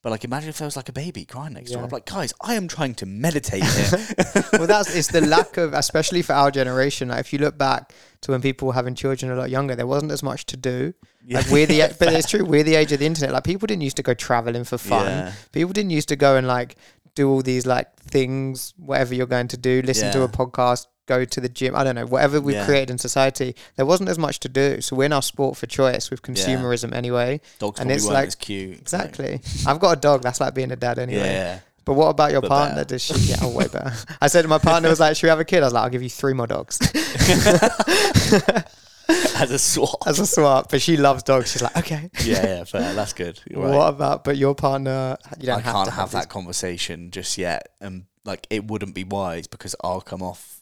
But 0.02 0.10
like, 0.10 0.24
imagine 0.24 0.48
if 0.48 0.56
there 0.56 0.66
was 0.66 0.76
like 0.76 0.88
a 0.88 0.94
baby 0.94 1.26
crying 1.26 1.52
next 1.52 1.72
door. 1.72 1.80
Yeah. 1.80 1.84
I'm 1.84 1.90
like, 1.90 2.06
guys, 2.06 2.32
I 2.40 2.54
am 2.54 2.68
trying 2.68 2.94
to 2.96 3.06
meditate 3.06 3.62
here. 3.62 4.06
well, 4.54 4.66
that's 4.66 4.96
it's 4.96 5.08
the 5.08 5.20
lack 5.20 5.58
of, 5.58 5.74
especially 5.74 6.22
for 6.22 6.32
our 6.32 6.50
generation. 6.50 7.08
Like 7.08 7.20
if 7.20 7.34
you 7.34 7.38
look 7.38 7.58
back 7.58 7.92
to 8.22 8.30
when 8.30 8.40
people 8.40 8.68
were 8.68 8.72
having 8.72 8.94
children 8.94 9.30
a 9.30 9.34
lot 9.34 9.50
younger, 9.50 9.76
there 9.76 9.86
wasn't 9.86 10.12
as 10.12 10.22
much 10.22 10.46
to 10.46 10.56
do. 10.56 10.94
Yeah. 11.22 11.38
Like 11.38 11.50
we're 11.50 11.66
the, 11.66 11.94
but 11.98 12.14
it's 12.14 12.30
true, 12.30 12.46
we're 12.46 12.62
the 12.62 12.76
age 12.76 12.92
of 12.92 13.00
the 13.00 13.04
internet. 13.04 13.34
Like 13.34 13.44
people 13.44 13.66
didn't 13.66 13.82
used 13.82 13.98
to 13.98 14.02
go 14.02 14.14
traveling 14.14 14.64
for 14.64 14.78
fun. 14.78 15.34
People 15.52 15.74
didn't 15.74 15.90
used 15.90 16.08
to 16.08 16.16
go 16.16 16.36
and 16.36 16.46
like 16.46 16.76
do 17.14 17.28
all 17.30 17.42
these 17.42 17.66
like 17.66 17.94
things, 18.00 18.74
whatever 18.76 19.14
you're 19.14 19.26
going 19.26 19.48
to 19.48 19.56
do, 19.56 19.82
listen 19.84 20.12
to 20.12 20.22
a 20.22 20.28
podcast, 20.28 20.86
go 21.06 21.24
to 21.24 21.40
the 21.40 21.48
gym. 21.48 21.74
I 21.74 21.82
don't 21.84 21.94
know, 21.96 22.06
whatever 22.06 22.40
we've 22.40 22.54
Yeah. 22.56 22.64
created 22.66 22.90
in 22.90 22.98
society. 22.98 23.54
There 23.76 23.86
wasn't 23.86 24.08
as 24.08 24.18
much 24.18 24.40
to 24.40 24.48
do. 24.48 24.80
So 24.80 24.94
we're 24.96 25.08
now 25.08 25.20
sport 25.20 25.56
for 25.56 25.66
choice 25.66 26.10
with 26.10 26.22
consumerism 26.22 26.94
anyway. 26.94 27.40
Dogs 27.58 27.80
And 27.80 27.90
it's 27.90 28.06
like- 28.06 28.28
as 28.28 28.34
cute. 28.36 28.78
Exactly. 28.78 29.40
I've 29.66 29.80
got 29.80 29.98
a 29.98 30.00
dog. 30.00 30.22
That's 30.22 30.40
like 30.40 30.54
being 30.54 30.70
a 30.72 30.76
dad 30.76 30.98
anyway. 30.98 31.22
Yeah. 31.32 31.58
But 31.84 31.94
what 31.94 32.08
about 32.08 32.30
your 32.30 32.42
But 32.42 32.48
partner? 32.50 32.74
better. 32.76 32.88
Does 32.94 33.02
she? 33.02 33.14
Yeah, 33.14 33.36
oh, 33.42 33.48
way 33.50 33.66
better. 33.66 33.92
I 34.20 34.28
said 34.28 34.46
my 34.46 34.58
partner 34.58 34.88
was 34.90 35.00
like, 35.00 35.16
"Should 35.16 35.24
we 35.24 35.30
have 35.30 35.40
a 35.40 35.44
kid?" 35.44 35.62
I 35.62 35.66
was 35.66 35.72
like, 35.72 35.82
"I'll 35.84 35.90
give 35.90 36.02
you 36.02 36.10
three 36.10 36.34
more 36.34 36.46
dogs 36.46 36.78
As 39.36 39.50
a 39.50 39.58
swap. 39.58 39.98
as 40.06 40.18
a 40.18 40.26
swap." 40.26 40.70
But 40.70 40.80
she 40.82 40.96
loves 40.96 41.22
dogs. 41.22 41.52
She's 41.52 41.62
like, 41.62 41.76
"Okay." 41.76 42.10
yeah, 42.24 42.46
yeah, 42.46 42.64
fair. 42.64 42.94
That's 42.94 43.12
good. 43.12 43.40
Right. 43.50 43.74
What 43.76 43.88
about? 43.88 44.24
But 44.24 44.36
your 44.36 44.54
partner, 44.54 45.16
you 45.38 45.46
don't 45.46 45.58
I 45.58 45.60
have 45.60 45.74
can't 45.74 45.88
to 45.88 45.94
have, 45.94 46.10
these- 46.10 46.20
that 46.20 46.28
conversation 46.28 47.10
just 47.10 47.36
yet. 47.38 47.68
And 47.80 48.04
like, 48.24 48.46
it 48.50 48.66
wouldn't 48.66 48.94
be 48.94 49.04
wise 49.04 49.46
because 49.46 49.74
I'll 49.82 50.00
come 50.00 50.22
off 50.22 50.60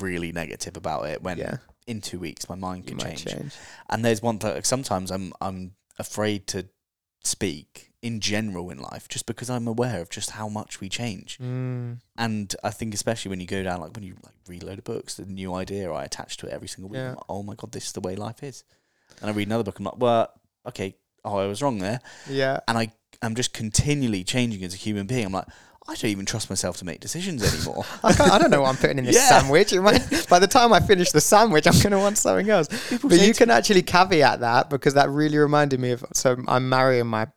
really 0.00 0.32
negative 0.32 0.76
about 0.76 1.06
it 1.06 1.22
when 1.22 1.38
Yeah, 1.38 1.56
in 1.86 2.00
two 2.00 2.18
weeks 2.18 2.48
my 2.48 2.54
mind 2.56 2.86
can 2.86 2.98
change. 2.98 3.24
change. 3.24 3.52
And 3.90 4.04
there's 4.04 4.22
one 4.22 4.38
thing. 4.38 4.62
Sometimes 4.64 5.10
I'm 5.10 5.32
I'm 5.40 5.72
afraid 5.98 6.46
to 6.48 6.66
speak 7.24 7.91
in 8.02 8.18
general 8.20 8.68
in 8.70 8.78
life 8.78 9.08
just 9.08 9.26
because 9.26 9.48
I'm 9.48 9.68
aware 9.68 10.00
of 10.02 10.10
just 10.10 10.30
how 10.30 10.48
much 10.48 10.80
we 10.80 10.88
change. 10.88 11.38
Mm, 11.38 11.98
And 12.18 12.54
I 12.64 12.70
think 12.70 12.94
especially 12.94 13.30
when 13.30 13.40
you 13.40 13.46
go 13.46 13.62
down 13.62 13.80
like 13.80 13.94
when 13.94 14.02
you 14.04 14.16
like 14.24 14.34
read 14.48 14.62
a 14.64 14.66
load 14.66 14.78
of 14.78 14.84
books, 14.84 15.14
the 15.14 15.24
new 15.24 15.54
idea 15.54 15.90
I 15.92 16.04
attach 16.04 16.36
to 16.38 16.46
it 16.46 16.52
every 16.52 16.68
single 16.68 16.90
week. 16.90 16.98
Yeah. 16.98 17.10
like, 17.10 17.24
oh 17.28 17.42
my 17.42 17.54
god, 17.54 17.70
this 17.72 17.86
is 17.86 17.92
the 17.92 18.00
way 18.00 18.16
life 18.16 18.42
is. 18.42 18.64
And 19.20 19.30
I 19.30 19.32
read 19.32 19.46
another 19.46 19.62
book. 19.64 19.78
I'm 19.78 19.84
like, 19.84 19.98
well, 19.98 20.28
okay, 20.66 20.96
oh 21.24 21.36
I 21.38 21.46
was 21.46 21.62
wrong 21.62 21.78
there 21.78 22.00
yeah, 22.28 22.58
and 22.66 22.76
I 22.76 22.90
I'm 23.22 23.34
just 23.36 23.52
continually 23.52 24.24
changing 24.24 24.64
as 24.64 24.74
a 24.74 24.76
human 24.76 25.06
being. 25.06 25.26
I'm 25.26 25.32
like, 25.32 25.46
I 25.86 25.94
don't 25.94 26.10
even 26.10 26.26
trust 26.26 26.50
myself 26.50 26.76
to 26.78 26.84
make 26.84 26.98
decisions 27.00 27.42
anymore. 27.42 27.84
I, 28.02 28.12
can't, 28.14 28.32
I 28.32 28.38
don't 28.38 28.50
know 28.50 28.62
what 28.62 28.70
I'm 28.70 28.76
putting 28.76 28.98
in 28.98 29.04
this 29.04 29.14
Yeah. 29.22 29.40
sandwich. 29.40 29.72
Might, 29.74 30.26
by 30.30 30.40
the 30.40 30.46
time 30.48 30.72
I 30.72 30.80
finish 30.80 31.12
the 31.12 31.20
sandwich, 31.20 31.66
I'm 31.68 31.74
going 31.74 31.90
to 31.92 31.98
want 31.98 32.18
something 32.18 32.48
else. 32.50 32.66
People 32.88 33.10
but 33.10 33.20
you 33.20 33.32
can 33.34 33.50
actually 33.50 33.82
caveat 33.82 34.40
that 34.40 34.70
because 34.70 34.94
that 34.94 35.08
really 35.10 35.38
reminded 35.38 35.78
me 35.78 35.90
of. 35.92 36.04
So 36.14 36.36
I'm 36.48 36.68
marrying 36.68 37.06
my 37.06 37.28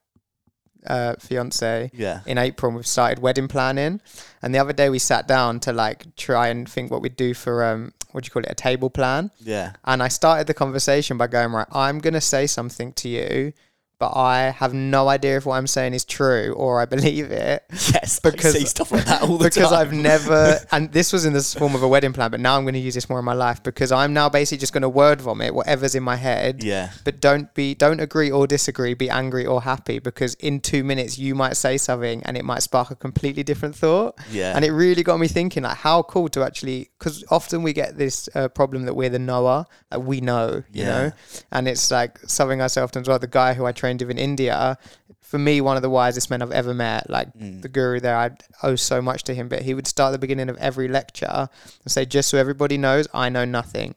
uh, 0.87 1.15
fiance 1.19 1.91
yeah. 1.93 2.21
in 2.25 2.37
April, 2.37 2.69
and 2.69 2.75
we've 2.77 2.87
started 2.87 3.19
wedding 3.19 3.47
planning. 3.47 4.01
And 4.41 4.53
the 4.53 4.59
other 4.59 4.73
day 4.73 4.89
we 4.89 4.99
sat 4.99 5.27
down 5.27 5.59
to 5.61 5.73
like 5.73 6.15
try 6.15 6.47
and 6.47 6.69
think 6.69 6.91
what 6.91 7.01
we'd 7.01 7.15
do 7.15 7.33
for 7.33 7.63
um, 7.63 7.93
what 8.11 8.23
do 8.23 8.27
you 8.27 8.31
call 8.31 8.43
it, 8.43 8.51
a 8.51 8.55
table 8.55 8.89
plan. 8.89 9.29
Yeah. 9.39 9.73
And 9.83 10.01
I 10.01 10.07
started 10.07 10.47
the 10.47 10.53
conversation 10.53 11.17
by 11.17 11.27
going, 11.27 11.51
right, 11.51 11.67
I'm 11.71 11.99
going 11.99 12.13
to 12.13 12.21
say 12.21 12.47
something 12.47 12.93
to 12.93 13.09
you, 13.09 13.53
but 13.99 14.11
I 14.15 14.51
have 14.51 14.73
no 14.73 15.07
idea 15.07 15.37
if 15.37 15.45
what 15.45 15.55
I'm 15.55 15.67
saying 15.67 15.93
is 15.93 16.03
true 16.05 16.53
or 16.57 16.81
I 16.81 16.85
believe 16.85 17.31
it 17.31 17.63
Yes. 17.71 18.19
Because- 18.19 18.55
I 18.55 18.59
say 18.59 18.65
stuff 18.65 18.91
like 18.91 19.05
that 19.05 19.21
all 19.21 19.37
the 19.37 19.45
because 19.45 19.69
time. 19.69 19.79
I've 19.79 19.93
never, 19.93 20.59
and 20.71 20.91
this 20.91 21.13
was 21.13 21.25
in 21.25 21.33
the 21.33 21.41
form 21.41 21.75
of 21.75 21.83
a 21.83 21.87
wedding 21.87 22.13
plan, 22.13 22.31
but 22.31 22.39
now 22.39 22.57
I'm 22.57 22.63
going 22.63 22.73
to 22.73 22.79
use 22.79 22.93
this 22.95 23.09
more 23.09 23.19
in 23.19 23.25
my 23.25 23.33
life 23.33 23.63
because 23.63 23.91
I'm 23.91 24.13
now 24.13 24.29
basically 24.29 24.59
just 24.59 24.73
going 24.73 24.81
to 24.83 24.89
word 24.89 25.21
vomit 25.21 25.53
whatever's 25.53 25.95
in 25.95 26.03
my 26.03 26.15
head. 26.15 26.63
Yeah. 26.63 26.91
But 27.03 27.19
don't 27.21 27.53
be, 27.53 27.73
don't 27.75 27.99
agree 27.99 28.31
or 28.31 28.47
disagree. 28.47 28.93
Be 28.93 29.09
angry 29.09 29.45
or 29.45 29.61
happy 29.61 29.99
because 29.99 30.33
in 30.35 30.59
two 30.59 30.83
minutes 30.83 31.17
you 31.17 31.35
might 31.35 31.55
say 31.57 31.77
something 31.77 32.21
and 32.23 32.37
it 32.37 32.45
might 32.45 32.63
spark 32.63 32.91
a 32.91 32.95
completely 32.95 33.43
different 33.43 33.75
thought. 33.75 34.17
Yeah. 34.31 34.53
And 34.55 34.63
it 34.65 34.71
really 34.71 35.03
got 35.03 35.17
me 35.19 35.27
thinking, 35.27 35.63
like, 35.63 35.77
how 35.77 36.03
cool 36.03 36.29
to 36.29 36.43
actually, 36.43 36.89
because 36.99 37.23
often 37.29 37.63
we 37.63 37.73
get 37.73 37.97
this 37.97 38.27
uh, 38.35 38.47
problem 38.49 38.83
that 38.85 38.93
we're 38.93 39.09
the 39.09 39.19
knower, 39.19 39.65
like 39.91 40.01
we 40.01 40.21
know, 40.21 40.63
you 40.71 40.83
Yeah. 40.83 40.85
know, 40.89 41.11
and 41.51 41.67
it's 41.67 41.91
like 41.91 42.19
something 42.19 42.61
I 42.61 42.67
say 42.67 42.81
often 42.81 43.01
as 43.01 43.07
well. 43.07 43.19
The 43.19 43.27
guy 43.27 43.53
who 43.53 43.65
I 43.65 43.71
trained 43.85 44.01
with 44.01 44.11
in 44.11 44.17
India, 44.17 44.77
for 45.21 45.37
me, 45.37 45.61
one 45.61 45.75
of 45.75 45.81
the 45.83 45.89
wisest 45.89 46.29
men 46.29 46.41
I've 46.41 46.51
ever 46.51 46.73
met, 46.73 47.09
like 47.09 47.29
Mm. 47.33 47.61
the 47.61 47.69
guru 47.69 47.99
there, 47.99 48.17
I 48.17 48.31
owe 48.63 48.75
so 48.75 49.01
much 49.01 49.23
to 49.23 49.33
him. 49.35 49.47
But 49.47 49.61
he 49.63 49.73
would 49.73 49.87
start 49.87 50.09
at 50.09 50.13
the 50.13 50.19
beginning 50.25 50.49
of 50.49 50.57
every 50.57 50.87
lecture 50.87 51.49
and 51.83 51.91
say, 51.95 52.05
just 52.05 52.29
so 52.29 52.37
everybody 52.37 52.77
knows, 52.77 53.07
I 53.13 53.29
know 53.29 53.45
nothing. 53.45 53.95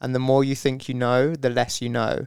And 0.00 0.14
the 0.14 0.18
more 0.30 0.42
you 0.44 0.54
think 0.54 0.88
you 0.88 0.94
know, 0.94 1.34
the 1.34 1.50
less 1.50 1.80
you 1.82 1.88
know. 1.88 2.26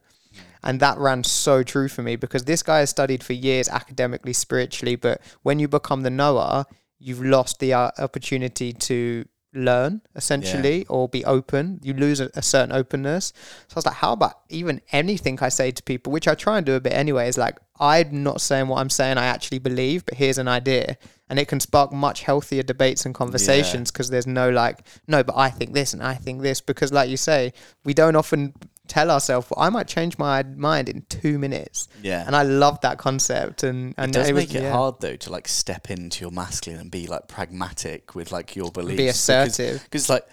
And 0.63 0.79
that 0.79 0.97
ran 0.97 1.23
so 1.23 1.63
true 1.63 1.87
for 1.87 2.01
me 2.03 2.15
because 2.15 2.43
this 2.45 2.63
guy 2.63 2.79
has 2.79 2.89
studied 2.89 3.23
for 3.23 3.33
years 3.33 3.69
academically, 3.69 4.33
spiritually, 4.33 4.95
but 4.95 5.21
when 5.43 5.59
you 5.59 5.67
become 5.67 6.01
the 6.01 6.09
knower, 6.09 6.65
you've 6.99 7.23
lost 7.23 7.59
the 7.59 7.71
uh, 7.73 7.91
opportunity 7.99 8.73
to 8.73 9.25
learn 9.57 10.01
essentially 10.15 10.85
or 10.87 11.09
be 11.09 11.25
open. 11.25 11.79
You 11.83 11.93
lose 11.93 12.19
a, 12.19 12.29
a 12.35 12.41
certain 12.41 12.71
openness. 12.73 13.33
So 13.67 13.75
I 13.75 13.77
was 13.77 13.85
like, 13.85 13.95
how 13.95 14.13
about 14.13 14.39
even 14.49 14.81
anything 14.91 15.39
I 15.41 15.49
say 15.49 15.71
to 15.71 15.83
people, 15.83 16.11
which 16.11 16.27
I 16.27 16.35
try 16.35 16.57
and 16.57 16.65
do 16.65 16.75
a 16.75 16.79
bit 16.79 16.93
anyway, 16.93 17.27
is 17.27 17.37
like, 17.37 17.57
I'm 17.79 18.23
not 18.23 18.41
saying 18.41 18.67
what 18.67 18.79
I'm 18.79 18.89
saying 18.89 19.17
I 19.17 19.25
actually 19.25 19.59
believe, 19.59 20.05
but 20.05 20.15
here's 20.15 20.37
an 20.37 20.47
idea. 20.47 20.97
And 21.29 21.37
it 21.37 21.47
can 21.47 21.59
spark 21.59 21.91
much 21.91 22.21
healthier 22.21 22.63
debates 22.63 23.05
and 23.05 23.13
conversations 23.13 23.91
because 23.91 24.09
there's 24.09 24.27
no 24.27 24.49
like, 24.49 24.79
no, 25.07 25.23
but 25.23 25.35
I 25.35 25.49
think 25.49 25.73
this 25.73 25.93
and 25.93 26.01
I 26.01 26.13
think 26.13 26.41
this. 26.41 26.61
Because, 26.61 26.93
like 26.93 27.09
you 27.09 27.17
say, 27.17 27.51
we 27.83 27.93
don't 27.93 28.15
often 28.15 28.53
tell 28.87 29.11
ourselves, 29.11 29.47
well, 29.49 29.65
I 29.65 29.69
might 29.69 29.87
change 29.87 30.17
my 30.17 30.43
mind 30.43 30.89
in 30.89 31.03
two 31.09 31.37
minutes. 31.39 31.87
Yeah. 32.01 32.23
And 32.25 32.35
I 32.35 32.43
love 32.43 32.81
that 32.81 32.97
concept. 32.97 33.63
And, 33.63 33.93
and 33.97 34.11
it 34.11 34.13
does 34.19 34.31
was- 34.31 34.43
make 34.47 34.55
it 34.55 34.63
yeah. 34.63 34.71
hard 34.71 34.95
though 34.99 35.15
to 35.15 35.31
like 35.31 35.47
step 35.47 35.89
into 35.89 36.21
your 36.21 36.31
masculine 36.31 36.81
and 36.81 36.91
be 36.91 37.07
like 37.07 37.27
pragmatic 37.27 38.15
with 38.15 38.31
like 38.31 38.55
your 38.55 38.71
beliefs. 38.71 38.97
Be 38.97 39.07
assertive. 39.07 39.83
Because 39.83 40.03
it's 40.03 40.09
like, 40.09 40.25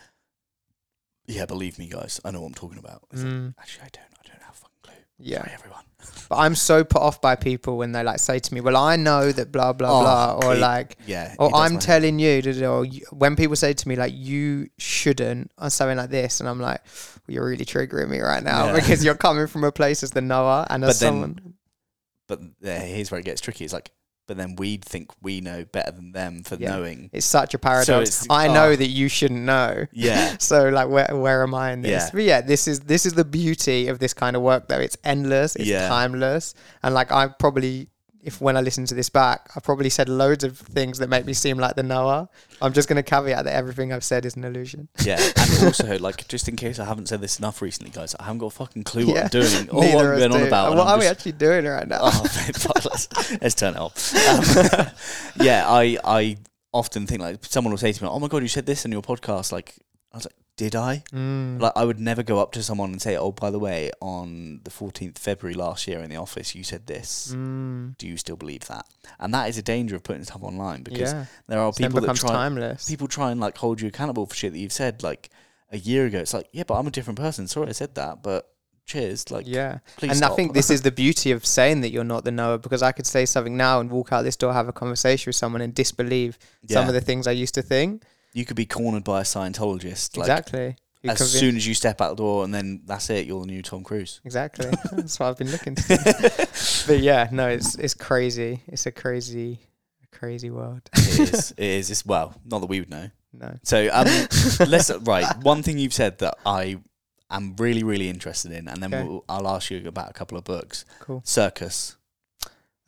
yeah, 1.26 1.46
believe 1.46 1.78
me, 1.78 1.86
guys, 1.88 2.20
I 2.24 2.30
know 2.30 2.40
what 2.42 2.48
I'm 2.48 2.54
talking 2.54 2.78
about. 2.78 3.02
It's 3.12 3.22
like, 3.22 3.32
Mm. 3.32 3.54
actually, 3.58 3.84
I 3.84 3.88
don't. 3.92 4.04
I 4.24 4.28
don't 4.28 4.42
have 4.42 4.54
a 4.54 4.58
fucking 4.58 4.76
clue. 4.82 4.94
Yeah. 5.18 5.38
Sorry, 5.38 5.52
everyone. 5.54 5.80
But 6.28 6.36
I'm 6.36 6.54
so 6.54 6.84
put 6.84 7.00
off 7.02 7.20
by 7.20 7.34
people 7.36 7.76
when 7.78 7.92
they 7.92 8.02
like 8.02 8.18
say 8.18 8.38
to 8.38 8.54
me, 8.54 8.60
"Well, 8.60 8.76
I 8.76 8.96
know 8.96 9.30
that 9.32 9.50
blah 9.52 9.72
blah 9.72 10.00
Oh, 10.00 10.02
blah," 10.40 10.48
or 10.48 10.54
it- 10.54 10.58
like, 10.58 10.96
Yeah. 11.06 11.34
"Or 11.38 11.54
I'm 11.54 11.72
head. 11.72 11.80
telling 11.82 12.18
you," 12.18 12.42
or 12.66 12.86
when 13.10 13.36
people 13.36 13.56
say 13.56 13.72
to 13.74 13.88
me 13.88 13.96
like, 13.96 14.12
"You 14.14 14.68
shouldn't," 14.78 15.50
or 15.58 15.70
something 15.70 15.96
like 15.98 16.10
this, 16.10 16.40
and 16.40 16.48
I'm 16.48 16.60
like, 16.60 16.80
"You're 17.26 17.46
really 17.46 17.64
triggering 17.64 18.08
me 18.08 18.20
right 18.20 18.42
now 18.42 18.66
Yeah. 18.66 18.72
because 18.74 19.04
you're 19.04 19.14
coming 19.14 19.46
from 19.46 19.64
a 19.64 19.72
place 19.72 20.02
as 20.02 20.10
the 20.10 20.20
knower 20.20 20.66
and 20.70 20.84
as 20.84 20.98
But 20.98 21.04
then- 21.04 21.12
someone." 21.12 21.54
But 22.26 22.40
here's 22.62 23.10
where 23.10 23.20
it 23.20 23.24
gets 23.26 23.40
tricky. 23.42 23.64
It's 23.64 23.74
like, 23.74 23.90
but 24.26 24.38
then 24.38 24.56
we'd 24.56 24.82
think 24.82 25.10
we 25.20 25.42
know 25.42 25.66
better 25.66 25.90
than 25.90 26.12
them 26.12 26.42
for 26.42 26.54
Yeah. 26.54 26.70
knowing. 26.70 27.10
It's 27.12 27.26
such 27.26 27.52
a 27.52 27.58
paradox. 27.58 28.08
it's- 28.22 28.26
I 28.30 28.48
know 28.48 28.68
oh. 28.70 28.76
that 28.76 28.86
you 28.86 29.08
shouldn't 29.08 29.42
know. 29.42 29.84
Yeah. 29.92 30.36
So 30.40 30.70
like, 30.70 30.88
where 30.88 31.08
where 31.14 31.42
am 31.42 31.54
I 31.54 31.72
in 31.72 31.82
this? 31.82 31.90
Yeah. 32.04 32.10
But 32.12 32.22
yeah, 32.22 32.40
this 32.40 32.66
is 32.66 32.80
this 32.80 33.04
is 33.04 33.12
the 33.12 33.24
beauty 33.26 33.88
of 33.88 33.98
this 33.98 34.14
kind 34.14 34.36
of 34.36 34.40
work. 34.42 34.68
Though 34.68 34.80
it's 34.80 34.96
endless, 35.04 35.54
it's 35.56 35.66
Yeah. 35.66 35.88
timeless, 35.88 36.54
and 36.82 36.94
like 36.94 37.12
I 37.12 37.28
probably. 37.28 37.88
If 38.24 38.40
when 38.40 38.56
I 38.56 38.62
listen 38.62 38.86
to 38.86 38.94
this 38.94 39.10
back, 39.10 39.50
I 39.54 39.60
probably 39.60 39.90
said 39.90 40.08
loads 40.08 40.44
of 40.44 40.56
things 40.58 40.98
that 40.98 41.08
make 41.10 41.26
me 41.26 41.34
seem 41.34 41.58
like 41.58 41.76
the 41.76 41.82
knower. 41.82 42.28
I'm 42.62 42.72
just 42.72 42.88
going 42.88 42.96
to 42.96 43.02
caveat 43.02 43.44
that 43.44 43.52
everything 43.54 43.92
I've 43.92 44.02
said 44.02 44.24
is 44.24 44.34
an 44.34 44.44
illusion. 44.44 44.88
Yeah, 45.04 45.20
and 45.36 45.50
also 45.66 45.98
like 45.98 46.26
just 46.26 46.48
in 46.48 46.56
case 46.56 46.78
I 46.78 46.86
haven't 46.86 47.08
said 47.08 47.20
this 47.20 47.38
enough 47.38 47.60
recently, 47.60 47.90
guys, 47.90 48.14
I 48.18 48.24
haven't 48.24 48.38
got 48.38 48.46
a 48.46 48.50
fucking 48.50 48.84
clue 48.84 49.06
what 49.08 49.16
Yeah. 49.16 49.22
I'm 49.24 49.28
doing 49.28 49.68
or 49.70 49.76
what 49.94 50.06
I'm 50.06 50.18
going 50.18 50.32
on 50.32 50.42
about. 50.46 50.70
What 50.76 50.86
I'm 50.86 50.94
are 50.94 50.98
we 50.98 51.06
actually 51.06 51.32
doing 51.32 51.66
right 51.66 51.86
now? 51.86 52.00
Oh, 52.14 52.22
let's, 52.84 53.08
let's 53.42 53.54
turn 53.54 53.74
it 53.74 53.80
off. 53.80 54.14
Um, 54.14 54.86
yeah, 55.44 55.64
I 55.68 55.98
I 56.04 56.36
often 56.72 57.06
think 57.06 57.20
like 57.20 57.44
someone 57.44 57.72
will 57.72 57.78
say 57.78 57.92
to 57.92 58.02
me, 58.02 58.08
"Oh 58.10 58.18
my 58.18 58.28
god, 58.28 58.42
you 58.42 58.48
said 58.48 58.66
this 58.66 58.84
in 58.84 58.92
your 58.92 59.02
podcast." 59.02 59.52
Like 59.52 59.74
I 60.12 60.16
was 60.16 60.24
like, 60.26 60.34
"Did 60.56 60.74
I?" 60.76 61.02
Mm. 61.12 61.60
Like 61.60 61.72
I 61.76 61.84
would 61.84 61.98
never 61.98 62.22
go 62.22 62.38
up 62.38 62.52
to 62.52 62.62
someone 62.62 62.92
and 62.92 63.02
say, 63.02 63.16
"Oh, 63.16 63.32
by 63.32 63.50
the 63.50 63.58
way, 63.58 63.90
on 64.00 64.60
the 64.64 64.70
14th 64.70 65.18
February 65.18 65.54
last 65.54 65.86
year 65.88 66.00
in 66.00 66.10
the 66.10 66.16
office, 66.16 66.54
you 66.54 66.62
said 66.64 66.86
this. 66.86 67.32
Mm. 67.34 67.96
Do 67.98 68.06
you 68.06 68.16
still 68.16 68.36
believe 68.36 68.66
that?" 68.68 68.86
And 69.18 69.32
that 69.34 69.48
is 69.48 69.58
a 69.58 69.62
danger 69.62 69.96
of 69.96 70.02
putting 70.02 70.24
stuff 70.24 70.42
online 70.42 70.82
because 70.82 71.12
Yeah. 71.12 71.26
there 71.48 71.60
are 71.60 71.72
people 71.72 72.00
that 72.00 72.16
try 72.16 72.30
timeless. 72.30 72.88
people 72.88 73.08
try 73.08 73.30
and 73.30 73.40
like 73.40 73.56
hold 73.58 73.80
you 73.80 73.88
accountable 73.88 74.26
for 74.26 74.34
shit 74.34 74.52
that 74.52 74.58
you've 74.58 74.72
said 74.72 75.02
like 75.02 75.30
a 75.72 75.78
year 75.78 76.06
ago. 76.06 76.18
It's 76.20 76.34
like, 76.34 76.48
yeah, 76.52 76.62
but 76.66 76.74
I'm 76.78 76.86
a 76.86 76.90
different 76.90 77.18
person. 77.18 77.48
Sorry, 77.48 77.68
I 77.68 77.72
said 77.72 77.94
that, 77.96 78.22
but 78.22 78.48
cheers. 78.86 79.30
Like, 79.30 79.46
yeah. 79.48 79.78
please 79.96 80.10
and 80.10 80.18
stop. 80.18 80.32
I 80.32 80.36
think 80.36 80.52
this 80.52 80.70
is 80.76 80.82
the 80.82 80.92
beauty 80.92 81.32
of 81.32 81.44
saying 81.44 81.80
that 81.80 81.90
you're 81.90 82.04
not 82.04 82.24
the 82.24 82.30
knower 82.30 82.58
because 82.58 82.82
I 82.82 82.92
could 82.92 83.06
say 83.06 83.24
something 83.26 83.56
now 83.56 83.80
and 83.80 83.90
walk 83.90 84.12
out 84.12 84.22
this 84.22 84.36
door, 84.36 84.52
have 84.52 84.68
a 84.68 84.72
conversation 84.72 85.30
with 85.30 85.36
someone 85.36 85.62
and 85.62 85.74
disbelieve 85.74 86.38
some 86.68 86.86
of 86.86 86.94
the 86.94 87.00
things 87.00 87.26
I 87.26 87.32
used 87.32 87.54
to 87.54 87.62
think. 87.62 88.02
You 88.34 88.44
could 88.44 88.56
be 88.56 88.66
cornered 88.66 89.04
by 89.04 89.20
a 89.20 89.24
Scientologist. 89.24 90.18
Like, 90.18 90.26
exactly. 90.26 90.76
As 91.06 91.30
soon 91.32 91.56
as 91.56 91.66
you 91.66 91.74
step 91.74 92.00
out 92.00 92.10
the 92.10 92.22
door, 92.22 92.44
and 92.44 92.52
then 92.52 92.82
that's 92.84 93.08
it. 93.10 93.26
You're 93.26 93.40
the 93.40 93.46
new 93.46 93.62
Tom 93.62 93.84
Cruise. 93.84 94.20
Exactly. 94.24 94.70
That's 94.92 95.20
what 95.20 95.26
I've 95.26 95.36
been 95.36 95.50
looking 95.50 95.74
to. 95.74 96.48
but 96.86 96.98
yeah, 97.00 97.28
no, 97.30 97.46
it's 97.46 97.74
it's 97.74 97.92
crazy. 97.92 98.62
It's 98.66 98.86
a 98.86 98.90
crazy, 98.90 99.60
crazy 100.12 100.48
world. 100.48 100.80
It 100.94 101.20
is. 101.34 101.50
It 101.58 101.64
is. 101.64 101.90
It's 101.90 102.06
well, 102.06 102.34
not 102.46 102.60
that 102.60 102.68
we 102.68 102.80
would 102.80 102.88
know. 102.88 103.10
No. 103.34 103.54
So 103.64 103.90
um, 103.92 104.06
let's 104.66 104.90
right. 105.02 105.26
One 105.42 105.62
thing 105.62 105.76
you've 105.76 105.92
said 105.92 106.20
that 106.20 106.38
I 106.46 106.78
am 107.30 107.54
really, 107.58 107.82
really 107.82 108.08
interested 108.08 108.52
in, 108.52 108.66
and 108.66 108.82
then 108.82 108.94
Okay. 108.94 109.06
we'll, 109.06 109.24
I'll 109.28 109.48
ask 109.48 109.70
you 109.70 109.86
about 109.86 110.08
a 110.08 110.14
couple 110.14 110.38
of 110.38 110.44
books. 110.44 110.86
Cool. 111.00 111.20
Circus. 111.26 111.96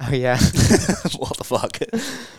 Oh 0.01 0.11
yeah. 0.13 0.39
what 1.19 1.37
the 1.37 1.45
fuck? 1.45 1.79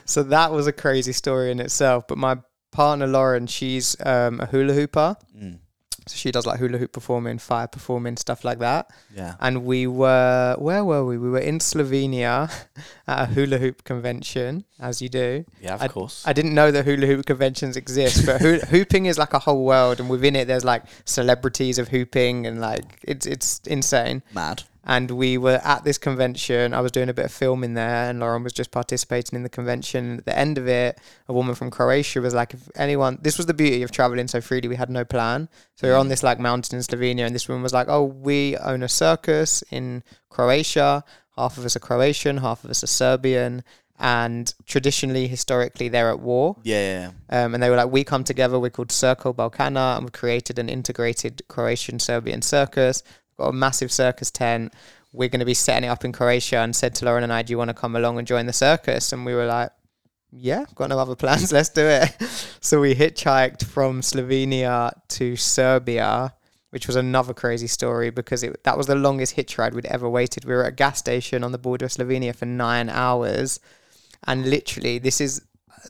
so 0.05 0.23
that 0.23 0.51
was 0.51 0.65
a 0.65 0.73
crazy 0.73 1.13
story 1.13 1.51
in 1.51 1.59
itself. 1.59 2.07
But 2.07 2.17
my 2.17 2.37
partner 2.71 3.07
Lauren, 3.07 3.47
she's 3.47 3.95
um, 4.05 4.39
a 4.39 4.45
hula 4.45 4.73
hooper. 4.73 5.15
Mm, 5.35 5.59
So 6.07 6.15
she 6.15 6.31
does 6.31 6.45
like 6.45 6.59
hula 6.59 6.77
hoop 6.77 6.91
performing, 6.93 7.37
fire 7.39 7.67
performing, 7.67 8.15
stuff 8.17 8.43
like 8.45 8.59
that. 8.59 8.89
yeah. 9.13 9.35
And 9.41 9.65
we 9.65 9.87
were, 9.87 10.55
where 10.57 10.83
were 10.85 11.03
we? 11.05 11.17
We 11.17 11.29
were 11.29 11.39
in 11.51 11.59
Slovenia 11.59 12.49
at 13.07 13.23
a 13.23 13.25
hula 13.33 13.57
hoop 13.57 13.83
convention, 13.83 14.63
as 14.79 15.01
you 15.01 15.09
do. 15.09 15.43
Yeah, 15.61 15.75
of 15.75 15.91
course. 15.91 16.23
I 16.25 16.33
didn't 16.33 16.53
know 16.55 16.71
that 16.71 16.85
hula 16.85 17.07
hoop 17.07 17.25
conventions 17.25 17.75
exist, 17.77 18.25
but 18.25 18.39
hoo- 18.41 18.59
hooping 18.69 19.05
is 19.07 19.17
like 19.17 19.33
a 19.33 19.39
whole 19.39 19.65
world, 19.65 19.99
and 19.99 20.09
within 20.09 20.35
it, 20.35 20.47
there's 20.47 20.63
like 20.65 20.83
celebrities 21.05 21.77
of 21.79 21.87
hooping, 21.89 22.45
and 22.47 22.61
like 22.61 22.99
it's 23.03 23.25
it's 23.25 23.59
insane. 23.67 24.23
Mad. 24.33 24.63
And 24.89 25.11
we 25.11 25.37
were 25.37 25.59
at 25.65 25.83
this 25.83 25.97
convention. 25.97 26.73
I 26.73 26.79
was 26.79 26.93
doing 26.93 27.09
a 27.09 27.13
bit 27.13 27.25
of 27.25 27.31
filming 27.33 27.73
there, 27.73 28.09
and 28.09 28.21
Lauren 28.21 28.41
was 28.41 28.53
just 28.53 28.71
participating 28.71 29.35
in 29.35 29.43
the 29.43 29.49
convention. 29.49 30.19
At 30.19 30.25
the 30.25 30.39
end 30.39 30.57
of 30.57 30.65
it, 30.65 30.97
a 31.27 31.33
woman 31.33 31.55
from 31.55 31.69
Croatia 31.69 32.21
was 32.21 32.33
like, 32.33 32.53
"If 32.53 32.69
anyone, 32.73 33.19
this 33.21 33.35
was 33.35 33.47
the 33.47 33.53
beauty 33.53 33.83
of 33.83 33.91
traveling 33.91 34.29
so 34.29 34.39
freely. 34.39 34.69
We 34.69 34.77
had 34.77 34.89
no 34.89 35.03
plan, 35.03 35.49
so 35.75 35.87
we 35.87 35.91
were 35.91 35.99
on 35.99 36.07
this 36.07 36.23
like 36.23 36.39
mountain 36.39 36.77
in 36.77 36.83
Slovenia, 36.83 37.25
and 37.25 37.35
this 37.35 37.49
woman 37.49 37.63
was 37.63 37.73
like, 37.73 37.89
"Oh, 37.89 38.05
we 38.05 38.55
own 38.55 38.81
a 38.81 38.87
circus 38.87 39.61
in 39.71 40.03
Croatia. 40.29 41.03
Half 41.35 41.57
of 41.57 41.65
us 41.65 41.75
are 41.75 41.79
Croatian, 41.79 42.37
half 42.37 42.63
of 42.63 42.69
us 42.69 42.81
are 42.81 42.87
Serbian." 42.87 43.65
And 43.99 44.53
traditionally, 44.65 45.27
historically, 45.27 45.89
they're 45.89 46.11
at 46.11 46.19
war. 46.19 46.57
Yeah. 46.63 47.11
Um, 47.29 47.55
and 47.55 47.63
they 47.63 47.69
were 47.71 47.75
like, 47.75 47.91
we 47.91 48.03
come 48.03 48.23
together. 48.23 48.59
We're 48.59 48.69
called 48.69 48.91
Circle 48.91 49.33
Balkana, 49.33 49.97
and 49.97 50.05
we 50.05 50.11
created 50.11 50.59
an 50.59 50.69
integrated 50.69 51.41
Croatian 51.47 51.97
Serbian 51.97 52.43
circus. 52.43 53.01
Got 53.37 53.49
a 53.49 53.53
massive 53.53 53.91
circus 53.91 54.31
tent. 54.31 54.73
We're 55.13 55.29
going 55.29 55.39
to 55.39 55.45
be 55.45 55.53
setting 55.53 55.87
it 55.87 55.91
up 55.91 56.05
in 56.05 56.11
Croatia. 56.11 56.57
And 56.57 56.75
said 56.75 56.95
to 56.95 57.05
Lauren 57.05 57.23
and 57.23 57.33
I, 57.33 57.41
"Do 57.41 57.51
you 57.51 57.57
want 57.57 57.69
to 57.69 57.73
come 57.73 57.95
along 57.95 58.17
and 58.17 58.27
join 58.27 58.45
the 58.45 58.53
circus?" 58.53 59.13
And 59.13 59.25
we 59.25 59.33
were 59.33 59.45
like, 59.45 59.71
"Yeah, 60.31 60.65
got 60.75 60.89
no 60.89 60.99
other 60.99 61.15
plans. 61.15 61.51
Let's 61.53 61.69
do 61.69 61.85
it." 61.85 62.15
so 62.61 62.81
we 62.81 62.95
hitchhiked 62.95 63.63
from 63.65 64.01
Slovenia 64.01 64.91
to 65.09 65.35
Serbia 65.35 66.33
which 66.69 66.87
was 66.87 66.95
another 66.95 67.33
crazy 67.33 67.67
story 67.67 68.09
because 68.09 68.43
it, 68.43 68.63
that 68.63 68.77
was 68.77 68.87
the 68.87 68.95
longest 68.95 69.33
hitch 69.33 69.57
ride 69.57 69.73
we'd 69.73 69.85
ever 69.85 70.09
waited. 70.09 70.45
We 70.45 70.53
were 70.53 70.63
at 70.63 70.73
a 70.73 70.75
gas 70.75 70.99
station 70.99 71.43
on 71.43 71.51
the 71.51 71.57
border 71.57 71.85
of 71.85 71.91
Slovenia 71.91 72.35
for 72.35 72.45
nine 72.45 72.89
hours. 72.89 73.59
And 74.25 74.49
literally, 74.49 74.99
this 74.99 75.21
is 75.21 75.41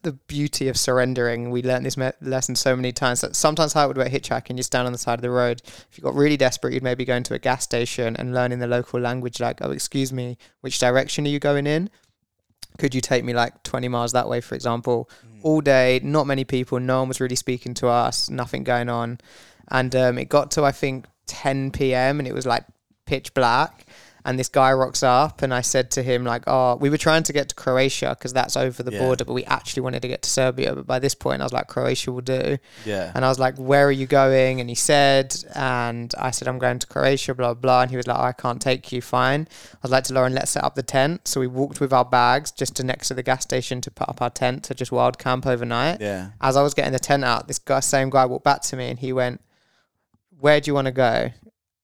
the 0.03 0.13
beauty 0.13 0.67
of 0.67 0.77
surrendering. 0.77 1.49
We 1.49 1.63
learned 1.63 1.85
this 1.85 1.97
me- 1.97 2.11
lesson 2.21 2.55
so 2.55 2.75
many 2.75 2.91
times 2.91 3.21
that 3.21 3.35
sometimes 3.35 3.73
how 3.73 3.85
it 3.85 3.87
would 3.89 3.97
work 3.97 4.09
hitchhiking, 4.09 4.57
you 4.57 4.63
stand 4.63 4.85
on 4.85 4.93
the 4.93 4.97
side 4.97 5.15
of 5.15 5.21
the 5.21 5.29
road. 5.29 5.61
If 5.65 5.97
you 5.97 6.03
got 6.03 6.15
really 6.15 6.37
desperate, 6.37 6.73
you'd 6.73 6.83
maybe 6.83 7.05
go 7.05 7.15
into 7.15 7.33
a 7.33 7.39
gas 7.39 7.63
station 7.63 8.15
and 8.15 8.33
learn 8.33 8.51
in 8.51 8.59
the 8.59 8.67
local 8.67 8.99
language, 8.99 9.39
like, 9.39 9.59
oh, 9.61 9.71
excuse 9.71 10.13
me, 10.13 10.37
which 10.61 10.79
direction 10.79 11.25
are 11.25 11.29
you 11.29 11.39
going 11.39 11.67
in? 11.67 11.89
Could 12.77 12.93
you 12.93 13.01
take 13.01 13.23
me 13.23 13.33
like 13.33 13.63
20 13.63 13.87
miles 13.87 14.11
that 14.13 14.29
way, 14.29 14.41
for 14.41 14.55
example? 14.55 15.09
Mm. 15.25 15.39
All 15.43 15.61
day, 15.61 15.99
not 16.03 16.27
many 16.27 16.43
people, 16.43 16.79
no 16.79 16.99
one 16.99 17.07
was 17.07 17.19
really 17.19 17.35
speaking 17.35 17.73
to 17.75 17.87
us, 17.87 18.29
nothing 18.29 18.63
going 18.63 18.89
on. 18.89 19.19
And 19.69 19.95
um, 19.95 20.17
it 20.17 20.29
got 20.29 20.51
to, 20.51 20.63
I 20.63 20.71
think, 20.71 21.07
10 21.25 21.71
p.m. 21.71 22.19
and 22.19 22.27
it 22.27 22.33
was 22.33 22.45
like 22.45 22.65
pitch 23.05 23.33
black 23.33 23.85
and 24.27 24.37
this 24.37 24.49
guy 24.49 24.73
rocks 24.73 25.03
up 25.03 25.41
and 25.41 25.53
I 25.53 25.61
said 25.61 25.89
to 25.91 26.03
him 26.03 26.25
like 26.25 26.43
oh 26.47 26.75
we 26.75 26.89
were 26.89 26.97
trying 26.97 27.23
to 27.23 27.33
get 27.33 27.47
to 27.47 27.55
Croatia 27.55 28.13
because 28.19 28.33
that's 28.33 28.57
over 28.57 28.83
the 28.83 28.91
yeah. 28.91 28.99
border 28.99 29.23
but 29.23 29.31
we 29.31 29.45
actually 29.45 29.81
wanted 29.83 30.01
to 30.01 30.09
get 30.09 30.21
to 30.23 30.29
Serbia. 30.29 30.75
But 30.75 30.85
by 30.85 30.99
this 30.99 31.15
point 31.15 31.41
I 31.41 31.45
was 31.45 31.53
like 31.53 31.67
Croatia 31.67 32.11
will 32.11 32.21
do. 32.21 32.57
Yeah. 32.85 33.13
And 33.15 33.23
I 33.23 33.29
was 33.29 33.39
like 33.39 33.55
where 33.55 33.87
are 33.87 33.91
you 33.91 34.05
going? 34.05 34.59
And 34.59 34.69
he 34.69 34.75
said 34.75 35.33
and 35.55 36.13
I 36.19 36.31
said 36.31 36.49
I'm 36.49 36.59
going 36.59 36.77
to 36.79 36.87
Croatia 36.87 37.33
blah 37.33 37.53
blah 37.53 37.83
and 37.83 37.89
he 37.89 37.95
was 37.95 38.05
like 38.05 38.19
oh, 38.19 38.23
I 38.23 38.33
can't 38.33 38.61
take 38.61 38.91
you. 38.91 39.01
Fine. 39.01 39.47
I 39.73 39.77
was 39.81 39.91
like 39.91 40.03
to 40.05 40.13
Lauren 40.13 40.33
let's 40.33 40.51
set 40.51 40.63
up 40.63 40.75
the 40.75 40.83
tent. 40.83 41.25
So 41.25 41.39
we 41.39 41.47
walked 41.47 41.79
with 41.79 41.93
our 41.93 42.05
bags 42.05 42.51
just 42.51 42.75
to 42.75 42.83
next 42.83 43.07
to 43.07 43.13
the 43.13 43.23
gas 43.23 43.43
station 43.43 43.79
to 43.79 43.89
put 43.89 44.09
up 44.09 44.21
our 44.21 44.29
tent 44.29 44.65
to 44.65 44.73
just 44.73 44.91
wild 44.91 45.17
camp 45.17 45.47
overnight. 45.47 46.01
Yeah. 46.01 46.31
As 46.41 46.57
I 46.57 46.63
was 46.63 46.73
getting 46.73 46.91
the 46.91 46.99
tent 46.99 47.23
out 47.23 47.47
this 47.47 47.59
guy 47.59 47.79
same 47.79 48.09
guy 48.09 48.25
walked 48.25 48.43
back 48.43 48.61
to 48.63 48.75
me 48.75 48.89
and 48.89 48.99
he 48.99 49.13
went 49.13 49.39
where 50.37 50.59
do 50.59 50.69
you 50.69 50.75
want 50.75 50.87
to 50.87 50.91
go 50.91 51.31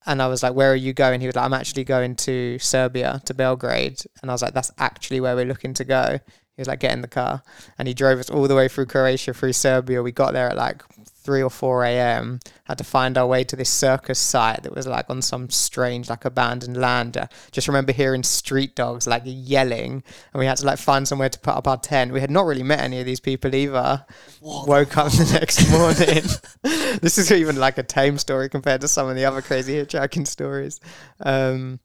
and 0.06 0.22
I 0.22 0.28
was 0.28 0.44
like, 0.44 0.54
"Where 0.54 0.72
are 0.72 0.76
you 0.76 0.94
going?" 0.94 1.22
He 1.22 1.28
was 1.28 1.36
like, 1.36 1.46
"I'm 1.46 1.54
actually 1.54 1.84
going 1.84 2.16
to 2.18 2.60
Serbia, 2.60 3.22
to 3.26 3.34
Belgrade." 3.34 4.02
And 4.22 4.30
I 4.32 4.34
was 4.34 4.42
like, 4.42 4.54
"That's 4.54 4.72
actually 4.78 5.20
where 5.22 5.36
we're 5.36 5.46
looking 5.46 5.74
to 5.76 5.84
go." 5.84 6.20
He 6.56 6.62
was 6.62 6.68
like, 6.68 6.80
"Get 6.80 6.92
in 6.92 7.02
the 7.02 7.08
car," 7.08 7.44
and 7.78 7.88
he 7.88 7.94
drove 7.94 8.20
us 8.20 8.30
all 8.30 8.48
the 8.48 8.56
way 8.56 8.68
through 8.68 8.88
Croatia, 8.88 9.34
through 9.34 9.54
Serbia. 9.54 10.04
We 10.04 10.12
got 10.12 10.34
there 10.34 10.50
at 10.50 10.58
like 10.58 10.84
three 11.24 11.42
or 11.42 11.50
four 11.50 11.84
a.m. 11.84 12.40
Had 12.66 12.78
to 12.78 12.84
find 12.84 13.18
our 13.18 13.28
way 13.28 13.44
to 13.46 13.56
this 13.56 13.70
circus 13.70 14.20
site 14.20 14.64
that 14.64 14.76
was 14.76 14.88
like 14.88 15.10
on 15.10 15.22
some 15.22 15.50
strange 15.50 16.10
like 16.10 16.26
abandoned 16.26 16.78
land. 16.78 17.18
Just 17.52 17.68
remember 17.68 17.92
hearing 17.92 18.24
street 18.24 18.76
dogs 18.76 19.08
like 19.08 19.24
yelling, 19.26 20.04
and 20.34 20.40
we 20.40 20.46
had 20.46 20.58
to 20.58 20.66
like 20.66 20.80
find 20.80 21.08
somewhere 21.08 21.30
to 21.30 21.40
put 21.40 21.56
up 21.56 21.68
our 21.68 21.78
tent. 21.78 22.12
We 22.14 22.22
had 22.22 22.32
not 22.32 22.46
really 22.46 22.64
met 22.64 22.80
any 22.80 23.00
of 23.00 23.06
these 23.06 23.20
people 23.20 23.54
either. 23.56 24.06
What 24.40 24.68
Woke 24.68 24.98
up 24.98 25.12
the 25.12 25.40
next 25.40 25.70
morning. 25.70 26.24
this 27.02 27.18
is 27.18 27.32
even 27.32 27.56
like 27.56 27.78
a 27.78 27.84
tame 27.84 28.18
story 28.18 28.50
compared 28.50 28.82
to 28.82 28.88
some 28.88 29.08
of 29.10 29.16
the 29.16 29.26
other 29.26 29.42
crazy 29.42 29.74
hitchhiking 29.74 30.28
stories. 30.28 30.80
Um, 31.20 31.80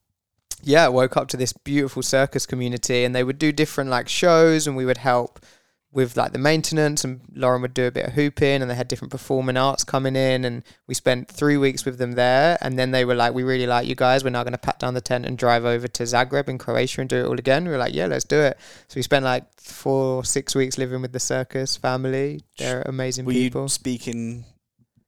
yeah, 0.62 0.89
woke 0.89 1.16
up 1.16 1.28
to 1.28 1.36
this 1.36 1.53
beautiful 1.53 2.03
circus 2.03 2.47
community, 2.47 3.05
and 3.05 3.14
they 3.14 3.24
would 3.24 3.39
do 3.39 3.53
different 3.53 3.91
like 3.91 4.09
shows, 4.09 4.66
and 4.66 4.76
we 4.76 4.84
would 4.84 4.99
help 4.99 5.41
with 5.91 6.16
like 6.16 6.32
the 6.32 6.39
maintenance 6.39 7.03
and 7.03 7.20
Lauren 7.34 7.62
would 7.62 7.72
do 7.72 7.86
a 7.86 7.91
bit 7.91 8.07
of 8.07 8.12
hooping 8.12 8.61
and 8.61 8.70
they 8.70 8.74
had 8.74 8.89
different 8.89 9.11
performing 9.11 9.57
arts 9.57 9.84
coming 9.84 10.16
in 10.16 10.45
and 10.45 10.62
we 10.86 10.95
spent 10.95 11.28
three 11.28 11.57
weeks 11.57 11.86
with 11.86 11.97
them 11.97 12.12
there 12.12 12.59
and 12.61 12.78
then 12.78 12.91
they 12.91 13.07
were 13.07 13.14
like 13.14 13.32
we 13.32 13.43
really 13.43 13.66
like 13.66 13.86
you 13.86 13.95
guys. 13.95 14.22
We're 14.22 14.30
now 14.30 14.43
going 14.43 14.53
to 14.53 14.59
pat 14.59 14.78
down 14.78 14.93
the 14.93 15.01
tent 15.01 15.24
and 15.24 15.39
drive 15.39 15.64
over 15.64 15.89
to 15.89 16.03
Zagreb 16.03 16.49
in 16.49 16.59
Croatia 16.59 17.01
and 17.01 17.09
do 17.09 17.16
it 17.16 17.24
all 17.24 17.39
again. 17.39 17.64
We 17.64 17.70
were 17.70 17.78
like 17.78 17.95
yeah 17.95 18.07
let's 18.07 18.24
do 18.24 18.39
it. 18.39 18.59
So 18.89 18.97
we 18.97 19.03
spent 19.03 19.24
like 19.24 19.45
four 19.57 20.24
six 20.24 20.55
weeks 20.55 20.76
living 20.76 21.01
with 21.01 21.12
the 21.12 21.20
circus 21.20 21.76
family. 21.76 22.43
They're 22.59 22.82
amazing 22.82 23.24
were 23.24 23.32
people. 23.32 23.62
you 23.62 23.68
speaking 23.68 24.45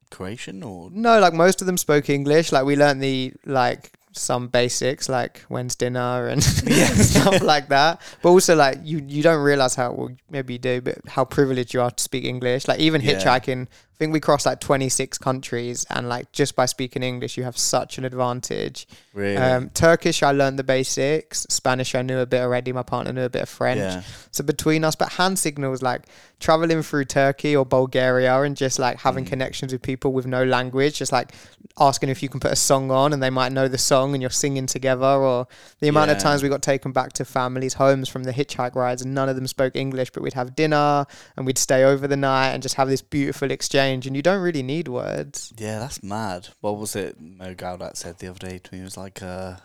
Croatian 0.09 0.63
or? 0.63 0.89
No 0.91 1.19
like 1.19 1.33
most 1.33 1.61
of 1.61 1.67
them 1.67 1.77
spoke 1.77 2.09
English. 2.09 2.51
Like 2.51 2.65
we 2.65 2.75
learned 2.75 3.03
the 3.03 3.33
like 3.45 3.93
some 4.13 4.47
basics 4.47 5.07
like 5.07 5.39
when's 5.47 5.75
dinner 5.75 6.27
and 6.27 6.43
stuff 6.43 7.41
like 7.41 7.69
that. 7.69 8.01
But 8.21 8.29
also 8.29 8.55
like 8.55 8.79
you 8.83 9.03
you 9.07 9.23
don't 9.23 9.41
realize 9.41 9.75
how 9.75 9.93
well 9.93 10.09
maybe 10.29 10.53
you 10.53 10.59
do, 10.59 10.81
but 10.81 10.99
how 11.07 11.25
privileged 11.25 11.73
you 11.73 11.81
are 11.81 11.91
to 11.91 12.03
speak 12.03 12.25
English. 12.25 12.67
Like 12.67 12.79
even 12.79 13.01
yeah. 13.01 13.13
hitchhiking, 13.13 13.63
I 13.63 13.97
think 13.97 14.13
we 14.13 14.19
crossed 14.19 14.45
like 14.45 14.59
twenty 14.59 14.89
six 14.89 15.17
countries, 15.17 15.85
and 15.89 16.09
like 16.09 16.31
just 16.31 16.55
by 16.55 16.65
speaking 16.65 17.03
English, 17.03 17.37
you 17.37 17.43
have 17.43 17.57
such 17.57 17.97
an 17.97 18.05
advantage. 18.05 18.87
Really? 19.13 19.37
Um, 19.37 19.69
Turkish, 19.69 20.23
I 20.23 20.31
learned 20.31 20.59
the 20.59 20.63
basics. 20.63 21.45
Spanish, 21.49 21.95
I 21.95 22.01
knew 22.01 22.19
a 22.19 22.25
bit 22.25 22.41
already. 22.41 22.73
My 22.73 22.83
partner 22.83 23.13
knew 23.13 23.23
a 23.23 23.29
bit 23.29 23.43
of 23.43 23.49
French. 23.49 23.79
Yeah. 23.79 24.03
So 24.31 24.43
between 24.43 24.83
us, 24.83 24.95
but 24.95 25.13
hand 25.13 25.39
signals 25.39 25.81
like 25.81 26.03
traveling 26.41 26.81
through 26.81 27.05
Turkey 27.05 27.55
or 27.55 27.65
Bulgaria 27.65 28.41
and 28.41 28.57
just 28.57 28.79
like 28.79 28.99
having 28.99 29.23
mm. 29.23 29.29
connections 29.29 29.71
with 29.71 29.81
people 29.81 30.11
with 30.11 30.27
no 30.27 30.43
language, 30.43 30.97
just 30.97 31.11
like 31.11 31.33
asking 31.79 32.09
if 32.09 32.21
you 32.21 32.27
can 32.27 32.39
put 32.39 32.51
a 32.51 32.55
song 32.55 32.91
on 32.91 33.13
and 33.13 33.23
they 33.23 33.29
might 33.29 33.53
know 33.53 33.67
the 33.67 33.77
song 33.77 34.13
and 34.13 34.21
you're 34.21 34.29
singing 34.29 34.65
together, 34.65 35.05
or 35.05 35.47
the 35.79 35.87
amount 35.87 36.09
yeah. 36.09 36.17
of 36.17 36.21
times 36.21 36.43
we 36.43 36.49
got 36.49 36.61
taken 36.61 36.91
back 36.91 37.13
to 37.13 37.23
families' 37.23 37.75
homes 37.75 38.09
from 38.09 38.23
the 38.23 38.33
hitchhike 38.33 38.75
rides 38.75 39.01
and 39.01 39.15
none 39.15 39.29
of 39.29 39.35
them 39.35 39.47
spoke 39.47 39.75
English, 39.75 40.09
but 40.09 40.21
we'd 40.21 40.33
have 40.33 40.55
dinner 40.55 41.05
and 41.37 41.45
we'd 41.45 41.57
stay 41.57 41.83
over 41.83 42.07
the 42.07 42.17
night 42.17 42.49
and 42.49 42.61
just 42.61 42.75
have 42.75 42.89
this 42.89 43.01
beautiful 43.01 43.51
exchange. 43.51 44.05
And 44.05 44.15
you 44.15 44.21
don't 44.21 44.41
really 44.41 44.63
need 44.63 44.87
words. 44.87 45.53
Yeah, 45.57 45.79
that's 45.79 46.03
mad. 46.03 46.49
What 46.59 46.77
was 46.77 46.95
it 46.95 47.21
Mo 47.21 47.53
Gawdat 47.53 47.95
said 47.95 48.17
the 48.17 48.27
other 48.27 48.39
day 48.39 48.57
to 48.57 48.73
me? 48.73 48.81
It 48.81 48.83
was 48.83 48.97
like, 48.97 49.21
uh, 49.21 49.55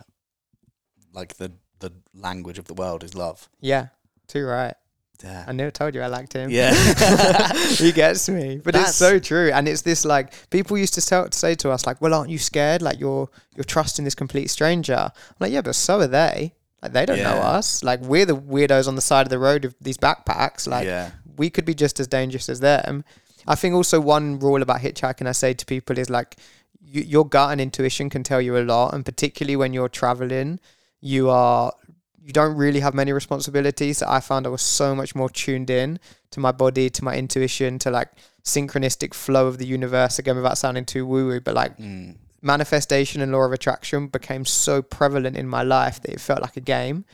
like 1.12 1.38
the 1.38 1.52
the 1.78 1.92
language 2.14 2.58
of 2.58 2.66
the 2.66 2.74
world 2.74 3.04
is 3.04 3.14
love. 3.14 3.48
Yeah, 3.60 3.88
too 4.28 4.46
right. 4.46 4.74
Yeah. 5.22 5.44
I 5.46 5.52
never 5.52 5.70
told 5.70 5.94
you 5.94 6.02
I 6.02 6.06
liked 6.06 6.32
him. 6.32 6.50
Yeah. 6.50 6.72
he 7.68 7.92
gets 7.92 8.28
me. 8.28 8.60
But 8.62 8.74
That's 8.74 8.90
it's 8.90 8.98
so 8.98 9.18
true. 9.18 9.50
And 9.52 9.68
it's 9.68 9.82
this 9.82 10.04
like 10.04 10.32
people 10.50 10.76
used 10.78 10.94
to 10.94 11.00
tell, 11.00 11.30
say 11.32 11.54
to 11.56 11.70
us 11.70 11.86
like, 11.86 12.00
"Well, 12.00 12.14
aren't 12.14 12.30
you 12.30 12.38
scared? 12.38 12.82
Like 12.82 13.00
you're 13.00 13.28
you're 13.54 13.64
trusting 13.64 14.04
this 14.04 14.14
complete 14.14 14.48
stranger." 14.50 15.10
I'm 15.14 15.36
like, 15.40 15.52
"Yeah, 15.52 15.62
but 15.62 15.74
so 15.74 16.00
are 16.00 16.06
they. 16.06 16.54
Like 16.82 16.92
they 16.92 17.06
don't 17.06 17.18
yeah. 17.18 17.34
know 17.34 17.40
us. 17.40 17.82
Like 17.82 18.00
we're 18.00 18.26
the 18.26 18.36
weirdos 18.36 18.86
on 18.86 18.94
the 18.94 19.02
side 19.02 19.26
of 19.26 19.30
the 19.30 19.38
road 19.38 19.64
with 19.64 19.76
these 19.80 19.98
backpacks. 19.98 20.68
Like 20.68 20.86
yeah. 20.86 21.10
we 21.36 21.50
could 21.50 21.64
be 21.64 21.74
just 21.74 22.00
as 22.00 22.06
dangerous 22.06 22.48
as 22.48 22.60
them." 22.60 23.04
I 23.48 23.54
think 23.54 23.74
also 23.74 24.00
one 24.00 24.38
rule 24.38 24.62
about 24.62 24.80
hitchhiking 24.80 25.26
I 25.26 25.32
say 25.32 25.54
to 25.54 25.66
people 25.66 25.98
is 25.98 26.10
like 26.10 26.36
you, 26.80 27.02
your 27.02 27.26
gut 27.26 27.52
and 27.52 27.60
intuition 27.60 28.10
can 28.10 28.22
tell 28.22 28.40
you 28.40 28.56
a 28.56 28.64
lot 28.64 28.92
and 28.92 29.04
particularly 29.04 29.56
when 29.56 29.72
you're 29.72 29.88
traveling 29.88 30.58
you 31.00 31.30
are 31.30 31.72
you 32.26 32.32
don't 32.32 32.56
really 32.56 32.80
have 32.80 32.92
many 32.92 33.12
responsibilities. 33.12 34.02
I 34.02 34.18
found 34.18 34.46
I 34.46 34.48
was 34.48 34.60
so 34.60 34.96
much 34.96 35.14
more 35.14 35.30
tuned 35.30 35.70
in 35.70 36.00
to 36.32 36.40
my 36.40 36.50
body, 36.50 36.90
to 36.90 37.04
my 37.04 37.16
intuition, 37.16 37.78
to 37.78 37.90
like 37.90 38.08
synchronistic 38.42 39.14
flow 39.14 39.46
of 39.46 39.58
the 39.58 39.66
universe. 39.66 40.18
Again, 40.18 40.34
without 40.34 40.58
sounding 40.58 40.84
too 40.84 41.06
woo 41.06 41.28
woo, 41.28 41.40
but 41.40 41.54
like 41.54 41.78
mm. 41.78 42.16
manifestation 42.42 43.22
and 43.22 43.30
law 43.30 43.44
of 43.44 43.52
attraction 43.52 44.08
became 44.08 44.44
so 44.44 44.82
prevalent 44.82 45.36
in 45.36 45.46
my 45.46 45.62
life 45.62 46.02
that 46.02 46.10
it 46.10 46.20
felt 46.20 46.42
like 46.42 46.56
a 46.56 46.60
game. 46.60 47.04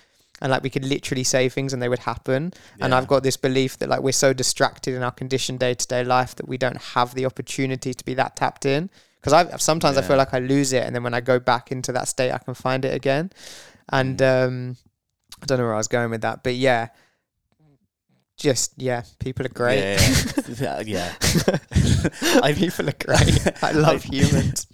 And 0.41 0.51
like 0.51 0.63
we 0.63 0.71
could 0.71 0.85
literally 0.85 1.25
say 1.25 1.51
things 1.51 1.75
and 1.75 1.83
they 1.83 1.91
would 1.91 1.99
happen. 1.99 2.55
Yeah. 2.79 2.87
And 2.87 2.95
I've 2.95 3.07
got 3.07 3.23
this 3.23 3.37
belief 3.37 3.79
that 3.81 3.91
like 3.91 4.01
we're 4.01 4.13
so 4.13 4.33
distracted 4.33 4.95
in 4.95 5.03
our 5.03 5.13
conditioned 5.13 5.61
day 5.61 5.75
to 5.75 5.87
day 5.87 6.05
life 6.05 6.37
that 6.37 6.49
we 6.49 6.57
don't 6.57 6.81
have 6.81 7.15
the 7.15 7.27
opportunity 7.27 7.93
to 7.93 8.05
be 8.05 8.15
that 8.15 8.35
tapped 8.37 8.65
in. 8.65 8.89
Because 9.21 9.35
I 9.35 9.57
sometimes 9.59 9.97
yeah. 9.97 10.03
I 10.03 10.07
feel 10.07 10.17
like 10.17 10.33
I 10.33 10.39
lose 10.39 10.73
it, 10.73 10.83
and 10.85 10.97
then 10.97 11.05
when 11.05 11.15
I 11.15 11.21
go 11.21 11.39
back 11.39 11.71
into 11.71 11.93
that 11.93 12.09
state, 12.09 12.33
I 12.33 12.39
can 12.39 12.55
find 12.55 12.85
it 12.85 12.93
again. 12.93 13.31
And 13.91 14.19
mm. 14.19 14.47
um, 14.47 14.77
I 15.43 15.47
don't 15.47 15.59
know 15.59 15.64
where 15.64 15.74
I 15.74 15.78
was 15.78 15.88
going 15.88 16.11
with 16.11 16.22
that, 16.22 16.45
but 16.45 16.55
yeah, 16.55 16.88
just 18.36 18.74
yeah, 18.76 19.03
people 19.18 19.45
are 19.45 19.51
great. 19.51 19.99
Yeah, 20.59 20.80
yeah. 20.80 20.82
yeah. 20.86 21.14
I, 22.43 22.53
people 22.57 22.88
are 22.88 22.95
great. 23.05 23.49
I 23.62 23.72
love 23.72 24.05
humans. 24.05 24.66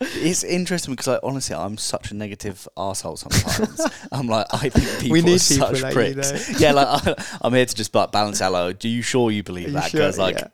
It's 0.00 0.44
interesting 0.44 0.94
because 0.94 1.08
I 1.08 1.18
honestly, 1.22 1.54
I'm 1.54 1.78
such 1.78 2.10
a 2.10 2.14
negative 2.14 2.68
asshole 2.76 3.16
sometimes. 3.16 3.80
I'm 4.12 4.26
like, 4.26 4.46
I 4.52 4.68
think 4.68 5.00
people 5.00 5.12
we 5.12 5.22
need 5.22 5.36
are 5.36 5.38
such 5.38 5.82
like 5.82 5.94
pricks. 5.94 6.60
yeah, 6.60 6.72
like 6.72 6.88
I, 7.06 7.46
am 7.46 7.54
here 7.54 7.66
to 7.66 7.74
just 7.74 7.94
like 7.94 8.12
balance 8.12 8.40
out. 8.42 8.52
Like, 8.52 8.78
do 8.78 8.88
you 8.88 9.02
sure 9.02 9.30
you 9.30 9.42
believe 9.42 9.72
that? 9.72 9.92
Because 9.92 10.16
sure? 10.16 10.24
like. 10.24 10.38
Yeah 10.40 10.48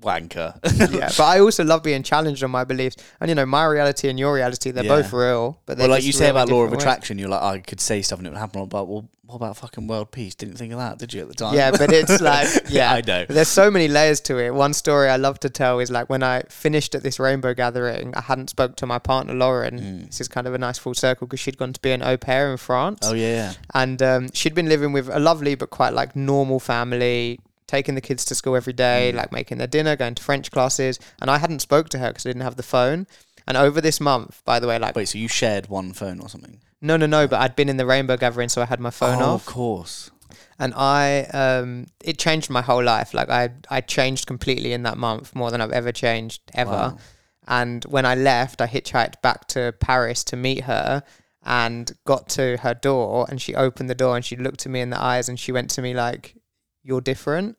wanker. 0.00 0.54
yeah, 0.92 1.08
but 1.08 1.20
I 1.20 1.40
also 1.40 1.64
love 1.64 1.82
being 1.82 2.02
challenged 2.02 2.42
on 2.42 2.50
my 2.50 2.64
beliefs, 2.64 2.96
and 3.20 3.28
you 3.28 3.34
know, 3.34 3.46
my 3.46 3.64
reality 3.66 4.08
and 4.08 4.18
your 4.18 4.34
reality—they're 4.34 4.84
yeah. 4.84 4.88
both 4.88 5.12
real. 5.12 5.60
But 5.66 5.78
well, 5.78 5.88
like 5.88 6.04
you 6.04 6.12
say 6.12 6.28
about 6.28 6.48
law 6.48 6.62
of 6.62 6.72
attraction, 6.72 7.16
ways. 7.16 7.22
you're 7.22 7.30
like, 7.30 7.42
I 7.42 7.58
could 7.58 7.80
say 7.80 8.02
stuff 8.02 8.18
and 8.18 8.26
it 8.26 8.30
would 8.30 8.38
happen. 8.38 8.66
But 8.66 8.86
well, 8.86 9.08
what 9.28 9.36
about 9.36 9.58
fucking 9.58 9.86
world 9.86 10.10
peace? 10.10 10.34
Didn't 10.34 10.56
think 10.56 10.72
of 10.72 10.78
that, 10.78 10.98
did 10.98 11.12
you 11.12 11.20
at 11.20 11.28
the 11.28 11.34
time? 11.34 11.54
Yeah, 11.54 11.70
but 11.70 11.92
it's 11.92 12.18
like, 12.22 12.48
yeah, 12.70 12.94
I 12.94 13.02
know. 13.06 13.26
There's 13.28 13.48
so 13.48 13.70
many 13.70 13.86
layers 13.86 14.20
to 14.22 14.38
it. 14.38 14.54
One 14.54 14.72
story 14.72 15.10
I 15.10 15.16
love 15.16 15.38
to 15.40 15.50
tell 15.50 15.80
is 15.80 15.90
like 15.90 16.08
when 16.08 16.22
I 16.22 16.44
finished 16.48 16.94
at 16.94 17.02
this 17.02 17.20
rainbow 17.20 17.52
gathering, 17.52 18.14
I 18.14 18.22
hadn't 18.22 18.48
spoke 18.48 18.76
to 18.76 18.86
my 18.86 18.98
partner 18.98 19.34
Lauren. 19.34 19.78
Mm. 19.78 20.06
This 20.06 20.22
is 20.22 20.28
kind 20.28 20.46
of 20.46 20.54
a 20.54 20.58
nice 20.58 20.78
full 20.78 20.94
circle 20.94 21.26
because 21.26 21.40
she'd 21.40 21.58
gone 21.58 21.74
to 21.74 21.80
be 21.80 21.92
an 21.92 22.02
au 22.02 22.16
pair 22.16 22.50
in 22.50 22.56
France. 22.56 23.00
Oh 23.02 23.12
yeah, 23.12 23.52
and 23.74 24.02
um, 24.02 24.32
she'd 24.32 24.54
been 24.54 24.68
living 24.68 24.92
with 24.92 25.10
a 25.10 25.18
lovely 25.18 25.54
but 25.54 25.68
quite 25.68 25.92
like 25.92 26.16
normal 26.16 26.58
family 26.58 27.38
taking 27.68 27.94
the 27.94 28.00
kids 28.00 28.24
to 28.24 28.34
school 28.34 28.56
every 28.56 28.72
day, 28.72 29.12
mm. 29.12 29.16
like 29.16 29.30
making 29.30 29.58
their 29.58 29.68
dinner, 29.68 29.94
going 29.94 30.16
to 30.16 30.22
French 30.22 30.50
classes, 30.50 30.98
and 31.20 31.30
I 31.30 31.38
hadn't 31.38 31.60
spoke 31.60 31.88
to 31.90 31.98
her 31.98 32.08
because 32.08 32.26
I 32.26 32.30
didn't 32.30 32.42
have 32.42 32.56
the 32.56 32.64
phone. 32.64 33.06
And 33.46 33.56
over 33.56 33.80
this 33.80 34.00
month, 34.00 34.42
by 34.44 34.58
the 34.58 34.66
way, 34.66 34.78
like 34.78 34.96
wait, 34.96 35.08
so 35.08 35.18
you 35.18 35.28
shared 35.28 35.68
one 35.68 35.92
phone 35.92 36.20
or 36.20 36.28
something? 36.28 36.60
No, 36.80 36.96
no, 36.96 37.06
no. 37.06 37.28
But 37.28 37.40
I'd 37.40 37.56
been 37.56 37.68
in 37.68 37.76
the 37.76 37.86
rainbow 37.86 38.16
gathering, 38.16 38.48
so 38.48 38.60
I 38.60 38.66
had 38.66 38.80
my 38.80 38.90
phone 38.90 39.22
oh, 39.22 39.34
off. 39.34 39.46
Of 39.46 39.54
course. 39.54 40.10
And 40.58 40.74
I, 40.74 41.22
um, 41.26 41.86
it 42.02 42.18
changed 42.18 42.50
my 42.50 42.62
whole 42.62 42.82
life. 42.82 43.14
Like 43.14 43.30
I, 43.30 43.50
I 43.70 43.80
changed 43.80 44.26
completely 44.26 44.72
in 44.72 44.82
that 44.82 44.98
month, 44.98 45.34
more 45.34 45.50
than 45.50 45.60
I've 45.60 45.70
ever 45.70 45.92
changed 45.92 46.42
ever. 46.52 46.70
Wow. 46.70 46.98
And 47.46 47.84
when 47.84 48.04
I 48.04 48.14
left, 48.14 48.60
I 48.60 48.66
hitchhiked 48.66 49.22
back 49.22 49.48
to 49.48 49.72
Paris 49.80 50.22
to 50.24 50.36
meet 50.36 50.64
her 50.64 51.02
and 51.42 51.90
got 52.04 52.28
to 52.30 52.58
her 52.58 52.74
door 52.74 53.26
and 53.30 53.40
she 53.40 53.54
opened 53.54 53.88
the 53.88 53.94
door 53.94 54.16
and 54.16 54.24
she 54.24 54.36
looked 54.36 54.66
at 54.66 54.72
me 54.72 54.80
in 54.80 54.90
the 54.90 55.00
eyes 55.00 55.28
and 55.28 55.40
she 55.40 55.50
went 55.52 55.70
to 55.70 55.82
me 55.82 55.94
like, 55.94 56.34
You're 56.82 57.00
different. 57.00 57.56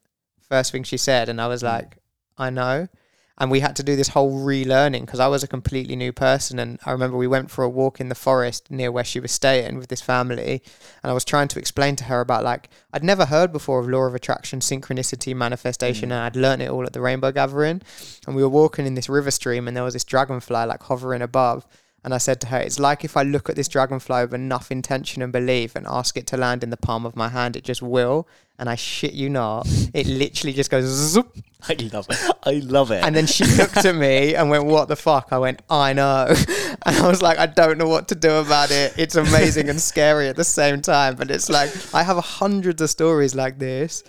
First 0.49 0.71
thing 0.71 0.83
she 0.83 0.97
said. 0.97 1.29
And 1.29 1.39
I 1.39 1.47
was 1.47 1.63
like, 1.63 1.97
I 2.37 2.49
know. 2.49 2.87
And 3.41 3.49
we 3.49 3.61
had 3.61 3.77
to 3.77 3.83
do 3.83 3.95
this 3.95 4.09
whole 4.09 4.43
relearning 4.43 5.01
because 5.01 5.21
I 5.21 5.27
was 5.27 5.43
a 5.43 5.47
completely 5.47 5.95
new 5.95 6.11
person. 6.11 6.59
And 6.59 6.77
I 6.85 6.91
remember 6.91 7.15
we 7.15 7.27
went 7.27 7.49
for 7.49 7.63
a 7.63 7.69
walk 7.69 8.01
in 8.01 8.09
the 8.09 8.15
forest 8.15 8.69
near 8.69 8.91
where 8.91 9.05
she 9.05 9.21
was 9.21 9.31
staying 9.31 9.77
with 9.77 9.87
this 9.87 10.01
family. 10.01 10.61
And 11.01 11.09
I 11.09 11.13
was 11.13 11.23
trying 11.23 11.47
to 11.49 11.59
explain 11.59 11.95
to 11.97 12.03
her 12.05 12.19
about 12.19 12.43
like, 12.43 12.69
I'd 12.91 13.03
never 13.03 13.25
heard 13.25 13.53
before 13.53 13.79
of 13.79 13.87
law 13.87 14.01
of 14.01 14.13
attraction, 14.13 14.59
synchronicity, 14.59 15.33
manifestation. 15.33 16.09
Mm. 16.09 16.13
And 16.13 16.21
I'd 16.21 16.35
learned 16.35 16.63
it 16.63 16.69
all 16.69 16.85
at 16.85 16.91
the 16.91 16.99
Rainbow 16.99 17.31
Gathering. 17.31 17.81
And 18.27 18.35
we 18.35 18.43
were 18.43 18.49
walking 18.49 18.85
in 18.85 18.95
this 18.95 19.07
river 19.07 19.31
stream 19.31 19.69
and 19.69 19.77
there 19.77 19.85
was 19.85 19.93
this 19.93 20.03
dragonfly 20.03 20.65
like 20.65 20.83
hovering 20.83 21.21
above. 21.21 21.65
And 22.03 22.13
I 22.13 22.17
said 22.17 22.39
to 22.41 22.47
her, 22.47 22.59
it's 22.59 22.79
like 22.79 23.03
if 23.03 23.17
I 23.17 23.23
look 23.23 23.49
at 23.49 23.55
this 23.55 23.67
dragonfly 23.67 24.21
with 24.21 24.33
enough 24.33 24.71
intention 24.71 25.21
and 25.21 25.33
belief 25.33 25.75
and 25.75 25.85
ask 25.85 26.15
it 26.15 26.27
to 26.27 26.37
land 26.37 26.63
in 26.63 26.69
the 26.69 26.77
palm 26.77 27.05
of 27.05 27.15
my 27.15 27.29
hand, 27.29 27.55
it 27.55 27.63
just 27.63 27.81
will. 27.81 28.27
And 28.57 28.69
I 28.69 28.75
shit 28.75 29.13
you 29.13 29.29
not, 29.29 29.67
it 29.93 30.07
literally 30.07 30.53
just 30.53 30.71
goes 30.71 30.85
zoop. 30.85 31.35
I 31.67 31.73
love 31.91 32.07
it. 32.09 32.17
I 32.43 32.51
love 32.63 32.91
it. 32.91 33.03
And 33.03 33.15
then 33.15 33.25
she 33.25 33.43
looked 33.45 33.85
at 33.85 33.95
me 33.95 34.35
and 34.35 34.49
went, 34.49 34.65
What 34.65 34.87
the 34.87 34.95
fuck? 34.95 35.29
I 35.31 35.37
went, 35.39 35.61
I 35.69 35.93
know. 35.93 36.33
And 36.85 36.95
I 36.95 37.09
was 37.09 37.21
like, 37.21 37.37
I 37.37 37.45
don't 37.45 37.77
know 37.77 37.89
what 37.89 38.07
to 38.07 38.15
do 38.15 38.31
about 38.35 38.71
it. 38.71 38.93
It's 38.97 39.15
amazing 39.15 39.67
and 39.67 39.81
scary 39.81 40.29
at 40.29 40.37
the 40.37 40.45
same 40.45 40.81
time. 40.81 41.15
But 41.15 41.29
it's 41.29 41.49
like, 41.49 41.69
I 41.93 42.03
have 42.03 42.17
hundreds 42.17 42.81
of 42.81 42.89
stories 42.89 43.35
like 43.35 43.59
this. 43.59 44.01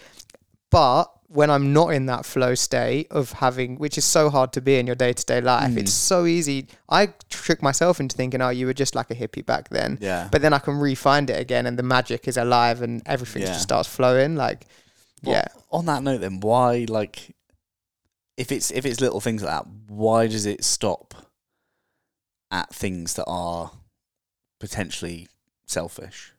But 0.70 1.07
when 1.33 1.49
I'm 1.49 1.72
not 1.72 1.95
in 1.95 2.07
that 2.07 2.26
flow 2.26 2.57
state 2.57 3.07
of 3.12 3.31
having, 3.31 3.76
which 3.76 3.97
is 3.97 4.05
so 4.05 4.31
hard 4.31 4.53
to 4.55 4.61
be 4.61 4.78
in 4.78 4.87
your 4.87 4.97
day 4.97 5.12
to 5.12 5.24
day 5.24 5.41
life, 5.41 5.76
it's 5.76 5.93
mm. 5.93 5.95
so 5.95 6.26
easy. 6.26 6.66
I 6.89 7.14
trick 7.28 7.62
myself 7.62 8.01
into 8.01 8.16
thinking, 8.16 8.43
oh, 8.43 8.49
you 8.49 8.66
were 8.66 8.74
just 8.74 8.97
like 8.97 9.12
a 9.12 9.14
hippie 9.14 9.47
back 9.47 9.68
then. 9.68 9.97
Yeah. 10.01 10.28
But 10.33 10.43
then 10.43 10.53
I 10.53 10.59
can 10.59 10.74
re-find 10.81 11.31
it 11.31 11.41
again 11.41 11.66
and 11.66 11.78
the 11.78 11.85
magic 11.85 12.26
is 12.26 12.37
alive 12.37 12.83
and 12.83 13.01
everything 13.07 13.43
Yeah. 13.43 13.49
just 13.49 13.62
starts 13.62 13.89
flowing. 13.89 14.35
Like, 14.35 14.66
Well, 15.22 15.37
yeah. 15.37 15.47
On 15.70 15.87
that 15.87 16.03
note, 16.03 16.20
then, 16.20 16.41
why 16.41 16.87
like 16.89 17.37
if 18.37 18.51
it's 18.51 18.72
if 18.72 18.85
it's 18.85 19.01
little 19.01 19.20
things 19.20 19.45
like 19.45 19.53
that, 19.53 19.66
why 19.87 20.26
does 20.26 20.47
it 20.47 20.64
stop 20.64 21.14
at 22.51 22.74
things 22.74 23.14
that 23.14 23.26
are 23.26 23.70
potentially 24.59 25.28
selfish? 25.64 26.33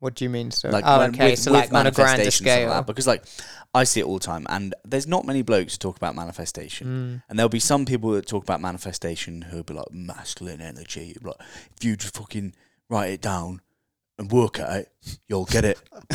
What 0.00 0.14
do 0.14 0.24
you 0.24 0.30
mean? 0.30 0.50
So, 0.50 0.70
Like 0.70 0.84
oh, 0.86 1.02
okay. 1.02 1.30
with- 1.30 1.38
so, 1.38 1.52
with 1.52 1.70
like, 1.70 1.72
on 1.74 1.86
a 1.86 1.90
grander 1.90 2.24
manifestations 2.24 2.40
and 2.40 2.48
all 2.48 2.56
scale. 2.56 2.70
that, 2.70 2.86
because 2.86 3.06
like 3.06 3.22
I 3.74 3.84
see 3.84 4.00
it 4.00 4.04
all 4.04 4.14
the 4.18 4.24
time, 4.24 4.46
and 4.48 4.74
there's 4.84 5.06
not 5.06 5.26
many 5.26 5.42
blokes 5.42 5.74
who 5.74 5.78
talk 5.78 5.96
about 5.96 6.16
manifestation. 6.16 6.86
Mm. 6.86 7.22
And 7.28 7.38
there'll 7.38 7.50
be 7.50 7.60
some 7.60 7.84
people 7.84 8.10
that 8.12 8.26
talk 8.26 8.42
about 8.42 8.60
manifestation 8.60 9.42
who'll 9.42 9.62
be 9.62 9.74
like 9.74 9.92
masculine 9.92 10.62
energy. 10.62 11.16
Like 11.22 11.36
if 11.76 11.84
you 11.84 11.96
just 11.96 12.16
fucking 12.16 12.54
write 12.88 13.10
it 13.10 13.20
down 13.20 13.60
and 14.18 14.32
work 14.32 14.58
at 14.58 14.70
it, 14.80 14.88
you'll 15.28 15.44
get 15.44 15.66
it. 15.66 15.78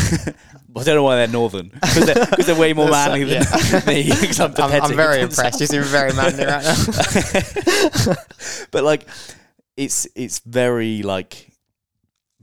but 0.67 0.81
I 0.81 0.83
don't 0.83 0.95
know 0.95 1.03
why 1.03 1.17
they're 1.17 1.27
northern 1.27 1.69
because 1.69 2.05
they're, 2.07 2.25
they're 2.45 2.59
way 2.59 2.73
more 2.73 2.89
manly 2.89 3.23
than 3.23 3.43
yeah. 3.43 3.81
me. 3.87 4.11
I'm, 4.39 4.53
I'm, 4.57 4.81
I'm 4.83 4.95
very 4.95 5.21
impressed. 5.21 5.61
You 5.61 5.67
seem 5.67 5.83
very 5.83 6.11
manly 6.13 6.43
right 6.43 6.63
now. 6.63 8.13
but 8.71 8.83
like, 8.83 9.07
it's 9.77 10.07
it's 10.15 10.39
very 10.39 11.03
like 11.03 11.51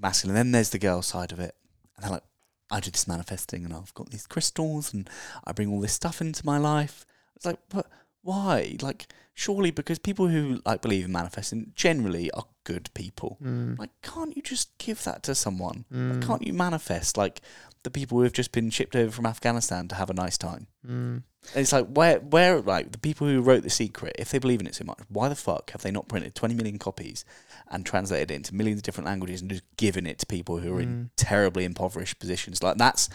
masculine. 0.02 0.34
Then 0.34 0.52
there's 0.52 0.70
the 0.70 0.78
girl 0.78 1.02
side 1.02 1.32
of 1.32 1.40
it, 1.40 1.54
and 1.96 2.04
they're 2.04 2.12
like, 2.12 2.24
I 2.70 2.80
do 2.80 2.90
this 2.90 3.08
manifesting, 3.08 3.64
and 3.64 3.72
I've 3.72 3.94
got 3.94 4.10
these 4.10 4.26
crystals, 4.26 4.92
and 4.92 5.08
I 5.44 5.52
bring 5.52 5.70
all 5.70 5.80
this 5.80 5.92
stuff 5.92 6.20
into 6.20 6.44
my 6.44 6.58
life. 6.58 7.06
It's 7.36 7.46
like, 7.46 7.58
but 7.68 7.86
why? 8.22 8.76
Like, 8.80 9.06
surely 9.34 9.70
because 9.70 9.98
people 9.98 10.28
who 10.28 10.60
like 10.64 10.82
believe 10.82 11.04
in 11.06 11.12
manifesting 11.12 11.72
generally 11.74 12.30
are 12.32 12.44
good 12.64 12.90
people. 12.94 13.38
Mm, 13.42 13.78
Like, 13.78 13.90
can't 14.02 14.36
you 14.36 14.42
just 14.42 14.76
give 14.78 15.02
that 15.04 15.22
to 15.24 15.34
someone? 15.34 15.84
mm, 15.92 16.22
Can't 16.24 16.46
you 16.46 16.52
manifest 16.52 17.16
like 17.16 17.40
the 17.82 17.90
people 17.90 18.18
who 18.18 18.24
have 18.24 18.32
just 18.32 18.52
been 18.52 18.70
shipped 18.70 18.94
over 18.94 19.10
from 19.10 19.26
Afghanistan 19.26 19.88
to 19.88 19.94
have 19.96 20.10
a 20.10 20.14
nice 20.14 20.38
time? 20.38 20.66
mm. 20.86 21.22
And 21.54 21.60
it's 21.60 21.72
like 21.72 21.88
where 21.88 22.20
where 22.20 22.60
like 22.60 22.92
the 22.92 22.98
people 22.98 23.26
who 23.26 23.40
wrote 23.42 23.64
the 23.64 23.70
secret, 23.70 24.14
if 24.16 24.30
they 24.30 24.38
believe 24.38 24.60
in 24.60 24.66
it 24.68 24.76
so 24.76 24.84
much, 24.84 25.00
why 25.08 25.28
the 25.28 25.34
fuck 25.34 25.72
have 25.72 25.82
they 25.82 25.90
not 25.90 26.06
printed 26.06 26.36
twenty 26.36 26.54
million 26.54 26.78
copies 26.78 27.24
and 27.68 27.84
translated 27.84 28.30
it 28.30 28.34
into 28.34 28.54
millions 28.54 28.78
of 28.78 28.84
different 28.84 29.06
languages 29.06 29.40
and 29.40 29.50
just 29.50 29.64
given 29.76 30.06
it 30.06 30.20
to 30.20 30.26
people 30.26 30.58
who 30.58 30.76
are 30.76 30.80
in 30.80 30.88
Mm. 30.88 31.10
terribly 31.16 31.64
impoverished 31.64 32.20
positions? 32.20 32.62
Like 32.62 32.76
that's 32.76 33.08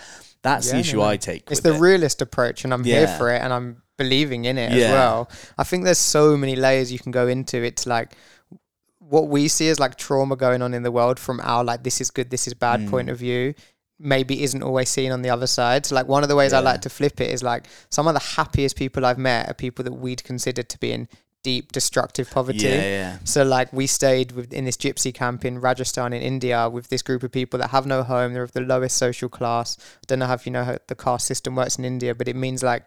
that's 0.48 0.68
Yeah, 0.68 0.74
the 0.74 0.80
issue 0.80 0.98
no. 0.98 1.04
I 1.14 1.18
take. 1.18 1.44
It's 1.52 1.62
the 1.62 1.74
it. 1.76 1.80
realist 1.80 2.22
approach, 2.22 2.64
and 2.64 2.74
I'm 2.74 2.84
here 2.84 3.08
for 3.18 3.28
it, 3.36 3.42
and 3.44 3.52
I'm 3.54 3.68
believing 3.98 4.46
in 4.46 4.58
it 4.58 4.72
Yeah. 4.72 4.86
as 4.86 4.92
well. 4.92 5.30
I 5.58 5.64
think 5.64 5.84
there's 5.86 5.98
so 6.18 6.38
many 6.38 6.56
layers 6.56 6.92
you 6.92 7.00
can 7.00 7.12
go 7.12 7.28
into. 7.28 7.58
It's 7.70 7.86
like 7.88 8.10
what 9.00 9.28
we 9.30 9.48
see 9.48 9.70
as 9.70 9.80
like 9.80 9.96
trauma 9.98 10.36
going 10.36 10.62
on 10.62 10.74
in 10.74 10.84
the 10.84 10.92
world 10.92 11.18
from 11.20 11.40
our 11.44 11.64
like 11.64 11.84
this 11.84 12.02
is 12.02 12.12
good, 12.12 12.30
this 12.30 12.46
is 12.48 12.54
bad 12.54 12.82
Mm. 12.82 12.90
point 12.90 13.10
of 13.10 13.18
view. 13.18 13.54
Maybe 14.00 14.44
isn't 14.44 14.62
always 14.62 14.90
seen 14.90 15.12
on 15.12 15.22
the 15.24 15.30
other 15.32 15.48
side. 15.48 15.86
So 15.88 15.96
like 15.96 16.08
one 16.08 16.22
of 16.24 16.30
the 16.30 16.36
ways 16.36 16.54
I 16.54 16.60
like 16.60 16.82
to 16.82 16.90
flip 16.90 17.20
it 17.20 17.32
is 17.32 17.42
like 17.42 17.66
some 17.90 18.08
of 18.08 18.14
the 18.14 18.20
happiest 18.36 18.76
people 18.76 19.06
I've 19.06 19.18
met 19.18 19.50
are 19.50 19.54
people 19.56 19.84
that 19.86 19.94
we'd 19.94 20.24
consider 20.24 20.62
to 20.62 20.78
be 20.80 20.92
in 20.92 21.08
deep 21.48 21.72
destructive 21.72 22.30
poverty. 22.30 22.66
Yeah, 22.66 22.82
yeah. 22.82 23.18
So 23.24 23.46
like 23.46 23.72
we 23.72 23.88
stayed 23.88 24.34
with, 24.34 24.52
in 24.52 24.66
this 24.66 24.76
gypsy 24.76 25.14
camp 25.14 25.46
in 25.46 25.62
Rajasthan 25.62 26.12
in 26.12 26.22
India 26.22 26.70
with 26.70 26.90
this 26.90 27.02
group 27.02 27.24
of 27.24 27.32
people 27.32 27.58
that 27.60 27.70
have 27.70 27.86
no 27.86 28.04
home. 28.04 28.34
They're 28.34 28.44
of 28.44 28.52
the 28.52 28.68
lowest 28.74 28.98
social 28.98 29.30
class. 29.30 29.78
I 29.80 30.06
don't 30.08 30.20
know 30.20 30.26
how 30.26 30.34
if 30.34 30.46
you 30.46 30.52
know 30.52 30.66
how 30.66 30.78
the 30.88 30.96
caste 30.96 31.26
system 31.26 31.56
works 31.56 31.78
in 31.78 31.86
India, 31.86 32.14
but 32.14 32.28
it 32.28 32.36
means 32.36 32.64
like 32.64 32.84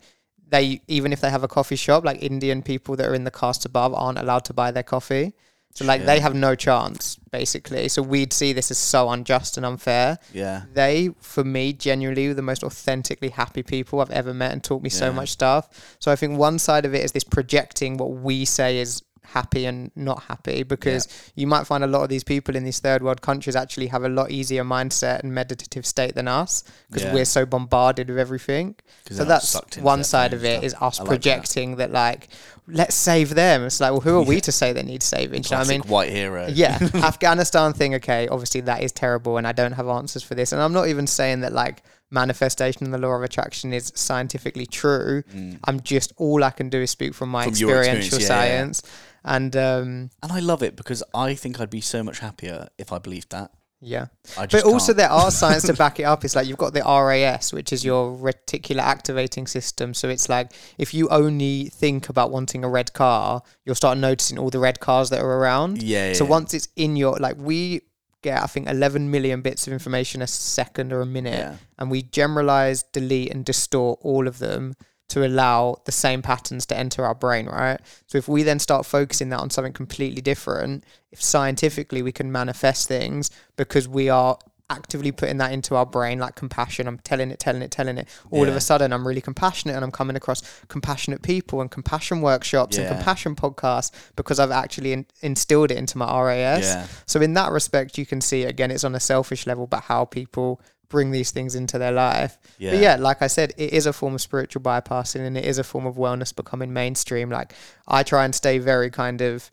they 0.46 0.82
even 0.88 1.11
if 1.11 1.22
they 1.22 1.30
have 1.30 1.42
a 1.42 1.48
coffee 1.48 1.80
shop, 1.84 2.04
like 2.04 2.22
Indian 2.22 2.62
people 2.62 2.96
that 2.96 3.06
are 3.06 3.14
in 3.14 3.24
the 3.24 3.30
caste 3.30 3.64
above 3.64 3.94
aren't 3.94 4.18
allowed 4.18 4.44
to 4.44 4.52
buy 4.52 4.70
their 4.70 4.82
coffee. 4.82 5.32
So 5.73 5.85
like 5.85 6.05
they 6.05 6.21
have 6.21 6.35
no 6.35 6.55
chance 6.55 7.16
basically. 7.31 7.89
So 7.89 8.03
we'd 8.03 8.33
see 8.33 8.53
this 8.53 8.71
as 8.71 8.79
so 8.79 9.09
unjust 9.09 9.57
and 9.57 9.64
unfair. 9.64 10.18
Yeah. 10.33 10.62
They, 10.73 11.11
for 11.21 11.45
me, 11.45 11.73
genuinely 11.73 12.29
were 12.29 12.35
the 12.35 12.43
most 12.43 12.64
authentically 12.64 13.29
happy 13.29 13.62
people 13.62 14.01
I've 14.01 14.11
ever 14.11 14.35
met 14.35 14.53
and 14.53 14.62
taught 14.62 14.83
me 14.83 14.91
so 14.91 15.12
much 15.12 15.31
stuff. 15.31 15.97
So 16.01 16.11
I 16.11 16.16
think 16.16 16.39
one 16.39 16.59
side 16.59 16.85
of 16.85 16.95
it 16.95 17.05
is 17.05 17.12
this 17.12 17.25
projecting 17.25 17.97
what 17.97 18.11
we 18.11 18.45
say 18.45 18.79
is 18.79 19.03
happy 19.23 19.64
and 19.66 19.91
not 19.95 20.23
happy 20.25 20.62
because 20.64 21.07
you 21.37 21.47
might 21.47 21.64
find 21.66 21.85
a 21.85 21.87
lot 21.87 22.03
of 22.03 22.09
these 22.09 22.25
people 22.25 22.57
in 22.57 22.64
these 22.64 22.81
third 22.81 23.03
world 23.03 23.21
countries 23.23 23.55
actually 23.55 23.87
have 23.87 24.03
a 24.03 24.09
lot 24.09 24.31
easier 24.31 24.64
mindset 24.64 25.21
and 25.23 25.33
meditative 25.33 25.87
state 25.87 26.14
than 26.14 26.27
us 26.27 26.64
because 26.89 27.05
Yeah. 27.05 27.14
we're 27.14 27.25
so 27.25 27.47
bombarded 27.47 28.09
with 28.09 28.18
everything 28.18 28.75
So 29.11 29.25
that's 29.25 29.55
one 29.79 30.03
side 30.05 30.33
of 30.33 30.45
it 30.45 30.55
stuff. 30.59 30.64
is 30.64 30.75
us 30.81 30.99
like 31.01 31.09
projecting 31.09 31.77
that. 31.77 31.93
like 31.93 32.29
let's 32.66 32.95
save 32.95 33.35
them. 33.35 33.64
It's 33.64 33.81
like 33.81 33.91
well 33.93 34.01
who 34.01 34.16
are 34.18 34.23
we 34.23 34.41
to 34.43 34.53
say 34.53 34.73
they 34.73 34.83
need 34.83 35.03
saving? 35.03 35.43
You 35.45 35.51
know 35.51 35.59
what 35.59 35.66
I 35.66 35.71
mean? 35.71 35.83
White 35.83 36.11
hero. 36.11 36.47
yeah 36.49 36.79
afghanistan 36.95 37.73
thing 37.73 37.95
okay 37.97 38.27
obviously 38.29 38.62
that 38.62 38.83
is 38.83 38.93
terrible 38.93 39.37
and 39.39 39.47
i 39.47 39.53
don't 39.53 39.73
have 39.73 39.89
answers 39.89 40.23
for 40.23 40.35
this 40.35 40.53
and 40.53 40.61
i'm 40.62 40.73
not 40.73 40.89
even 40.89 41.07
saying 41.07 41.41
that 41.41 41.53
like 41.53 41.83
manifestation 42.12 42.85
and 42.85 42.93
the 42.93 42.99
law 42.99 43.14
of 43.14 43.23
attraction 43.23 43.73
is 43.73 43.93
scientifically 43.95 44.66
true 44.66 45.23
Mm. 45.35 45.59
i'm 45.64 45.81
just 45.81 46.12
all 46.16 46.43
i 46.45 46.51
can 46.51 46.68
do 46.68 46.81
is 46.81 46.91
speak 46.91 47.14
from 47.14 47.29
my 47.29 47.45
From 47.45 47.53
experiential 47.53 48.18
experience, 48.18 48.83
yeah, 48.85 48.91
yeah. 48.93 49.09
And 49.25 49.55
um 49.57 50.11
And 50.23 50.33
I 50.33 50.41
love 50.41 50.62
it 50.62 50.77
because 50.77 51.03
I 51.14 51.35
think 51.35 51.61
I'd 51.61 51.71
be 51.71 51.81
so 51.81 52.03
much 52.03 52.18
happier 52.21 52.68
if 52.79 52.93
I 52.93 52.99
believed 52.99 53.31
that. 53.31 53.51
yeah 53.81 54.07
I 54.39 54.47
but 54.47 54.64
also 54.64 54.89
can't. 54.93 54.99
there 54.99 55.11
are 55.11 55.31
science 55.31 55.64
to 55.64 55.73
back 55.85 55.99
it 56.01 56.05
up 56.05 56.25
it's 56.25 56.37
like 56.37 56.47
you've 56.47 56.59
got 56.59 56.75
the 56.75 56.83
ras 56.83 57.53
which 57.53 57.73
is 57.73 57.85
your 57.85 58.14
reticular 58.16 58.83
activating 58.83 59.47
system 59.47 59.95
so 59.95 60.09
it's 60.09 60.29
like 60.29 60.53
if 60.77 60.93
you 60.93 61.09
only 61.09 61.71
think 61.71 62.09
about 62.11 62.31
wanting 62.31 62.62
a 62.64 62.68
red 62.68 62.93
car 62.93 63.43
you'll 63.64 63.75
start 63.75 63.97
noticing 63.99 64.39
all 64.39 64.51
the 64.51 64.59
red 64.59 64.81
cars 64.81 65.09
that 65.11 65.21
are 65.21 65.39
around 65.39 65.83
yeah, 65.83 66.09
yeah. 66.09 66.12
So 66.12 66.25
once 66.27 66.53
it's 66.53 66.68
in 66.77 66.97
your 66.97 67.16
like 67.18 67.37
we 67.39 67.81
get 68.23 68.43
I 68.43 68.47
think 68.47 68.68
11 68.68 69.11
million 69.11 69.41
bits 69.41 69.66
of 69.66 69.73
information 69.73 70.21
a 70.21 70.27
second 70.27 70.93
or 70.93 71.01
a 71.01 71.07
minute 71.07 71.39
yeah. 71.39 71.57
and 71.79 71.91
we 71.91 72.03
generalize, 72.03 72.83
delete 72.93 73.31
and 73.33 73.45
distort 73.45 73.99
all 74.03 74.29
of 74.29 74.39
them 74.39 74.75
to 75.11 75.26
allow 75.26 75.76
the 75.84 75.92
same 75.92 76.22
patterns 76.22 76.66
to 76.66 76.76
enter 76.76 77.04
our 77.04 77.14
brain, 77.14 77.46
right? 77.46 77.80
So 78.06 78.18
if 78.18 78.26
we 78.28 78.42
then 78.42 78.58
start 78.58 78.86
focusing 78.86 79.28
that 79.30 79.40
on 79.40 79.50
something 79.50 79.72
completely 79.72 80.22
different, 80.22 80.84
if 81.12 81.22
scientifically 81.22 82.02
we 82.02 82.12
can 82.12 82.30
manifest 82.32 82.88
things 82.88 83.30
because 83.56 83.86
we 83.88 84.08
are 84.08 84.38
actively 84.68 85.11
putting 85.11 85.38
that 85.38 85.50
into 85.52 85.74
our 85.74 85.84
brain 85.84 86.20
like 86.20 86.36
compassion 86.36 86.86
i'm 86.86 86.96
telling 87.00 87.32
it 87.32 87.40
telling 87.40 87.61
it 87.61 87.72
telling 87.72 87.98
it 87.98 88.06
all 88.30 88.42
of 88.48 88.54
a 88.54 88.61
sudden 88.61 88.92
i'm 88.92 89.04
really 89.04 89.20
compassionate 89.20 89.74
and 89.74 89.84
i'm 89.84 89.90
coming 89.90 90.14
across 90.14 90.42
compassionate 90.68 91.22
people 91.22 91.61
and 91.61 91.72
compassion 91.72 92.20
workshops 92.20 92.78
and 92.78 92.86
compassion 92.94 93.34
podcasts 93.34 93.90
because 94.14 94.38
i've 94.38 94.52
actually 94.52 94.92
in- 94.92 95.06
instilled 95.22 95.72
it 95.72 95.76
into 95.76 95.98
my 95.98 96.06
ras 96.22 96.62
Yeah. 96.62 96.86
so 97.04 97.20
in 97.20 97.34
that 97.34 97.50
respect, 97.50 97.98
you 97.98 98.06
can 98.06 98.20
see 98.20 98.44
again, 98.44 98.70
it's 98.70 98.84
on 98.84 98.94
a 98.94 99.00
selfish 99.00 99.44
level, 99.44 99.66
but 99.66 99.80
how 99.82 100.04
people 100.04 100.61
bring 100.91 101.11
these 101.11 101.30
things 101.30 101.55
into 101.55 101.78
their 101.78 101.93
life. 101.93 102.36
Yeah. 102.59 102.72
But 102.72 102.80
yeah, 102.80 102.97
like 102.97 103.22
I 103.22 103.26
said, 103.28 103.55
it 103.57 103.72
is 103.72 103.86
a 103.86 103.93
form 103.95 104.14
of 104.14 104.20
spiritual 104.20 104.61
bypassing, 104.61 105.20
and 105.26 105.38
it 105.38 105.47
is 105.47 105.57
a 105.57 105.64
form 105.64 105.86
of 105.86 105.95
wellness 105.95 106.36
becoming 106.36 106.72
mainstream. 106.74 107.30
Like 107.30 107.55
I 107.88 108.03
try 108.03 108.24
and 108.26 108.34
stay 108.34 108.59
very 108.59 108.91
kind 108.91 109.22
of 109.22 109.51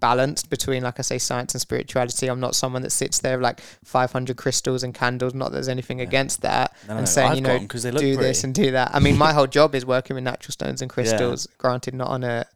balanced 0.00 0.48
between, 0.48 0.84
like 0.84 1.00
I 1.00 1.02
say, 1.02 1.18
science 1.18 1.54
and 1.54 1.60
spirituality. 1.60 2.28
I'm 2.28 2.38
not 2.38 2.54
someone 2.54 2.82
that 2.82 2.90
sits 2.92 3.18
there 3.18 3.36
with 3.36 3.42
like 3.42 3.60
500 3.84 4.36
crystals 4.36 4.84
and 4.84 4.94
candles. 4.94 5.34
Not 5.34 5.46
that 5.46 5.54
there's 5.54 5.68
anything 5.68 6.00
against 6.00 6.42
that, 6.42 6.76
No, 6.86 6.92
and 6.94 7.00
no, 7.00 7.04
saying 7.06 7.30
I've 7.30 7.36
you 7.36 7.42
know 7.42 7.54
'em 7.54 7.66
'cause 7.66 7.82
they 7.82 7.90
look 7.90 8.00
do 8.02 8.14
pretty. 8.14 8.28
this 8.28 8.44
and 8.44 8.54
do 8.54 8.70
that. 8.70 8.90
I 8.94 9.00
mean, 9.00 9.18
my 9.18 9.32
whole 9.32 9.46
job 9.58 9.74
is 9.74 9.84
working 9.84 10.14
with 10.14 10.22
natural 10.22 10.52
stones 10.52 10.82
and 10.82 10.88
crystals. 10.90 11.48
Granted, 11.58 11.94
not 11.94 12.08
on 12.08 12.22
a 12.22 12.46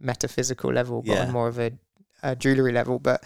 metaphysical 0.00 0.70
level, 0.72 1.00
but 1.02 1.12
Yeah. 1.14 1.22
on 1.22 1.30
more 1.30 1.48
of 1.48 1.58
a, 1.58 1.72
a 2.22 2.36
jewelry 2.36 2.72
level. 2.72 2.98
But 2.98 3.22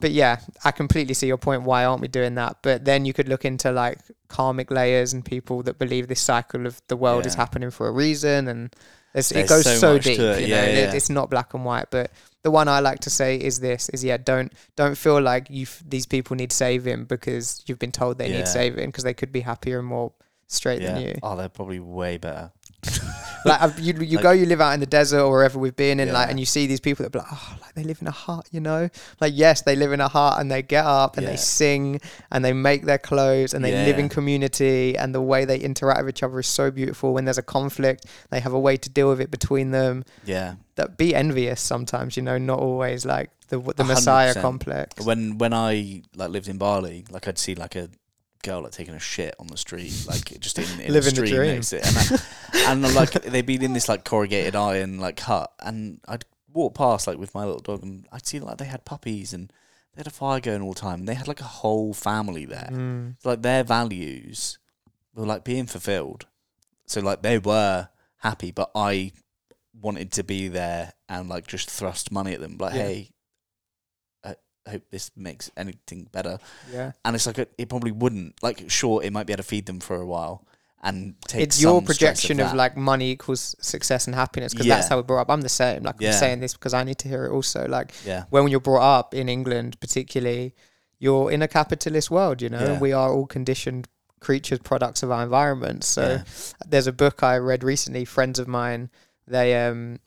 but 0.00 0.10
yeah, 0.10 0.40
I 0.64 0.70
completely 0.72 1.14
see 1.14 1.26
your 1.26 1.38
point. 1.38 1.62
Why 1.62 1.84
aren't 1.84 2.00
we 2.02 2.08
doing 2.08 2.34
that? 2.36 2.56
But 2.62 2.84
then 2.84 3.04
you 3.04 3.12
could 3.12 3.28
look 3.28 3.44
into 3.44 3.70
like 3.70 3.98
karmic 4.28 4.70
layers 4.70 5.12
and 5.12 5.24
people 5.24 5.62
that 5.64 5.78
believe 5.78 6.08
this 6.08 6.20
cycle 6.20 6.66
of 6.66 6.80
the 6.88 6.96
world 6.96 7.26
is 7.26 7.34
happening 7.34 7.70
for 7.70 7.86
a 7.88 7.92
reason, 7.92 8.48
and 8.48 8.74
it 9.14 9.48
goes 9.48 9.64
so 9.64 9.74
so, 9.76 9.98
deep. 9.98 10.18
it. 10.18 10.40
You 10.42 10.46
Yeah, 10.48 10.62
know, 10.62 10.68
It- 10.68 10.74
yeah. 10.76 10.92
it's 10.94 11.10
not 11.10 11.30
black 11.30 11.54
and 11.54 11.64
white. 11.64 11.86
But 11.90 12.10
the 12.42 12.50
one 12.50 12.66
I 12.66 12.80
like 12.80 13.00
to 13.00 13.10
say 13.10 13.36
is 13.36 13.60
this: 13.60 13.88
is 13.90 14.02
yeah, 14.02 14.16
don't 14.16 14.52
don't 14.76 14.96
feel 14.96 15.20
like 15.20 15.48
you 15.50 15.66
these 15.86 16.06
people 16.06 16.34
need 16.36 16.50
saving 16.52 17.04
because 17.04 17.62
you've 17.66 17.78
been 17.78 17.92
told 17.92 18.18
they 18.18 18.30
Yeah. 18.30 18.38
need 18.38 18.48
saving 18.48 18.86
because 18.86 19.04
they 19.04 19.14
could 19.14 19.30
be 19.32 19.40
happier 19.42 19.78
and 19.78 19.86
more 19.86 20.12
straight 20.48 20.82
yeah. 20.82 20.94
than 20.94 21.02
you. 21.02 21.14
Oh, 21.22 21.36
they're 21.36 21.48
probably 21.48 21.78
way 21.80 22.18
better. 22.18 22.50
like 23.44 23.60
I've- 23.60 23.82
you, 23.82 23.94
you 23.94 24.16
Like- 24.16 24.22
go, 24.22 24.30
you 24.32 24.46
live 24.46 24.60
out 24.60 24.72
in 24.72 24.80
the 24.80 24.86
desert 24.86 25.20
or 25.20 25.30
wherever 25.30 25.58
we've 25.58 25.74
been, 25.76 26.00
and 26.00 26.12
like, 26.12 26.30
and 26.30 26.38
you 26.38 26.46
see 26.46 26.66
these 26.66 26.80
people 26.80 27.02
that 27.04 27.10
be 27.10 27.18
like, 27.18 27.28
oh, 27.30 27.56
like 27.60 27.74
they 27.74 27.82
live 27.84 28.00
in 28.00 28.06
a 28.06 28.12
hut, 28.12 28.48
you 28.52 28.60
know, 28.60 28.88
like 29.20 29.32
yes, 29.34 29.62
they 29.62 29.74
live 29.76 29.92
in 29.92 30.00
a 30.00 30.08
hut, 30.08 30.40
and 30.40 30.50
they 30.50 30.62
get 30.62 30.84
up 30.84 31.16
and 31.16 31.24
Yeah. 31.24 31.30
they 31.32 31.36
sing 31.36 32.00
and 32.30 32.44
they 32.44 32.52
make 32.52 32.84
their 32.84 32.98
clothes 32.98 33.54
and 33.54 33.64
they 33.64 33.72
live 33.86 33.98
in 33.98 34.08
community, 34.08 34.96
and 34.96 35.14
the 35.14 35.20
way 35.22 35.44
they 35.44 35.58
interact 35.58 36.04
with 36.04 36.16
each 36.16 36.22
other 36.22 36.38
is 36.40 36.46
so 36.46 36.70
beautiful. 36.70 37.12
When 37.14 37.24
there's 37.24 37.38
a 37.38 37.42
conflict, 37.42 38.06
they 38.30 38.40
have 38.40 38.52
a 38.52 38.60
way 38.60 38.76
to 38.76 38.88
deal 38.88 39.08
with 39.08 39.20
it 39.20 39.30
between 39.30 39.70
them. 39.70 40.04
Yeah. 40.24 40.54
That 40.76 40.96
be 40.96 41.14
envious 41.14 41.60
sometimes, 41.60 42.16
you 42.16 42.22
know, 42.22 42.38
not 42.38 42.58
always 42.58 43.04
like 43.04 43.30
the 43.48 43.58
the 43.58 43.62
A 43.70 43.84
hundred 43.84 43.88
Messiah 43.94 44.34
complex. 44.40 45.04
When 45.04 45.36
when 45.38 45.52
I 45.52 46.02
like 46.16 46.30
lived 46.30 46.48
in 46.48 46.56
Bali, 46.58 47.04
like 47.10 47.28
I'd 47.28 47.38
see 47.38 47.54
like 47.54 47.76
a 47.76 47.88
girl 48.42 48.62
like 48.62 48.72
taking 48.72 48.94
a 48.94 48.98
shit 49.00 49.34
on 49.38 49.46
the 49.46 49.56
street, 49.56 50.04
like 50.08 50.32
it 50.32 50.40
just 50.40 50.58
in, 50.58 50.80
in 50.80 50.92
Living 50.92 51.14
the 51.14 51.26
stream 51.26 51.34
dream. 51.34 51.62
and, 51.84 52.22
I, 52.54 52.72
and 52.72 52.94
like 52.94 53.10
they'd 53.24 53.46
be 53.46 53.62
in 53.62 53.72
this 53.72 53.88
like 53.88 54.04
corrugated 54.04 54.54
iron 54.56 54.98
like 54.98 55.18
hut, 55.20 55.52
and 55.60 56.00
I'd 56.06 56.24
walk 56.52 56.74
past 56.74 57.06
like 57.06 57.18
with 57.18 57.34
my 57.34 57.44
little 57.44 57.60
dog, 57.60 57.82
and 57.82 58.06
I'd 58.12 58.26
see 58.26 58.40
like 58.40 58.58
they 58.58 58.64
had 58.66 58.84
puppies 58.84 59.32
and 59.32 59.52
they 59.94 60.00
had 60.00 60.06
a 60.06 60.10
fire 60.10 60.40
going 60.40 60.62
all 60.62 60.72
the 60.72 60.80
time. 60.80 61.00
And 61.00 61.08
they 61.08 61.14
had 61.14 61.28
like 61.28 61.40
a 61.40 61.44
whole 61.44 61.92
family 61.94 62.44
there. 62.46 62.68
Mm. 62.72 63.16
So, 63.20 63.30
like 63.30 63.42
their 63.42 63.62
values 63.64 64.58
were 65.14 65.26
like 65.26 65.44
being 65.44 65.66
fulfilled. 65.66 66.26
So 66.86 67.00
like 67.00 67.22
they 67.22 67.38
were 67.38 67.88
happy, 68.18 68.50
but 68.50 68.70
I 68.74 69.12
wanted 69.80 70.12
to 70.12 70.22
be 70.24 70.48
there 70.48 70.92
and 71.08 71.28
like 71.28 71.46
just 71.46 71.70
thrust 71.70 72.10
money 72.12 72.32
at 72.32 72.40
them. 72.40 72.56
Like, 72.58 72.74
Yeah. 72.74 72.82
hey, 72.82 73.10
hope 74.68 74.82
this 74.90 75.10
makes 75.16 75.50
anything 75.56 76.08
better. 76.12 76.38
Yeah. 76.72 76.92
And 77.04 77.14
it's 77.16 77.26
like 77.26 77.38
it, 77.38 77.52
it 77.58 77.68
probably 77.68 77.92
wouldn't. 77.92 78.42
Like, 78.42 78.70
sure, 78.70 79.02
it 79.02 79.12
might 79.12 79.26
be 79.26 79.32
able 79.32 79.42
to 79.42 79.48
feed 79.48 79.66
them 79.66 79.80
for 79.80 79.96
a 79.96 80.06
while 80.06 80.46
and 80.84 81.14
take. 81.28 81.42
it's 81.42 81.62
your 81.62 81.80
projection 81.80 82.40
of, 82.40 82.48
that. 82.48 82.56
like 82.56 82.76
money 82.76 83.12
equals 83.12 83.54
success 83.60 84.06
and 84.06 84.14
happiness 84.16 84.52
because 84.52 84.66
that's 84.66 84.88
how 84.88 84.96
we're 84.96 85.02
brought 85.04 85.22
up. 85.22 85.30
I'm 85.30 85.40
the 85.42 85.48
same. 85.48 85.84
Like 85.84 85.96
Yeah. 86.00 86.08
I'm 86.10 86.14
saying 86.14 86.40
this 86.40 86.54
because 86.54 86.74
I 86.74 86.82
need 86.84 86.98
to 86.98 87.08
hear 87.08 87.24
it 87.26 87.30
also. 87.30 87.66
Like 87.68 87.92
yeah, 88.04 88.24
when 88.30 88.48
you're 88.48 88.60
brought 88.60 88.98
up 88.98 89.14
in 89.14 89.28
England, 89.28 89.78
particularly, 89.80 90.54
you're 90.98 91.30
in 91.30 91.40
a 91.42 91.48
capitalist 91.48 92.10
world. 92.10 92.42
You 92.42 92.48
know, 92.48 92.64
Yeah. 92.72 92.78
we 92.80 92.92
are 92.92 93.12
all 93.12 93.26
conditioned 93.26 93.88
creatures, 94.18 94.58
products 94.60 95.02
of 95.04 95.10
our 95.12 95.22
environment. 95.22 95.84
So 95.84 96.02
yeah, 96.02 96.22
there's 96.66 96.86
a 96.88 96.92
book 96.92 97.22
I 97.22 97.36
read 97.38 97.62
recently. 97.62 98.04
Friends 98.04 98.38
of 98.40 98.48
mine, 98.48 98.90
they 99.26 99.64
um, 99.64 100.00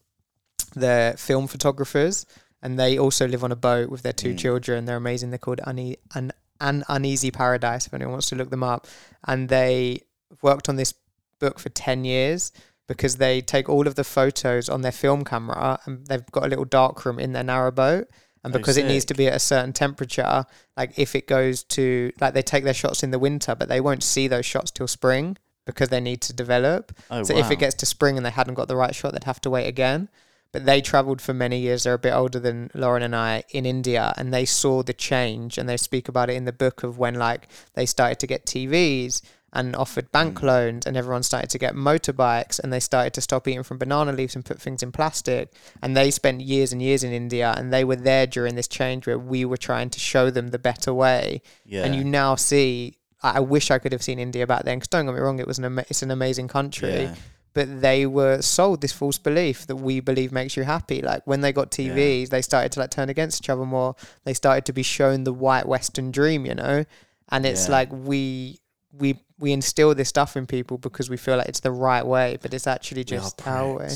they're 0.76 1.14
film 1.16 1.48
photographers, 1.48 2.26
and 2.66 2.80
they 2.80 2.98
also 2.98 3.28
live 3.28 3.44
on 3.44 3.52
a 3.52 3.56
boat 3.70 3.90
with 3.90 4.02
their 4.02 4.14
two 4.24 4.34
Mm. 4.34 4.38
children. 4.40 4.86
They're 4.86 4.98
amazing. 5.06 5.30
They're 5.30 5.38
called 5.48 5.62
Une- 5.68 5.96
an 6.16 6.32
an 6.62 6.84
uneasy 6.90 7.32
paradise. 7.32 7.86
If 7.88 7.94
anyone 7.94 8.14
wants 8.14 8.30
to 8.30 8.36
look 8.36 8.50
them 8.50 8.64
up, 8.64 8.88
and 9.28 9.50
they 9.50 10.02
worked 10.42 10.68
on 10.70 10.76
this 10.78 10.94
book 11.40 11.60
for 11.60 11.70
ten 11.70 12.06
years 12.06 12.52
because 12.88 13.18
they 13.18 13.42
take 13.42 13.68
all 13.70 13.88
of 13.88 13.96
the 13.96 14.04
photos 14.04 14.70
on 14.70 14.82
their 14.82 14.92
film 15.04 15.24
camera 15.26 15.80
and 15.86 16.06
they've 16.08 16.26
got 16.32 16.44
a 16.46 16.48
little 16.48 16.66
dark 16.66 17.04
room 17.06 17.20
in 17.20 17.34
their 17.34 17.44
narrow 17.44 17.72
boat. 17.72 18.08
And 18.44 18.54
Oh, 18.54 18.58
because 18.60 18.78
it 18.78 18.86
needs 18.86 19.06
to 19.06 19.16
be 19.16 19.28
at 19.28 19.34
a 19.36 19.40
certain 19.40 19.74
temperature, 19.74 20.46
like 20.78 20.92
if 20.98 21.16
it 21.16 21.28
goes 21.28 21.64
to 21.78 22.12
like 22.22 22.34
they 22.36 22.44
take 22.44 22.64
their 22.64 22.76
shots 22.84 23.04
in 23.04 23.12
the 23.12 23.20
winter, 23.20 23.54
but 23.56 23.68
they 23.70 23.82
won't 23.82 24.04
see 24.04 24.28
those 24.28 24.46
shots 24.46 24.70
till 24.72 24.88
spring 24.88 25.38
because 25.66 25.90
they 25.90 26.00
need 26.00 26.22
to 26.22 26.32
develop. 26.32 26.94
Oh, 27.12 27.24
so 27.24 27.36
if 27.36 27.50
it 27.52 27.58
gets 27.60 27.76
to 27.82 27.86
spring 27.88 28.18
and 28.18 28.26
they 28.26 28.30
hadn't 28.40 28.54
got 28.54 28.68
the 28.68 28.76
right 28.84 28.94
shot, 28.96 29.14
they'd 29.14 29.24
have 29.34 29.42
to 29.42 29.50
wait 29.50 29.68
again. 29.68 30.10
But 30.52 30.66
they 30.66 30.82
travelled 30.82 31.22
for 31.22 31.34
many 31.34 31.60
years. 31.60 31.84
They're 31.84 31.94
a 31.94 32.00
bit 32.00 32.14
older 32.14 32.40
than 32.40 32.72
Lauren 32.74 33.04
and 33.04 33.16
I 33.16 33.44
in 33.50 33.66
India, 33.66 34.14
and 34.18 34.34
they 34.34 34.46
saw 34.46 34.84
the 34.84 34.94
change. 34.94 35.58
And 35.58 35.68
they 35.68 35.78
speak 35.78 36.08
about 36.08 36.30
it 36.30 36.36
in 36.38 36.46
the 36.46 36.54
book 36.54 36.84
of 36.84 36.98
when 36.98 37.16
like 37.16 37.50
they 37.74 37.86
started 37.86 38.20
to 38.20 38.28
get 38.28 38.46
TVs 38.46 39.22
and 39.52 39.74
offered 39.76 40.12
bank 40.12 40.40
Mm. 40.40 40.44
loans, 40.44 40.86
and 40.86 40.98
everyone 40.98 41.24
started 41.24 41.50
to 41.50 41.58
get 41.58 41.76
motorbikes, 41.76 42.60
and 42.60 42.74
they 42.74 42.80
started 42.80 43.14
to 43.14 43.22
stop 43.22 43.48
eating 43.48 43.64
from 43.64 43.78
banana 43.78 44.12
leaves 44.12 44.36
and 44.36 44.44
put 44.44 44.62
things 44.62 44.84
in 44.84 44.92
plastic. 44.92 45.54
And 45.82 45.96
they 45.96 46.12
spent 46.12 46.42
years 46.42 46.74
and 46.74 46.82
years 46.82 47.04
in 47.06 47.14
India, 47.14 47.54
and 47.58 47.72
they 47.74 47.84
were 47.86 47.96
there 47.96 48.28
during 48.28 48.56
this 48.56 48.68
change 48.68 49.08
where 49.08 49.20
we 49.20 49.46
were 49.46 49.56
trying 49.58 49.90
to 49.92 50.00
show 50.00 50.30
them 50.30 50.50
the 50.50 50.60
better 50.60 50.94
way 50.94 51.42
yeah, 51.66 51.84
and 51.86 51.96
you 51.96 52.04
now 52.04 52.36
see 52.36 52.98
I 53.24 53.38
I 53.38 53.40
wish 53.40 53.72
I 53.72 53.80
could 53.80 53.94
have 53.94 54.04
seen 54.04 54.20
India 54.20 54.46
back 54.46 54.64
then 54.66 54.78
because 54.78 54.90
don't 54.90 55.06
get 55.06 55.16
me 55.16 55.22
wrong 55.22 55.40
it 55.40 55.48
was 55.48 55.58
an 55.58 55.66
ama- 55.66 55.86
it's 55.90 56.04
an 56.04 56.12
amazing 56.12 56.48
country 56.50 57.04
yeah, 57.04 57.16
but 57.56 57.82
they 57.82 58.06
were 58.06 58.40
sold 58.44 58.82
this 58.82 58.92
false 58.92 59.18
belief 59.18 59.66
that 59.66 59.78
we 59.78 60.00
believe 60.00 60.32
makes 60.32 60.56
you 60.56 60.64
happy 60.64 61.02
like 61.02 61.26
when 61.26 61.42
they 61.42 61.52
got 61.52 61.76
Yeah. 61.80 61.90
TVs 61.90 62.30
they 62.30 62.44
started 62.44 62.72
to 62.74 62.80
like 62.82 62.92
turn 62.92 63.10
against 63.10 63.42
each 63.42 63.50
other 63.50 63.66
more 63.66 63.96
they 64.26 64.34
started 64.36 64.66
to 64.66 64.74
be 64.74 64.84
shown 64.84 65.24
the 65.24 65.34
white 65.34 65.68
western 65.68 66.12
dream 66.12 66.46
you 66.46 66.54
know 66.54 66.86
and 67.30 67.46
it's 67.48 67.66
Yeah. 67.66 67.72
like 67.78 67.90
we 67.92 68.60
we 68.92 69.20
we 69.40 69.52
instill 69.52 69.96
this 69.96 70.10
stuff 70.10 70.38
in 70.38 70.46
people 70.46 70.78
because 70.78 71.10
we 71.10 71.18
feel 71.18 71.38
like 71.38 71.48
it's 71.50 71.62
the 71.62 71.72
right 71.72 72.06
way 72.06 72.38
but 72.42 72.54
it's 72.54 72.68
actually 72.68 73.04
just 73.04 73.46
our 73.48 73.74
way 73.80 73.90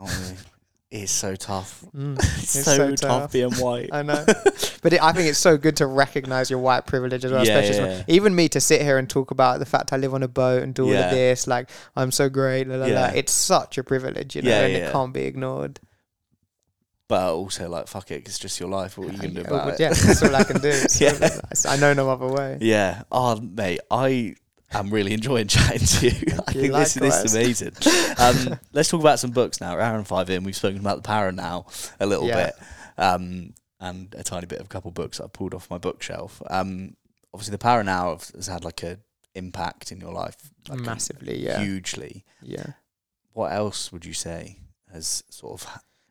we? 0.00 0.06
It's 0.90 1.10
so 1.10 1.34
tough. 1.34 1.84
Mm. 1.96 2.16
It's, 2.38 2.50
so, 2.50 2.76
so 2.76 2.88
tough, 2.94 2.98
tough. 2.98 3.32
being 3.32 3.52
white. 3.54 3.90
I 3.92 4.02
know, 4.02 4.24
but 4.82 4.92
it, 4.92 5.02
I 5.02 5.12
think 5.12 5.28
it's 5.28 5.38
so 5.38 5.56
good 5.56 5.76
to 5.78 5.86
recognize 5.86 6.48
your 6.48 6.60
white 6.60 6.86
privilege 6.86 7.24
as 7.24 7.32
well. 7.32 7.44
Yeah, 7.44 7.58
especially 7.58 7.90
yeah, 7.90 8.02
even 8.06 8.34
me 8.36 8.48
to 8.50 8.60
sit 8.60 8.82
here 8.82 8.96
and 8.96 9.10
talk 9.10 9.32
about 9.32 9.58
the 9.58 9.66
fact 9.66 9.92
I 9.92 9.96
live 9.96 10.14
on 10.14 10.22
a 10.22 10.28
boat 10.28 10.62
and 10.62 10.72
do 10.74 10.84
all 10.84 10.92
Yeah. 10.92 11.06
of 11.06 11.10
this, 11.10 11.46
like 11.48 11.70
I'm 11.96 12.12
so 12.12 12.28
great. 12.28 12.68
La, 12.68 12.76
la, 12.76 12.86
la. 12.86 13.06
It's 13.14 13.32
such 13.32 13.78
a 13.78 13.82
privilege, 13.84 14.36
you 14.36 14.42
know, 14.42 14.52
and 14.52 14.72
it 14.72 14.92
can't 14.92 15.12
be 15.12 15.22
ignored. 15.22 15.80
But 17.08 17.32
also, 17.34 17.68
like, 17.68 17.86
fuck 17.88 18.10
it, 18.10 18.26
it's 18.26 18.38
just 18.38 18.58
your 18.58 18.68
life. 18.68 18.98
What 18.98 19.08
are 19.08 19.12
you 19.12 19.18
gonna 19.18 19.34
do 19.34 19.40
about 19.42 19.74
it? 19.74 19.80
yeah, 19.80 19.90
that's 19.92 20.22
all 20.22 20.34
I 20.34 20.44
can 20.44 20.60
do. 20.60 20.72
Yeah. 21.00 21.40
I 21.66 21.76
know 21.76 21.94
no 21.94 22.10
other 22.10 22.26
way. 22.28 22.58
Yeah. 22.60 23.02
Oh, 23.12 23.40
mate, 23.40 23.80
I 23.90 24.34
am 24.72 24.90
really 24.90 25.12
enjoying 25.12 25.46
chatting 25.48 25.86
to 25.86 26.08
you. 26.08 26.38
I 26.46 26.52
you, 26.52 26.60
think 26.60 26.72
this, 26.74 26.94
this 26.94 27.24
is 27.24 27.34
amazing. 27.34 27.72
Um, 28.18 28.58
let's 28.72 28.88
talk 28.88 29.00
about 29.00 29.18
some 29.18 29.30
books 29.30 29.60
now. 29.60 29.74
We're 29.74 29.80
hour 29.80 29.96
and 29.96 30.06
five 30.06 30.28
in. 30.30 30.44
We've 30.44 30.56
spoken 30.56 30.80
about 30.80 30.96
the 30.96 31.02
power 31.06 31.32
now 31.32 31.66
a 32.00 32.06
little 32.06 32.26
Yeah. 32.26 32.46
bit, 32.46 32.54
um, 32.98 33.54
and 33.80 34.14
a 34.16 34.22
tiny 34.24 34.46
bit 34.46 34.58
of 34.60 34.66
a 34.66 34.68
couple 34.68 34.90
books 34.90 35.20
I 35.20 35.26
pulled 35.26 35.54
off 35.54 35.70
my 35.70 35.78
bookshelf. 35.78 36.40
Um, 36.48 36.96
obviously, 37.32 37.52
the 37.52 37.58
power 37.58 37.84
now 37.84 38.18
has 38.34 38.46
had 38.46 38.64
like 38.64 38.82
a 38.82 38.98
impact 39.34 39.92
in 39.92 40.00
your 40.00 40.12
life, 40.12 40.36
like, 40.68 40.80
Massively, 40.80 41.38
yeah, 41.44 41.60
hugely. 41.60 42.24
yeah. 42.42 42.66
What 43.34 43.52
else 43.52 43.92
would 43.92 44.06
you 44.06 44.14
say 44.14 44.58
has 44.92 45.22
sort 45.28 45.60
of? 45.60 45.68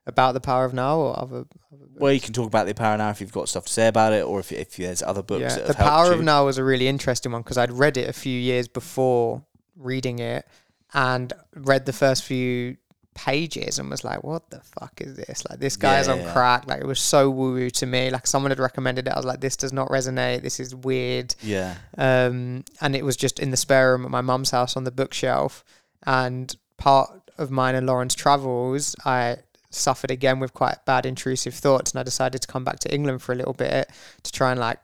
About 0.07 0.33
the 0.33 0.39
power 0.41 0.65
of 0.65 0.73
now 0.73 0.97
or 0.99 1.19
other. 1.19 1.45
other 1.73 1.85
Well, 1.95 2.13
you 2.13 2.19
can 2.19 2.31
talk 2.33 2.45
about 2.47 2.67
the 2.67 2.75
power 2.75 2.95
now 2.97 3.09
if 3.09 3.19
you've 3.21 3.31
got 3.31 3.49
stuff 3.49 3.65
to 3.65 3.73
say 3.73 3.87
about 3.87 4.13
it, 4.13 4.23
or 4.23 4.39
if 4.39 4.51
if 4.51 4.75
there's 4.77 5.01
other 5.01 5.23
books. 5.23 5.41
yeah, 5.41 5.55
that 5.55 5.67
the 5.67 5.73
power 5.73 6.11
of 6.13 6.21
now 6.21 6.45
was 6.45 6.57
a 6.59 6.63
really 6.63 6.87
interesting 6.87 7.31
one 7.31 7.41
because 7.41 7.57
I'd 7.57 7.71
read 7.71 7.97
it 7.97 8.07
a 8.07 8.13
few 8.13 8.39
years 8.39 8.67
before 8.67 9.43
reading 9.75 10.19
it, 10.19 10.47
and 10.93 11.33
read 11.55 11.85
the 11.87 11.93
first 11.93 12.23
few 12.23 12.77
pages 13.15 13.79
and 13.79 13.89
was 13.89 14.03
like, 14.03 14.23
"What 14.23 14.49
the 14.51 14.59
fuck 14.79 14.99
is 15.01 15.15
this? 15.15 15.43
Like, 15.49 15.59
this 15.59 15.75
guy's 15.77 16.05
Yeah, 16.07 16.13
on 16.13 16.19
yeah. 16.19 16.33
crack. 16.33 16.67
Like, 16.67 16.81
it 16.81 16.85
was 16.85 16.99
so 16.99 17.29
woo 17.31 17.53
woo 17.53 17.69
to 17.71 17.85
me. 17.85 18.09
Like, 18.11 18.27
someone 18.27 18.51
had 18.51 18.59
recommended 18.59 19.07
it. 19.07 19.11
I 19.13 19.15
was 19.17 19.25
like, 19.25 19.39
this 19.39 19.55
does 19.55 19.71
not 19.73 19.87
resonate. 19.89 20.41
This 20.43 20.59
is 20.59 20.75
weird. 20.75 21.33
Yeah. 21.41 21.75
Um, 21.97 22.63
and 22.81 22.93
it 22.95 23.03
was 23.05 23.15
just 23.15 23.39
in 23.39 23.51
the 23.51 23.57
spare 23.57 23.91
room 23.93 24.03
at 24.05 24.11
my 24.11 24.21
mum's 24.21 24.51
house 24.51 24.75
on 24.75 24.83
the 24.83 24.91
bookshelf. 24.91 25.63
And 26.05 26.53
part 26.77 27.09
of 27.37 27.49
mine 27.51 27.73
and 27.73 27.87
Lauren's 27.87 28.15
travels, 28.15 28.95
I 29.05 29.37
suffered 29.75 30.11
again 30.11 30.39
with 30.39 30.53
quite 30.53 30.83
bad 30.85 31.05
intrusive 31.05 31.53
thoughts, 31.53 31.91
and 31.91 31.99
I 31.99 32.03
decided 32.03 32.41
to 32.41 32.47
come 32.47 32.63
back 32.63 32.79
to 32.79 32.93
England 32.93 33.21
for 33.21 33.31
a 33.31 33.35
little 33.35 33.53
bit 33.53 33.89
to 34.23 34.31
try 34.31 34.51
and 34.51 34.59
like 34.59 34.79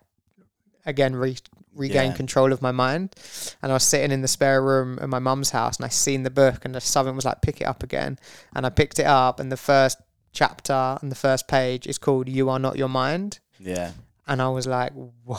again 0.86 1.16
re- 1.16 1.38
regain 1.76 2.12
Yeah. 2.12 2.18
control 2.18 2.52
of 2.52 2.62
my 2.62 2.72
mind. 2.72 3.16
And 3.62 3.72
I 3.72 3.76
was 3.76 3.84
sitting 3.84 4.12
in 4.12 4.22
the 4.22 4.28
spare 4.28 4.62
room 4.62 5.00
at 5.02 5.10
my 5.10 5.20
mum's 5.20 5.52
house, 5.52 5.78
and 5.78 5.86
I 5.86 5.90
seen 5.90 6.24
the 6.24 6.30
book, 6.30 6.66
and 6.66 6.76
the 6.76 6.82
something 6.82 7.16
was 7.16 7.26
like, 7.26 7.42
pick 7.42 7.62
it 7.62 7.66
up 7.66 7.84
again, 7.84 8.20
and 8.56 8.66
I 8.66 8.70
picked 8.70 9.00
it 9.00 9.06
up, 9.06 9.40
and 9.40 9.52
the 9.52 9.58
first 9.58 9.98
chapter 10.34 10.98
and 11.02 11.12
the 11.12 11.16
first 11.16 11.48
page 11.48 11.86
is 11.88 11.98
called 11.98 12.30
"You 12.30 12.50
Are 12.50 12.60
Not 12.60 12.78
Your 12.78 12.90
Mind." 12.90 13.40
Yeah. 13.60 13.92
and 14.28 14.42
I 14.42 14.50
was 14.50 14.66
like, 14.66 14.92
whoa. 14.94 15.38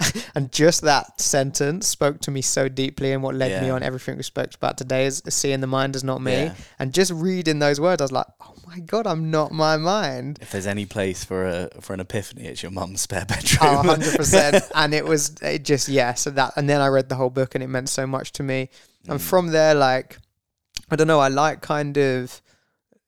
and 0.34 0.52
just 0.52 0.82
that 0.82 1.20
sentence 1.20 1.86
spoke 1.86 2.20
to 2.20 2.30
me 2.30 2.42
so 2.42 2.68
deeply, 2.68 3.12
and 3.12 3.22
what 3.22 3.34
led 3.34 3.62
me 3.62 3.70
on 3.70 3.82
everything 3.82 4.16
we 4.16 4.22
spoke 4.22 4.54
about 4.54 4.76
today 4.76 5.06
is 5.06 5.22
seeing 5.28 5.60
the 5.60 5.66
mind 5.66 5.96
as 5.96 6.04
not 6.04 6.20
me. 6.20 6.32
Yeah. 6.32 6.54
And 6.78 6.92
just 6.92 7.10
reading 7.12 7.58
those 7.58 7.80
words, 7.80 8.00
I 8.02 8.04
was 8.04 8.12
like, 8.12 8.26
oh 8.40 8.53
my 8.66 8.80
god, 8.80 9.06
I'm 9.06 9.30
not 9.30 9.52
my 9.52 9.76
mind. 9.76 10.38
If 10.40 10.50
there's 10.52 10.66
any 10.66 10.86
place 10.86 11.24
for 11.24 11.46
a 11.46 11.68
for 11.80 11.92
an 11.94 12.00
epiphany, 12.00 12.44
it's 12.46 12.62
your 12.62 12.72
mum's 12.72 13.00
spare 13.02 13.24
bedroom. 13.24 13.58
Oh, 13.62 13.82
100%. 13.84 14.70
and 14.74 14.94
it 14.94 15.04
was 15.04 15.34
it 15.42 15.64
just, 15.64 15.88
yeah. 15.88 16.14
So 16.14 16.30
that, 16.30 16.52
and 16.56 16.68
then 16.68 16.80
I 16.80 16.86
read 16.88 17.08
the 17.08 17.14
whole 17.16 17.30
book 17.30 17.54
and 17.54 17.62
it 17.64 17.68
meant 17.68 17.88
so 17.88 18.06
much 18.06 18.32
to 18.32 18.42
me. 18.42 18.68
And 19.08 19.18
Mm. 19.20 19.22
from 19.22 19.46
there, 19.48 19.74
like, 19.74 20.18
I 20.90 20.96
don't 20.96 21.06
know, 21.06 21.20
I 21.20 21.28
like 21.28 21.60
kind 21.60 21.96
of 21.98 22.40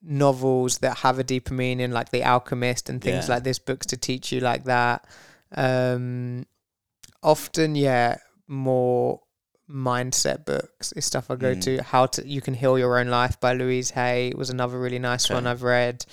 novels 0.03 0.79
that 0.79 0.99
have 0.99 1.19
a 1.19 1.25
deeper 1.25 1.55
meaning, 1.55 1.91
like 1.91 2.11
The 2.11 2.23
Alchemist 2.23 2.89
and 2.91 3.01
things 3.03 3.29
Yeah. 3.29 3.35
like 3.35 3.45
this, 3.45 3.59
books 3.59 3.87
to 3.87 3.97
teach 3.97 4.31
you 4.33 4.41
like 4.41 4.65
that. 4.65 5.07
Um, 5.57 6.47
often, 7.23 7.75
yeah, 7.75 8.19
more 8.47 9.21
mindset 9.71 10.45
books 10.45 10.93
is 10.93 11.05
stuff 11.05 11.31
I 11.31 11.37
go 11.37 11.55
Mm. 11.55 11.63
to. 11.63 11.83
How 11.83 12.07
to 12.07 12.27
You 12.27 12.41
Can 12.41 12.55
Heal 12.55 12.79
Your 12.79 12.99
Own 12.99 13.09
Life 13.09 13.41
by 13.41 13.53
Louise 13.55 13.91
Hay 13.91 14.33
was 14.37 14.51
another 14.51 14.79
really 14.79 14.99
nice 14.99 15.29
one 15.31 15.47
I've 15.47 15.63
read. 15.63 16.05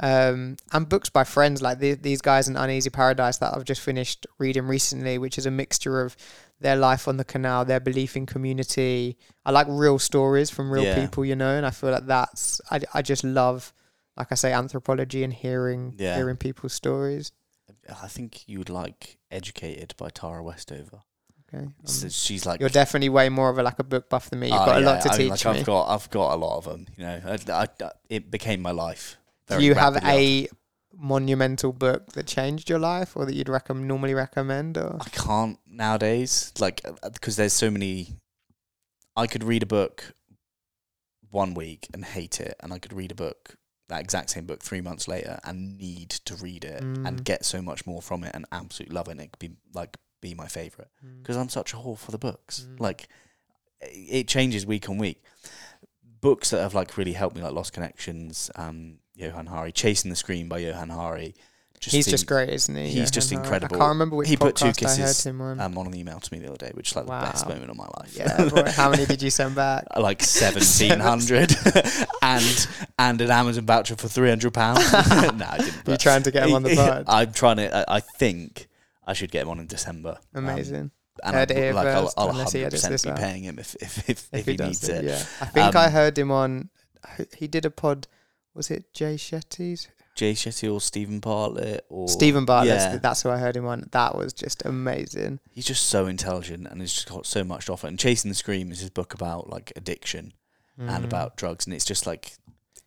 Um, 0.00 0.56
and 0.72 0.88
books 0.88 1.08
by 1.10 1.24
friends 1.24 1.60
like 1.60 1.80
the, 1.80 1.94
these 1.94 2.20
guys 2.20 2.46
in 2.48 2.56
Uneasy 2.56 2.90
Paradise 2.90 3.38
that 3.38 3.52
I've 3.54 3.64
just 3.64 3.80
finished 3.80 4.26
reading 4.38 4.66
recently, 4.68 5.18
which 5.18 5.38
is 5.38 5.46
a 5.46 5.50
mixture 5.50 6.02
of 6.02 6.16
their 6.60 6.76
life 6.76 7.08
on 7.08 7.16
the 7.16 7.24
canal, 7.24 7.64
their 7.64 7.80
belief 7.80 8.16
in 8.16 8.24
community. 8.26 9.16
I 9.44 9.50
like 9.50 9.66
real 9.68 9.98
stories 9.98 10.50
from 10.50 10.70
real 10.70 10.84
Yeah. 10.84 11.00
people, 11.00 11.24
you 11.24 11.34
know, 11.34 11.56
and 11.56 11.66
I 11.66 11.70
feel 11.70 11.90
like 11.90 12.06
that's 12.06 12.60
I, 12.70 12.80
I 12.94 13.02
just 13.02 13.24
love, 13.24 13.72
like 14.16 14.28
I 14.30 14.34
say, 14.36 14.52
anthropology 14.52 15.24
and 15.24 15.32
hearing 15.32 15.94
Yeah. 15.98 16.14
hearing 16.16 16.36
people's 16.36 16.74
stories. 16.74 17.32
I 17.88 18.06
think 18.08 18.46
you 18.48 18.58
would 18.58 18.70
like 18.70 19.18
Educated 19.30 19.94
by 19.96 20.10
Tara 20.10 20.42
Westover. 20.42 21.00
Okay, 21.52 21.64
um, 21.64 21.72
So 21.84 22.08
she's 22.08 22.44
like 22.44 22.60
you're 22.60 22.68
definitely 22.68 23.08
way 23.08 23.28
more 23.30 23.48
of 23.48 23.58
a 23.58 23.62
like 23.62 23.78
a 23.78 23.84
book 23.84 24.08
buff 24.10 24.28
than 24.30 24.40
me. 24.40 24.48
You've 24.48 24.60
Oh, 24.60 24.66
got 24.66 24.76
a 24.76 24.80
yeah, 24.80 24.86
lot 24.86 25.00
to 25.02 25.08
I 25.08 25.18
mean, 25.18 25.30
teach 25.30 25.44
like, 25.44 25.54
me. 25.54 25.60
I've 25.60 25.66
got 25.66 25.84
I've 25.88 26.10
got 26.10 26.34
a 26.34 26.36
lot 26.36 26.58
of 26.58 26.64
them. 26.64 26.86
You 26.96 27.04
know, 27.04 27.20
I, 27.26 27.52
I, 27.52 27.68
I- 27.86 27.90
it 28.10 28.30
became 28.30 28.60
my 28.60 28.70
life. 28.70 29.16
Do 29.48 29.62
you 29.62 29.74
have 29.74 29.96
a 30.04 30.48
monumental 30.94 31.72
book 31.72 32.12
that 32.12 32.26
changed 32.26 32.68
your 32.68 32.78
life, 32.78 33.16
or 33.16 33.24
that 33.24 33.34
you'd 33.34 33.48
recommend 33.48 33.88
normally 33.88 34.12
recommend? 34.14 34.76
Or 34.76 34.98
I 35.00 35.08
can't 35.08 35.58
nowadays, 35.66 36.52
like 36.58 36.82
because 37.12 37.36
there's 37.36 37.54
so 37.54 37.70
many. 37.70 38.16
I 39.16 39.26
could 39.26 39.42
read 39.42 39.62
a 39.62 39.66
book 39.66 40.12
one 41.30 41.54
week 41.54 41.88
and 41.94 42.04
hate 42.04 42.40
it, 42.40 42.56
and 42.60 42.72
I 42.72 42.78
could 42.78 42.92
read 42.92 43.10
a 43.12 43.14
book 43.14 43.56
that 43.88 44.00
exact 44.02 44.28
same 44.28 44.44
book 44.44 44.62
three 44.62 44.82
months 44.82 45.08
later 45.08 45.38
and 45.44 45.78
need 45.78 46.10
to 46.10 46.34
read 46.36 46.62
it 46.62 46.82
Mm. 46.82 47.08
and 47.08 47.24
get 47.24 47.46
so 47.46 47.62
much 47.62 47.86
more 47.86 48.02
from 48.02 48.22
it 48.22 48.32
and 48.34 48.44
absolutely 48.52 48.94
love 48.94 49.08
it. 49.08 49.12
And 49.12 49.20
it 49.22 49.32
could 49.32 49.38
be 49.38 49.52
like 49.72 49.96
be 50.20 50.34
my 50.34 50.46
favorite 50.46 50.88
because 51.20 51.36
I'm 51.36 51.48
such 51.48 51.72
a 51.72 51.76
whore 51.76 51.98
for 51.98 52.10
the 52.10 52.18
books. 52.18 52.66
Mm. 52.68 52.80
Like 52.80 53.08
it 53.80 54.26
changes 54.28 54.66
week 54.66 54.88
on 54.88 54.98
week. 54.98 55.22
Books 56.20 56.50
that 56.50 56.60
have 56.60 56.74
like 56.74 56.96
really 56.96 57.12
helped 57.12 57.36
me, 57.36 57.42
like 57.42 57.52
Lost 57.52 57.72
Connections, 57.72 58.50
um, 58.56 58.98
Johann 59.14 59.46
Hari, 59.46 59.70
Chasing 59.70 60.10
the 60.10 60.16
Scream 60.16 60.48
by 60.48 60.58
Johann 60.58 60.88
Hari. 60.90 61.34
Just 61.78 61.94
he's 61.94 62.06
seem- 62.06 62.10
just 62.10 62.26
great, 62.26 62.48
isn't 62.48 62.74
he? 62.74 62.88
he's 62.88 63.08
just 63.12 63.30
Hari. 63.30 63.40
incredible. 63.40 63.76
I 63.76 63.78
can't 63.78 63.88
remember 63.90 64.16
which 64.16 64.28
He 64.28 64.36
put 64.36 64.56
two 64.56 64.72
kisses 64.72 64.98
I 64.98 65.02
heard 65.02 65.16
him 65.34 65.40
on. 65.40 65.60
um, 65.60 65.78
on 65.78 65.86
an 65.86 65.94
email 65.94 66.18
to 66.18 66.32
me 66.34 66.40
the 66.40 66.48
other 66.48 66.56
day, 66.56 66.72
which 66.74 66.90
is 66.90 66.96
like 66.96 67.04
the 67.06 67.12
best 67.12 67.48
moment 67.48 67.70
of 67.70 67.76
my 67.76 67.86
life. 68.00 68.16
yeah, 68.16 68.48
boy, 68.48 68.64
how 68.68 68.90
many 68.90 69.06
did 69.06 69.22
you 69.22 69.30
send 69.30 69.54
back? 69.54 69.84
like 69.96 70.20
seventeen 70.24 70.98
hundred, 70.98 71.54
and 72.22 72.68
and 72.98 73.20
an 73.20 73.30
Amazon 73.30 73.64
voucher 73.64 73.94
for 73.94 74.08
three 74.08 74.28
hundred 74.28 74.54
pounds. 74.54 74.80
no, 74.92 74.98
I 75.00 75.58
didn't. 75.58 75.66
You 75.68 75.72
but- 75.84 76.00
trying 76.00 76.24
to 76.24 76.32
get 76.32 76.48
him 76.48 76.54
on 76.54 76.64
the 76.64 76.74
pod? 76.74 77.04
I'm 77.06 77.32
trying 77.32 77.58
to. 77.58 77.76
I, 77.88 77.96
I 77.98 78.00
think 78.00 78.66
I 79.08 79.14
should 79.14 79.30
get 79.32 79.42
him 79.42 79.48
on 79.48 79.58
in 79.58 79.66
December. 79.66 80.18
Um, 80.34 80.44
Amazing. 80.48 80.90
and 81.24 81.34
Heard 81.34 81.50
I, 81.50 81.70
like, 81.72 81.86
I'll, 81.88 82.12
I'll 82.16 82.32
100% 82.32 82.62
edits 82.64 83.04
be 83.04 83.10
paying 83.12 83.42
him 83.42 83.58
if 83.58 83.74
if 83.80 84.08
if, 84.08 84.28
if, 84.32 84.46
he, 84.46 84.52
he, 84.52 84.56
needs 84.58 84.88
it, 84.88 85.04
it. 85.04 85.08
yeah. 85.08 85.24
I 85.40 85.46
think 85.46 85.74
I 85.74 85.86
Um, 85.86 85.92
heard 85.92 86.16
him 86.18 86.30
on. 86.30 86.70
He 87.36 87.48
did 87.48 87.64
a 87.64 87.70
pod. 87.70 88.06
Was 88.54 88.70
it 88.70 88.92
Jay 88.92 89.14
Shetty's? 89.16 89.88
Jay 90.14 90.32
Shetty 90.32 90.72
or 90.72 90.80
Steven 90.80 91.20
Bartlett 91.20 91.86
or 91.88 92.08
Steven 92.08 92.44
Bartlett. 92.44 92.74
Yeah, 92.74 92.96
That's 92.98 93.22
who 93.22 93.30
I 93.30 93.38
heard 93.38 93.56
him 93.56 93.66
on. 93.66 93.88
That 93.92 94.16
was 94.16 94.32
just 94.32 94.64
amazing. 94.64 95.38
he's 95.50 95.64
just 95.64 95.86
so 95.86 96.06
intelligent 96.06 96.66
and 96.66 96.80
he's 96.80 96.92
just 96.92 97.08
got 97.08 97.24
so 97.24 97.44
much 97.44 97.66
to 97.66 97.72
offer. 97.72 97.86
And 97.86 97.98
Chasing 97.98 98.28
the 98.28 98.34
Scream 98.34 98.72
is 98.72 98.80
his 98.80 98.90
book 98.90 99.14
about 99.14 99.48
like 99.48 99.72
addiction 99.76 100.32
and 100.76 101.02
Mm. 101.02 101.04
about 101.04 101.36
drugs, 101.36 101.66
and 101.66 101.74
it's 101.74 101.84
just 101.84 102.06
like 102.06 102.32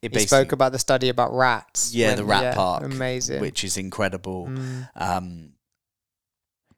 it 0.02 0.14
He 0.14 0.20
spoke 0.28 0.52
about 0.52 0.72
the 0.74 0.80
study 0.80 1.10
about 1.10 1.34
rats. 1.34 1.94
Yeah, 1.94 2.16
the 2.16 2.24
rat 2.26 2.44
yeah, 2.44 2.54
park, 2.56 2.84
Amazing. 2.84 3.40
which 3.42 3.64
is 3.64 3.78
incredible. 3.78 4.48
Mm. 4.48 4.90
Um, 4.96 5.54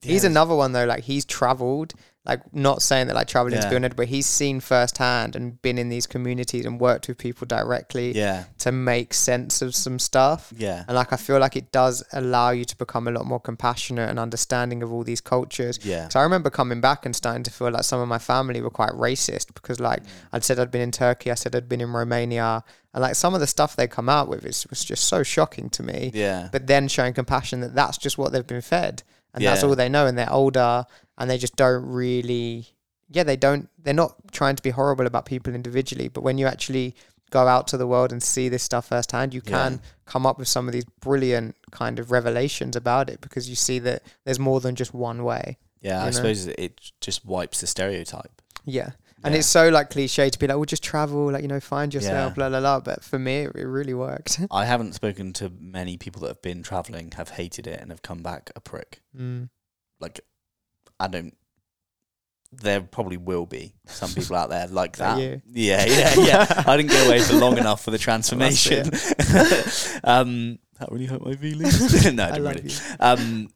He's 0.04 0.24
another 0.24 0.56
one 0.56 0.72
though. 0.74 0.86
Like 0.86 1.04
he's 1.04 1.26
travelled. 1.26 1.94
Like 2.26 2.54
not 2.54 2.82
saying 2.82 3.08
that 3.08 3.16
like 3.16 3.28
traveling 3.28 3.56
Yeah. 3.62 3.70
good, 3.70 3.98
but 3.98 4.08
he's 4.08 4.26
seen 4.26 4.62
firsthand 4.62 5.36
and 5.36 5.62
been 5.62 5.78
in 5.78 5.90
these 5.90 6.08
communities 6.08 6.66
and 6.66 6.80
worked 6.80 7.10
with 7.10 7.18
people 7.18 7.46
directly 7.46 8.16
Yeah, 8.16 8.46
to 8.60 8.72
make 8.72 9.14
sense 9.14 9.62
of 9.62 9.76
some 9.76 10.00
stuff. 10.00 10.54
yeah, 10.56 10.86
And 10.88 10.96
like 10.96 11.12
I 11.12 11.18
feel 11.18 11.38
like 11.40 11.58
it 11.58 11.74
does 11.74 12.02
allow 12.14 12.52
you 12.52 12.64
to 12.64 12.78
become 12.78 13.10
a 13.10 13.12
lot 13.12 13.26
more 13.26 13.42
compassionate 13.42 14.10
and 14.10 14.18
understanding 14.20 14.82
of 14.84 14.94
all 14.94 15.04
these 15.04 15.20
cultures. 15.20 15.80
yeah. 15.84 16.08
So 16.08 16.18
I 16.22 16.24
remember 16.24 16.50
coming 16.50 16.80
back 16.80 17.06
and 17.06 17.14
starting 17.14 17.44
to 17.44 17.52
feel 17.52 17.70
like 17.72 17.84
some 17.84 18.00
of 18.00 18.08
my 18.08 18.20
family 18.20 18.62
were 18.62 18.70
quite 18.70 18.92
racist 18.92 19.54
because 19.54 19.82
like 19.82 20.02
mm. 20.04 20.08
I'd 20.32 20.46
said 20.46 20.60
I'd 20.60 20.72
been 20.72 20.80
in 20.80 20.92
Turkey, 20.92 21.30
I 21.30 21.34
said 21.36 21.54
I'd 21.54 21.68
been 21.68 21.82
in 21.82 21.92
Romania, 21.92 22.64
and 22.94 23.02
like 23.02 23.16
some 23.16 23.34
of 23.34 23.42
the 23.42 23.48
stuff 23.48 23.76
they 23.76 23.88
come 23.88 24.08
out 24.08 24.30
with 24.30 24.46
is 24.46 24.66
was 24.70 24.86
just 24.86 25.04
so 25.10 25.24
shocking 25.24 25.70
to 25.72 25.84
me. 25.84 26.12
Yeah, 26.14 26.48
But 26.54 26.68
then 26.68 26.88
showing 26.88 27.14
compassion 27.14 27.60
that 27.60 27.76
that's 27.76 27.98
just 27.98 28.18
what 28.18 28.32
they've 28.32 28.48
been 28.48 28.62
fed 28.62 29.04
and 29.34 29.44
that's 29.44 29.64
all 29.64 29.76
they 29.76 29.90
know 29.90 30.06
and 30.06 30.18
they're 30.18 30.32
older 30.32 30.86
and 31.18 31.30
they 31.30 31.38
just 31.38 31.56
don't 31.56 31.86
really 31.86 32.68
yeah, 33.10 33.24
they 33.24 33.36
don't 33.38 33.70
they're 33.78 33.94
not 33.94 34.16
trying 34.32 34.56
to 34.56 34.64
be 34.64 34.72
horrible 34.72 35.06
about 35.06 35.26
people 35.26 35.54
individually, 35.54 36.08
but 36.08 36.22
when 36.24 36.38
you 36.38 36.48
actually 36.48 36.96
go 37.30 37.48
out 37.48 37.68
to 37.68 37.78
the 37.78 37.88
world 37.88 38.12
and 38.12 38.22
see 38.24 38.48
this 38.50 38.64
stuff 38.64 38.88
firsthand, 38.88 39.34
you 39.34 39.42
Yeah. 39.46 39.52
can 39.52 39.82
come 40.06 40.26
up 40.26 40.38
with 40.40 40.48
some 40.48 40.68
of 40.68 40.72
these 40.74 40.86
brilliant 41.02 41.56
kind 41.72 42.00
of 42.00 42.12
revelations 42.12 42.76
about 42.76 43.10
it 43.10 43.22
because 43.22 43.50
you 43.50 43.56
see 43.56 43.80
that 43.80 44.04
there's 44.24 44.40
more 44.40 44.60
than 44.62 44.76
just 44.76 44.94
one 44.94 45.24
way. 45.24 45.58
yeah. 45.82 46.02
I 46.02 46.06
know? 46.06 46.12
suppose 46.12 46.48
it 46.48 46.80
just 47.02 47.26
wipes 47.26 47.60
the 47.62 47.68
stereotype. 47.68 48.42
Yeah. 48.66 48.92
And 49.24 49.34
Yeah. 49.34 49.40
it's 49.40 49.48
so 49.48 49.70
like 49.70 49.90
cliche 49.90 50.30
to 50.30 50.38
be 50.40 50.48
like, 50.48 50.56
well, 50.58 50.66
just 50.66 50.84
travel, 50.84 51.32
like, 51.32 51.42
you 51.44 51.48
know, 51.48 51.60
find 51.60 51.94
yourself, 51.94 52.32
Yeah. 52.32 52.34
blah, 52.36 52.50
blah, 52.50 52.60
blah. 52.60 52.80
But 52.82 53.04
for 53.04 53.18
me, 53.18 53.44
it, 53.44 53.56
it 53.56 53.64
really 53.66 53.94
worked. 53.94 54.40
I 54.52 54.66
haven't 54.66 54.94
spoken 54.94 55.32
to 55.34 55.52
many 55.60 55.98
people 55.98 56.22
that 56.22 56.28
have 56.28 56.42
been 56.42 56.62
traveling, 56.64 57.12
have 57.16 57.30
hated 57.30 57.66
it, 57.68 57.80
and 57.80 57.90
have 57.92 58.02
come 58.02 58.22
back 58.22 58.52
a 58.56 58.60
prick. 58.60 59.02
mm. 59.18 59.50
Like, 60.00 60.20
I 61.00 61.08
don't. 61.08 61.36
There 62.52 62.82
probably 62.82 63.18
will 63.18 63.48
be 63.48 63.74
some 63.88 64.12
people 64.14 64.36
out 64.36 64.50
there 64.52 64.68
like 64.68 64.98
that. 64.98 65.18
you. 65.20 65.42
Yeah, 65.52 65.86
yeah, 65.86 66.14
yeah. 66.18 66.64
I 66.68 66.78
didn't 66.78 66.92
go 66.92 67.04
away 67.08 67.20
for 67.20 67.34
long 67.36 67.58
enough 67.58 67.84
for 67.84 67.90
the 67.92 67.98
transformation. 67.98 68.92
um, 70.04 70.60
that 70.80 70.92
really 70.92 71.06
hurt 71.06 71.26
my 71.26 71.36
feelings. 71.36 72.14
no, 72.14 72.24
I 72.26 72.32
didn't 72.38 72.64
really. 72.64 72.74
Um, 73.00 73.50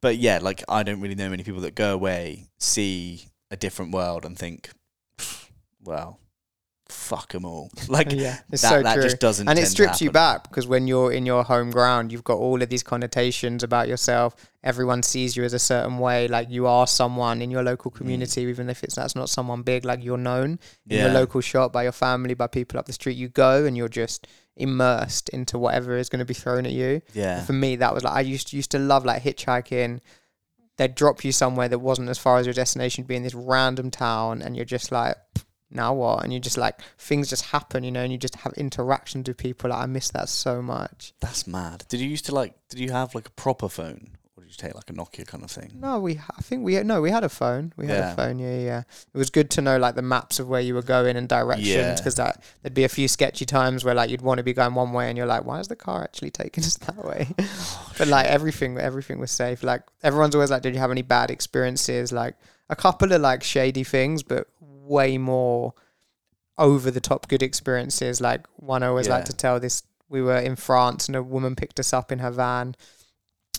but 0.00 0.16
yeah, 0.18 0.38
like 0.40 0.62
I 0.68 0.82
don't 0.84 1.00
really 1.00 1.14
know 1.14 1.28
many 1.28 1.42
people 1.42 1.62
that 1.62 1.74
go 1.74 1.92
away, 1.94 2.48
see 2.58 3.26
a 3.50 3.56
different 3.56 3.92
world, 3.92 4.24
and 4.24 4.38
think, 4.38 4.70
well, 5.84 6.18
fuck 6.88 7.32
them 7.32 7.44
all. 7.44 7.70
Like 7.88 8.12
yeah, 8.12 8.38
it's 8.50 8.62
that, 8.62 8.70
so 8.70 8.82
that 8.82 9.02
just 9.02 9.20
doesn't. 9.20 9.48
and 9.48 9.58
it 9.58 9.66
strips 9.66 10.00
you 10.00 10.10
back 10.10 10.44
because 10.44 10.66
when 10.66 10.86
you're 10.88 11.12
in 11.12 11.26
your 11.26 11.44
home 11.44 11.70
ground, 11.70 12.10
you've 12.10 12.24
got 12.24 12.38
all 12.38 12.62
of 12.62 12.68
these 12.68 12.82
connotations 12.82 13.62
about 13.62 13.88
yourself. 13.88 14.34
Everyone 14.62 15.02
sees 15.02 15.36
you 15.36 15.44
as 15.44 15.52
a 15.52 15.58
certain 15.58 15.98
way, 15.98 16.26
like 16.28 16.50
you 16.50 16.66
are 16.66 16.86
someone 16.86 17.42
in 17.42 17.50
your 17.50 17.62
local 17.62 17.90
mm. 17.90 17.96
community, 17.96 18.42
even 18.42 18.70
if 18.70 18.82
it's 18.82 18.94
that's 18.94 19.14
not 19.14 19.28
someone 19.28 19.62
big. 19.62 19.84
Like 19.84 20.02
you're 20.02 20.18
known 20.18 20.58
in 20.88 21.00
your 21.00 21.10
local 21.10 21.40
shop 21.40 21.72
by 21.72 21.84
your 21.84 21.92
family, 21.92 22.34
by 22.34 22.46
people 22.46 22.78
up 22.78 22.86
the 22.86 22.92
street. 22.92 23.16
You 23.16 23.28
go 23.28 23.64
and 23.64 23.76
you're 23.76 23.88
just 23.88 24.26
immersed 24.56 25.28
into 25.30 25.58
whatever 25.58 25.96
is 25.96 26.08
going 26.08 26.20
to 26.20 26.24
be 26.24 26.34
thrown 26.34 26.64
at 26.66 26.72
you. 26.72 27.02
Yeah, 27.12 27.42
For 27.42 27.52
me, 27.52 27.76
that 27.76 27.94
was 27.94 28.04
like 28.04 28.14
I 28.14 28.20
used 28.20 28.48
to, 28.48 28.56
used 28.56 28.70
to 28.72 28.78
love 28.78 29.04
like 29.04 29.22
hitchhiking. 29.22 30.00
They'd 30.76 30.94
drop 30.94 31.24
you 31.24 31.30
somewhere 31.30 31.68
that 31.68 31.78
wasn't 31.78 32.08
as 32.08 32.18
far 32.18 32.38
as 32.38 32.46
your 32.46 32.54
destination, 32.54 33.04
be 33.04 33.14
in 33.14 33.22
this 33.22 33.34
random 33.34 33.90
town, 33.90 34.42
and 34.42 34.56
you're 34.56 34.64
just 34.64 34.90
like, 34.90 35.16
now 35.74 35.92
what? 35.94 36.24
And 36.24 36.32
you 36.32 36.40
just 36.40 36.56
like 36.56 36.80
things 36.98 37.28
just 37.28 37.46
happen, 37.46 37.84
you 37.84 37.90
know, 37.92 38.02
and 38.02 38.12
you 38.12 38.18
just 38.18 38.36
have 38.36 38.52
interactions 38.54 39.28
with 39.28 39.36
people. 39.36 39.70
Like, 39.70 39.80
I 39.82 39.86
miss 39.86 40.10
that 40.10 40.28
so 40.28 40.62
much. 40.62 41.12
that's 41.20 41.46
mad. 41.46 41.84
Did 41.88 42.00
you 42.00 42.08
used 42.08 42.26
to 42.26 42.34
like? 42.34 42.54
Did 42.68 42.80
you 42.80 42.90
have 42.92 43.14
like 43.14 43.28
a 43.28 43.32
proper 43.32 43.68
phone, 43.68 44.10
or 44.36 44.42
did 44.44 44.50
you 44.50 44.56
take 44.56 44.74
like 44.74 44.90
a 44.90 44.92
Nokia 44.92 45.26
kind 45.26 45.44
of 45.44 45.50
thing? 45.50 45.72
No, 45.74 45.98
we 46.00 46.18
I 46.36 46.42
think 46.42 46.64
we 46.64 46.80
no 46.82 47.00
we 47.00 47.10
had 47.10 47.24
a 47.24 47.28
phone. 47.28 47.72
We 47.76 47.86
had 47.86 47.98
Yeah. 47.98 48.12
a 48.12 48.16
phone. 48.16 48.38
Yeah, 48.38 48.58
yeah. 48.58 48.82
It 49.12 49.18
was 49.18 49.30
good 49.30 49.50
to 49.50 49.62
know 49.62 49.78
like 49.78 49.94
the 49.94 50.02
maps 50.02 50.38
of 50.38 50.48
where 50.48 50.60
you 50.60 50.74
were 50.74 50.82
going 50.82 51.16
and 51.16 51.28
directions 51.28 52.00
because 52.00 52.14
that 52.16 52.42
there'd 52.62 52.74
be 52.74 52.84
a 52.84 52.88
few 52.88 53.08
sketchy 53.08 53.44
times 53.44 53.84
where 53.84 53.94
like 53.94 54.10
you'd 54.10 54.22
want 54.22 54.38
to 54.38 54.44
be 54.44 54.52
going 54.52 54.74
one 54.74 54.92
way 54.92 55.08
and 55.08 55.16
you're 55.18 55.26
like, 55.26 55.44
why 55.44 55.60
is 55.60 55.68
the 55.68 55.76
car 55.76 56.02
actually 56.02 56.30
taking 56.30 56.64
us 56.64 56.76
that 56.86 57.04
way? 57.04 57.28
Oh, 57.38 57.92
but 57.98 58.08
like 58.08 58.26
everything, 58.26 58.78
everything 58.78 59.18
was 59.18 59.30
safe. 59.30 59.62
Like 59.62 59.82
everyone's 60.02 60.34
always 60.34 60.50
like, 60.50 60.62
did 60.62 60.74
you 60.74 60.80
have 60.80 60.90
any 60.90 61.02
bad 61.02 61.30
experiences? 61.30 62.12
Like 62.12 62.34
a 62.70 62.76
couple 62.76 63.12
of 63.12 63.20
like 63.20 63.42
shady 63.42 63.84
things, 63.84 64.22
but 64.22 64.48
way 64.86 65.18
more 65.18 65.74
over 66.58 66.90
the 66.90 67.00
top 67.00 67.28
good 67.28 67.42
experiences. 67.42 68.20
Like 68.20 68.46
one 68.56 68.82
I 68.82 68.88
always 68.88 69.08
like 69.08 69.24
to 69.26 69.32
tell 69.32 69.60
this. 69.60 69.82
We 70.08 70.22
were 70.22 70.38
in 70.38 70.54
France 70.54 71.08
and 71.08 71.16
a 71.16 71.22
woman 71.22 71.56
picked 71.56 71.80
us 71.80 71.92
up 71.92 72.12
in 72.12 72.20
her 72.20 72.30
van 72.30 72.76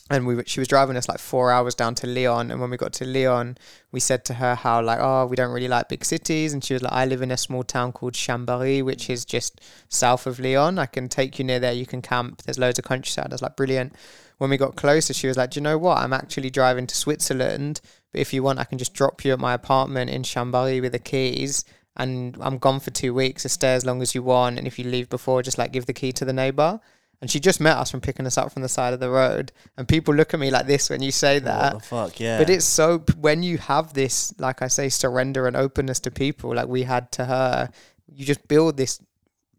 and 0.10 0.27
we 0.27 0.43
she 0.45 0.60
was 0.60 0.68
driving 0.68 0.97
us 0.97 1.10
like 1.10 1.18
four 1.18 1.52
hours 1.52 1.73
down 1.73 1.95
to 1.95 2.07
Lyon. 2.07 2.52
And 2.52 2.61
when 2.61 2.69
we 2.69 2.77
got 2.77 2.93
to 2.93 3.06
Lyon, 3.06 3.57
we 3.91 3.99
said 3.99 4.23
to 4.26 4.35
her 4.35 4.53
how 4.53 4.81
like, 4.81 4.99
oh, 5.02 5.26
we 5.26 5.35
don't 5.35 5.52
really 5.52 5.68
like 5.68 5.89
big 5.89 6.06
cities. 6.06 6.53
And 6.53 6.64
she 6.64 6.73
was 6.73 6.84
like, 6.84 6.93
I 6.93 7.06
live 7.06 7.23
in 7.23 7.31
a 7.31 7.38
small 7.38 7.64
town 7.64 7.91
called 7.91 8.14
Chambéry, 8.14 8.84
which 8.84 9.07
mm. 9.07 9.11
is 9.11 9.26
just 9.26 9.61
south 9.89 10.27
of 10.27 10.39
Lyon. 10.39 10.77
I 10.77 10.85
can 10.85 11.10
take 11.10 11.39
you 11.39 11.45
near 11.45 11.60
there. 11.60 11.73
You 11.73 11.88
can 11.88 12.03
camp. 12.03 12.43
There's 12.43 12.60
loads 12.60 12.77
of 12.77 12.85
countryside. 12.85 13.27
I 13.31 13.34
was 13.34 13.41
like, 13.41 13.56
brilliant. 13.56 13.93
When 14.38 14.52
we 14.52 14.57
got 14.57 14.76
closer, 14.76 15.14
she 15.14 15.27
was 15.27 15.38
like, 15.38 15.52
do 15.52 15.60
you 15.60 15.64
know 15.64 15.77
what? 15.77 15.97
I'm 15.97 16.14
actually 16.14 16.52
driving 16.52 16.85
to 16.85 16.95
Switzerland. 16.95 17.81
But 18.15 18.21
if 18.21 18.31
you 18.33 18.43
want, 18.43 18.59
I 18.59 18.63
can 18.63 18.77
just 18.77 18.93
drop 18.93 19.25
you 19.25 19.33
at 19.33 19.39
my 19.39 19.53
apartment 19.53 20.09
in 20.09 20.23
Chambéry 20.23 20.79
with 20.81 20.93
the 20.93 20.99
keys. 20.99 21.65
and 21.97 22.37
I'm 22.39 22.57
gone 22.59 22.79
for 22.79 22.91
two 22.91 23.13
weeks. 23.13 23.43
So 23.43 23.49
stay 23.49 23.73
as 23.73 23.85
long 23.85 24.01
as 24.01 24.15
you 24.15 24.23
want, 24.23 24.57
and 24.57 24.65
if 24.65 24.79
you 24.79 24.85
leave 24.85 25.09
before, 25.09 25.43
just 25.43 25.57
like 25.57 25.73
give 25.73 25.85
the 25.85 25.93
key 25.93 26.13
to 26.13 26.23
the 26.23 26.31
neighbor. 26.31 26.79
And 27.19 27.29
she 27.29 27.41
just 27.41 27.59
met 27.59 27.75
us 27.75 27.91
from 27.91 27.99
picking 27.99 28.25
us 28.25 28.37
up 28.37 28.53
from 28.53 28.61
the 28.61 28.69
side 28.69 28.93
of 28.93 29.01
the 29.01 29.09
road, 29.09 29.51
and 29.75 29.85
people 29.85 30.13
look 30.13 30.33
at 30.33 30.39
me 30.39 30.49
like 30.49 30.65
this 30.65 30.89
when 30.89 31.01
you 31.01 31.11
say 31.11 31.39
that. 31.39 31.83
Fuck? 31.83 32.19
Yeah. 32.21 32.37
But 32.37 32.49
it's 32.49 32.63
so 32.65 32.99
when 33.19 33.43
you 33.43 33.57
have 33.57 33.91
this, 33.93 34.33
like 34.39 34.61
I 34.61 34.67
say, 34.69 34.87
surrender 34.87 35.45
and 35.45 35.57
openness 35.57 35.99
to 36.01 36.11
people, 36.11 36.55
like 36.55 36.67
we 36.69 36.83
had 36.83 37.11
to 37.13 37.25
her, 37.25 37.69
you 38.07 38.23
just 38.25 38.47
build 38.47 38.77
this 38.77 39.01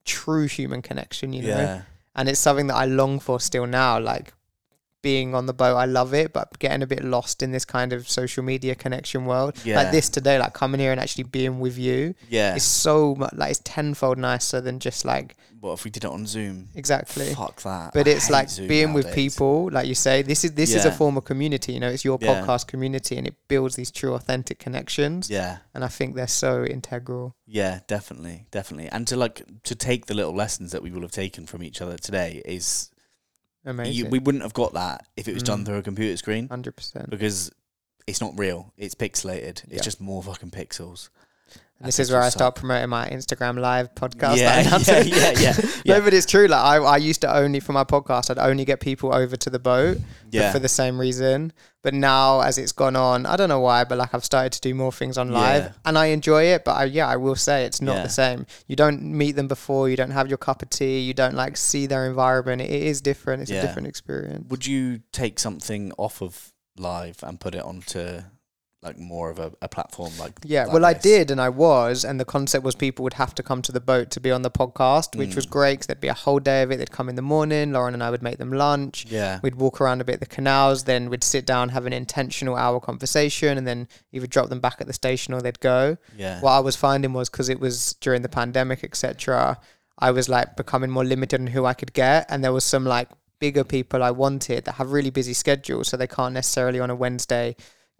true 0.06 0.46
human 0.46 0.80
connection, 0.80 1.32
you 1.34 1.42
know. 1.42 1.48
yeah. 1.58 1.82
And 2.14 2.28
it's 2.30 2.40
something 2.40 2.68
that 2.68 2.76
I 2.76 2.86
long 2.86 3.18
for 3.20 3.38
still 3.40 3.66
now. 3.66 3.98
Like 4.00 4.32
being 5.10 5.34
on 5.38 5.44
the 5.46 5.52
boat, 5.62 5.76
I 5.76 5.86
love 6.00 6.12
it, 6.22 6.28
but 6.32 6.58
getting 6.58 6.82
a 6.82 6.86
bit 6.94 7.02
lost 7.04 7.36
in 7.44 7.50
this 7.56 7.64
kind 7.64 7.92
of 7.92 8.08
social 8.20 8.42
media 8.52 8.74
connection 8.74 9.20
world, 9.30 9.50
Yeah. 9.64 9.76
like 9.80 9.90
this 9.96 10.08
today, 10.08 10.36
like 10.44 10.52
coming 10.62 10.80
here 10.80 10.90
and 10.94 11.00
actually 11.04 11.24
being 11.38 11.60
with 11.64 11.76
you, 11.78 12.14
Yeah. 12.28 12.56
It's 12.56 12.64
so 12.88 13.14
much 13.20 13.32
like 13.40 13.50
it's 13.52 13.60
tenfold 13.76 14.18
nicer 14.18 14.60
than 14.66 14.80
just 14.80 15.04
like 15.04 15.36
What 15.60 15.72
if 15.78 15.84
we 15.84 15.90
did 15.96 16.04
it 16.04 16.10
on 16.10 16.26
Zoom? 16.26 16.56
exactly. 16.74 17.28
Fuck 17.34 17.62
that. 17.62 17.92
But 17.94 18.06
I 18.08 18.10
it's 18.16 18.28
like 18.36 18.48
Zoom 18.50 18.66
being 18.68 18.92
with 18.98 19.06
people, 19.22 19.54
like 19.76 19.86
you 19.86 19.94
say. 20.06 20.22
This 20.22 20.44
is 20.44 20.50
this 20.62 20.74
is 20.78 20.84
a 20.84 20.92
form 21.00 21.16
of 21.16 21.24
community. 21.24 21.70
You 21.74 21.80
know, 21.80 21.92
it's 21.96 22.04
your 22.04 22.18
Yeah. 22.20 22.28
podcast 22.32 22.66
community, 22.72 23.14
and 23.18 23.26
it 23.30 23.34
builds 23.52 23.74
these 23.80 23.90
true, 24.00 24.12
authentic 24.14 24.58
connections. 24.66 25.30
Yeah. 25.38 25.52
And 25.74 25.80
I 25.88 25.88
think 25.96 26.08
they're 26.16 26.34
so 26.46 26.52
integral. 26.76 27.26
Yeah, 27.60 27.74
definitely, 27.96 28.38
definitely. 28.58 28.88
And 28.94 29.02
to 29.10 29.16
like 29.24 29.36
to 29.70 29.74
take 29.88 30.02
the 30.06 30.14
little 30.20 30.34
lessons 30.34 30.68
that 30.72 30.82
we 30.84 30.90
will 30.94 31.02
have 31.06 31.16
taken 31.24 31.46
from 31.46 31.60
each 31.62 31.78
other 31.84 31.96
today 32.08 32.42
is 32.44 32.90
you, 33.66 33.70
Amazing. 33.72 34.10
we 34.10 34.18
wouldn't 34.20 34.42
have 34.42 34.54
got 34.54 34.74
that 34.74 35.06
if 35.16 35.28
it 35.28 35.34
was 35.34 35.42
done 35.42 35.62
Mm. 35.62 35.66
through 35.66 35.78
a 35.78 35.82
computer 35.82 36.16
screen 36.16 36.48
Hundred 36.48 36.76
percent. 36.76 37.10
because 37.10 37.50
it's 38.06 38.20
not 38.20 38.38
real. 38.38 38.72
It's 38.76 38.94
pixelated. 38.94 39.64
It's 39.64 39.72
Yeah. 39.72 39.80
just 39.82 40.00
more 40.00 40.22
fucking 40.22 40.50
pixels. 40.52 41.08
And 41.78 41.88
this 41.88 41.98
is 41.98 42.10
where 42.10 42.22
I 42.22 42.30
start 42.30 42.54
suck. 42.56 42.60
promoting 42.60 42.88
my 42.88 43.06
Instagram 43.10 43.58
live 43.58 43.94
podcast. 43.94 44.38
Yeah, 44.38 44.60
yeah, 44.60 44.60
announced. 44.60 44.88
yeah, 44.88 45.02
yeah, 45.38 45.52
no, 45.52 45.72
yeah. 45.84 46.00
but 46.04 46.14
it's 46.14 46.24
true. 46.24 46.46
Like 46.46 46.60
I, 46.62 46.76
I 46.78 46.96
used 46.96 47.20
to 47.20 47.36
only 47.36 47.60
for 47.60 47.72
my 47.72 47.84
podcast, 47.84 48.30
I'd 48.30 48.38
only 48.38 48.64
get 48.64 48.80
people 48.80 49.14
over 49.14 49.36
to 49.36 49.50
the 49.50 49.58
boat 49.58 49.98
Yeah. 50.30 50.52
for 50.52 50.58
the 50.58 50.68
same 50.70 50.98
reason. 50.98 51.52
But 51.82 51.92
now, 51.92 52.40
as 52.40 52.56
it's 52.56 52.72
gone 52.72 52.96
on, 52.96 53.26
I 53.26 53.36
don't 53.36 53.50
know 53.50 53.60
why, 53.60 53.84
but 53.84 53.98
like 53.98 54.14
I've 54.14 54.24
started 54.24 54.52
to 54.52 54.60
do 54.62 54.74
more 54.74 54.90
things 54.90 55.18
on 55.18 55.30
live, 55.30 55.64
Yeah. 55.64 55.72
and 55.84 55.98
I 55.98 56.06
enjoy 56.06 56.44
it. 56.44 56.64
But 56.64 56.72
I, 56.72 56.84
yeah, 56.84 57.06
I 57.08 57.16
will 57.16 57.36
say 57.36 57.64
it's 57.66 57.82
not 57.82 57.96
Yeah. 57.96 58.02
the 58.04 58.08
same. 58.08 58.46
You 58.66 58.74
don't 58.74 59.02
meet 59.02 59.32
them 59.36 59.46
before. 59.46 59.88
You 59.90 59.96
don't 59.96 60.10
have 60.12 60.28
your 60.28 60.38
cup 60.38 60.62
of 60.62 60.70
tea. 60.70 61.00
You 61.00 61.12
don't 61.12 61.34
like 61.34 61.58
see 61.58 61.86
their 61.86 62.06
environment. 62.06 62.62
It 62.62 62.70
is 62.70 63.02
different. 63.02 63.42
It's 63.42 63.50
Yeah. 63.50 63.58
a 63.58 63.66
different 63.66 63.86
experience. 63.88 64.46
Would 64.48 64.66
you 64.66 65.00
take 65.12 65.38
something 65.38 65.92
off 65.98 66.22
of 66.22 66.52
live 66.78 67.18
and 67.22 67.38
put 67.38 67.54
it 67.54 67.62
onto 67.62 68.22
like 68.86 68.98
more 68.98 69.30
of 69.30 69.38
a, 69.38 69.52
a 69.60 69.68
platform 69.68 70.12
like 70.18 70.32
Yeah, 70.44 70.64
like 70.64 70.72
well, 70.74 70.84
I 70.84 70.94
did, 70.94 71.30
and 71.30 71.40
I 71.40 71.48
was, 71.48 72.04
and 72.04 72.20
the 72.20 72.24
concept 72.24 72.64
was 72.64 72.74
people 72.74 73.02
would 73.02 73.14
have 73.14 73.34
to 73.34 73.42
come 73.42 73.60
to 73.62 73.72
the 73.72 73.80
boat 73.80 74.10
to 74.12 74.20
be 74.20 74.30
on 74.30 74.42
the 74.42 74.50
podcast, 74.50 75.16
which 75.16 75.34
was 75.34 75.46
Mm. 75.46 75.50
great 75.50 75.72
because 75.74 75.86
there'd 75.88 76.00
be 76.00 76.08
a 76.08 76.14
whole 76.14 76.38
day 76.38 76.62
of 76.62 76.70
it. 76.70 76.76
They'd 76.78 76.90
come 76.92 77.08
in 77.08 77.16
the 77.16 77.22
morning. 77.22 77.72
Lauren 77.72 77.94
and 77.94 78.02
I 78.02 78.10
would 78.10 78.22
make 78.22 78.38
them 78.38 78.52
lunch. 78.52 79.06
Yeah. 79.08 79.40
We'd 79.42 79.56
walk 79.56 79.80
around 79.80 80.00
a 80.00 80.04
bit 80.04 80.20
the 80.20 80.26
canals, 80.26 80.84
then 80.84 81.10
we'd 81.10 81.24
sit 81.24 81.44
down, 81.46 81.70
have 81.70 81.84
an 81.86 81.92
intentional 81.92 82.56
hour 82.56 82.78
conversation, 82.80 83.58
and 83.58 83.66
then 83.66 83.88
either 84.12 84.26
drop 84.26 84.48
them 84.48 84.60
back 84.60 84.76
at 84.80 84.86
the 84.86 84.92
station 84.92 85.34
or 85.34 85.42
they'd 85.42 85.60
go. 85.60 85.96
Yeah. 86.16 86.40
What 86.40 86.52
I 86.52 86.60
was 86.60 86.76
finding 86.76 87.12
was 87.12 87.28
because 87.28 87.48
it 87.48 87.60
was 87.60 87.94
during 88.00 88.22
the 88.22 88.28
pandemic, 88.28 88.84
etc. 88.84 89.58
I 89.98 90.10
was 90.12 90.28
like 90.28 90.56
becoming 90.56 90.90
more 90.90 91.04
limited 91.04 91.40
on 91.40 91.48
who 91.48 91.64
I 91.66 91.74
could 91.74 91.92
get, 91.92 92.26
and 92.28 92.44
there 92.44 92.52
was 92.52 92.64
some 92.64 92.84
like 92.84 93.08
bigger 93.38 93.64
people 93.64 94.02
I 94.02 94.10
wanted 94.12 94.64
that 94.64 94.72
have 94.76 94.92
really 94.92 95.10
busy 95.10 95.34
schedules, 95.34 95.88
so 95.88 95.96
they 95.96 96.06
can't 96.06 96.32
necessarily 96.32 96.80
on 96.80 96.88
a 96.90 96.94
Wednesday 96.94 97.54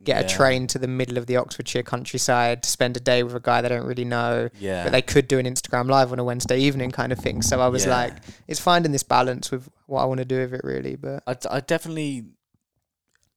get 0.05 0.24
a 0.24 0.28
train 0.28 0.66
to 0.68 0.78
the 0.78 0.86
middle 0.86 1.18
of 1.18 1.27
the 1.27 1.36
Oxfordshire 1.36 1.82
countryside 1.82 2.62
to 2.62 2.68
spend 2.68 2.97
a 2.97 3.01
day 3.01 3.23
with 3.23 3.35
a 3.35 3.40
guy 3.40 3.60
they 3.62 3.68
don't 3.68 3.86
really 3.86 4.05
know. 4.05 4.48
Yeah. 4.60 4.85
But 4.85 4.93
they 4.93 5.02
could 5.02 5.27
do 5.27 5.39
an 5.39 5.47
Instagram 5.47 5.89
live 5.89 6.12
on 6.12 6.18
a 6.18 6.24
Wednesday 6.24 6.59
evening 6.60 6.90
kind 6.93 7.12
of 7.12 7.18
thing. 7.18 7.43
So 7.43 7.60
I 7.60 7.68
was 7.68 7.86
Yeah. 7.86 7.97
like, 7.97 8.14
it's 8.47 8.60
finding 8.60 8.93
this 8.93 9.02
balance 9.02 9.51
with 9.51 9.68
what 9.86 10.02
I 10.02 10.05
want 10.05 10.18
to 10.18 10.24
do 10.24 10.39
with 10.40 10.52
it 10.55 10.60
really. 10.64 10.97
But 10.97 11.23
I 11.27 11.36
I 11.51 11.60
definitely 11.60 12.27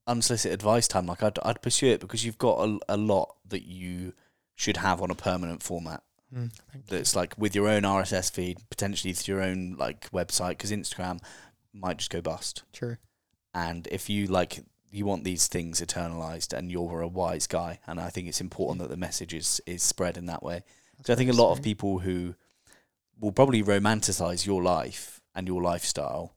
unsolicited 0.06 0.54
advice 0.54 0.88
time. 0.88 1.06
Like 1.06 1.22
I'd 1.22 1.38
I'd 1.42 1.62
pursue 1.62 1.86
it 1.88 2.00
because 2.00 2.24
you've 2.24 2.38
got 2.38 2.58
a, 2.68 2.78
a 2.88 2.96
lot 2.96 3.36
that 3.48 3.62
you 3.66 4.12
should 4.54 4.78
have 4.78 5.00
on 5.02 5.10
a 5.10 5.14
permanent 5.14 5.62
format. 5.62 6.02
Mm, 6.34 6.52
you. 6.74 6.80
That's 6.88 7.16
like 7.16 7.34
with 7.38 7.54
your 7.54 7.68
own 7.68 7.82
RSS 7.82 8.30
feed, 8.30 8.58
potentially 8.70 9.12
through 9.12 9.36
your 9.36 9.44
own 9.44 9.76
like 9.78 10.10
website, 10.10 10.50
because 10.50 10.70
Instagram 10.70 11.20
might 11.72 11.98
just 11.98 12.10
go 12.10 12.20
bust. 12.20 12.62
True. 12.72 12.96
And 13.52 13.88
if 13.90 14.08
you 14.08 14.26
like, 14.28 14.60
you 14.90 15.06
want 15.06 15.24
these 15.24 15.46
things 15.46 15.80
eternalized, 15.80 16.52
and 16.52 16.70
you're 16.70 17.00
a 17.00 17.08
wise 17.08 17.46
guy, 17.46 17.78
and 17.86 18.00
I 18.00 18.10
think 18.10 18.26
it's 18.28 18.40
important 18.40 18.80
that 18.80 18.88
the 18.90 18.96
message 18.96 19.32
is 19.34 19.60
is 19.66 19.82
spread 19.82 20.16
in 20.16 20.26
that 20.26 20.42
way. 20.42 20.62
So 21.04 21.12
I 21.12 21.16
think 21.16 21.30
a 21.30 21.34
lot 21.34 21.52
of 21.52 21.62
people 21.62 22.00
who 22.00 22.34
will 23.18 23.32
probably 23.32 23.62
romanticize 23.62 24.46
your 24.46 24.62
life 24.62 25.20
and 25.34 25.46
your 25.46 25.62
lifestyle, 25.62 26.34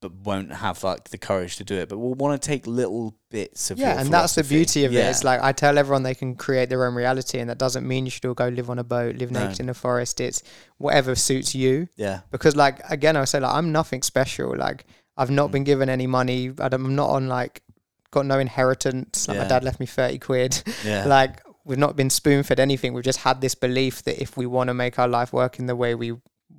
but 0.00 0.12
won't 0.12 0.52
have 0.52 0.82
like 0.84 1.10
the 1.10 1.18
courage 1.18 1.56
to 1.56 1.64
do 1.64 1.74
it. 1.76 1.88
But 1.88 1.98
will 1.98 2.14
want 2.14 2.40
to 2.40 2.46
take 2.46 2.66
little 2.66 3.14
bits 3.30 3.70
of 3.70 3.78
yeah, 3.78 4.00
and 4.00 4.12
that's 4.12 4.34
the 4.34 4.44
beauty 4.44 4.84
of 4.84 4.92
Yeah. 4.92 5.06
it. 5.06 5.10
It's 5.10 5.24
like 5.24 5.40
I 5.42 5.52
tell 5.52 5.78
everyone 5.78 6.02
they 6.02 6.14
can 6.14 6.34
create 6.36 6.68
their 6.68 6.84
own 6.86 6.94
reality, 6.94 7.38
and 7.38 7.48
that 7.50 7.58
doesn't 7.58 7.86
mean 7.86 8.06
you 8.06 8.10
should 8.10 8.24
all 8.24 8.34
go 8.34 8.48
live 8.48 8.70
on 8.70 8.78
a 8.78 8.84
boat, 8.84 9.16
live 9.16 9.30
No. 9.30 9.44
naked 9.44 9.60
in 9.60 9.68
a 9.68 9.74
forest. 9.74 10.20
It's 10.20 10.42
whatever 10.78 11.14
suits 11.14 11.54
you. 11.54 11.88
yeah, 11.96 12.20
Because 12.30 12.56
like 12.56 12.80
again, 12.90 13.16
I 13.16 13.24
say 13.24 13.40
like 13.40 13.52
I'm 13.52 13.70
nothing 13.72 14.02
special. 14.02 14.56
Like 14.56 14.84
I've 15.16 15.30
not 15.30 15.48
Mm. 15.48 15.52
been 15.52 15.64
given 15.64 15.88
any 15.88 16.06
money. 16.06 16.52
I'm 16.58 16.94
not 16.96 17.10
on 17.10 17.28
like 17.28 17.62
got 18.10 18.26
no 18.26 18.38
inheritance. 18.38 19.26
Like 19.28 19.38
my 19.38 19.44
dad 19.44 19.64
left 19.64 19.80
me 19.80 19.86
thirty 19.86 20.18
quid. 20.18 20.62
yeah, 20.84 21.04
like 21.18 21.40
we've 21.64 21.78
not 21.78 21.96
been 21.96 22.10
spoon 22.10 22.42
fed 22.42 22.60
anything. 22.60 22.92
We've 22.94 23.04
just 23.04 23.20
had 23.20 23.40
this 23.40 23.54
belief 23.54 24.02
that 24.04 24.20
if 24.20 24.36
we 24.36 24.46
want 24.46 24.68
to 24.68 24.74
make 24.74 24.98
our 24.98 25.08
life 25.08 25.32
work 25.32 25.58
in 25.58 25.66
the 25.66 25.76
way 25.76 25.94
we 25.94 26.12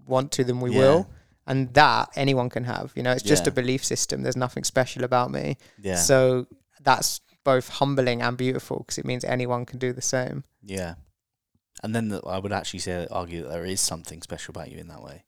want 0.05 0.31
to, 0.33 0.43
then 0.43 0.59
we 0.59 0.71
Yeah. 0.71 0.79
will. 0.79 1.09
And 1.47 1.71
that 1.75 2.09
anyone 2.15 2.49
can 2.49 2.63
have. 2.63 2.91
You 2.95 3.03
know, 3.03 3.11
it's 3.11 3.21
just 3.21 3.43
Yeah. 3.45 3.49
a 3.49 3.53
belief 3.53 3.85
system. 3.85 4.23
There's 4.23 4.35
nothing 4.35 4.63
special 4.63 5.03
about 5.03 5.29
me. 5.31 5.57
yeah, 5.79 5.95
So 5.97 6.47
that's 6.81 7.21
both 7.43 7.69
humbling 7.69 8.23
and 8.23 8.35
beautiful 8.35 8.79
because 8.79 8.97
it 8.97 9.05
means 9.05 9.23
anyone 9.23 9.65
can 9.65 9.77
do 9.77 9.93
the 9.93 10.01
same. 10.01 10.43
yeah. 10.63 10.95
And 11.83 11.93
then 11.93 12.07
the, 12.07 12.21
I 12.25 12.39
would 12.39 12.53
actually 12.53 12.79
say 12.79 13.05
argue 13.11 13.43
that 13.43 13.49
there 13.49 13.65
is 13.65 13.81
something 13.81 14.21
special 14.21 14.53
about 14.53 14.71
you 14.71 14.77
in 14.79 14.87
that 14.87 15.03
way, 15.03 15.24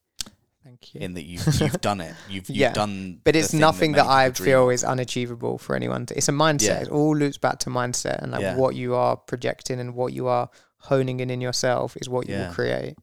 Thank 0.68 0.94
you. 0.94 1.00
in 1.00 1.14
that 1.14 1.24
you've 1.24 1.46
you've 1.62 1.80
done 1.80 2.02
it. 2.02 2.14
You've 2.28 2.50
you've 2.50 2.58
Yeah. 2.58 2.74
done. 2.74 3.22
but 3.24 3.38
it's 3.38 3.54
nothing 3.54 3.94
that, 3.94 4.06
many 4.06 4.18
I 4.26 4.32
feel 4.34 4.70
is 4.70 4.84
unachievable 4.84 5.58
for 5.58 5.78
anyone. 5.78 6.06
To, 6.08 6.18
it's 6.18 6.28
a 6.28 6.34
mindset. 6.34 6.68
Yeah. 6.68 6.82
It 6.82 6.90
all 6.90 7.16
loops 7.16 7.38
back 7.38 7.60
to 7.60 7.70
mindset 7.70 8.22
and 8.22 8.34
like 8.34 8.42
Yeah. 8.42 8.58
what 8.58 8.76
you 8.76 8.94
are 8.94 9.16
projecting 9.16 9.80
and 9.80 9.96
what 9.96 10.12
you 10.12 10.28
are 10.28 10.50
honing 10.80 11.22
in 11.22 11.30
in 11.30 11.40
yourself 11.40 11.96
is 12.02 12.10
what 12.10 12.28
you 12.28 12.36
will 12.36 12.52
create. 12.52 12.96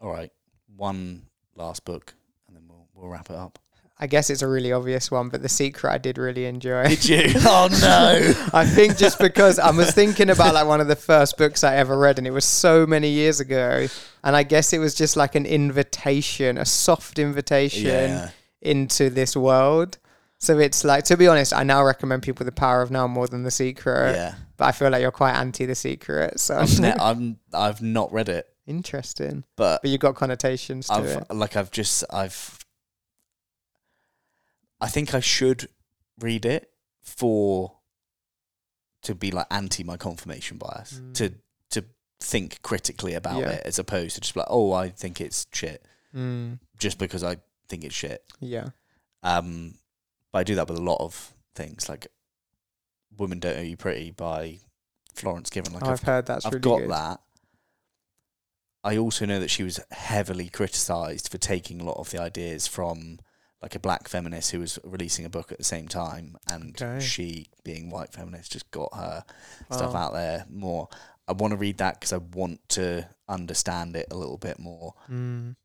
All 0.00 0.10
right, 0.12 0.30
one 0.76 1.22
last 1.56 1.84
book, 1.84 2.14
and 2.46 2.54
then 2.56 2.62
we'll 2.68 2.86
we'll 2.94 3.08
wrap 3.08 3.30
it 3.30 3.36
up. 3.36 3.58
I 4.00 4.06
guess 4.06 4.30
it's 4.30 4.42
a 4.42 4.46
really 4.46 4.72
obvious 4.72 5.10
one, 5.10 5.28
but 5.28 5.42
The 5.42 5.48
Secret 5.48 5.90
I 5.92 5.98
did 5.98 6.18
really 6.18 6.44
enjoy. 6.46 6.86
Did 6.86 7.04
you? 7.08 7.22
oh 7.38 7.68
no! 7.82 8.32
I 8.56 8.64
think 8.64 8.96
just 8.96 9.18
because 9.18 9.58
I 9.58 9.70
was 9.72 9.90
thinking 9.90 10.30
about 10.30 10.54
like 10.54 10.66
one 10.66 10.80
of 10.80 10.86
the 10.86 10.94
first 10.96 11.36
books 11.36 11.64
I 11.64 11.76
ever 11.76 11.98
read, 11.98 12.18
and 12.18 12.26
it 12.26 12.30
was 12.30 12.44
so 12.44 12.86
many 12.86 13.08
years 13.10 13.40
ago, 13.40 13.88
and 14.22 14.36
I 14.36 14.44
guess 14.44 14.72
it 14.72 14.78
was 14.78 14.94
just 14.94 15.16
like 15.16 15.34
an 15.34 15.46
invitation, 15.46 16.58
a 16.58 16.64
soft 16.64 17.18
invitation 17.18 17.86
yeah, 17.86 18.30
into 18.62 19.10
this 19.10 19.36
world. 19.36 19.98
So 20.40 20.58
it's 20.60 20.84
like, 20.84 21.02
to 21.06 21.16
be 21.16 21.26
honest, 21.26 21.52
I 21.52 21.64
now 21.64 21.82
recommend 21.82 22.22
people 22.22 22.46
The 22.46 22.52
Power 22.52 22.80
of 22.80 22.92
Now 22.92 23.08
more 23.08 23.26
than 23.26 23.42
The 23.42 23.50
Secret, 23.50 24.12
yeah. 24.14 24.34
but 24.56 24.66
I 24.66 24.72
feel 24.72 24.90
like 24.90 25.00
you're 25.02 25.10
quite 25.10 25.34
anti 25.34 25.66
The 25.66 25.74
Secret, 25.74 26.38
so 26.38 26.58
I've, 26.58 26.78
ne- 26.78 26.94
I'm 27.00 27.38
I've 27.52 27.82
not 27.82 28.12
read 28.12 28.28
it, 28.28 28.46
interesting. 28.64 29.42
but 29.56 29.82
But 29.82 29.90
you've 29.90 30.00
got 30.00 30.14
connotations 30.14 30.86
to 30.86 30.92
I've 30.94 31.06
it. 31.06 31.30
like 31.34 31.56
I've 31.56 31.72
just 31.72 32.04
I've 32.10 32.57
I 34.80 34.88
think 34.88 35.14
I 35.14 35.20
should 35.20 35.68
read 36.18 36.44
it 36.44 36.70
for 37.02 37.78
to 39.02 39.14
be 39.14 39.30
like 39.30 39.46
anti 39.50 39.84
my 39.84 39.96
confirmation 39.96 40.58
bias 40.58 40.94
Mm. 41.00 41.14
to 41.14 41.34
to 41.70 41.84
think 42.20 42.60
critically 42.62 43.14
about 43.14 43.40
Yeah. 43.40 43.50
it 43.50 43.62
as 43.66 43.78
opposed 43.78 44.14
to 44.16 44.20
just 44.20 44.36
like 44.36 44.46
oh 44.50 44.72
I 44.72 44.90
think 44.90 45.20
it's 45.20 45.46
shit 45.52 45.84
Mm, 46.14 46.58
just 46.78 46.98
because 46.98 47.22
I 47.22 47.36
think 47.68 47.84
it's 47.84 47.94
shit. 47.94 48.24
yeah, 48.40 48.70
Um, 49.22 49.74
but 50.32 50.38
I 50.38 50.42
do 50.44 50.54
that 50.54 50.66
with 50.68 50.78
a 50.78 50.82
lot 50.82 51.00
of 51.02 51.34
things 51.54 51.86
like 51.88 52.06
"Women 53.18 53.40
Don't 53.40 53.58
Owe 53.58 53.62
You 53.62 53.76
Pretty" 53.76 54.10
by 54.12 54.60
Florence 55.12 55.50
Given. 55.50 55.74
Like 55.74 55.82
I've 55.82 55.90
I've, 55.90 56.02
heard 56.02 56.26
that's 56.26 56.46
I've 56.46 56.52
really 56.54 56.62
got 56.62 56.78
good. 56.80 56.90
that. 56.90 57.20
I 58.84 58.96
also 58.96 59.26
know 59.26 59.38
that 59.40 59.50
she 59.50 59.62
was 59.64 59.80
heavily 59.90 60.48
criticised 60.48 61.28
for 61.30 61.36
taking 61.38 61.80
a 61.80 61.84
lot 61.84 61.98
of 61.98 62.10
the 62.10 62.20
ideas 62.20 62.66
from 62.66 63.18
like 63.62 63.74
a 63.74 63.80
black 63.80 64.08
feminist 64.08 64.50
who 64.52 64.60
was 64.60 64.78
releasing 64.84 65.24
a 65.24 65.30
book 65.30 65.50
at 65.50 65.58
the 65.58 65.64
same 65.64 65.88
time, 65.88 66.36
and 66.48 66.80
Okay. 66.80 67.04
she, 67.04 67.48
being 67.64 67.90
white 67.90 68.12
feminist, 68.12 68.52
just 68.52 68.70
got 68.70 68.94
her 68.94 69.24
stuff 69.70 69.94
out 69.94 70.12
there 70.12 70.46
more. 70.48 70.88
I 71.26 71.32
want 71.32 71.50
to 71.52 71.56
read 71.56 71.78
that 71.78 71.94
because 71.98 72.12
I 72.12 72.18
want 72.18 72.66
to 72.70 73.08
understand 73.28 73.96
it 73.96 74.06
a 74.10 74.16
little 74.16 74.38
bit 74.38 74.58
more. 74.58 74.94
Mm, 75.10 75.56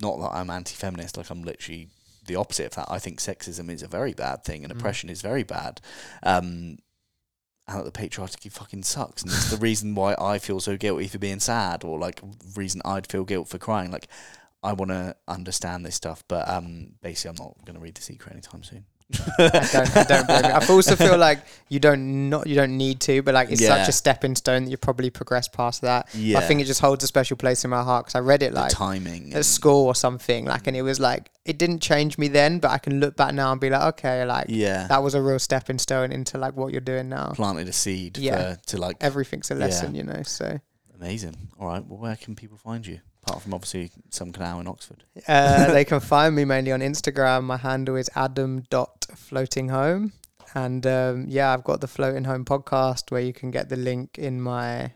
Not 0.00 0.18
that 0.20 0.36
I'm 0.36 0.50
anti-feminist, 0.50 1.16
like 1.16 1.30
I'm 1.30 1.42
literally 1.42 1.88
the 2.26 2.36
opposite 2.36 2.66
of 2.66 2.74
that. 2.74 2.88
I 2.90 2.98
think 2.98 3.18
sexism 3.20 3.70
is 3.70 3.82
a 3.82 3.88
very 3.88 4.12
bad 4.12 4.44
thing 4.44 4.62
and 4.62 4.72
Mm. 4.72 4.76
oppression 4.78 5.08
is 5.08 5.22
very 5.22 5.42
bad. 5.44 5.80
Um, 6.22 6.78
and 7.66 7.78
that 7.80 7.84
the 7.84 7.90
patriarchy 7.92 8.50
fucking 8.52 8.82
sucks, 8.82 9.22
and 9.22 9.30
it's 9.32 9.50
the 9.50 9.56
reason 9.56 9.94
why 9.94 10.14
I 10.18 10.38
feel 10.38 10.60
so 10.60 10.76
guilty 10.76 11.08
for 11.08 11.18
being 11.18 11.40
sad, 11.40 11.84
or 11.84 11.98
like 11.98 12.20
reason 12.54 12.80
I'd 12.84 13.06
feel 13.10 13.24
guilt 13.24 13.48
for 13.48 13.58
crying. 13.58 13.90
Like, 13.90 14.08
I 14.62 14.72
want 14.72 14.90
to 14.90 15.14
understand 15.28 15.86
this 15.86 15.94
stuff, 15.94 16.24
but 16.28 16.48
um, 16.48 16.94
basically, 17.02 17.30
I'm 17.38 17.44
not 17.46 17.64
going 17.64 17.76
to 17.76 17.80
read 17.80 17.94
The 17.94 18.02
Secret 18.02 18.32
anytime 18.32 18.62
soon. 18.64 18.84
I 19.38 19.48
don't, 19.72 19.96
I 19.96 20.02
don't 20.04 20.26
blame 20.26 20.44
you. 20.44 20.50
I 20.50 20.66
also 20.68 20.94
feel 20.94 21.16
like 21.28 21.38
you 21.70 21.80
don't 21.80 22.28
not 22.28 22.46
you 22.46 22.54
don't 22.54 22.76
need 22.76 23.00
to, 23.02 23.22
but 23.22 23.32
like 23.32 23.50
it's 23.50 23.60
Yeah. 23.62 23.78
such 23.78 23.88
a 23.88 23.92
stepping 23.92 24.34
stone 24.34 24.64
that 24.64 24.70
you 24.70 24.76
probably 24.76 25.08
progress 25.08 25.48
past 25.48 25.80
that. 25.80 26.14
Yeah, 26.14 26.36
I 26.38 26.42
think 26.42 26.60
it 26.60 26.64
just 26.64 26.82
holds 26.82 27.02
a 27.04 27.06
special 27.06 27.38
place 27.38 27.64
in 27.64 27.70
my 27.70 27.82
heart 27.82 28.04
because 28.04 28.16
I 28.16 28.20
read 28.20 28.42
it 28.42 28.52
the 28.52 28.60
like 28.60 28.70
timing. 28.70 29.30
at 29.30 29.36
and- 29.36 29.46
school 29.46 29.86
or 29.86 29.94
something, 29.94 30.44
like, 30.44 30.66
and 30.66 30.76
it 30.76 30.82
was 30.82 31.00
like 31.00 31.30
it 31.46 31.56
didn't 31.56 31.78
change 31.80 32.18
me 32.18 32.28
then, 32.28 32.58
but 32.58 32.70
I 32.70 32.76
can 32.76 33.00
look 33.00 33.16
back 33.16 33.32
now 33.32 33.50
and 33.50 33.58
be 33.58 33.70
like, 33.70 33.80
okay, 33.94 34.26
like 34.26 34.46
yeah, 34.50 34.86
that 34.88 35.02
was 35.02 35.14
a 35.14 35.22
real 35.22 35.38
stepping 35.38 35.78
stone 35.78 36.12
into 36.12 36.36
like 36.36 36.54
what 36.54 36.72
you're 36.72 36.82
doing 36.82 37.08
now. 37.08 37.30
planted 37.34 37.66
a 37.66 37.72
seed 37.72 38.18
Yeah. 38.18 38.56
for, 38.56 38.60
to 38.66 38.76
like 38.78 38.96
Everything's 39.00 39.50
a 39.50 39.54
Yeah. 39.54 39.60
lesson, 39.60 39.94
you 39.94 40.02
know. 40.02 40.22
So 40.24 40.60
amazing. 40.94 41.34
All 41.58 41.66
right, 41.66 41.82
well, 41.86 41.98
where 41.98 42.16
can 42.16 42.36
people 42.36 42.58
find 42.58 42.86
you? 42.86 43.00
Apart 43.26 43.42
from 43.42 43.52
obviously 43.54 43.90
some 44.10 44.32
canal 44.32 44.60
in 44.60 44.66
Oxford. 44.68 45.04
uh, 45.26 45.72
they 45.72 45.84
can 45.84 46.00
find 46.00 46.34
me 46.34 46.44
mainly 46.44 46.72
on 46.72 46.80
Instagram. 46.80 47.44
My 47.44 47.56
handle 47.58 47.96
is 47.96 48.08
adam.floatinghome. 48.14 50.12
And 50.54 50.86
um, 50.86 51.26
yeah, 51.28 51.52
I've 51.52 51.64
got 51.64 51.80
the 51.80 51.88
Floating 51.88 52.24
Home 52.24 52.44
podcast 52.44 53.10
where 53.10 53.20
you 53.20 53.32
can 53.32 53.50
get 53.50 53.68
the 53.68 53.76
link 53.76 54.16
in 54.18 54.40
my 54.40 54.92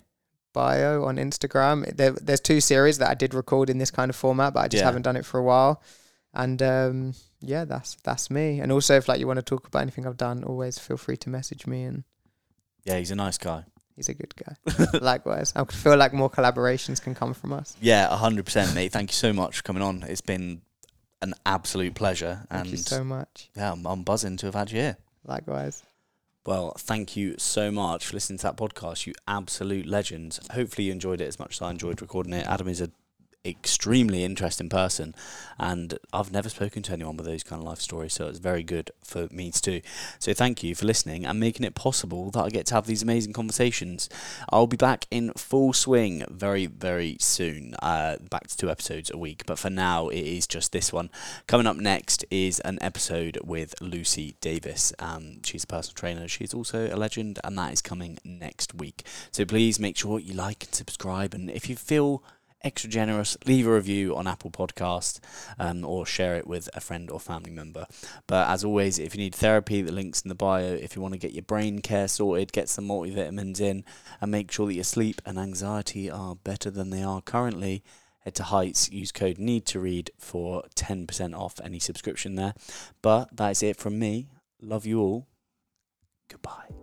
bio 0.55 1.05
on 1.05 1.16
Instagram. 1.16 1.94
There, 1.97 2.12
there's 2.12 2.40
two 2.40 2.61
series 2.61 2.99
that 2.99 3.11
I 3.11 3.15
did 3.15 3.35
record 3.35 3.69
in 3.69 3.78
this 3.78 3.90
kind 3.90 4.09
of 4.09 4.16
format, 4.16 4.55
but 4.55 4.61
I 4.61 4.69
just 4.69 4.81
Yeah. 4.81 4.86
haven't 4.86 5.03
done 5.03 5.16
it 5.16 5.27
for 5.27 5.39
a 5.39 5.43
while. 5.43 5.82
And 6.35 6.62
um, 6.62 7.15
yeah, 7.40 7.66
that's 7.66 7.97
that's 8.03 8.31
me. 8.31 8.61
And 8.61 8.73
also, 8.73 8.97
if 8.97 9.09
like 9.09 9.20
you 9.20 9.27
want 9.27 9.39
to 9.39 9.43
talk 9.43 9.66
about 9.66 9.82
anything 9.82 10.07
I've 10.07 10.16
done, 10.16 10.43
always 10.44 10.78
feel 10.78 10.97
free 10.97 11.19
to 11.19 11.28
message 11.28 11.66
me. 11.66 11.85
And 11.85 12.05
Yeah, 12.85 12.97
he's 12.99 13.11
a 13.11 13.15
nice 13.15 13.36
guy. 13.36 13.65
He's 13.97 14.09
a 14.09 14.14
good 14.14 14.35
guy. 14.36 14.56
Likewise, 15.01 15.52
I 15.56 15.64
feel 15.64 15.97
like 15.97 16.12
more 16.12 16.31
collaborations 16.31 17.01
can 17.02 17.14
come 17.14 17.35
from 17.35 17.52
us. 17.52 17.77
Yeah, 17.81 18.09
hundred 18.16 18.44
percent, 18.44 18.74
mate. 18.74 18.93
Thank 18.93 19.10
you 19.10 19.14
so 19.14 19.32
much 19.32 19.59
for 19.59 19.62
coming 19.62 19.82
on. 19.82 20.02
It's 20.05 20.20
been 20.20 20.62
an 21.20 21.35
absolute 21.47 21.94
pleasure, 21.94 22.44
Thank 22.51 22.62
and 22.62 22.70
you 22.70 22.77
so 22.78 23.05
much. 23.05 23.51
yeah, 23.56 23.73
I'm, 23.73 23.86
I'm 23.86 24.02
buzzing 24.02 24.36
to 24.39 24.47
have 24.47 24.55
had 24.55 24.70
you 24.73 24.81
here. 24.81 24.97
Likewise. 25.24 25.82
Well, 26.44 26.74
thank 26.77 27.16
you 27.16 27.36
so 27.39 27.70
much 27.70 28.06
for 28.06 28.14
listening 28.14 28.39
to 28.39 28.43
that 28.44 28.56
podcast, 28.56 29.06
you 29.06 29.12
absolute 29.28 29.86
legends. 29.86 30.40
Hopefully, 30.52 30.86
you 30.86 30.93
enjoyed 30.93 31.20
it 31.20 31.28
as 31.28 31.39
much 31.39 31.52
as 31.56 31.62
I 31.62 31.70
enjoyed 31.70 32.02
recording 32.02 32.32
it. 32.32 32.47
Adam 32.48 32.66
is 32.66 32.81
a 32.81 32.90
extremely 33.44 34.24
interesting 34.24 34.69
person, 34.69 35.14
and 35.59 35.98
I've 36.12 36.32
never 36.32 36.48
spoken 36.48 36.82
to 36.85 36.93
anyone 36.93 37.16
with 37.16 37.27
those 37.27 37.43
kind 37.43 37.60
of 37.60 37.69
life 37.69 37.81
stories, 37.81 38.12
so 38.12 38.28
it's 38.28 38.39
very 38.39 38.62
good 38.62 38.90
for 39.02 39.28
me 39.31 39.51
to 39.51 39.60
do. 39.60 39.81
So, 40.19 40.35
thank 40.35 40.62
you 40.62 40.74
for 40.74 40.86
listening 40.86 41.24
and 41.24 41.39
making 41.39 41.64
it 41.64 41.74
possible 41.74 42.31
that 42.31 42.43
I 42.43 42.48
get 42.48 42.66
to 42.66 42.74
have 42.74 42.86
these 42.86 43.02
amazing 43.02 43.32
conversations. 43.32 44.09
I'll 44.51 44.66
be 44.66 44.77
back 44.77 45.06
in 45.10 45.32
full 45.32 45.73
swing 45.73 46.24
very, 46.31 46.66
very 46.66 47.16
soon, 47.20 47.74
uh, 47.82 48.16
back 48.31 48.48
to 48.48 48.56
two 48.56 48.70
episodes 48.70 49.10
a 49.10 49.16
week, 49.16 49.44
but 49.47 49.59
for 49.59 49.70
now, 49.70 50.09
it 50.09 50.20
is 50.20 50.47
just 50.47 50.73
this 50.73 50.93
one. 50.93 51.10
Coming 51.47 51.66
up 51.66 51.77
next 51.77 52.24
is 52.31 52.60
an 52.60 52.78
episode 52.81 53.39
with 53.44 53.74
Lucy 53.81 54.36
Davis. 54.40 54.93
Um, 54.98 55.43
she's 55.43 55.64
a 55.64 55.66
personal 55.66 55.94
trainer. 55.94 56.28
She's 56.28 56.55
also 56.55 56.89
a 56.93 56.97
legend, 56.97 57.39
and 57.44 57.59
that 57.59 57.73
is 57.73 57.82
coming 57.82 58.19
next 58.24 58.74
week. 58.74 59.05
So 59.31 59.44
please 59.44 59.78
make 59.78 59.97
sure 59.97 60.19
you 60.19 60.35
like 60.35 60.64
and 60.64 60.74
subscribe. 60.74 61.35
And 61.35 61.51
if 61.51 61.69
you 61.69 61.77
feel 61.77 62.23
extra 62.64 62.89
generous, 62.90 63.36
leave 63.47 63.66
a 63.66 63.74
review 63.74 64.16
on 64.16 64.26
Apple 64.26 64.51
Podcast 64.51 65.20
um, 65.59 65.84
or 65.84 66.06
share 66.06 66.36
it 66.36 66.47
with 66.47 66.68
a 66.74 66.80
friend 66.80 67.10
or 67.10 67.20
family 67.20 67.51
member. 67.51 67.86
But 68.26 68.48
as 68.48 68.64
always, 68.64 68.98
if 68.98 69.14
you 69.14 69.20
need 69.20 69.34
therapy, 69.34 69.82
the 69.82 69.93
link's 69.93 70.22
in 70.22 70.28
the 70.28 70.34
bio. 70.34 70.74
If 70.74 70.97
you 70.97 71.02
want 71.02 71.14
to 71.14 71.18
get 71.18 71.32
your 71.32 71.43
brain 71.43 71.80
care 71.80 72.09
sorted, 72.09 72.52
get 72.52 72.68
some 72.68 72.89
multivitamins 72.89 73.60
in, 73.60 73.84
and 74.20 74.30
make 74.30 74.51
sure 74.51 74.66
that 74.66 74.74
your 74.74 74.84
sleep 74.84 75.20
and 75.24 75.39
anxiety 75.39 76.10
are 76.10 76.36
better 76.36 76.70
than 76.70 76.90
they 76.90 77.02
are 77.02 77.20
currently 77.20 77.82
head 78.24 78.34
to 78.36 78.44
Heights, 78.44 78.90
use 78.90 79.12
code 79.12 79.39
NEED 79.39 79.66
to 79.66 79.80
read 79.80 80.10
for 80.18 80.64
10% 80.76 81.36
off 81.36 81.60
any 81.62 81.78
subscription 81.78 82.36
there. 82.36 82.55
But 83.02 83.36
that's 83.36 83.62
it 83.62 83.76
from 83.76 83.98
me. 83.98 84.28
Love 84.60 84.86
you 84.86 85.01
all. 85.01 85.26
Goodbye. 86.28 86.81